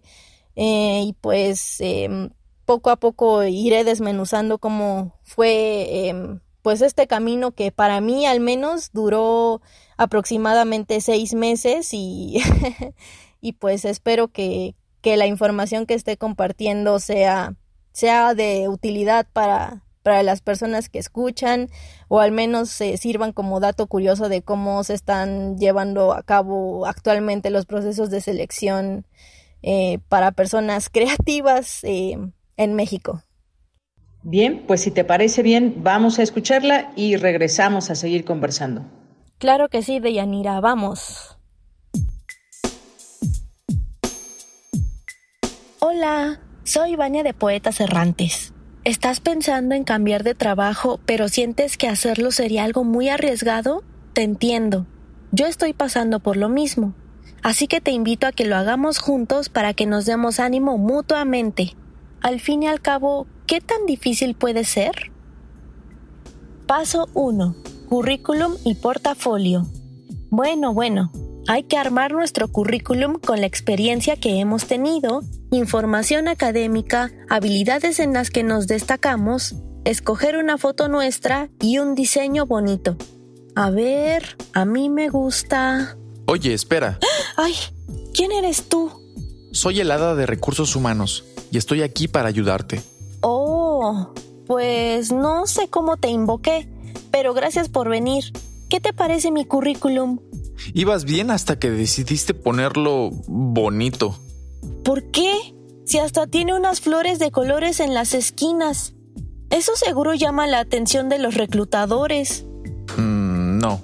y 0.55 1.15
pues 1.19 1.77
em, 1.81 2.29
poco 2.65 2.89
a 2.89 2.95
poco 2.95 3.43
iré 3.43 3.83
desmenuzando 3.83 4.57
cómo 4.57 5.13
fue 5.23 6.07
em, 6.07 6.39
pues 6.61 6.81
este 6.81 7.07
camino 7.07 7.51
que 7.51 7.73
para 7.73 7.99
mí 7.99 8.25
al 8.25 8.39
menos 8.39 8.91
duró 8.93 9.61
aproximadamente 9.97 11.01
seis 11.01 11.33
meses 11.33 11.89
y, 11.91 12.41
y 13.41 13.53
pues 13.53 13.83
espero 13.83 14.29
que, 14.29 14.75
que, 15.03 15.17
la 15.17 15.27
información 15.27 15.85
que 15.85 15.93
esté 15.93 16.17
compartiendo 16.17 16.99
sea, 16.99 17.55
sea 17.91 18.33
de 18.33 18.67
utilidad 18.69 19.27
para, 19.31 19.83
para 20.01 20.23
las 20.23 20.41
personas 20.41 20.89
que 20.89 20.99
escuchan 20.99 21.69
o 22.07 22.19
al 22.19 22.31
menos 22.31 22.69
se 22.69 22.97
sirvan 22.97 23.33
como 23.33 23.59
dato 23.59 23.87
curioso 23.87 24.29
de 24.29 24.41
cómo 24.41 24.83
se 24.83 24.93
están 24.93 25.57
llevando 25.57 26.13
a 26.13 26.23
cabo 26.23 26.85
actualmente 26.85 27.49
los 27.49 27.65
procesos 27.65 28.09
de 28.09 28.21
selección 28.21 29.05
eh, 29.61 29.99
para 30.09 30.31
personas 30.31 30.89
creativas 30.91 31.83
eh, 31.83 32.17
en 32.57 32.73
México. 32.73 33.21
Bien, 34.23 34.63
pues 34.65 34.81
si 34.81 34.91
te 34.91 35.03
parece 35.03 35.43
bien, 35.43 35.75
vamos 35.83 36.17
a 36.17 36.23
escucharla 36.23 36.93
y 36.95 37.17
regresamos 37.17 37.89
a 37.89 37.95
seguir 37.95 38.23
conversando. 38.23 38.85
Claro 39.37 39.67
que 39.67 39.81
sí, 39.81 39.99
Deyanira, 39.99 40.61
vamos. 40.61 41.32
Hola, 45.85 46.39
soy 46.63 46.95
Vania 46.95 47.23
de 47.23 47.33
Poetas 47.33 47.81
Errantes. 47.81 48.53
¿Estás 48.85 49.19
pensando 49.19 49.75
en 49.75 49.83
cambiar 49.83 50.23
de 50.23 50.33
trabajo, 50.33 51.01
pero 51.05 51.27
sientes 51.27 51.75
que 51.75 51.89
hacerlo 51.89 52.31
sería 52.31 52.63
algo 52.63 52.85
muy 52.85 53.09
arriesgado? 53.09 53.83
Te 54.13 54.23
entiendo. 54.23 54.87
Yo 55.33 55.45
estoy 55.45 55.73
pasando 55.73 56.21
por 56.21 56.37
lo 56.37 56.47
mismo. 56.47 56.93
Así 57.41 57.67
que 57.67 57.81
te 57.81 57.91
invito 57.91 58.27
a 58.27 58.31
que 58.31 58.45
lo 58.45 58.55
hagamos 58.55 58.99
juntos 58.99 59.49
para 59.49 59.73
que 59.73 59.85
nos 59.85 60.05
demos 60.05 60.39
ánimo 60.39 60.77
mutuamente 60.77 61.75
al 62.21 62.39
fin 62.39 62.63
y 62.63 62.67
al 62.67 62.79
cabo, 62.79 63.27
¿qué 63.45 63.59
tan 63.59 63.85
difícil 63.85 64.35
puede 64.35 64.63
ser? 64.63 65.11
Paso 66.65 67.09
1. 67.13 67.57
Currículum 67.89 68.53
y 68.63 68.75
portafolio. 68.75 69.67
Bueno, 70.29 70.73
bueno, 70.73 71.11
hay 71.47 71.63
que 71.63 71.77
armar 71.77 72.13
nuestro 72.13 72.47
currículum 72.47 73.19
con 73.19 73.41
la 73.41 73.47
experiencia 73.47 74.15
que 74.15 74.39
hemos 74.39 74.65
tenido, 74.65 75.23
información 75.51 76.27
académica, 76.27 77.11
habilidades 77.29 77.99
en 77.99 78.13
las 78.13 78.29
que 78.29 78.43
nos 78.43 78.67
destacamos, 78.67 79.55
escoger 79.83 80.37
una 80.37 80.57
foto 80.57 80.87
nuestra 80.87 81.49
y 81.59 81.79
un 81.79 81.95
diseño 81.95 82.45
bonito. 82.45 82.97
A 83.55 83.69
ver, 83.69 84.37
a 84.53 84.65
mí 84.65 84.89
me 84.89 85.09
gusta... 85.09 85.97
Oye, 86.25 86.53
espera. 86.53 86.99
¡Ay! 87.37 87.53
¿Quién 88.13 88.31
eres 88.31 88.69
tú? 88.69 88.91
Soy 89.51 89.81
el 89.81 89.91
hada 89.91 90.15
de 90.15 90.25
recursos 90.25 90.75
humanos 90.75 91.25
y 91.51 91.57
estoy 91.57 91.81
aquí 91.81 92.07
para 92.07 92.29
ayudarte. 92.29 92.81
Oh, 93.21 94.13
pues 94.47 95.11
no 95.11 95.45
sé 95.45 95.67
cómo 95.69 95.97
te 95.97 96.09
invoqué, 96.09 96.67
pero 97.11 97.33
gracias 97.33 97.69
por 97.69 97.89
venir. 97.89 98.31
¿Qué 98.69 98.79
te 98.79 98.93
parece 98.93 99.29
mi 99.29 99.45
currículum? 99.45 100.19
Ibas 100.73 101.05
bien 101.05 101.31
hasta 101.31 101.59
que 101.59 101.69
decidiste 101.69 102.33
ponerlo 102.33 103.11
bonito. 103.27 104.19
¿Por 104.83 105.11
qué? 105.11 105.33
Si 105.85 105.99
hasta 105.99 106.27
tiene 106.27 106.55
unas 106.55 106.81
flores 106.81 107.19
de 107.19 107.31
colores 107.31 107.79
en 107.79 107.93
las 107.93 108.13
esquinas. 108.13 108.93
Eso 109.49 109.75
seguro 109.75 110.13
llama 110.13 110.47
la 110.47 110.59
atención 110.59 111.09
de 111.09 111.19
los 111.19 111.35
reclutadores. 111.35 112.45
Mm, 112.97 113.59
no. 113.59 113.81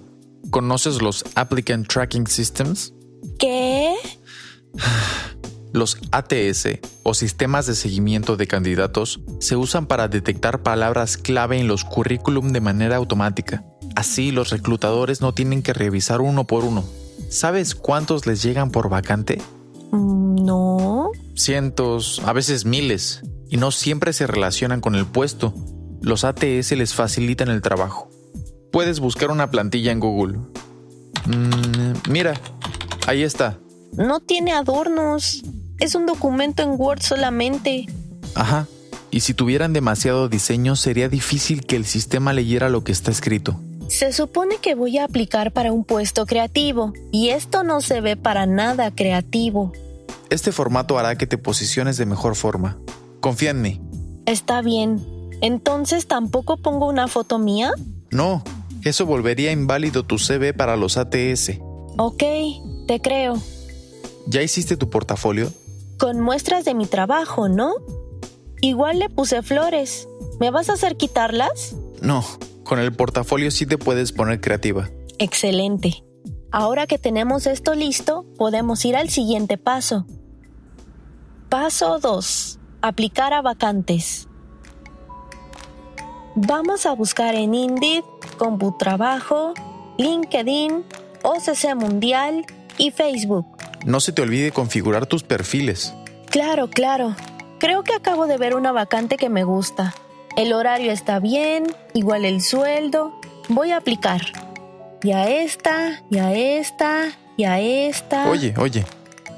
¿Conoces 0.50 1.02
los 1.02 1.24
Applicant 1.36 1.88
Tracking 1.88 2.26
Systems? 2.26 2.94
¿Qué? 3.38 3.94
Los 5.72 5.98
ATS 6.12 6.80
o 7.04 7.14
sistemas 7.14 7.68
de 7.68 7.76
seguimiento 7.76 8.38
de 8.38 8.48
candidatos 8.48 9.22
se 9.40 9.56
usan 9.56 9.86
para 9.86 10.08
detectar 10.08 10.64
palabras 10.64 11.18
clave 11.18 11.60
en 11.60 11.68
los 11.68 11.84
currículum 11.84 12.52
de 12.52 12.62
manera 12.62 12.96
automática. 12.96 13.64
Así 13.96 14.32
los 14.32 14.50
reclutadores 14.50 15.22
no 15.22 15.34
tienen 15.34 15.62
que 15.62 15.74
revisar 15.74 16.22
uno 16.22 16.46
por 16.46 16.64
uno. 16.64 16.84
¿Sabes 17.30 17.76
cuántos 17.76 18.26
les 18.26 18.42
llegan 18.42 18.72
por 18.72 18.90
vacante? 18.90 19.42
Mm, 19.92 20.44
no. 20.44 21.12
Cientos, 21.36 22.22
a 22.26 22.34
veces 22.34 22.66
miles, 22.66 23.22
y 23.50 23.58
no 23.58 23.72
siempre 23.72 24.14
se 24.14 24.26
relacionan 24.26 24.82
con 24.82 24.96
el 24.96 25.06
puesto. 25.06 25.54
Los 26.02 26.24
ATS 26.24 26.72
les 26.72 26.94
facilitan 26.94 27.50
el 27.50 27.62
trabajo. 27.62 28.10
Puedes 28.72 29.00
buscar 29.00 29.32
una 29.32 29.52
plantilla 29.52 29.92
en 29.92 30.00
Google. 30.00 30.40
Mm, 31.26 32.10
mira, 32.10 32.34
ahí 33.06 33.24
está. 33.24 33.60
No 33.94 34.20
tiene 34.20 34.54
adornos. 34.54 35.44
Es 35.80 35.96
un 35.96 36.06
documento 36.06 36.64
en 36.64 36.80
Word 36.80 37.02
solamente. 37.02 37.88
Ajá. 38.36 38.68
Y 39.12 39.22
si 39.22 39.34
tuvieran 39.34 39.74
demasiado 39.74 40.30
diseño 40.30 40.76
sería 40.76 41.10
difícil 41.10 41.66
que 41.66 41.76
el 41.76 41.86
sistema 41.86 42.34
leyera 42.34 42.70
lo 42.70 42.84
que 42.84 42.92
está 42.92 43.12
escrito. 43.12 43.60
Se 43.88 44.14
supone 44.14 44.58
que 44.58 44.76
voy 44.76 45.00
a 45.00 45.06
aplicar 45.06 45.52
para 45.52 45.72
un 45.72 45.84
puesto 45.84 46.28
creativo, 46.28 46.94
y 47.12 47.30
esto 47.30 47.64
no 47.64 47.82
se 47.82 48.02
ve 48.02 48.16
para 48.16 48.46
nada 48.46 48.92
creativo. 48.92 49.74
Este 50.30 50.52
formato 50.52 51.00
hará 51.00 51.18
que 51.18 51.26
te 51.26 51.40
posiciones 51.40 51.98
de 51.98 52.06
mejor 52.06 52.36
forma. 52.36 52.78
Confía 53.20 53.50
en 53.50 53.62
mí. 53.64 53.82
Está 54.28 54.62
bien. 54.62 55.04
Entonces, 55.42 56.06
¿tampoco 56.06 56.58
pongo 56.58 56.88
una 56.88 57.08
foto 57.08 57.40
mía? 57.40 57.72
No, 58.12 58.44
eso 58.84 59.08
volvería 59.08 59.52
inválido 59.52 60.04
tu 60.04 60.20
CV 60.20 60.54
para 60.54 60.78
los 60.78 60.98
ATS. 60.98 61.60
Ok, 61.98 62.24
te 62.88 63.02
creo. 63.02 63.42
¿Ya 64.30 64.42
hiciste 64.42 64.78
tu 64.78 64.90
portafolio? 64.90 65.52
con 66.00 66.22
muestras 66.22 66.66
de 66.66 66.74
mi 66.74 66.88
trabajo, 66.88 67.50
¿no? 67.50 67.74
Igual 68.62 69.00
le 69.00 69.10
puse 69.10 69.44
flores. 69.44 70.08
¿Me 70.40 70.50
vas 70.50 70.70
a 70.70 70.74
hacer 70.74 70.96
quitarlas? 70.96 71.76
No, 72.02 72.24
con 72.64 72.80
el 72.80 72.94
portafolio 72.94 73.52
sí 73.52 73.66
te 73.66 73.78
puedes 73.78 74.14
poner 74.14 74.40
creativa. 74.40 74.90
Excelente. 75.20 76.04
Ahora 76.52 76.88
que 76.88 76.98
tenemos 76.98 77.46
esto 77.46 77.76
listo, 77.76 78.26
podemos 78.38 78.84
ir 78.86 78.96
al 78.96 79.10
siguiente 79.10 79.58
paso. 79.58 80.08
Paso 81.50 82.00
2. 82.00 82.60
Aplicar 82.82 83.34
a 83.34 83.42
vacantes. 83.42 84.28
Vamos 86.36 86.86
a 86.86 86.94
buscar 86.94 87.36
en 87.36 87.54
Indeed, 87.54 88.04
CompuTrabajo, 88.38 89.54
LinkedIn, 89.98 90.86
OCC 91.24 91.76
Mundial 91.76 92.46
y 92.78 92.92
Facebook. 92.92 93.59
No 93.86 94.00
se 94.00 94.12
te 94.12 94.22
olvide 94.22 94.52
configurar 94.52 95.06
tus 95.06 95.24
perfiles. 95.24 95.94
Claro, 96.30 96.70
claro. 96.70 97.16
Creo 97.60 97.84
que 97.84 97.94
acabo 97.94 98.28
de 98.28 98.38
ver 98.38 98.56
una 98.56 98.72
vacante 98.72 99.18
que 99.18 99.30
me 99.30 99.44
gusta. 99.44 99.94
El 100.38 100.54
horario 100.54 100.92
está 100.92 101.20
bien, 101.20 101.68
igual 101.94 102.26
el 102.26 102.42
sueldo. 102.42 103.20
Voy 103.48 103.72
a 103.72 103.78
aplicar. 103.78 104.22
y 105.02 105.12
a 105.12 105.30
esta, 105.30 106.04
y 106.10 106.18
a 106.18 106.34
esta, 106.34 107.18
y 107.38 107.46
a 107.46 107.60
esta. 107.60 108.30
Oye, 108.30 108.54
oye. 108.58 108.86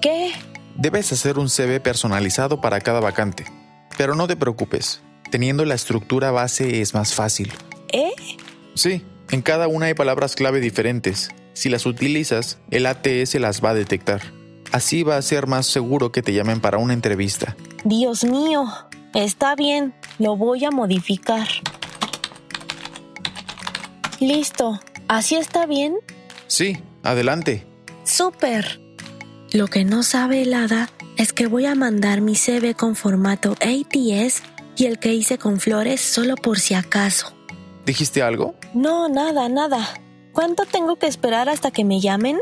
¿Qué? 0.01 0.31
Debes 0.75 1.11
hacer 1.11 1.37
un 1.37 1.49
CV 1.49 1.79
personalizado 1.79 2.61
para 2.61 2.81
cada 2.81 2.99
vacante. 2.99 3.45
Pero 3.97 4.15
no 4.15 4.27
te 4.27 4.35
preocupes, 4.35 5.01
teniendo 5.29 5.65
la 5.65 5.75
estructura 5.75 6.31
base 6.31 6.81
es 6.81 6.93
más 6.93 7.13
fácil. 7.13 7.53
¿Eh? 7.91 8.11
Sí, 8.73 9.05
en 9.29 9.41
cada 9.41 9.67
una 9.67 9.87
hay 9.87 9.93
palabras 9.93 10.35
clave 10.35 10.59
diferentes. 10.59 11.29
Si 11.53 11.69
las 11.69 11.85
utilizas, 11.85 12.59
el 12.69 12.85
ATS 12.85 13.35
las 13.35 13.63
va 13.63 13.71
a 13.71 13.73
detectar. 13.73 14.21
Así 14.71 15.03
va 15.03 15.17
a 15.17 15.21
ser 15.21 15.47
más 15.47 15.65
seguro 15.65 16.11
que 16.11 16.21
te 16.21 16.33
llamen 16.33 16.61
para 16.61 16.77
una 16.77 16.93
entrevista. 16.93 17.55
Dios 17.83 18.23
mío, 18.23 18.65
está 19.13 19.55
bien, 19.55 19.93
lo 20.17 20.37
voy 20.37 20.63
a 20.63 20.71
modificar. 20.71 21.47
Listo, 24.19 24.79
¿así 25.07 25.35
está 25.35 25.65
bien? 25.65 25.95
Sí, 26.47 26.77
adelante. 27.03 27.65
Súper. 28.03 28.79
Lo 29.51 29.67
que 29.67 29.83
no 29.83 30.03
sabe 30.03 30.43
el 30.43 30.53
hada 30.53 30.89
es 31.17 31.33
que 31.33 31.47
voy 31.47 31.65
a 31.65 31.75
mandar 31.75 32.21
mi 32.21 32.35
CV 32.35 32.73
con 32.73 32.95
formato 32.95 33.51
ATS 33.53 34.43
y 34.77 34.85
el 34.85 34.99
que 34.99 35.13
hice 35.13 35.37
con 35.37 35.59
flores 35.59 36.01
solo 36.01 36.35
por 36.35 36.59
si 36.59 36.73
acaso. 36.73 37.33
¿Dijiste 37.85 38.21
algo? 38.21 38.55
No, 38.73 39.09
nada, 39.09 39.49
nada. 39.49 40.00
¿Cuánto 40.33 40.65
tengo 40.65 40.95
que 40.97 41.07
esperar 41.07 41.49
hasta 41.49 41.71
que 41.71 41.83
me 41.83 41.99
llamen? 41.99 42.39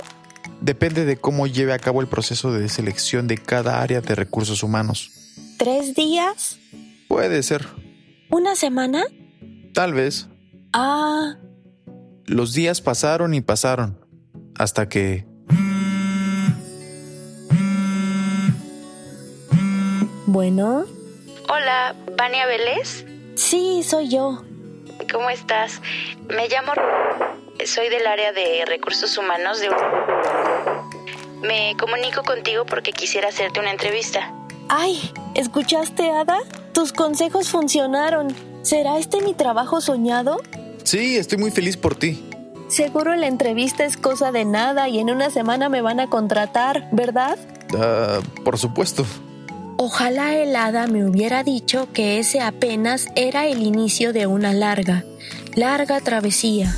Depende 0.61 1.05
de 1.05 1.17
cómo 1.17 1.47
lleve 1.47 1.73
a 1.73 1.79
cabo 1.79 2.01
el 2.01 2.07
proceso 2.07 2.51
de 2.51 2.69
selección 2.69 3.27
de 3.27 3.37
cada 3.37 3.81
área 3.81 4.01
de 4.01 4.15
recursos 4.15 4.63
humanos. 4.63 5.11
¿Tres 5.57 5.95
días? 5.95 6.59
Puede 7.07 7.43
ser. 7.43 7.65
¿Una 8.29 8.55
semana? 8.55 9.03
Tal 9.73 9.93
vez. 9.93 10.27
Ah. 10.73 11.37
Los 12.25 12.53
días 12.53 12.81
pasaron 12.81 13.33
y 13.33 13.41
pasaron. 13.41 14.05
Hasta 14.57 14.87
que... 14.89 15.25
Bueno. 20.27 20.85
Hola, 21.49 21.95
¿Vania 22.15 22.45
Vélez? 22.45 23.05
Sí, 23.35 23.81
soy 23.83 24.09
yo. 24.09 24.43
¿Cómo 25.11 25.29
estás? 25.31 25.81
Me 26.27 26.47
llamo... 26.47 26.73
Soy 27.65 27.89
del 27.89 28.07
área 28.07 28.31
de 28.31 28.63
recursos 28.65 29.17
humanos 29.17 29.59
de... 29.59 29.69
Me 31.41 31.75
comunico 31.77 32.23
contigo 32.23 32.65
porque 32.65 32.93
quisiera 32.93 33.29
hacerte 33.29 33.59
una 33.59 33.71
entrevista. 33.71 34.33
Ay, 34.69 35.11
¿escuchaste, 35.35 36.09
Ada? 36.09 36.39
Tus 36.73 36.93
consejos 36.93 37.49
funcionaron. 37.49 38.33
¿Será 38.61 38.97
este 38.97 39.21
mi 39.21 39.33
trabajo 39.33 39.81
soñado? 39.81 40.41
Sí, 40.83 41.17
estoy 41.17 41.37
muy 41.37 41.51
feliz 41.51 41.75
por 41.75 41.95
ti. 41.95 42.23
Seguro 42.69 43.15
la 43.15 43.27
entrevista 43.27 43.83
es 43.83 43.97
cosa 43.97 44.31
de 44.31 44.45
nada 44.45 44.87
y 44.87 44.99
en 44.99 45.09
una 45.09 45.29
semana 45.29 45.69
me 45.69 45.81
van 45.81 45.99
a 45.99 46.07
contratar, 46.07 46.87
¿verdad? 46.91 47.37
Ah, 47.77 48.19
por 48.45 48.57
supuesto. 48.57 49.05
Ojalá 49.77 50.35
el 50.35 50.55
hada 50.55 50.87
me 50.87 51.05
hubiera 51.05 51.43
dicho 51.43 51.87
que 51.93 52.19
ese 52.19 52.41
apenas 52.41 53.07
era 53.15 53.47
el 53.47 53.63
inicio 53.63 54.13
de 54.13 54.27
una 54.27 54.53
larga, 54.53 55.03
larga 55.55 55.99
travesía. 56.01 56.75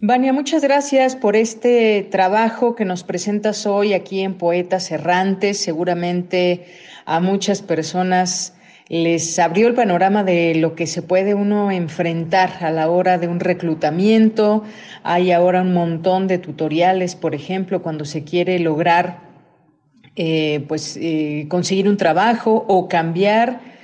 Vania, 0.00 0.34
muchas 0.34 0.62
gracias 0.62 1.16
por 1.16 1.36
este 1.36 2.06
trabajo 2.10 2.74
que 2.74 2.84
nos 2.84 3.02
presentas 3.02 3.64
hoy 3.64 3.94
aquí 3.94 4.20
en 4.20 4.34
Poetas 4.34 4.90
Errantes. 4.90 5.56
Seguramente 5.58 6.66
a 7.06 7.18
muchas 7.20 7.62
personas 7.62 8.52
les 8.88 9.38
abrió 9.38 9.68
el 9.68 9.74
panorama 9.74 10.22
de 10.22 10.54
lo 10.56 10.74
que 10.74 10.86
se 10.86 11.00
puede 11.00 11.32
uno 11.32 11.70
enfrentar 11.70 12.58
a 12.60 12.70
la 12.70 12.90
hora 12.90 13.16
de 13.16 13.26
un 13.26 13.40
reclutamiento. 13.40 14.64
Hay 15.02 15.32
ahora 15.32 15.62
un 15.62 15.72
montón 15.72 16.26
de 16.26 16.36
tutoriales, 16.36 17.16
por 17.16 17.34
ejemplo, 17.34 17.80
cuando 17.80 18.04
se 18.04 18.22
quiere 18.22 18.58
lograr 18.58 19.20
eh, 20.14 20.62
pues 20.68 20.98
eh, 21.00 21.46
conseguir 21.48 21.88
un 21.88 21.96
trabajo 21.96 22.66
o 22.68 22.86
cambiar. 22.86 23.75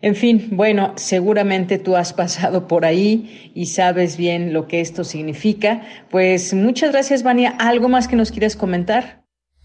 En 0.00 0.14
fin, 0.14 0.48
bueno, 0.52 0.92
seguramente 0.96 1.78
tú 1.78 1.96
has 1.96 2.12
pasado 2.12 2.68
por 2.68 2.84
ahí 2.84 3.50
y 3.54 3.66
sabes 3.66 4.16
bien 4.16 4.52
lo 4.52 4.66
que 4.68 4.80
esto 4.80 5.04
significa. 5.04 5.82
Pues 6.10 6.52
muchas 6.54 6.92
gracias, 6.92 7.22
Vania. 7.22 7.54
¿Algo 7.58 7.88
más 7.88 8.08
que 8.08 8.16
nos 8.16 8.30
quieras 8.30 8.56
comentar? 8.56 9.24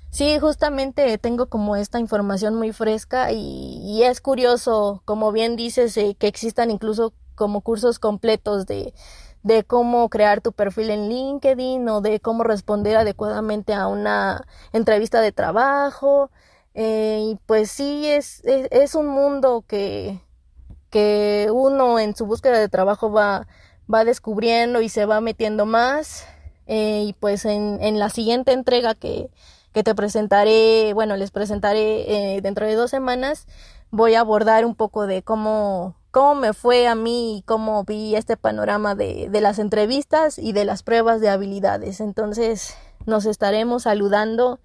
Sí, 0.09 0.39
justamente 0.39 1.17
tengo 1.17 1.47
como 1.47 1.77
esta 1.77 1.99
información 1.99 2.55
muy 2.55 2.73
fresca 2.73 3.31
y, 3.31 4.03
es 4.03 4.19
curioso, 4.19 5.01
como 5.05 5.31
bien 5.31 5.55
dices, 5.55 5.95
eh, 5.95 6.15
que 6.19 6.27
existan 6.27 6.69
incluso 6.69 7.13
como 7.35 7.61
cursos 7.61 7.97
completos 7.97 8.65
de, 8.65 8.93
de 9.43 9.63
cómo 9.63 10.09
crear 10.09 10.41
tu 10.41 10.51
perfil 10.51 10.89
en 10.89 11.09
LinkedIn 11.09 11.87
o 11.89 12.01
de 12.01 12.19
cómo 12.19 12.43
responder 12.43 12.97
adecuadamente 12.97 13.73
a 13.73 13.87
una 13.87 14.45
entrevista 14.73 15.21
de 15.21 15.31
trabajo. 15.31 16.29
Eh, 16.73 17.31
y 17.31 17.35
pues 17.45 17.71
sí, 17.71 18.07
es, 18.07 18.41
es, 18.45 18.95
un 18.95 19.07
mundo 19.07 19.63
que, 19.67 20.19
que 20.89 21.49
uno 21.51 21.99
en 21.99 22.15
su 22.15 22.25
búsqueda 22.25 22.59
de 22.59 22.69
trabajo 22.69 23.11
va, 23.11 23.47
va 23.93 24.05
descubriendo 24.05 24.81
y 24.81 24.89
se 24.89 25.05
va 25.05 25.21
metiendo 25.21 25.65
más. 25.65 26.25
Eh, 26.67 27.03
y 27.07 27.13
pues 27.13 27.45
en, 27.45 27.79
en 27.81 27.99
la 27.99 28.09
siguiente 28.09 28.53
entrega 28.53 28.95
que, 28.95 29.29
que 29.73 29.83
te 29.83 29.95
presentaré, 29.95 30.93
bueno, 30.93 31.17
les 31.17 31.31
presentaré 31.31 32.35
eh, 32.35 32.41
dentro 32.41 32.65
de 32.65 32.75
dos 32.75 32.91
semanas, 32.91 33.47
voy 33.89 34.15
a 34.15 34.21
abordar 34.21 34.65
un 34.65 34.75
poco 34.75 35.07
de 35.07 35.21
cómo, 35.23 35.95
cómo 36.11 36.35
me 36.35 36.53
fue 36.53 36.87
a 36.87 36.95
mí 36.95 37.37
y 37.37 37.41
cómo 37.43 37.83
vi 37.83 38.15
este 38.15 38.37
panorama 38.37 38.95
de, 38.95 39.27
de 39.29 39.41
las 39.41 39.59
entrevistas 39.59 40.37
y 40.37 40.53
de 40.53 40.65
las 40.65 40.83
pruebas 40.83 41.21
de 41.21 41.29
habilidades. 41.29 41.99
Entonces, 41.99 42.75
nos 43.05 43.25
estaremos 43.25 43.83
saludando 43.83 44.59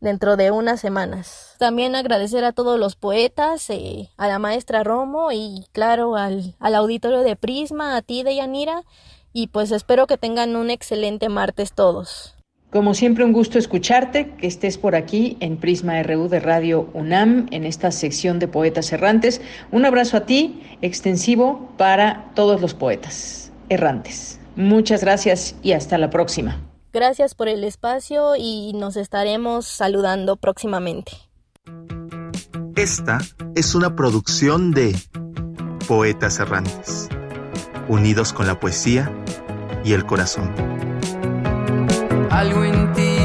dentro 0.00 0.36
de 0.36 0.50
unas 0.50 0.80
semanas. 0.80 1.54
También 1.58 1.94
agradecer 1.94 2.44
a 2.44 2.52
todos 2.52 2.78
los 2.78 2.96
poetas, 2.96 3.68
eh, 3.70 4.10
a 4.16 4.28
la 4.28 4.38
maestra 4.38 4.84
Romo 4.84 5.32
y 5.32 5.66
claro 5.72 6.16
al, 6.16 6.54
al 6.58 6.74
auditorio 6.74 7.20
de 7.20 7.36
Prisma, 7.36 7.96
a 7.96 8.02
ti 8.02 8.22
de 8.22 8.36
Yanira 8.36 8.82
y 9.32 9.48
pues 9.48 9.70
espero 9.70 10.06
que 10.06 10.18
tengan 10.18 10.56
un 10.56 10.70
excelente 10.70 11.28
martes 11.28 11.72
todos. 11.72 12.34
Como 12.70 12.92
siempre, 12.92 13.24
un 13.24 13.32
gusto 13.32 13.58
escucharte, 13.58 14.32
que 14.32 14.46
estés 14.46 14.76
por 14.76 14.94
aquí 14.94 15.38
en 15.40 15.56
Prisma 15.56 16.02
RU 16.02 16.28
de 16.28 16.38
Radio 16.38 16.90
UNAM, 16.92 17.46
en 17.50 17.64
esta 17.64 17.90
sección 17.90 18.38
de 18.38 18.46
Poetas 18.46 18.92
Errantes. 18.92 19.40
Un 19.72 19.86
abrazo 19.86 20.18
a 20.18 20.26
ti, 20.26 20.60
extensivo 20.82 21.70
para 21.78 22.30
todos 22.34 22.60
los 22.60 22.74
poetas 22.74 23.52
errantes. 23.70 24.38
Muchas 24.54 25.00
gracias 25.00 25.54
y 25.62 25.72
hasta 25.72 25.96
la 25.96 26.10
próxima. 26.10 26.67
Gracias 26.98 27.36
por 27.36 27.46
el 27.46 27.62
espacio 27.62 28.34
y 28.36 28.72
nos 28.72 28.96
estaremos 28.96 29.68
saludando 29.68 30.34
próximamente. 30.34 31.12
Esta 32.74 33.18
es 33.54 33.76
una 33.76 33.94
producción 33.94 34.72
de 34.72 35.00
Poetas 35.86 36.40
Errantes, 36.40 37.08
unidos 37.86 38.32
con 38.32 38.48
la 38.48 38.58
poesía 38.58 39.12
y 39.84 39.92
el 39.92 40.06
corazón. 40.06 40.52
Algo 42.30 42.64
en 42.64 42.92
ti 42.94 43.16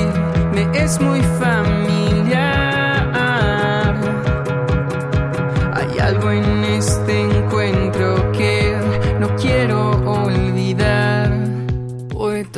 me 0.53 0.69
es 0.79 1.01
muy 1.01 1.23
familiar. 1.23 2.02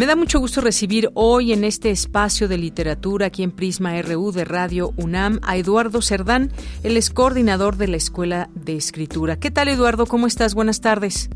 Me 0.00 0.06
da 0.06 0.16
mucho 0.16 0.40
gusto 0.40 0.62
recibir 0.62 1.10
hoy 1.12 1.52
en 1.52 1.62
este 1.62 1.90
espacio 1.90 2.48
de 2.48 2.56
literatura 2.56 3.26
aquí 3.26 3.42
en 3.42 3.50
Prisma 3.50 4.00
RU 4.00 4.32
de 4.32 4.46
Radio 4.46 4.94
UNAM 4.96 5.40
a 5.42 5.58
Eduardo 5.58 6.00
Cerdán, 6.00 6.52
el 6.82 6.96
es 6.96 7.10
coordinador 7.10 7.76
de 7.76 7.86
la 7.86 7.98
Escuela 7.98 8.48
de 8.54 8.76
Escritura. 8.76 9.36
¿Qué 9.36 9.50
tal 9.50 9.68
Eduardo? 9.68 10.06
¿Cómo 10.06 10.26
estás? 10.26 10.54
Buenas 10.54 10.80
tardes. 10.80 11.28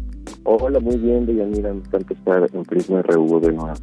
Hola, 0.44 0.80
muy 0.80 0.96
bien, 0.96 1.26
Deyanira. 1.26 1.74
Me 1.74 1.80
encanta 1.80 2.14
estar 2.14 2.48
en 2.54 2.62
Prisma 2.62 3.02
RU 3.02 3.38
de 3.38 3.52
nuevo. 3.52 3.74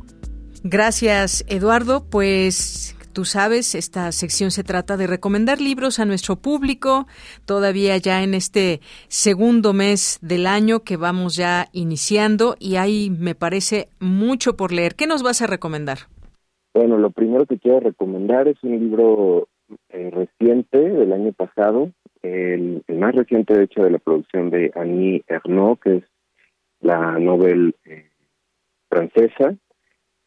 Gracias, 0.63 1.45
Eduardo. 1.47 2.03
Pues 2.09 2.95
tú 3.11 3.25
sabes, 3.25 3.75
esta 3.75 4.11
sección 4.11 4.51
se 4.51 4.63
trata 4.63 4.97
de 4.97 5.07
recomendar 5.07 5.61
libros 5.61 5.99
a 5.99 6.05
nuestro 6.05 6.35
público, 6.35 7.07
todavía 7.45 7.97
ya 7.97 8.23
en 8.23 8.33
este 8.33 8.79
segundo 9.07 9.73
mes 9.73 10.19
del 10.21 10.47
año 10.47 10.81
que 10.81 10.97
vamos 10.97 11.35
ya 11.35 11.67
iniciando 11.73 12.55
y 12.59 12.77
hay, 12.77 13.09
me 13.09 13.35
parece, 13.35 13.89
mucho 13.99 14.55
por 14.55 14.71
leer. 14.71 14.95
¿Qué 14.95 15.07
nos 15.07 15.23
vas 15.23 15.41
a 15.41 15.47
recomendar? 15.47 15.99
Bueno, 16.73 16.97
lo 16.97 17.11
primero 17.11 17.45
que 17.45 17.59
quiero 17.59 17.81
recomendar 17.81 18.47
es 18.47 18.57
un 18.63 18.79
libro 18.79 19.47
eh, 19.89 20.09
reciente 20.09 20.77
del 20.77 21.11
año 21.11 21.33
pasado, 21.33 21.91
el, 22.21 22.83
más 22.87 23.15
reciente 23.15 23.53
de 23.57 23.65
hecho 23.65 23.83
de 23.83 23.91
la 23.91 23.99
producción 23.99 24.49
de 24.49 24.71
Annie 24.75 25.23
Ernaux, 25.27 25.79
que 25.81 25.97
es 25.97 26.03
la 26.79 27.19
novel 27.19 27.75
eh, 27.85 28.09
francesa. 28.89 29.55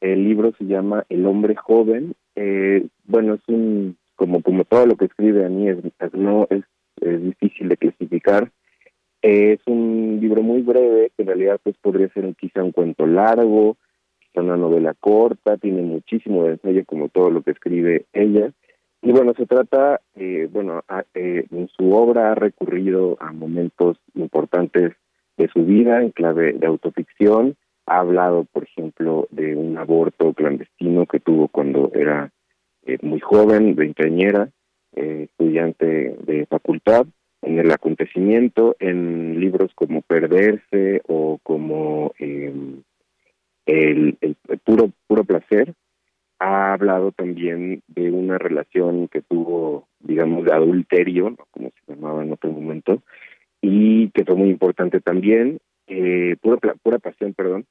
El 0.00 0.24
libro 0.24 0.52
se 0.58 0.64
llama 0.64 1.04
El 1.08 1.26
hombre 1.26 1.54
joven. 1.56 2.14
Eh, 2.36 2.86
bueno, 3.04 3.34
es 3.34 3.40
un 3.48 3.96
como 4.16 4.42
como 4.42 4.64
todo 4.64 4.86
lo 4.86 4.96
que 4.96 5.06
escribe 5.06 5.44
Annie 5.44 5.76
Ernaux 5.98 6.50
es, 6.50 6.64
es 7.00 7.22
difícil 7.22 7.68
de 7.68 7.76
clasificar. 7.76 8.50
es 9.22 9.60
un 9.66 10.18
libro 10.20 10.42
muy 10.42 10.62
breve 10.62 11.10
que 11.16 11.22
en 11.22 11.28
realidad 11.28 11.60
pues 11.62 11.76
podría 11.78 12.08
ser 12.10 12.32
quizá 12.36 12.62
un 12.62 12.72
cuento 12.72 13.06
largo, 13.06 13.76
quizá 14.20 14.42
una 14.42 14.56
novela 14.56 14.94
corta, 14.98 15.56
tiene 15.56 15.82
muchísimo 15.82 16.44
de 16.44 16.52
ensayo 16.52 16.84
como 16.84 17.08
todo 17.08 17.30
lo 17.30 17.42
que 17.42 17.52
escribe 17.52 18.06
ella 18.12 18.52
y 19.04 19.12
bueno, 19.12 19.34
se 19.36 19.44
trata, 19.44 20.00
eh, 20.16 20.48
bueno, 20.50 20.82
eh, 21.12 21.44
en 21.50 21.68
su 21.68 21.92
obra 21.92 22.32
ha 22.32 22.34
recurrido 22.34 23.18
a 23.20 23.34
momentos 23.34 23.98
importantes 24.14 24.94
de 25.36 25.48
su 25.48 25.66
vida 25.66 26.00
en 26.00 26.10
clave 26.10 26.54
de 26.54 26.66
autoficción. 26.66 27.54
Ha 27.86 27.98
hablado, 27.98 28.44
por 28.44 28.64
ejemplo, 28.64 29.28
de 29.30 29.54
un 29.56 29.76
aborto 29.76 30.32
clandestino 30.32 31.06
que 31.06 31.20
tuvo 31.20 31.48
cuando 31.48 31.90
era 31.94 32.30
eh, 32.86 32.98
muy 33.02 33.20
joven, 33.20 33.74
veinteañera, 33.74 34.50
estudiante 34.92 36.16
de 36.24 36.46
facultad, 36.46 37.06
en 37.42 37.58
el 37.58 37.70
acontecimiento, 37.70 38.76
en 38.78 39.38
libros 39.38 39.72
como 39.74 40.02
Perderse 40.02 41.02
o 41.06 41.38
como 41.42 42.14
el, 42.18 42.84
el, 43.66 44.16
puro 44.64 44.90
puro 45.06 45.24
placer, 45.24 45.74
ha 46.38 46.72
hablado 46.72 47.12
también 47.12 47.82
de 47.86 48.10
una 48.10 48.38
relación 48.38 49.08
que 49.08 49.22
tuvo, 49.22 49.86
digamos, 50.00 50.44
de 50.44 50.52
adulterio, 50.52 51.36
como 51.50 51.70
se 51.70 51.94
llamaba 51.94 52.22
en 52.22 52.32
otro 52.32 52.50
momento, 52.50 53.02
y 53.60 54.10
que 54.10 54.24
fue 54.24 54.34
muy 54.34 54.50
importante 54.50 55.00
también, 55.00 55.58
eh, 55.86 56.36
pura, 56.40 56.74
pura 56.82 56.98
pasión, 56.98 57.34
perdón. 57.34 57.66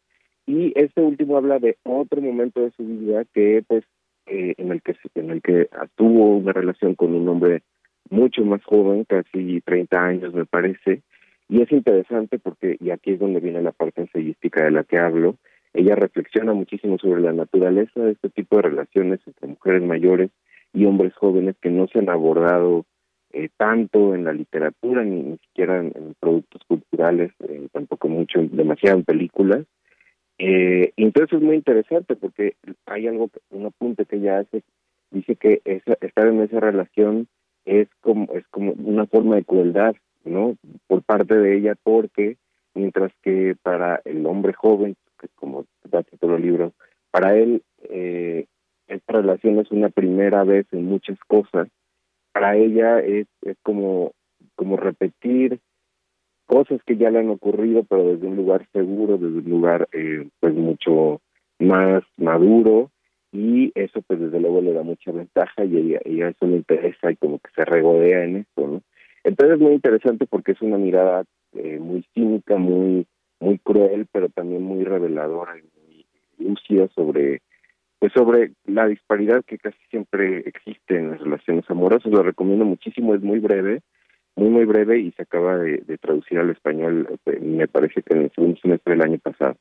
Y 0.45 0.73
este 0.75 1.01
último 1.01 1.37
habla 1.37 1.59
de 1.59 1.77
otro 1.83 2.21
momento 2.21 2.61
de 2.61 2.71
su 2.71 2.85
vida 2.85 3.23
que, 3.33 3.63
pues, 3.67 3.83
eh, 4.25 4.55
en 4.57 4.71
el 4.71 4.81
que 4.81 4.95
en 5.15 5.31
el 5.31 5.41
que 5.41 5.67
tuvo 5.95 6.37
una 6.37 6.53
relación 6.53 6.95
con 6.95 7.13
un 7.13 7.27
hombre 7.27 7.63
mucho 8.09 8.43
más 8.43 8.63
joven, 8.63 9.05
casi 9.05 9.61
30 9.61 10.05
años 10.05 10.33
me 10.33 10.45
parece, 10.45 11.01
y 11.49 11.61
es 11.61 11.71
interesante 11.71 12.39
porque, 12.39 12.77
y 12.79 12.89
aquí 12.89 13.11
es 13.11 13.19
donde 13.19 13.39
viene 13.39 13.61
la 13.61 13.71
parte 13.71 14.01
ensayística 14.01 14.63
de 14.63 14.71
la 14.71 14.83
que 14.83 14.97
hablo, 14.97 15.37
ella 15.73 15.95
reflexiona 15.95 16.53
muchísimo 16.53 16.97
sobre 16.99 17.21
la 17.21 17.33
naturaleza 17.33 17.99
de 17.99 18.11
este 18.11 18.29
tipo 18.29 18.57
de 18.57 18.63
relaciones 18.63 19.19
entre 19.25 19.47
mujeres 19.47 19.83
mayores 19.83 20.29
y 20.73 20.85
hombres 20.85 21.13
jóvenes 21.15 21.55
que 21.61 21.69
no 21.69 21.87
se 21.87 21.99
han 21.99 22.09
abordado 22.09 22.85
eh, 23.33 23.49
tanto 23.57 24.15
en 24.15 24.25
la 24.25 24.33
literatura 24.33 25.03
ni, 25.03 25.21
ni 25.23 25.37
siquiera 25.39 25.79
en, 25.79 26.15
productos 26.19 26.61
culturales, 26.67 27.31
eh, 27.47 27.67
tampoco 27.71 28.07
mucho, 28.07 28.41
demasiado 28.41 28.99
en 28.99 29.03
películas. 29.03 29.65
Eh, 30.37 30.93
entonces 30.97 31.37
es 31.37 31.43
muy 31.43 31.55
interesante 31.55 32.15
porque 32.15 32.55
hay 32.85 33.07
algo, 33.07 33.29
un 33.49 33.65
apunte 33.65 34.05
que 34.05 34.17
ella 34.17 34.39
hace, 34.39 34.63
dice 35.11 35.35
que 35.35 35.61
esa, 35.65 35.97
estar 36.01 36.27
en 36.27 36.41
esa 36.41 36.59
relación 36.59 37.27
es 37.65 37.87
como 38.01 38.31
es 38.33 38.45
como 38.47 38.73
una 38.73 39.05
forma 39.05 39.35
de 39.35 39.45
crueldad, 39.45 39.95
¿no? 40.25 40.55
Por 40.87 41.03
parte 41.03 41.35
de 41.35 41.57
ella, 41.57 41.75
porque 41.81 42.37
mientras 42.73 43.11
que 43.21 43.55
para 43.61 44.01
el 44.05 44.25
hombre 44.25 44.53
joven 44.53 44.95
como 45.35 45.65
da 45.85 46.03
título 46.03 46.37
libro, 46.37 46.73
para 47.11 47.35
él 47.35 47.63
eh, 47.89 48.45
esta 48.87 49.13
relación 49.13 49.59
es 49.59 49.71
una 49.71 49.89
primera 49.89 50.43
vez 50.43 50.65
en 50.71 50.85
muchas 50.85 51.17
cosas. 51.27 51.67
Para 52.33 52.57
ella 52.57 52.99
es, 52.99 53.27
es 53.43 53.55
como, 53.63 54.11
como 54.55 54.75
repetir 54.75 55.59
cosas 56.45 56.81
que 56.85 56.97
ya 56.97 57.09
le 57.09 57.19
han 57.19 57.29
ocurrido, 57.29 57.83
pero 57.83 58.05
desde 58.05 58.27
un 58.27 58.35
lugar 58.35 58.67
seguro, 58.73 59.17
desde 59.17 59.37
un 59.37 59.49
lugar 59.49 59.87
eh, 59.93 60.27
pues 60.39 60.53
mucho 60.53 61.21
más 61.59 62.03
maduro 62.17 62.91
y 63.31 63.71
eso 63.75 64.01
pues 64.01 64.19
desde 64.19 64.39
luego 64.39 64.61
le 64.61 64.73
da 64.73 64.83
mucha 64.83 65.11
ventaja 65.11 65.63
y 65.63 65.77
ella, 65.77 65.99
ella 66.03 66.29
eso 66.29 66.45
le 66.45 66.57
interesa 66.57 67.11
y 67.11 67.15
como 67.15 67.39
que 67.39 67.49
se 67.55 67.63
regodea 67.65 68.25
en 68.25 68.37
esto, 68.37 68.67
¿no? 68.67 68.81
Entonces 69.23 69.55
es 69.55 69.61
muy 69.61 69.73
interesante 69.73 70.25
porque 70.25 70.51
es 70.51 70.61
una 70.61 70.77
mirada 70.77 71.23
eh, 71.53 71.79
muy 71.79 72.05
cínica, 72.13 72.57
muy 72.57 73.07
muy 73.39 73.59
cruel, 73.59 74.07
pero 74.11 74.29
también 74.29 74.63
muy 74.63 74.83
reveladora 74.83 75.57
y 75.57 75.61
muy 75.61 76.05
lúcida 76.37 76.87
sobre 76.95 77.41
pues 78.03 78.11
sobre 78.11 78.51
la 78.65 78.85
disparidad 78.85 79.45
que 79.45 79.57
casi 79.57 79.77
siempre 79.89 80.39
existe 80.39 80.97
en 80.97 81.11
las 81.11 81.21
relaciones 81.21 81.63
amorosas. 81.69 82.11
Lo 82.11 82.21
recomiendo 82.21 82.65
muchísimo, 82.65 83.15
es 83.15 83.21
muy 83.21 83.39
breve, 83.39 83.79
muy 84.35 84.49
muy 84.49 84.65
breve 84.65 84.99
y 84.99 85.13
se 85.13 85.21
acaba 85.21 85.55
de, 85.57 85.77
de 85.77 85.97
traducir 85.97 86.37
al 86.37 86.49
español, 86.49 87.07
eh, 87.25 87.39
me 87.39 87.65
parece 87.69 88.01
que 88.01 88.13
en 88.13 88.23
el 88.23 88.31
segundo 88.33 88.59
semestre 88.61 88.91
del 88.95 89.03
año 89.03 89.19
pasado. 89.19 89.55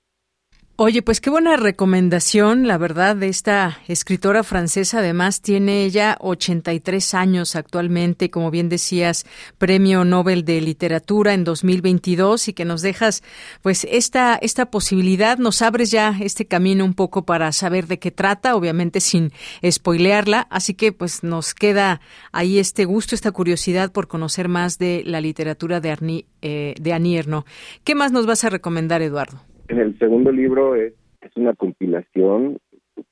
Oye, 0.76 1.02
pues 1.02 1.20
qué 1.20 1.28
buena 1.28 1.56
recomendación, 1.58 2.66
la 2.66 2.78
verdad, 2.78 3.14
de 3.14 3.28
esta 3.28 3.78
escritora 3.88 4.42
francesa. 4.42 5.00
Además, 5.00 5.42
tiene 5.42 5.84
ella 5.84 6.16
83 6.18 7.12
años 7.12 7.56
actualmente, 7.56 8.30
como 8.30 8.50
bien 8.50 8.70
decías, 8.70 9.26
Premio 9.58 10.06
Nobel 10.06 10.46
de 10.46 10.62
Literatura 10.62 11.34
en 11.34 11.44
2022 11.44 12.48
y 12.48 12.52
que 12.54 12.64
nos 12.64 12.80
dejas, 12.80 13.22
pues, 13.60 13.86
esta, 13.90 14.34
esta 14.36 14.70
posibilidad, 14.70 15.36
nos 15.36 15.60
abres 15.60 15.90
ya 15.90 16.16
este 16.18 16.46
camino 16.46 16.86
un 16.86 16.94
poco 16.94 17.26
para 17.26 17.52
saber 17.52 17.86
de 17.86 17.98
qué 17.98 18.10
trata, 18.10 18.56
obviamente 18.56 19.00
sin 19.00 19.30
spoilearla. 19.70 20.46
Así 20.50 20.72
que, 20.72 20.90
pues, 20.90 21.22
nos 21.22 21.52
queda 21.52 22.00
ahí 22.32 22.58
este 22.58 22.86
gusto, 22.86 23.14
esta 23.14 23.30
curiosidad 23.30 23.92
por 23.92 24.08
conocer 24.08 24.48
más 24.48 24.78
de 24.78 25.02
la 25.04 25.20
literatura 25.20 25.80
de, 25.80 25.90
Arni, 25.90 26.24
eh, 26.40 26.74
de 26.80 26.92
Anierno. 26.94 27.44
¿Qué 27.84 27.94
más 27.94 28.10
nos 28.10 28.24
vas 28.24 28.42
a 28.44 28.48
recomendar, 28.48 29.02
Eduardo? 29.02 29.51
En 29.72 29.80
el 29.80 29.98
segundo 29.98 30.30
libro 30.30 30.74
es, 30.74 30.92
es 31.22 31.34
una 31.34 31.54
compilación, 31.54 32.58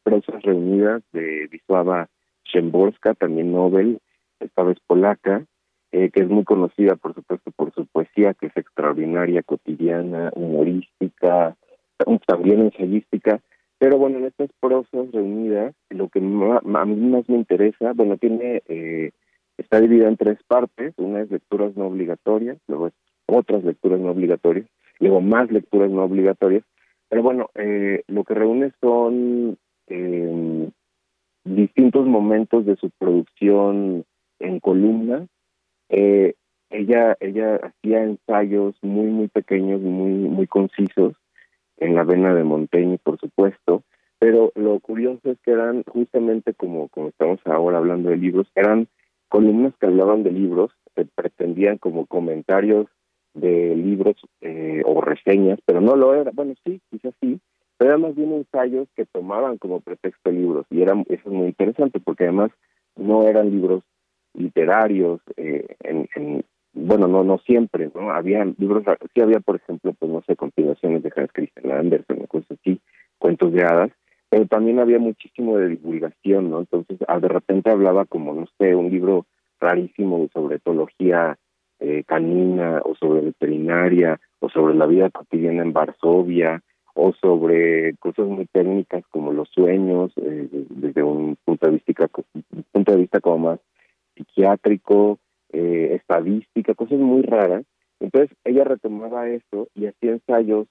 prosas 0.03 0.43
reunidas 0.43 1.03
de 1.11 1.49
Wisława 1.51 2.11
Szymborska, 2.53 3.15
también 3.15 3.51
Nobel, 3.51 3.99
esta 4.41 4.65
vez 4.65 4.77
polaca, 4.87 5.47
eh, 5.91 6.11
que 6.11 6.20
es 6.20 6.28
muy 6.28 6.45
conocida, 6.45 6.97
por 6.97 7.15
supuesto, 7.15 7.51
por 7.53 7.73
su 7.73 7.87
poesía, 7.87 8.35
que 8.35 8.49
es 8.49 8.57
extraordinaria, 8.59 9.43
cotidiana, 9.43 10.32
humorística, 10.35 11.57
también 12.27 12.61
ensayística. 12.61 13.41
Pero 13.78 13.97
bueno, 13.97 14.19
en 14.19 14.27
estas 14.27 14.51
prosas 14.61 15.11
reunidas, 15.12 15.74
lo 15.89 16.11
que 16.11 16.19
a 16.19 16.23
mí 16.23 17.07
más 17.07 17.27
me 17.27 17.37
interesa, 17.37 17.95
bueno, 17.95 18.19
tiene 18.19 18.62
eh, 18.69 19.12
está 19.57 19.81
dividida 19.81 20.09
en 20.09 20.19
tres 20.19 20.39
partes. 20.47 20.93
Una 20.99 21.23
es 21.23 21.31
lecturas 21.31 21.74
no 21.74 21.87
obligatorias, 21.87 22.59
luego 22.69 22.89
es 22.89 22.95
otras 23.24 23.65
lecturas 23.65 23.99
no 23.99 24.11
obligatorias 24.11 24.69
luego 25.01 25.20
más 25.20 25.51
lecturas 25.51 25.90
no 25.90 26.05
obligatorias. 26.05 26.62
Pero 27.09 27.22
bueno, 27.22 27.51
eh, 27.55 28.05
lo 28.06 28.22
que 28.24 28.35
reúne 28.35 28.72
son 28.81 29.59
eh, 29.89 30.70
distintos 31.44 32.06
momentos 32.06 32.64
de 32.66 32.77
su 32.77 32.90
producción 32.90 34.05
en 34.39 34.60
columna. 34.60 35.27
Eh, 35.89 36.35
ella 36.70 37.16
ella 37.18 37.56
hacía 37.56 38.05
ensayos 38.05 38.77
muy 38.82 39.06
muy 39.06 39.27
pequeños, 39.27 39.81
muy 39.81 40.12
muy 40.12 40.47
concisos 40.47 41.14
en 41.78 41.97
la 41.97 42.05
vena 42.05 42.32
de 42.32 42.44
Montaigne, 42.44 42.98
por 43.02 43.18
supuesto. 43.18 43.82
Pero 44.20 44.52
lo 44.55 44.78
curioso 44.81 45.32
es 45.32 45.39
que 45.40 45.51
eran 45.51 45.82
justamente 45.85 46.55
como 46.55 46.89
como 46.90 47.09
estamos 47.09 47.40
ahora 47.44 47.78
hablando 47.78 48.10
de 48.10 48.18
libros, 48.18 48.47
eran 48.55 48.86
columnas 49.28 49.74
que 49.81 49.86
hablaban 49.86 50.22
de 50.22 50.31
libros, 50.31 50.70
que 50.94 51.06
pretendían 51.06 51.78
como 51.78 52.06
comentarios 52.06 52.86
de 53.35 53.77
libros 53.77 54.16
eh, 54.40 54.82
o 54.85 55.01
reseñas, 55.01 55.59
pero 55.65 55.81
no 55.81 55.97
lo 55.97 56.15
era, 56.15 56.31
bueno, 56.32 56.55
sí, 56.65 56.81
quizás 56.90 57.15
sí, 57.20 57.40
pero 57.77 57.90
eran 57.90 58.02
más 58.02 58.15
bien 58.15 58.32
ensayos 58.32 58.89
que 58.97 59.07
tomaban 59.07 59.59
como 59.59 59.81
pretexto 59.81 60.31
libros 60.31 60.66
y 60.70 60.82
era, 60.82 60.94
eso 61.09 61.23
es 61.24 61.32
muy 61.32 61.47
interesante 61.47 62.01
porque 62.01 62.24
además 62.24 62.51
no 62.97 63.23
eran 63.23 63.51
libros 63.51 63.82
literarios, 64.35 65.20
eh, 65.36 65.77
en, 65.81 66.44
bueno, 66.73 67.09
no 67.09 67.24
no 67.24 67.39
siempre, 67.39 67.90
¿no? 67.94 68.11
Había 68.11 68.44
libros, 68.44 68.85
sí 69.15 69.20
había, 69.20 69.40
por 69.40 69.57
ejemplo, 69.57 69.93
pues 69.98 70.11
no 70.11 70.23
sé, 70.23 70.36
compilaciones 70.36 71.02
de 71.02 71.12
Hans 71.15 71.32
Christian 71.32 71.73
Andersen, 71.73 72.27
cosas 72.27 72.59
así, 72.61 72.81
cuentos 73.19 73.52
de 73.52 73.62
hadas, 73.62 73.90
pero 74.28 74.47
también 74.47 74.78
había 74.78 74.98
muchísimo 74.98 75.59
de 75.59 75.69
divulgación, 75.69 76.51
¿no? 76.51 76.61
Entonces, 76.61 76.98
ah, 77.09 77.19
de 77.19 77.28
repente 77.28 77.70
hablaba 77.70 78.05
como, 78.05 78.35
no 78.35 78.47
sé, 78.59 78.74
un 78.74 78.90
libro 78.90 79.27
rarísimo 79.59 80.28
sobre 80.32 80.57
etología 80.57 81.36
eh, 81.81 82.05
canina 82.07 82.81
o 82.85 82.94
sobre 82.94 83.23
veterinaria 83.23 84.20
o 84.39 84.48
sobre 84.48 84.74
la 84.74 84.86
vida 84.86 85.11
cotidiana 85.11 85.62
en 85.62 85.73
Varsovia 85.73 86.62
o 86.94 87.12
sobre 87.15 87.97
cosas 87.97 88.27
muy 88.27 88.47
técnicas 88.47 89.05
como 89.11 89.32
los 89.32 89.48
sueños, 89.48 90.12
eh, 90.16 90.48
desde 90.51 91.02
un 91.02 91.36
punto 91.44 91.66
de 91.66 91.73
vista, 91.73 92.09
punto 92.73 92.93
de 92.93 92.98
vista 92.98 93.20
como 93.20 93.51
más 93.51 93.61
psiquiátrico, 94.15 95.19
eh, 95.52 95.94
estadística, 95.94 96.74
cosas 96.74 96.98
muy 96.98 97.23
raras. 97.23 97.65
Entonces 98.01 98.36
ella 98.44 98.65
retomaba 98.65 99.28
eso 99.28 99.69
y 99.74 99.86
hacía 99.86 100.12
ensayos 100.12 100.66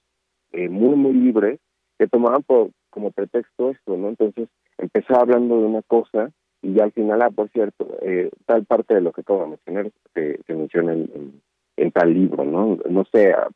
eh, 0.52 0.68
muy, 0.68 0.96
muy 0.96 1.12
libres 1.12 1.58
que 1.98 2.06
tomaban 2.06 2.42
por, 2.42 2.70
como 2.90 3.10
pretexto 3.10 3.70
esto, 3.70 3.96
¿no? 3.96 4.08
Entonces 4.08 4.48
empezaba 4.78 5.22
hablando 5.22 5.60
de 5.60 5.66
una 5.66 5.82
cosa 5.82 6.30
y 6.62 6.78
al 6.80 6.92
final, 6.92 7.22
ah, 7.22 7.30
por 7.30 7.48
cierto, 7.50 7.86
eh, 8.02 8.30
tal 8.46 8.64
parte 8.66 8.94
de 8.94 9.00
lo 9.00 9.12
que 9.12 9.22
acabo 9.22 9.42
de 9.42 9.48
mencionar 9.48 9.90
se, 10.14 10.38
menciona 10.48 10.92
en, 10.92 11.92
tal 11.92 12.12
libro, 12.12 12.44
¿no? 12.44 12.78
No 12.88 13.04
sé, 13.12 13.32
ah, 13.32 13.48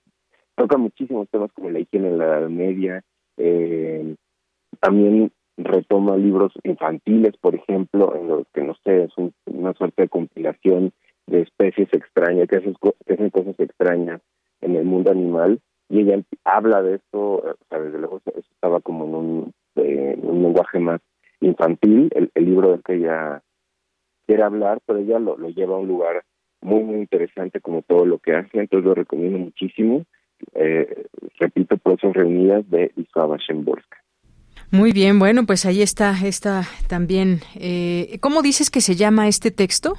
toca 0.56 0.78
muchísimos 0.78 1.28
temas 1.28 1.52
como 1.52 1.70
la 1.70 1.81
higiene 1.81 2.09
en 2.09 2.18
la 2.18 2.24
Edad 2.24 2.48
Media, 2.48 3.02
eh, 3.36 4.14
también 4.81 5.31
retoma 5.56 6.16
libros 6.16 6.52
infantiles, 6.64 7.36
por 7.36 7.55
ejemplo, 7.55 8.14
en 8.16 8.28
los 8.28 8.47
que, 8.52 8.62
no 8.62 8.74
sé, 8.85 9.05
es 9.05 9.12
una 9.47 9.74
suerte 9.74 10.02
de 10.02 10.09
compilación 10.09 10.93
de 11.26 11.43
especies 11.43 11.89
extrañas, 11.93 12.48
que 12.48 12.56
hacen, 12.56 12.74
que 13.06 13.14
hacen 13.14 13.31
cosas 13.31 13.59
extrañas 13.59 14.20
en 14.62 14.76
el 14.76 14.85
mundo 14.85 15.10
animal, 15.10 15.60
y 15.90 16.01
ella 16.01 16.22
habla 16.44 16.82
de 16.82 16.97
esto, 16.97 17.20
o 17.20 17.56
sea, 17.68 17.78
desde 17.78 17.98
luego 17.98 18.20
eso 18.24 18.40
estaba 18.51 18.81
como 18.81 19.05
en 19.05 19.14
un, 19.14 19.52
eh, 19.76 20.18
un 20.22 20.43
lenguaje 20.43 20.78
más 20.78 21.01
infantil, 21.44 22.10
el, 22.14 22.44
libro 22.44 22.72
del 22.72 22.82
que 22.82 22.94
ella 22.94 23.42
quiere 24.26 24.42
hablar, 24.42 24.80
pero 24.86 24.98
ella 24.98 25.18
lo, 25.18 25.36
lo 25.36 25.48
lleva 25.48 25.76
a 25.76 25.78
un 25.78 25.88
lugar 25.88 26.24
muy, 26.60 26.82
muy 26.82 26.96
interesante 26.96 27.60
como 27.60 27.82
todo 27.82 28.06
lo 28.06 28.18
que 28.18 28.34
hace, 28.34 28.58
entonces 28.58 28.86
lo 28.86 28.94
recomiendo 28.94 29.38
muchísimo. 29.38 30.04
Eh, 30.54 31.06
repito, 31.38 31.76
Prosas 31.76 32.14
Reunidas 32.14 32.68
de 32.70 32.90
Isaba 32.96 33.36
Shemborska. 33.36 33.98
Muy 34.70 34.92
bien, 34.92 35.18
bueno, 35.18 35.44
pues 35.46 35.66
ahí 35.66 35.82
está, 35.82 36.14
está 36.24 36.62
también. 36.88 37.40
Eh, 37.54 38.18
¿Cómo 38.20 38.42
dices 38.42 38.70
que 38.70 38.80
se 38.80 38.94
llama 38.96 39.28
este 39.28 39.50
texto? 39.50 39.94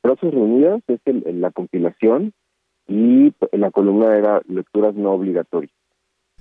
Prosas 0.00 0.32
Reunidas 0.32 0.82
es 0.88 1.00
la 1.34 1.50
compilación 1.50 2.32
y 2.88 3.32
la 3.52 3.70
columna 3.70 4.16
era 4.16 4.40
lecturas 4.48 4.94
no 4.94 5.12
obligatorias. 5.12 5.72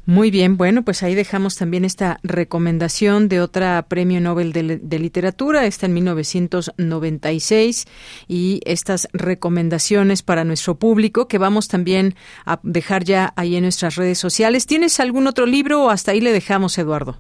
Muy 0.10 0.32
bien, 0.32 0.58
bueno, 0.58 0.82
pues 0.82 1.04
ahí 1.04 1.14
dejamos 1.14 1.56
también 1.56 1.86
esta 1.86 2.18
recomendación 2.24 3.30
de 3.30 3.42
otra 3.42 3.86
premio 3.88 4.20
Nobel 4.20 4.54
de, 4.54 4.98
Literatura, 4.98 5.68
está 5.68 5.86
en 5.86 5.94
1996, 5.94 7.86
y 8.28 8.60
estas 8.66 9.08
recomendaciones 9.14 10.24
para 10.24 10.46
nuestro 10.46 10.80
público 10.80 11.28
que 11.28 11.38
vamos 11.38 11.68
también 11.68 12.16
a 12.48 12.60
dejar 12.64 13.04
ya 13.04 13.34
ahí 13.36 13.56
en 13.56 13.62
nuestras 13.62 13.98
redes 13.98 14.18
sociales. 14.18 14.66
¿Tienes 14.66 15.00
algún 15.00 15.28
otro 15.28 15.46
libro 15.46 15.84
o 15.84 15.90
hasta 15.92 16.12
ahí 16.12 16.22
le 16.22 16.32
dejamos, 16.32 16.76
Eduardo? 16.80 17.18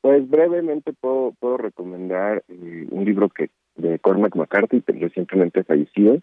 Pues 0.00 0.30
brevemente 0.30 0.92
puedo, 0.92 1.34
puedo 1.40 1.56
recomendar 1.56 2.44
eh, 2.46 2.86
un 2.92 3.04
libro 3.06 3.28
que 3.28 3.50
de 3.74 3.98
Cormac 3.98 4.36
McCarthy, 4.36 4.84
recientemente 4.86 5.64
fallecido, 5.64 6.18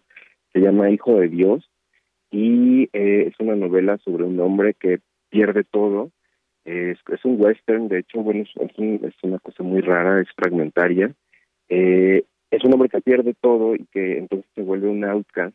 se 0.54 0.60
llama 0.60 0.88
Hijo 0.90 1.16
de 1.16 1.28
Dios, 1.28 1.68
y 2.30 2.84
eh, 2.94 3.26
es 3.28 3.34
una 3.40 3.56
novela 3.56 3.98
sobre 3.98 4.24
un 4.24 4.40
hombre 4.40 4.72
que 4.72 5.00
pierde 5.36 5.64
todo. 5.64 6.10
Es, 6.64 6.98
es 7.12 7.24
un 7.24 7.40
western, 7.40 7.88
de 7.88 8.00
hecho, 8.00 8.20
bueno, 8.22 8.42
es, 8.42 8.50
es, 8.56 9.14
una 9.22 9.38
cosa 9.38 9.62
muy 9.62 9.80
rara, 9.82 10.20
es 10.20 10.28
fragmentaria. 10.34 11.12
Eh, 11.68 12.24
es 12.50 12.64
un 12.64 12.72
hombre 12.72 12.88
que 12.88 13.00
pierde 13.00 13.34
todo 13.40 13.74
y 13.74 13.84
que 13.92 14.18
entonces 14.18 14.50
se 14.54 14.62
vuelve 14.62 14.88
un 14.88 15.04
outcast 15.04 15.54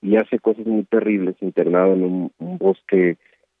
y 0.00 0.16
hace 0.16 0.38
cosas 0.40 0.66
muy 0.66 0.82
terribles, 0.84 1.36
internado 1.40 1.92
en 1.94 2.02
un, 2.02 2.58
bosque 2.58 3.16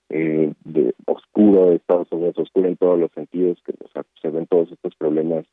eh, 0.08 0.52
de, 0.64 0.94
oscuro 1.06 1.70
de 1.70 1.76
Estados 1.76 2.10
Unidos, 2.10 2.38
oscuro 2.38 2.68
en 2.68 2.76
todos 2.76 2.98
los 2.98 3.12
sentidos, 3.12 3.62
que 3.64 3.72
se 4.20 4.28
ven 4.28 4.46
todos 4.46 4.72
estos 4.72 4.94
problemas 4.96 5.46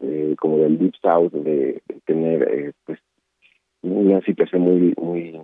eh, 0.00 0.34
como 0.38 0.58
del 0.58 0.78
Deep 0.78 0.94
South, 1.00 1.32
de, 1.32 1.80
tener 2.04 2.42
eh, 2.50 2.72
pues 2.84 2.98
una 3.82 4.20
situación 4.22 4.62
muy 4.62 4.94
muy 5.00 5.40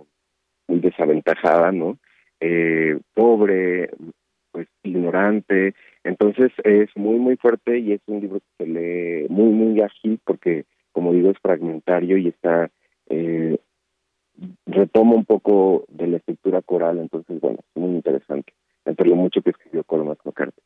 muy 0.67 0.79
desaventajada, 0.79 1.71
¿no? 1.71 1.97
Eh, 2.39 2.99
pobre, 3.13 3.89
pues 4.51 4.67
ignorante. 4.83 5.73
Entonces 6.03 6.51
es 6.63 6.89
muy, 6.95 7.17
muy 7.17 7.37
fuerte 7.37 7.77
y 7.77 7.93
es 7.93 8.01
un 8.07 8.21
libro 8.21 8.39
que 8.39 8.65
se 8.65 8.69
lee 8.69 9.27
muy, 9.29 9.51
muy 9.51 9.81
ágil 9.81 10.19
porque, 10.23 10.65
como 10.91 11.13
digo, 11.13 11.29
es 11.29 11.37
fragmentario 11.39 12.17
y 12.17 12.29
está, 12.29 12.69
eh, 13.09 13.57
retoma 14.65 15.15
un 15.15 15.25
poco 15.25 15.85
de 15.89 16.07
la 16.07 16.17
estructura 16.17 16.61
coral. 16.61 16.99
Entonces, 16.99 17.39
bueno, 17.39 17.59
es 17.59 17.81
muy 17.81 17.95
interesante. 17.95 18.53
Entre 18.85 19.07
lo 19.07 19.15
mucho 19.15 19.41
que 19.41 19.51
escribió 19.51 19.83
Colmas 19.83 20.17
McCarthy. 20.23 20.61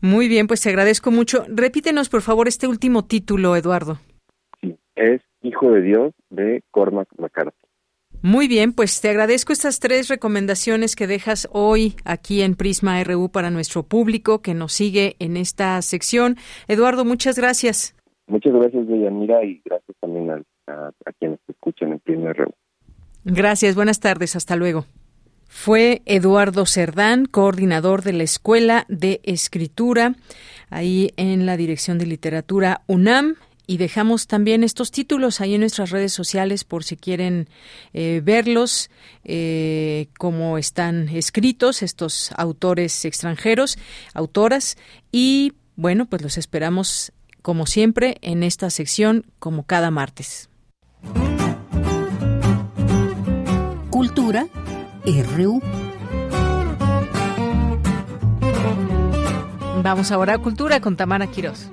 Muy 0.00 0.28
bien, 0.28 0.46
pues 0.46 0.62
te 0.62 0.70
agradezco 0.70 1.10
mucho. 1.10 1.44
Repítenos, 1.48 2.08
por 2.08 2.22
favor, 2.22 2.48
este 2.48 2.66
último 2.66 3.04
título, 3.04 3.54
Eduardo. 3.54 3.98
Sí, 4.60 4.78
es 4.94 5.20
Hijo 5.42 5.72
de 5.72 5.82
Dios 5.82 6.14
de 6.30 6.62
Cormac 6.70 7.08
McCarthy. 7.18 7.59
Muy 8.22 8.48
bien, 8.48 8.74
pues 8.74 9.00
te 9.00 9.08
agradezco 9.08 9.54
estas 9.54 9.80
tres 9.80 10.08
recomendaciones 10.08 10.94
que 10.94 11.06
dejas 11.06 11.48
hoy 11.52 11.94
aquí 12.04 12.42
en 12.42 12.54
Prisma 12.54 13.02
RU 13.02 13.30
para 13.30 13.50
nuestro 13.50 13.82
público 13.82 14.42
que 14.42 14.52
nos 14.52 14.74
sigue 14.74 15.16
en 15.20 15.38
esta 15.38 15.80
sección. 15.80 16.36
Eduardo, 16.68 17.06
muchas 17.06 17.38
gracias. 17.38 17.96
Muchas 18.26 18.52
gracias, 18.52 18.86
Deyanira, 18.86 19.42
y 19.42 19.62
gracias 19.64 19.96
también 20.00 20.30
a, 20.30 20.36
a 20.68 21.12
quienes 21.18 21.38
escuchan 21.48 21.92
en 21.92 21.98
Prisma 22.00 22.34
RU. 22.34 22.52
Gracias, 23.24 23.74
buenas 23.74 24.00
tardes, 24.00 24.36
hasta 24.36 24.54
luego. 24.54 24.84
Fue 25.48 26.02
Eduardo 26.04 26.66
Cerdán, 26.66 27.24
coordinador 27.24 28.02
de 28.02 28.12
la 28.12 28.22
Escuela 28.22 28.84
de 28.88 29.20
Escritura, 29.24 30.14
ahí 30.68 31.10
en 31.16 31.46
la 31.46 31.56
Dirección 31.56 31.98
de 31.98 32.06
Literatura 32.06 32.82
UNAM 32.86 33.36
y 33.70 33.76
dejamos 33.76 34.26
también 34.26 34.64
estos 34.64 34.90
títulos 34.90 35.40
ahí 35.40 35.54
en 35.54 35.60
nuestras 35.60 35.90
redes 35.90 36.12
sociales 36.12 36.64
por 36.64 36.82
si 36.82 36.96
quieren 36.96 37.48
eh, 37.92 38.20
verlos, 38.20 38.90
eh, 39.22 40.08
cómo 40.18 40.58
están 40.58 41.08
escritos 41.08 41.84
estos 41.84 42.32
autores 42.36 43.04
extranjeros, 43.04 43.78
autoras, 44.12 44.76
y 45.12 45.52
bueno, 45.76 46.06
pues 46.06 46.20
los 46.20 46.36
esperamos 46.36 47.12
como 47.42 47.64
siempre 47.64 48.16
en 48.22 48.42
esta 48.42 48.70
sección 48.70 49.24
como 49.38 49.62
cada 49.62 49.92
martes. 49.92 50.48
Cultura 53.88 54.48
RU. 55.06 55.62
Vamos 59.84 60.10
ahora 60.10 60.34
a 60.34 60.38
Cultura 60.38 60.80
con 60.80 60.96
Tamara 60.96 61.28
Quirós. 61.28 61.70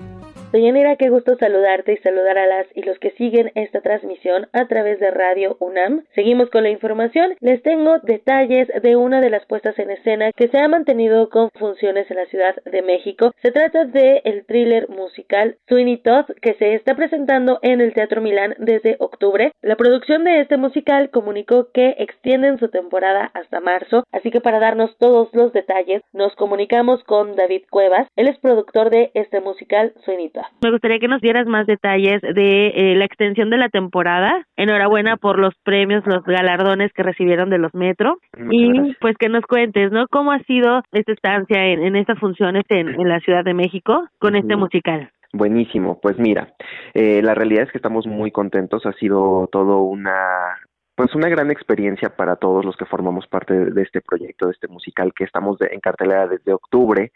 Deyanira, 0.53 0.95
qué 0.95 1.09
gusto 1.09 1.35
saludarte 1.35 1.91
y 1.91 1.97
saludar 1.97 2.37
a 2.37 2.47
las 2.47 2.67
y 2.73 2.81
los 2.83 2.97
que 2.99 3.11
siguen 3.11 3.51
esta 3.55 3.81
transmisión 3.81 4.47
a 4.53 4.65
través 4.69 4.97
de 4.97 5.11
Radio 5.11 5.57
UNAM. 5.59 6.05
Seguimos 6.15 6.49
con 6.49 6.63
la 6.63 6.69
información. 6.69 7.35
Les 7.41 7.61
tengo 7.63 7.99
detalles 7.99 8.69
de 8.81 8.95
una 8.95 9.19
de 9.19 9.29
las 9.29 9.45
puestas 9.45 9.77
en 9.77 9.91
escena 9.91 10.31
que 10.31 10.47
se 10.47 10.57
ha 10.57 10.69
mantenido 10.69 11.29
con 11.29 11.49
funciones 11.59 12.09
en 12.09 12.15
la 12.15 12.27
Ciudad 12.27 12.55
de 12.63 12.81
México. 12.81 13.33
Se 13.41 13.51
trata 13.51 13.83
de 13.83 14.21
el 14.23 14.45
thriller 14.45 14.87
musical 14.87 15.57
Sweeney 15.67 15.97
Todd 15.97 16.27
que 16.41 16.53
se 16.53 16.75
está 16.75 16.95
presentando 16.95 17.59
en 17.61 17.81
el 17.81 17.93
Teatro 17.93 18.21
Milán 18.21 18.55
desde 18.57 18.95
octubre. 18.99 19.51
La 19.61 19.75
producción 19.75 20.23
de 20.23 20.39
este 20.39 20.55
musical 20.55 21.09
comunicó 21.09 21.73
que 21.73 21.95
extienden 21.99 22.57
su 22.57 22.69
temporada 22.69 23.31
hasta 23.33 23.59
marzo, 23.59 24.05
así 24.13 24.31
que 24.31 24.39
para 24.39 24.61
darnos 24.61 24.95
todos 24.97 25.27
los 25.33 25.51
detalles 25.51 26.03
nos 26.13 26.33
comunicamos 26.35 27.03
con 27.03 27.35
David 27.35 27.63
Cuevas. 27.69 28.07
Él 28.15 28.29
es 28.29 28.37
productor 28.39 28.89
de 28.91 29.11
este 29.13 29.41
musical 29.41 29.91
Sweeney 30.05 30.29
Todd. 30.29 30.36
Me 30.61 30.71
gustaría 30.71 30.99
que 30.99 31.07
nos 31.07 31.21
dieras 31.21 31.47
más 31.47 31.67
detalles 31.67 32.21
de 32.21 32.67
eh, 32.67 32.95
la 32.95 33.05
extensión 33.05 33.49
de 33.49 33.57
la 33.57 33.69
temporada. 33.69 34.45
Enhorabuena 34.55 35.17
por 35.17 35.39
los 35.39 35.53
premios, 35.63 36.05
los 36.05 36.23
galardones 36.23 36.91
que 36.93 37.03
recibieron 37.03 37.49
de 37.49 37.57
los 37.57 37.73
Metro. 37.73 38.17
y 38.49 38.93
pues 38.99 39.15
que 39.17 39.29
nos 39.29 39.45
cuentes, 39.45 39.91
¿no? 39.91 40.07
¿Cómo 40.07 40.31
ha 40.31 40.39
sido 40.43 40.81
esta 40.91 41.11
estancia 41.11 41.65
en, 41.65 41.95
estas 41.95 42.19
funciones 42.19 42.63
en, 42.69 43.07
la 43.07 43.19
Ciudad 43.19 43.43
de 43.43 43.53
México 43.53 44.07
con 44.19 44.35
este 44.35 44.55
musical? 44.55 45.11
Buenísimo, 45.33 45.99
pues 46.01 46.17
mira, 46.17 46.53
eh, 46.93 47.21
la 47.21 47.35
realidad 47.35 47.63
es 47.63 47.71
que 47.71 47.77
estamos 47.77 48.07
muy 48.07 48.31
contentos, 48.31 48.85
ha 48.85 48.93
sido 48.93 49.47
todo 49.51 49.81
una 49.81 50.57
pues 50.97 51.13
una 51.13 51.29
gran 51.29 51.51
experiencia 51.51 52.09
para 52.09 52.37
todos 52.37 52.65
los 52.65 52.75
que 52.75 52.85
formamos 52.85 53.27
parte 53.27 53.53
de, 53.53 53.81
este 53.83 54.01
proyecto, 54.01 54.47
de 54.47 54.53
este 54.53 54.67
musical 54.67 55.13
que 55.15 55.25
estamos 55.25 55.57
en 55.61 55.79
cartelera 55.79 56.27
desde 56.27 56.53
octubre 56.53 57.11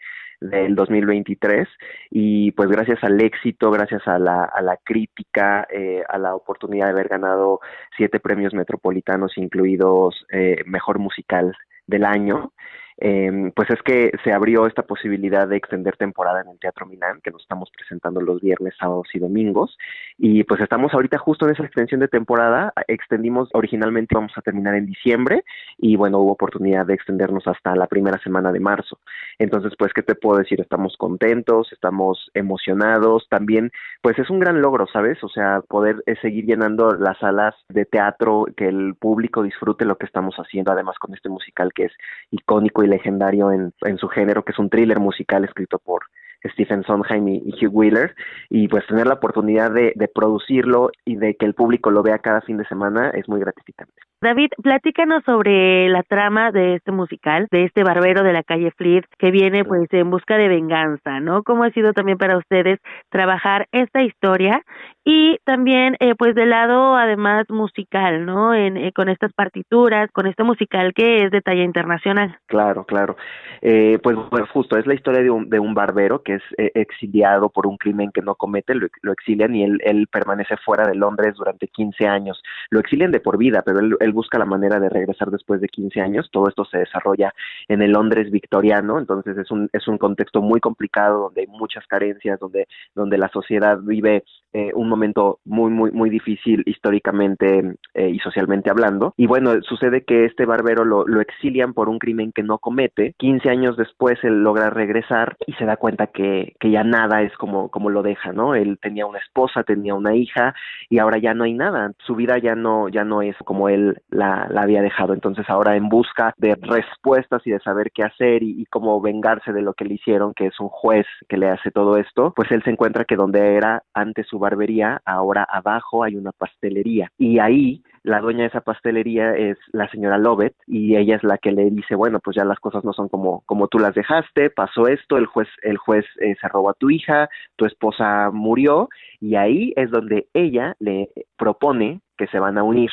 del 0.50 0.74
2023 0.74 1.68
y 2.10 2.52
pues 2.52 2.68
gracias 2.68 3.02
al 3.02 3.20
éxito, 3.20 3.70
gracias 3.70 4.06
a 4.06 4.18
la, 4.18 4.44
a 4.44 4.62
la 4.62 4.76
crítica, 4.82 5.66
eh, 5.70 6.02
a 6.08 6.18
la 6.18 6.34
oportunidad 6.34 6.86
de 6.86 6.92
haber 6.92 7.08
ganado 7.08 7.60
siete 7.96 8.20
premios 8.20 8.54
metropolitanos 8.54 9.36
incluidos 9.36 10.26
eh, 10.32 10.62
Mejor 10.66 10.98
Musical 10.98 11.54
del 11.86 12.04
año, 12.04 12.52
em, 12.98 13.50
pues 13.52 13.70
es 13.70 13.82
que 13.82 14.12
se 14.24 14.32
abrió 14.32 14.66
esta 14.66 14.82
posibilidad 14.82 15.48
de 15.48 15.56
extender 15.56 15.96
temporada 15.96 16.40
en 16.40 16.48
el 16.48 16.58
Teatro 16.58 16.86
Milán, 16.86 17.20
que 17.22 17.30
nos 17.30 17.42
estamos 17.42 17.70
presentando 17.76 18.20
los 18.20 18.40
viernes, 18.40 18.74
sábados 18.78 19.08
y 19.14 19.18
domingos. 19.18 19.76
Y 20.18 20.44
pues 20.44 20.60
estamos 20.60 20.92
ahorita 20.94 21.18
justo 21.18 21.46
en 21.46 21.52
esa 21.52 21.64
extensión 21.64 22.00
de 22.00 22.08
temporada. 22.08 22.72
Extendimos 22.88 23.48
originalmente, 23.52 24.14
vamos 24.14 24.32
a 24.36 24.42
terminar 24.42 24.74
en 24.74 24.86
diciembre 24.86 25.44
y 25.78 25.96
bueno, 25.96 26.18
hubo 26.18 26.32
oportunidad 26.32 26.86
de 26.86 26.94
extendernos 26.94 27.46
hasta 27.46 27.74
la 27.74 27.86
primera 27.86 28.18
semana 28.18 28.52
de 28.52 28.60
marzo. 28.60 28.98
Entonces, 29.38 29.72
pues, 29.78 29.92
¿qué 29.92 30.02
te 30.02 30.14
puedo 30.14 30.38
decir? 30.38 30.60
Estamos 30.60 30.96
contentos, 30.96 31.72
estamos 31.72 32.30
emocionados. 32.34 33.26
También, 33.28 33.70
pues 34.00 34.18
es 34.18 34.30
un 34.30 34.40
gran 34.40 34.60
logro, 34.60 34.86
¿sabes? 34.92 35.22
O 35.24 35.28
sea, 35.28 35.60
poder 35.68 36.02
eh, 36.06 36.14
seguir 36.20 36.46
llenando 36.46 36.92
las 36.92 37.18
salas 37.18 37.54
de 37.68 37.84
teatro, 37.84 38.46
que 38.56 38.68
el 38.68 38.94
público 38.94 39.42
disfrute 39.42 39.84
lo 39.84 39.96
que 39.96 40.06
estamos 40.06 40.34
haciendo, 40.36 40.72
además 40.72 40.98
con 40.98 41.14
este 41.14 41.28
musical 41.28 41.72
que 41.72 41.84
es 41.84 41.92
icónico 42.30 42.81
y 42.84 42.88
legendario 42.88 43.52
en, 43.52 43.72
en 43.82 43.98
su 43.98 44.08
género, 44.08 44.44
que 44.44 44.52
es 44.52 44.58
un 44.58 44.70
thriller 44.70 45.00
musical 45.00 45.44
escrito 45.44 45.78
por 45.78 46.02
Stephen 46.50 46.82
Sondheim 46.82 47.28
y, 47.28 47.54
Hugh 47.60 47.74
Wheeler, 47.74 48.14
y 48.50 48.68
pues 48.68 48.86
tener 48.86 49.06
la 49.06 49.14
oportunidad 49.14 49.70
de, 49.70 49.92
de 49.94 50.08
producirlo 50.08 50.90
y 51.04 51.16
de 51.16 51.36
que 51.36 51.46
el 51.46 51.54
público 51.54 51.90
lo 51.90 52.02
vea 52.02 52.18
cada 52.18 52.40
fin 52.40 52.56
de 52.56 52.66
semana 52.66 53.10
es 53.10 53.28
muy 53.28 53.40
gratificante. 53.40 53.94
David, 54.22 54.50
platícanos 54.62 55.24
sobre 55.24 55.88
la 55.88 56.04
trama 56.04 56.52
de 56.52 56.76
este 56.76 56.92
musical, 56.92 57.48
de 57.50 57.64
este 57.64 57.82
barbero 57.82 58.22
de 58.22 58.32
la 58.32 58.44
calle 58.44 58.70
Fleet 58.70 59.02
que 59.18 59.32
viene 59.32 59.64
pues 59.64 59.92
en 59.92 60.10
busca 60.10 60.36
de 60.36 60.46
venganza, 60.46 61.18
¿no? 61.18 61.42
¿Cómo 61.42 61.64
ha 61.64 61.70
sido 61.70 61.92
también 61.92 62.18
para 62.18 62.38
ustedes 62.38 62.78
trabajar 63.10 63.66
esta 63.72 64.04
historia 64.04 64.62
y 65.04 65.38
también 65.44 65.96
eh, 65.98 66.14
pues 66.16 66.36
del 66.36 66.50
lado 66.50 66.94
además 66.96 67.46
musical, 67.50 68.24
¿no? 68.24 68.54
En, 68.54 68.76
eh, 68.76 68.92
con 68.92 69.08
estas 69.08 69.32
partituras, 69.32 70.08
con 70.12 70.28
este 70.28 70.44
musical 70.44 70.92
que 70.94 71.24
es 71.24 71.32
de 71.32 71.40
talla 71.40 71.64
internacional. 71.64 72.38
Claro, 72.46 72.84
claro. 72.84 73.16
Eh, 73.60 73.98
pues, 74.04 74.16
pues 74.30 74.48
justo 74.50 74.78
es 74.78 74.86
la 74.86 74.94
historia 74.94 75.22
de 75.22 75.30
un, 75.30 75.50
de 75.50 75.58
un 75.58 75.74
barbero 75.74 76.22
que 76.22 76.34
es 76.34 76.42
eh, 76.58 76.70
exiliado 76.74 77.48
por 77.48 77.66
un 77.66 77.76
crimen 77.76 78.12
que 78.12 78.22
no 78.22 78.36
comete, 78.36 78.76
lo, 78.76 78.86
lo 79.02 79.12
exilian 79.12 79.54
y 79.56 79.64
él, 79.64 79.80
él, 79.84 80.06
permanece 80.12 80.56
fuera 80.58 80.86
de 80.86 80.94
Londres 80.94 81.34
durante 81.36 81.66
15 81.66 82.06
años. 82.06 82.40
Lo 82.70 82.78
exilian 82.78 83.10
de 83.10 83.18
por 83.18 83.36
vida, 83.36 83.62
pero 83.64 83.80
él, 83.80 83.96
él 83.98 84.11
busca 84.12 84.38
la 84.38 84.44
manera 84.44 84.78
de 84.78 84.88
regresar 84.88 85.30
después 85.30 85.60
de 85.60 85.68
15 85.68 86.00
años. 86.00 86.28
Todo 86.30 86.48
esto 86.48 86.64
se 86.64 86.78
desarrolla 86.78 87.32
en 87.68 87.82
el 87.82 87.92
Londres 87.92 88.30
victoriano, 88.30 88.98
entonces 88.98 89.36
es 89.38 89.50
un, 89.50 89.68
es 89.72 89.88
un 89.88 89.98
contexto 89.98 90.40
muy 90.40 90.60
complicado 90.60 91.24
donde 91.24 91.42
hay 91.42 91.46
muchas 91.46 91.86
carencias, 91.86 92.38
donde, 92.40 92.66
donde 92.94 93.18
la 93.18 93.28
sociedad 93.28 93.78
vive 93.80 94.24
eh, 94.52 94.70
un 94.74 94.88
momento 94.88 95.40
muy, 95.44 95.70
muy, 95.70 95.90
muy 95.90 96.10
difícil 96.10 96.62
históricamente 96.66 97.76
eh, 97.94 98.10
y 98.10 98.18
socialmente 98.18 98.70
hablando. 98.70 99.14
Y 99.16 99.26
bueno, 99.26 99.60
sucede 99.62 100.04
que 100.04 100.26
este 100.26 100.44
barbero 100.44 100.84
lo, 100.84 101.06
lo 101.06 101.20
exilian 101.20 101.72
por 101.72 101.88
un 101.88 101.98
crimen 101.98 102.32
que 102.32 102.42
no 102.42 102.58
comete. 102.58 103.14
15 103.18 103.48
años 103.48 103.76
después 103.76 104.18
él 104.22 104.42
logra 104.42 104.70
regresar 104.70 105.36
y 105.46 105.54
se 105.54 105.64
da 105.64 105.76
cuenta 105.76 106.08
que, 106.08 106.54
que 106.60 106.70
ya 106.70 106.84
nada 106.84 107.22
es 107.22 107.34
como, 107.36 107.70
como 107.70 107.88
lo 107.88 108.02
deja, 108.02 108.32
¿no? 108.32 108.54
Él 108.54 108.78
tenía 108.80 109.06
una 109.06 109.18
esposa, 109.18 109.62
tenía 109.62 109.94
una 109.94 110.14
hija 110.14 110.54
y 110.90 110.98
ahora 110.98 111.18
ya 111.18 111.34
no 111.34 111.44
hay 111.44 111.54
nada. 111.54 111.92
Su 112.06 112.14
vida 112.14 112.38
ya 112.38 112.54
no, 112.54 112.88
ya 112.88 113.04
no 113.04 113.22
es 113.22 113.36
como 113.44 113.68
él 113.68 114.01
la, 114.10 114.46
la 114.50 114.62
había 114.62 114.82
dejado. 114.82 115.14
Entonces 115.14 115.48
ahora 115.48 115.76
en 115.76 115.88
busca 115.88 116.34
de 116.36 116.56
respuestas 116.60 117.42
y 117.46 117.50
de 117.50 117.60
saber 117.60 117.90
qué 117.92 118.04
hacer 118.04 118.42
y, 118.42 118.66
cómo 118.66 119.00
vengarse 119.00 119.52
de 119.52 119.62
lo 119.62 119.74
que 119.74 119.84
le 119.84 119.94
hicieron, 119.94 120.32
que 120.34 120.46
es 120.46 120.60
un 120.60 120.68
juez 120.68 121.06
que 121.28 121.36
le 121.36 121.48
hace 121.48 121.70
todo 121.70 121.96
esto, 121.96 122.32
pues 122.34 122.50
él 122.50 122.62
se 122.62 122.70
encuentra 122.70 123.04
que 123.04 123.16
donde 123.16 123.56
era 123.56 123.82
antes 123.92 124.26
su 124.26 124.38
barbería, 124.38 125.00
ahora 125.04 125.46
abajo 125.50 126.04
hay 126.04 126.16
una 126.16 126.32
pastelería. 126.32 127.10
Y 127.18 127.38
ahí 127.38 127.82
la 128.02 128.20
dueña 128.20 128.42
de 128.42 128.46
esa 128.48 128.60
pastelería 128.62 129.34
es 129.34 129.58
la 129.72 129.88
señora 129.88 130.18
Lovett 130.18 130.54
y 130.66 130.96
ella 130.96 131.16
es 131.16 131.22
la 131.22 131.38
que 131.38 131.52
le 131.52 131.70
dice, 131.70 131.94
bueno, 131.94 132.18
pues 132.20 132.36
ya 132.36 132.44
las 132.44 132.58
cosas 132.58 132.84
no 132.84 132.92
son 132.92 133.08
como, 133.08 133.42
como 133.46 133.68
tú 133.68 133.78
las 133.78 133.94
dejaste, 133.94 134.50
pasó 134.50 134.88
esto, 134.88 135.16
el 135.16 135.26
juez, 135.26 135.48
el 135.62 135.76
juez 135.76 136.04
eh, 136.20 136.34
se 136.40 136.48
robó 136.48 136.70
a 136.70 136.74
tu 136.74 136.90
hija, 136.90 137.28
tu 137.56 137.66
esposa 137.66 138.30
murió 138.32 138.88
y 139.20 139.36
ahí 139.36 139.72
es 139.76 139.90
donde 139.90 140.26
ella 140.34 140.74
le 140.80 141.10
propone 141.36 142.00
que 142.16 142.26
se 142.28 142.38
van 142.38 142.58
a 142.58 142.62
unir 142.62 142.90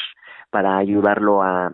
para 0.49 0.77
ayudarlo 0.77 1.41
a, 1.43 1.71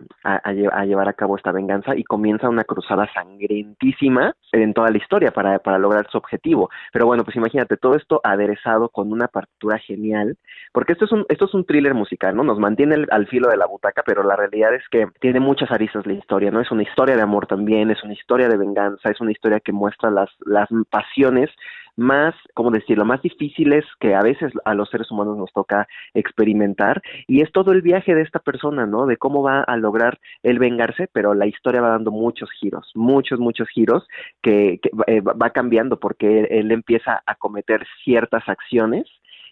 llevar 0.52 1.08
a 1.08 1.12
cabo 1.14 1.36
esta 1.36 1.52
venganza 1.52 1.96
y 1.96 2.04
comienza 2.04 2.48
una 2.48 2.64
cruzada 2.64 3.08
sangrientísima 3.12 4.34
en 4.52 4.74
toda 4.74 4.90
la 4.90 4.98
historia 4.98 5.30
para, 5.30 5.78
lograr 5.78 6.08
su 6.10 6.18
objetivo. 6.18 6.70
Pero 6.92 7.06
bueno, 7.06 7.24
pues 7.24 7.36
imagínate, 7.36 7.76
todo 7.76 7.94
esto 7.94 8.20
aderezado 8.22 8.88
con 8.88 9.12
una 9.12 9.28
partitura 9.28 9.78
genial, 9.78 10.36
porque 10.72 10.92
esto 10.92 11.04
es 11.04 11.12
un, 11.12 11.26
esto 11.28 11.46
es 11.46 11.54
un 11.54 11.64
thriller 11.64 11.94
musical, 11.94 12.36
¿no? 12.36 12.42
Nos 12.42 12.58
mantiene 12.58 13.06
al 13.10 13.26
filo 13.26 13.48
de 13.48 13.56
la 13.56 13.66
butaca, 13.66 14.02
pero 14.04 14.22
la 14.22 14.36
realidad 14.36 14.74
es 14.74 14.82
que 14.90 15.06
tiene 15.20 15.40
muchas 15.40 15.70
aristas 15.70 16.06
la 16.06 16.14
historia, 16.14 16.50
¿no? 16.50 16.60
Es 16.60 16.70
una 16.70 16.82
historia 16.82 17.16
de 17.16 17.22
amor 17.22 17.46
también, 17.46 17.90
es 17.90 18.02
una 18.04 18.14
historia 18.14 18.48
de 18.48 18.56
venganza, 18.56 19.10
es 19.10 19.20
una 19.20 19.32
historia 19.32 19.60
que 19.60 19.72
muestra 19.72 20.10
las, 20.10 20.30
las 20.44 20.68
pasiones 20.90 21.50
más, 21.96 22.34
¿cómo 22.54 22.70
decirlo?, 22.70 23.04
más 23.04 23.22
difíciles 23.22 23.84
que 23.98 24.14
a 24.14 24.22
veces 24.22 24.52
a 24.64 24.74
los 24.74 24.90
seres 24.90 25.10
humanos 25.10 25.36
nos 25.36 25.52
toca 25.52 25.88
experimentar. 26.14 27.02
Y 27.26 27.40
es 27.40 27.50
todo 27.52 27.72
el 27.72 27.82
viaje 27.82 28.14
de 28.14 28.22
esta 28.22 28.38
persona, 28.38 28.65
¿no? 28.70 29.06
De 29.06 29.16
cómo 29.16 29.42
va 29.42 29.62
a 29.62 29.76
lograr 29.76 30.18
el 30.42 30.58
vengarse, 30.58 31.08
pero 31.12 31.34
la 31.34 31.46
historia 31.46 31.80
va 31.80 31.90
dando 31.90 32.10
muchos 32.10 32.50
giros, 32.52 32.90
muchos, 32.94 33.38
muchos 33.38 33.68
giros 33.68 34.06
que, 34.42 34.80
eh, 35.06 35.20
va 35.20 35.50
cambiando 35.50 35.98
porque 35.98 36.44
él, 36.50 36.70
empieza 36.72 37.22
a 37.26 37.34
cometer 37.36 37.86
ciertas 38.04 38.48
acciones 38.48 39.06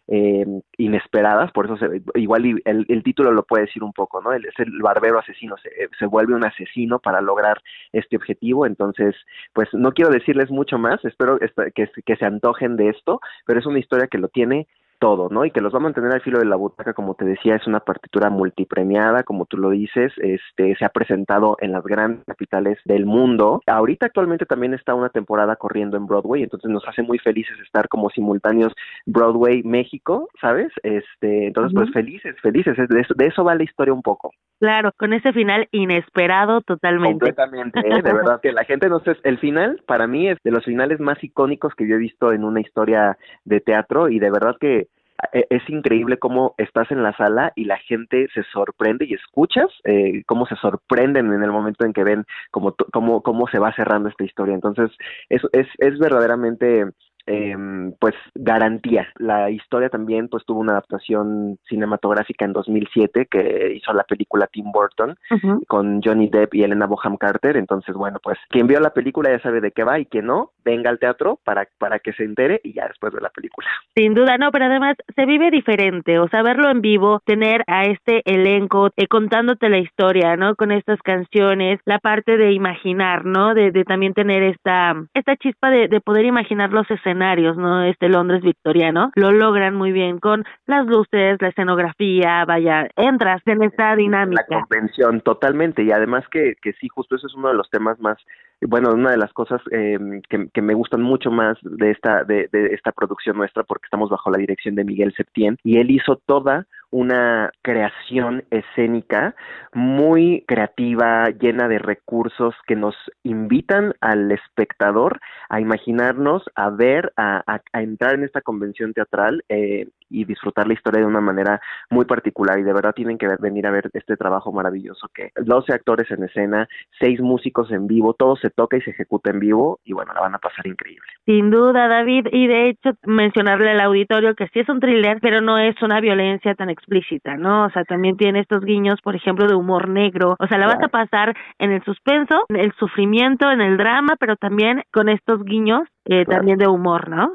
eh, 0.07 0.45
inesperadas, 0.77 1.51
por 1.53 1.65
eso 1.65 1.79
se, 1.79 2.03
igual 2.17 2.45
el, 2.65 2.87
el, 2.89 3.03
título 3.03 3.33
lo 3.33 3.45
puede 3.45 3.65
decir 3.65 3.83
un 3.83 3.95
poco, 3.95 4.21
¿no? 4.21 4.33
El, 4.33 4.45
es 4.45 4.55
el 4.59 4.83
barbero 4.83 5.19
asesino, 5.19 5.57
se, 5.57 5.71
se, 5.99 6.07
vuelve 6.07 6.35
un 6.35 6.45
asesino 6.45 6.99
para 6.99 7.23
lograr 7.23 7.63
este 7.93 8.17
objetivo, 8.17 8.67
entonces, 8.67 9.15
pues 9.55 9.69
no 9.73 9.93
quiero 9.93 10.11
decirles 10.11 10.51
mucho 10.51 10.79
más, 10.79 11.03
espero 11.05 11.39
que, 11.39 11.89
que 12.05 12.17
se 12.17 12.25
antojen 12.27 12.77
de 12.77 12.91
esto, 12.91 13.21
pero 13.47 13.61
es 13.61 13.67
una 13.67 13.79
historia 13.79 14.09
que 14.09 14.19
lo 14.19 14.29
tiene 14.29 14.67
todo, 14.99 15.29
¿no? 15.31 15.45
Y 15.45 15.51
que 15.51 15.61
los 15.61 15.73
va 15.73 15.79
a 15.79 15.83
mantener 15.83 16.13
al 16.13 16.23
filo 16.23 16.39
de 16.39 16.45
la 16.45 16.57
butaca, 16.57 16.95
como 16.95 17.15
te 17.15 17.25
decía, 17.25 17.57
es 17.57 17.67
una 17.67 17.81
partitura 17.81 18.31
multipremiada, 18.31 19.23
como 19.23 19.47
tú 19.47 19.57
lo 19.57 19.71
dices, 19.71 20.13
este, 20.19 20.77
se 20.77 20.85
ha 20.85 20.89
presentado 20.89 21.57
en 21.61 21.73
las 21.73 21.85
grandes 21.85 22.25
capitales 22.27 22.79
del 22.85 23.07
mundo. 23.07 23.61
Ahorita 23.67 24.07
actualmente 24.07 24.47
también 24.47 24.75
está 24.75 24.95
una 24.95 25.09
temporada 25.09 25.57
corriendo 25.57 25.97
en 25.97 26.07
Broadway, 26.07 26.43
entonces 26.43 26.71
nos 26.71 26.87
hace 26.89 27.03
muy 27.03 27.19
felices 27.19 27.59
estar 27.61 27.89
como 27.89 28.11
simultáneos 28.11 28.73
Broadway 29.07 29.63
México, 29.63 30.29
¿sabes? 30.41 30.73
Este, 30.83 31.47
entonces, 31.47 31.73
uh 31.73 31.77
-huh. 31.77 31.83
pues 31.83 31.93
felices, 31.93 32.37
felices, 32.41 32.77
de 32.77 33.01
eso, 33.01 33.15
de 33.15 33.27
eso 33.27 33.45
va 33.45 33.55
la 33.55 33.65
historia 33.65 33.93
un 33.93 34.03
poco. 34.03 34.31
Claro, 34.61 34.93
con 34.97 35.13
ese 35.13 35.33
final 35.33 35.69
inesperado 35.73 36.61
totalmente. 36.61 37.27
Completamente, 37.27 37.81
¿eh? 37.81 38.03
de 38.03 38.13
verdad 38.13 38.41
que 38.41 38.53
la 38.53 38.65
gente 38.65 38.89
no 38.89 39.01
sé, 39.01 39.17
el 39.25 39.39
final 39.39 39.83
para 39.87 40.07
mí 40.07 40.29
es 40.29 40.39
de 40.45 40.51
los 40.51 40.65
finales 40.65 41.01
más 41.01 41.23
icónicos 41.23 41.75
que 41.75 41.87
yo 41.87 41.97
he 41.97 41.99
visto 41.99 42.33
en 42.33 42.45
una 42.45 42.61
historia 42.61 43.19
de 43.45 43.61
teatro 43.61 44.09
y 44.09 44.19
de 44.19 44.31
verdad 44.31 44.57
que 44.59 44.89
es 45.33 45.69
increíble 45.69 46.19
cómo 46.19 46.55
estás 46.59 46.91
en 46.91 47.03
la 47.03 47.17
sala 47.17 47.53
y 47.55 47.65
la 47.65 47.79
gente 47.79 48.29
se 48.35 48.43
sorprende 48.53 49.05
y 49.05 49.15
escuchas 49.15 49.67
eh, 49.85 50.23
cómo 50.27 50.47
se 50.47 50.57
sorprenden 50.57 51.33
en 51.33 51.43
el 51.43 51.53
momento 51.53 51.85
en 51.85 51.93
que 51.93 52.05
ven 52.05 52.25
cómo, 52.51 52.75
cómo, 52.93 53.23
cómo 53.23 53.47
se 53.49 53.59
va 53.59 53.75
cerrando 53.75 54.09
esta 54.09 54.25
historia. 54.25 54.55
Entonces, 54.55 54.91
es, 55.29 55.43
es, 55.53 55.67
es 55.79 55.99
verdaderamente 55.99 56.87
eh, 57.27 57.57
pues 57.99 58.15
garantía. 58.35 59.09
La 59.17 59.51
historia 59.51 59.89
también 59.89 60.29
pues 60.29 60.45
tuvo 60.45 60.61
una 60.61 60.73
adaptación 60.73 61.59
cinematográfica 61.69 62.45
en 62.45 62.53
2007 62.53 63.27
que 63.31 63.73
hizo 63.77 63.93
la 63.93 64.05
película 64.05 64.47
Tim 64.47 64.71
Burton 64.73 65.17
uh 65.31 65.35
-huh. 65.35 65.67
con 65.67 66.03
Johnny 66.03 66.29
Depp 66.29 66.55
y 66.55 66.65
Elena 66.65 66.87
Boham 66.87 67.17
Carter. 67.17 67.57
Entonces, 67.57 67.95
bueno, 67.95 68.19
pues 68.23 68.39
quien 68.51 68.67
vio 68.67 68.81
la 68.81 68.91
película 68.91 69.31
ya 69.31 69.41
sabe 69.41 69.61
de 69.61 69.73
qué 69.73 69.85
va 69.85 69.99
y 69.99 70.07
quien 70.07 70.27
no, 70.27 70.51
venga 70.65 70.91
al 70.91 70.99
teatro 70.99 71.39
para, 71.45 71.67
para 71.79 71.99
que 71.99 72.13
se 72.13 72.25
entere 72.25 72.61
y 72.63 72.75
ya 72.75 72.89
después 72.89 73.13
de 73.13 73.21
la 73.21 73.31
película. 73.31 73.69
Sin 73.95 74.15
duda, 74.15 74.37
no, 74.39 74.51
pero 74.51 74.67
además 74.67 74.97
se 75.15 75.27
vive 75.27 75.51
diferente, 75.51 76.19
o 76.19 76.29
sea, 76.29 76.43
verlo 76.43 76.71
en 76.71 76.81
vivo, 76.81 77.21
tener 77.25 77.65
a 77.67 77.85
este 77.85 78.23
elenco 78.25 78.91
eh, 78.97 79.07
contándote 79.07 79.69
la 79.69 79.79
historia, 79.79 80.37
¿no? 80.37 80.57
Con 80.57 80.73
estas 80.73 81.01
canciones, 81.03 81.81
la 81.85 81.99
parte 81.99 82.37
de 82.37 82.53
imaginar, 82.53 83.25
¿no? 83.25 83.55
De, 83.55 83.71
de 83.71 83.85
también 83.85 84.15
tener 84.15 84.43
esta, 84.43 84.95
esta 85.15 85.37
chispa 85.37 85.71
de, 85.71 85.89
de 85.89 86.01
poder 86.01 86.25
imaginar 86.25 86.71
los 86.71 86.91
escenarios 86.91 87.14
escenarios, 87.15 87.57
¿no? 87.57 87.83
Este 87.85 88.09
Londres 88.09 88.43
victoriano, 88.43 89.13
lo 89.15 89.31
logran 89.33 89.75
muy 89.75 89.93
bien 89.93 90.19
con 90.19 90.45
las 90.67 90.87
luces, 90.87 91.41
la 91.41 91.49
escenografía, 91.49 92.45
vaya, 92.45 92.89
entras 92.97 93.41
en 93.47 93.63
esta 93.63 93.95
dinámica. 93.95 94.45
La 94.49 94.61
convención, 94.61 95.21
totalmente, 95.21 95.83
y 95.83 95.93
además 95.93 96.25
que, 96.31 96.55
que 96.61 96.73
sí, 96.75 96.89
justo 96.89 97.17
eso 97.17 97.27
es 97.27 97.35
uno 97.35 97.49
de 97.49 97.55
los 97.55 97.71
temas 97.71 98.01
más, 98.01 98.19
bueno, 98.67 98.93
una 98.93 99.11
de 99.11 99.17
las 99.17 99.33
cosas 99.33 99.61
eh, 99.71 99.99
que, 100.29 100.63
me 100.63 100.75
gustan 100.75 101.03
mucho 101.03 101.31
más 101.31 101.59
de 101.63 101.91
esta, 101.91 102.25
de, 102.25 102.49
esta 102.73 102.93
producción 102.93 103.37
nuestra, 103.37 103.63
porque 103.63 103.87
estamos 103.87 104.11
bajo 104.11 104.31
la 104.31 104.39
dirección 104.39 104.75
de 104.75 104.85
Miguel 104.85 105.13
Septién, 105.17 105.59
y 105.63 105.79
él 105.79 105.91
hizo 105.91 106.17
toda 106.27 106.67
una 106.91 107.51
creación 107.63 108.45
escénica 108.51 109.35
muy 109.73 110.45
creativa, 110.47 111.29
llena 111.31 111.69
de 111.69 111.79
recursos 111.79 112.55
que 112.67 112.77
nos 112.77 112.95
invitan 113.25 113.95
al 114.01 114.31
espectador 114.31 115.21
a 115.49 115.61
imaginarnos, 115.61 116.45
a 116.55 116.71
ver, 116.71 117.13
a, 117.17 117.43
a, 117.47 117.61
a 117.73 117.83
entrar 117.83 118.15
en 118.15 118.25
esta 118.25 118.41
convención 118.41 118.93
teatral 118.93 119.45
eh, 119.49 119.89
y 120.15 120.25
disfrutar 120.25 120.67
la 120.67 120.75
historia 120.75 121.01
de 121.01 121.07
una 121.07 121.21
manera 121.21 121.61
muy 121.91 122.05
particular 122.05 122.59
y 122.59 122.63
de 122.63 122.73
verdad 122.73 122.95
tienen 122.95 123.19
que 123.19 123.29
venir 123.41 123.67
a 123.67 123.71
ver 123.71 123.91
este 123.93 124.17
trabajo 124.17 124.53
maravilloso 124.53 125.09
que 125.13 125.31
12 125.37 125.73
actores 125.73 126.11
en 126.11 126.25
escena, 126.25 126.69
seis 127.01 127.21
músicos 127.21 127.71
en 127.73 127.87
vivo, 127.87 128.15
todo 128.15 128.37
se 128.37 128.51
toca 128.51 128.77
y 128.77 128.81
se 128.83 128.91
ejecuta 128.91 129.31
en 129.31 129.41
vivo 129.41 129.81
y 129.85 129.93
bueno, 129.93 130.13
la 130.15 130.21
van 130.21 130.35
a 130.35 130.39
pasar 130.39 130.67
increíble. 130.67 131.07
Sin 131.27 131.51
duda, 131.51 131.89
David, 131.89 132.29
y 132.31 132.47
de 132.47 132.69
hecho 132.69 132.91
mencionarle 133.05 133.71
al 133.71 133.81
auditorio 133.81 134.35
que 134.35 134.49
sí 134.49 134.61
es 134.61 134.69
un 134.69 134.81
thriller, 134.81 135.19
pero 135.21 135.41
no 135.41 135.59
es 135.59 135.81
una 135.83 136.01
violencia 136.01 136.55
tan 136.55 136.71
explícita, 136.71 137.37
¿no? 137.37 137.67
O 137.67 137.71
sea, 137.71 137.85
también 137.85 138.17
tiene 138.17 138.41
estos 138.41 138.65
guiños, 138.65 139.01
por 139.03 139.17
ejemplo, 139.17 139.47
de 139.49 139.55
humor 139.55 139.89
negro, 139.89 140.37
o 140.39 140.47
sea, 140.47 140.59
la 140.59 140.67
vas 140.67 140.83
a 140.83 140.89
pasar 140.89 141.35
en 141.59 141.73
el 141.73 141.83
suspenso, 141.85 142.45
en 142.49 142.57
el 142.57 142.73
sufrimiento, 142.75 143.51
en 143.51 143.61
el 143.61 143.77
drama, 143.77 144.17
pero 144.19 144.37
también 144.37 144.83
con 144.93 145.09
estos 145.09 145.43
guiños 145.45 145.83
eh, 146.05 146.25
también 146.27 146.59
de 146.59 146.69
humor, 146.69 147.09
¿no? 147.09 147.33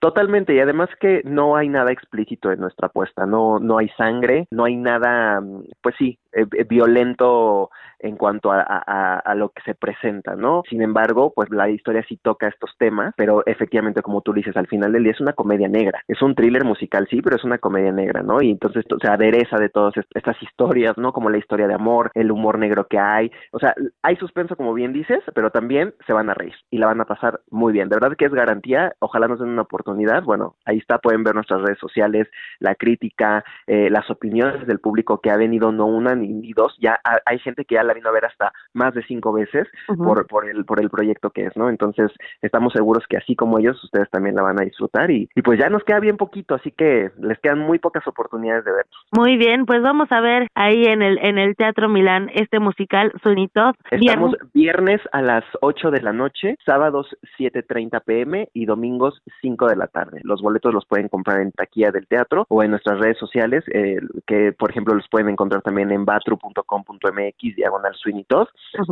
Totalmente, 0.00 0.54
y 0.54 0.60
además 0.60 0.88
que 1.00 1.22
no 1.24 1.56
hay 1.56 1.68
nada 1.68 1.90
explícito 1.90 2.52
en 2.52 2.60
nuestra 2.60 2.86
apuesta, 2.86 3.26
no, 3.26 3.58
no 3.58 3.78
hay 3.78 3.88
sangre, 3.90 4.46
no 4.52 4.64
hay 4.64 4.76
nada, 4.76 5.42
pues 5.82 5.96
sí, 5.98 6.18
violento 6.68 7.70
en 8.00 8.16
cuanto 8.16 8.52
a, 8.52 8.60
a, 8.62 9.34
lo 9.34 9.50
que 9.50 9.62
se 9.62 9.74
presenta, 9.74 10.36
¿no? 10.36 10.62
Sin 10.68 10.82
embargo, 10.82 11.32
pues 11.34 11.50
la 11.50 11.68
historia 11.68 12.04
sí 12.08 12.16
toca 12.16 12.46
estos 12.46 12.70
temas, 12.78 13.12
pero 13.16 13.44
efectivamente, 13.46 14.02
como 14.02 14.20
tú 14.20 14.32
dices, 14.32 14.56
al 14.56 14.68
final 14.68 14.92
del 14.92 15.02
día 15.02 15.12
es 15.12 15.20
una 15.20 15.32
comedia 15.32 15.68
negra, 15.68 16.02
es 16.06 16.22
un 16.22 16.34
thriller 16.34 16.64
musical, 16.64 17.06
sí, 17.10 17.20
pero 17.22 17.36
es 17.36 17.44
una 17.44 17.58
comedia 17.58 17.92
negra, 17.92 18.22
¿no? 18.22 18.40
Y 18.40 18.50
entonces 18.50 18.84
se 19.00 19.08
adereza 19.08 19.58
de 19.58 19.68
todas 19.68 19.94
estas 20.14 20.40
historias, 20.42 20.96
¿no? 20.96 21.12
Como 21.12 21.30
la 21.30 21.38
historia 21.38 21.66
de 21.66 21.74
amor, 21.74 22.10
el 22.14 22.30
humor 22.30 22.58
negro 22.58 22.86
que 22.86 22.98
hay, 22.98 23.30
o 23.50 23.58
sea, 23.58 23.74
hay 24.02 24.16
suspenso, 24.16 24.56
como 24.56 24.74
bien 24.74 24.92
dices, 24.92 25.20
pero 25.34 25.50
también 25.50 25.94
se 26.06 26.12
van 26.12 26.30
a 26.30 26.34
reír 26.34 26.54
y 26.70 26.78
la 26.78 26.86
van 26.86 27.00
a 27.00 27.04
pasar 27.04 27.40
muy 27.50 27.72
bien, 27.72 27.88
de 27.88 27.96
verdad 27.96 28.16
que 28.16 28.26
es 28.26 28.32
garantía, 28.32 28.92
ojalá 29.00 29.26
nos 29.26 29.40
den 29.40 29.48
una 29.48 29.62
oportunidad, 29.62 30.22
bueno, 30.22 30.56
ahí 30.64 30.78
está, 30.78 30.98
pueden 30.98 31.24
ver 31.24 31.34
nuestras 31.34 31.62
redes 31.62 31.78
sociales, 31.78 32.28
la 32.60 32.74
crítica, 32.74 33.44
eh, 33.66 33.90
las 33.90 34.08
opiniones 34.10 34.66
del 34.66 34.78
público 34.78 35.20
que 35.20 35.30
ha 35.30 35.36
venido 35.36 35.72
no 35.72 35.86
una 35.86 36.14
ni, 36.18 36.52
dos, 36.52 36.76
ya 36.80 37.00
hay 37.24 37.38
gente 37.38 37.64
que 37.64 37.76
ya 37.76 37.82
la 37.82 37.94
vino 37.94 38.08
a 38.08 38.12
ver 38.12 38.24
hasta 38.24 38.52
más 38.72 38.94
de 38.94 39.02
cinco 39.04 39.32
veces 39.32 39.66
por, 39.86 40.26
por, 40.26 40.48
el, 40.48 40.64
por 40.64 40.80
el 40.80 40.90
proyecto 40.90 41.30
que 41.30 41.46
es, 41.46 41.56
¿no? 41.56 41.68
Entonces, 41.68 42.10
estamos 42.42 42.72
seguros 42.72 43.04
que 43.08 43.16
así 43.16 43.36
como 43.36 43.58
ellos, 43.58 43.82
ustedes 43.84 44.10
también 44.10 44.34
la 44.34 44.42
van 44.42 44.60
a 44.60 44.64
disfrutar 44.64 45.10
y, 45.10 45.28
y 45.34 45.42
pues 45.42 45.58
ya 45.58 45.68
nos 45.68 45.84
queda 45.84 46.00
bien 46.00 46.16
poquito, 46.16 46.54
así 46.54 46.70
que 46.72 47.10
les 47.18 47.38
quedan 47.40 47.60
muy 47.60 47.78
pocas 47.78 48.06
oportunidades 48.06 48.64
de 48.64 48.72
verlos. 48.72 49.06
Muy 49.12 49.36
bien, 49.36 49.66
pues 49.66 49.82
vamos 49.82 50.10
a 50.10 50.20
ver 50.20 50.48
ahí 50.54 50.84
en 50.84 51.02
el, 51.02 51.18
en 51.18 51.38
el 51.38 51.56
Teatro 51.56 51.88
Milán 51.88 52.30
este 52.34 52.58
musical 52.58 53.12
Sunitov. 53.22 53.74
Estamos 53.90 54.36
viernes 54.52 55.00
a 55.12 55.22
las 55.22 55.44
8 55.60 55.90
de 55.90 56.02
la 56.02 56.12
noche, 56.12 56.56
sábados 56.64 57.06
7.30 57.38 58.02
pm 58.04 58.48
y 58.52 58.66
domingos 58.66 59.22
5 59.40 59.66
de 59.66 59.76
la 59.76 59.86
tarde. 59.86 60.20
Los 60.24 60.42
boletos 60.42 60.74
los 60.74 60.86
pueden 60.86 61.08
comprar 61.08 61.40
en 61.40 61.52
taquilla 61.52 61.90
del 61.90 62.06
teatro 62.06 62.46
o 62.48 62.62
en 62.62 62.70
nuestras 62.70 62.98
redes 62.98 63.18
sociales, 63.18 63.64
eh, 63.72 63.98
que 64.26 64.52
por 64.52 64.70
ejemplo 64.70 64.94
los 64.94 65.08
pueden 65.08 65.28
encontrar 65.28 65.62
también 65.62 65.90
en 65.90 66.04
batru.com.mx 66.08 67.56
diagonal 67.56 67.94
Sweeney 67.94 68.26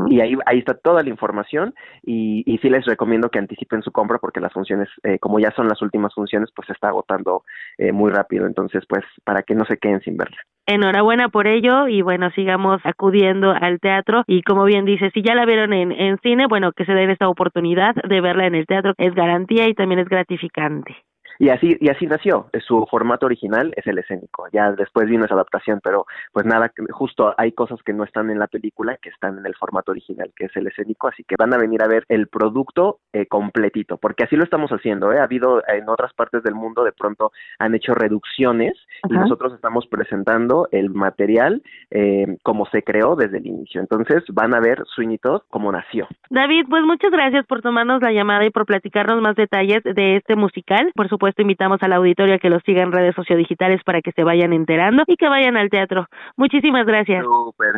y 0.09 0.21
ahí, 0.21 0.37
ahí 0.47 0.59
está 0.59 0.75
toda 0.75 1.03
la 1.03 1.09
información 1.09 1.75
y, 2.03 2.43
y 2.47 2.59
sí 2.59 2.69
les 2.69 2.85
recomiendo 2.85 3.29
que 3.29 3.39
anticipen 3.39 3.83
su 3.83 3.91
compra 3.91 4.19
porque 4.19 4.41
las 4.41 4.53
funciones, 4.53 4.89
eh, 5.03 5.19
como 5.19 5.39
ya 5.39 5.51
son 5.57 5.69
las 5.69 5.81
últimas 5.83 6.15
funciones, 6.15 6.51
pues 6.55 6.67
se 6.67 6.73
está 6.73 6.89
agotando 6.89 7.43
eh, 7.79 7.93
muy 7.93 8.11
rápido, 8.11 8.47
entonces 8.47 8.85
pues 8.89 9.05
para 9.25 9.43
que 9.43 9.55
no 9.55 9.65
se 9.65 9.79
queden 9.79 10.01
sin 10.01 10.17
verla. 10.17 10.37
Enhorabuena 10.67 11.29
por 11.29 11.47
ello 11.47 11.87
y 11.87 12.03
bueno, 12.03 12.31
sigamos 12.31 12.81
acudiendo 12.85 13.53
al 13.53 13.79
teatro 13.79 14.25
y 14.27 14.43
como 14.43 14.65
bien 14.65 14.85
dice, 14.85 15.11
si 15.13 15.23
ya 15.23 15.35
la 15.35 15.47
vieron 15.47 15.73
en, 15.73 15.93
en 15.93 16.19
cine, 16.19 16.47
bueno, 16.49 16.73
que 16.73 16.85
se 16.85 16.93
dé 16.93 17.11
esta 17.11 17.29
oportunidad 17.29 17.95
de 17.95 18.21
verla 18.21 18.47
en 18.47 18.57
el 18.57 18.67
teatro 18.67 18.95
es 18.99 19.15
garantía 19.15 19.69
y 19.69 19.75
también 19.75 20.01
es 20.01 20.09
gratificante. 20.09 20.97
Y 21.39 21.51
así, 21.51 21.77
y 21.81 21.91
así 21.91 22.07
nació. 22.07 22.49
Su 22.67 22.87
formato 22.91 23.27
original 23.27 23.73
es 23.77 23.87
el 23.87 23.99
escénico. 23.99 24.47
Ya 24.53 24.73
después 24.73 25.09
vino 25.09 25.25
esa 25.25 25.35
adaptación, 25.35 25.81
pero 25.83 26.07
pues 26.33 26.47
nada, 26.47 26.73
justo 26.91 27.35
hay 27.37 27.53
cosas 27.53 27.83
que 27.83 27.93
no 27.93 28.05
están 28.05 28.31
en 28.31 28.39
la 28.39 28.47
película 28.47 28.97
que 28.97 29.11
están 29.11 29.39
en 29.39 29.47
el 29.47 29.55
formato 29.55 29.93
original, 29.93 30.33
que 30.35 30.47
es 30.47 30.57
el 30.57 30.67
escénico. 30.67 31.09
Así 31.09 31.25
que 31.25 31.37
van 31.39 31.53
a 31.53 31.59
venir 31.59 31.83
a 31.83 31.89
ver 31.89 32.05
el 32.09 32.29
producto 32.29 33.01
eh, 33.13 33.27
completito, 33.27 33.99
porque 33.99 34.25
así 34.25 34.37
lo 34.37 34.45
estamos 34.45 34.71
haciendo. 34.71 35.13
¿eh? 35.13 35.19
Ha 35.19 35.25
habido 35.25 35.63
en 35.69 35.89
otras 35.89 36.13
partes 36.15 36.43
del 36.43 36.55
mundo, 36.55 36.85
de 36.85 36.93
pronto 36.93 37.33
han 37.59 37.75
hecho 37.75 37.95
reducciones 37.95 38.75
y 39.09 39.13
nosotros 39.13 39.53
estamos 39.53 39.87
presentando 39.87 40.69
el 40.73 40.91
material 40.91 41.63
eh, 41.91 42.37
como 42.43 42.67
se 42.67 42.83
creó 42.83 43.17
desde 43.17 43.39
el 43.39 43.47
inicio. 43.47 43.81
Entonces 43.81 44.25
van 44.33 44.55
a 44.55 44.61
ver 44.61 44.83
Sweeney 44.95 45.19
Todd 45.19 45.43
como 45.51 45.71
nació. 45.73 46.07
David, 46.31 46.67
pues 46.69 46.83
muchas 46.85 47.11
gracias 47.11 47.47
por 47.47 47.63
tomarnos 47.63 48.03
la 48.03 48.13
llamada 48.13 48.45
y 48.45 48.51
por 48.51 48.67
platicarnos 48.67 49.21
más 49.21 49.37
detalles 49.37 49.83
de 49.85 50.17
este 50.17 50.37
musical. 50.37 50.91
Por 50.95 51.09
supuesto, 51.09 51.26
invitamos 51.39 51.83
al 51.83 51.93
auditorio 51.93 52.35
a 52.35 52.39
que 52.39 52.51
los 52.51 52.63
siga 52.65 52.83
en 52.83 52.93
redes 52.93 53.15
sociodigitales 53.15 53.83
para 53.85 54.01
que 54.03 54.13
se 54.13 54.25
vayan 54.25 54.53
enterando 54.53 55.05
y 55.07 55.17
que 55.17 55.29
vayan 55.29 55.57
al 55.57 55.71
teatro. 55.71 56.07
Muchísimas 56.37 56.87
gracias. 56.87 57.25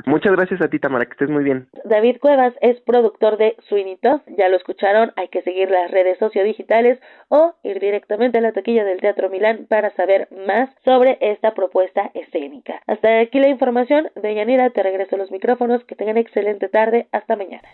Muchas 0.06 0.32
gracias 0.32 0.60
a 0.62 0.68
ti, 0.68 0.78
Tamara, 0.78 1.04
que 1.04 1.12
estés 1.12 1.30
muy 1.30 1.44
bien. 1.44 1.68
David 1.84 2.18
Cuevas 2.20 2.54
es 2.60 2.80
productor 2.82 3.36
de 3.36 3.56
Sweeney 3.68 3.88
ya 4.36 4.48
lo 4.48 4.56
escucharon, 4.56 5.12
hay 5.16 5.28
que 5.28 5.42
seguir 5.42 5.70
las 5.70 5.90
redes 5.90 6.18
sociodigitales 6.18 6.98
o 7.28 7.54
ir 7.62 7.80
directamente 7.80 8.38
a 8.38 8.40
la 8.40 8.52
taquilla 8.52 8.84
del 8.84 9.00
Teatro 9.00 9.28
Milán 9.28 9.66
para 9.68 9.94
saber 9.96 10.28
más 10.46 10.70
sobre 10.84 11.18
esta 11.20 11.54
propuesta 11.54 12.10
escénica. 12.14 12.80
Hasta 12.86 13.20
aquí 13.20 13.38
la 13.38 13.48
información. 13.48 14.08
De 14.14 14.34
Yanira, 14.34 14.70
te 14.70 14.82
regreso 14.82 15.16
los 15.16 15.30
micrófonos. 15.30 15.84
Que 15.84 15.94
tengan 15.94 16.16
excelente 16.16 16.68
tarde. 16.68 17.08
Hasta 17.12 17.36
mañana. 17.36 17.68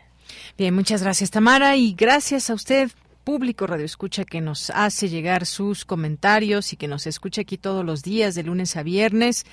Bien, 0.56 0.74
muchas 0.74 1.02
gracias, 1.02 1.30
Tamara, 1.30 1.76
y 1.76 1.94
gracias 1.94 2.50
a 2.50 2.54
usted 2.54 2.88
público 3.24 3.66
Radio 3.66 3.84
Escucha 3.84 4.24
que 4.24 4.40
nos 4.40 4.70
hace 4.70 5.08
llegar 5.08 5.46
sus 5.46 5.84
comentarios 5.84 6.72
y 6.72 6.76
que 6.76 6.88
nos 6.88 7.06
escucha 7.06 7.40
aquí 7.42 7.58
todos 7.58 7.84
los 7.84 8.02
días, 8.02 8.34
de 8.34 8.42
lunes 8.42 8.76
a 8.76 8.82
viernes, 8.82 9.44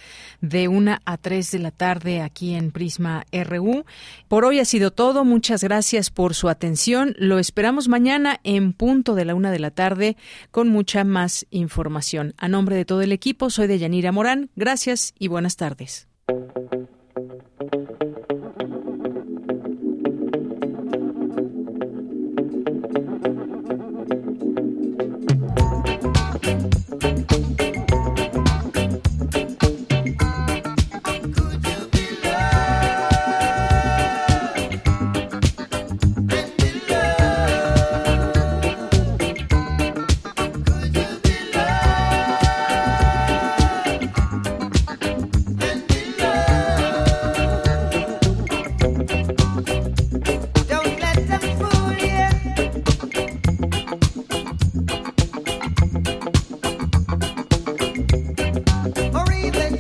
de 0.41 0.67
una 0.67 1.01
a 1.05 1.17
tres 1.17 1.51
de 1.51 1.59
la 1.59 1.71
tarde 1.71 2.21
aquí 2.21 2.53
en 2.53 2.71
Prisma 2.71 3.25
RU. 3.31 3.85
Por 4.27 4.45
hoy 4.45 4.59
ha 4.59 4.65
sido 4.65 4.91
todo. 4.91 5.23
Muchas 5.23 5.63
gracias 5.63 6.09
por 6.09 6.33
su 6.33 6.49
atención. 6.49 7.15
Lo 7.17 7.39
esperamos 7.39 7.87
mañana 7.87 8.39
en 8.43 8.73
punto 8.73 9.15
de 9.15 9.25
la 9.25 9.33
una 9.33 9.51
de 9.51 9.59
la 9.59 9.71
tarde 9.71 10.17
con 10.51 10.67
mucha 10.67 11.03
más 11.03 11.47
información. 11.49 12.33
A 12.37 12.47
nombre 12.47 12.75
de 12.75 12.85
todo 12.85 13.01
el 13.01 13.11
equipo, 13.11 13.49
soy 13.49 13.67
de 13.67 13.79
Yanira 13.79 14.11
Morán. 14.11 14.49
Gracias 14.55 15.13
y 15.17 15.29
buenas 15.29 15.55
tardes. 15.55 16.07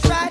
try 0.01 0.30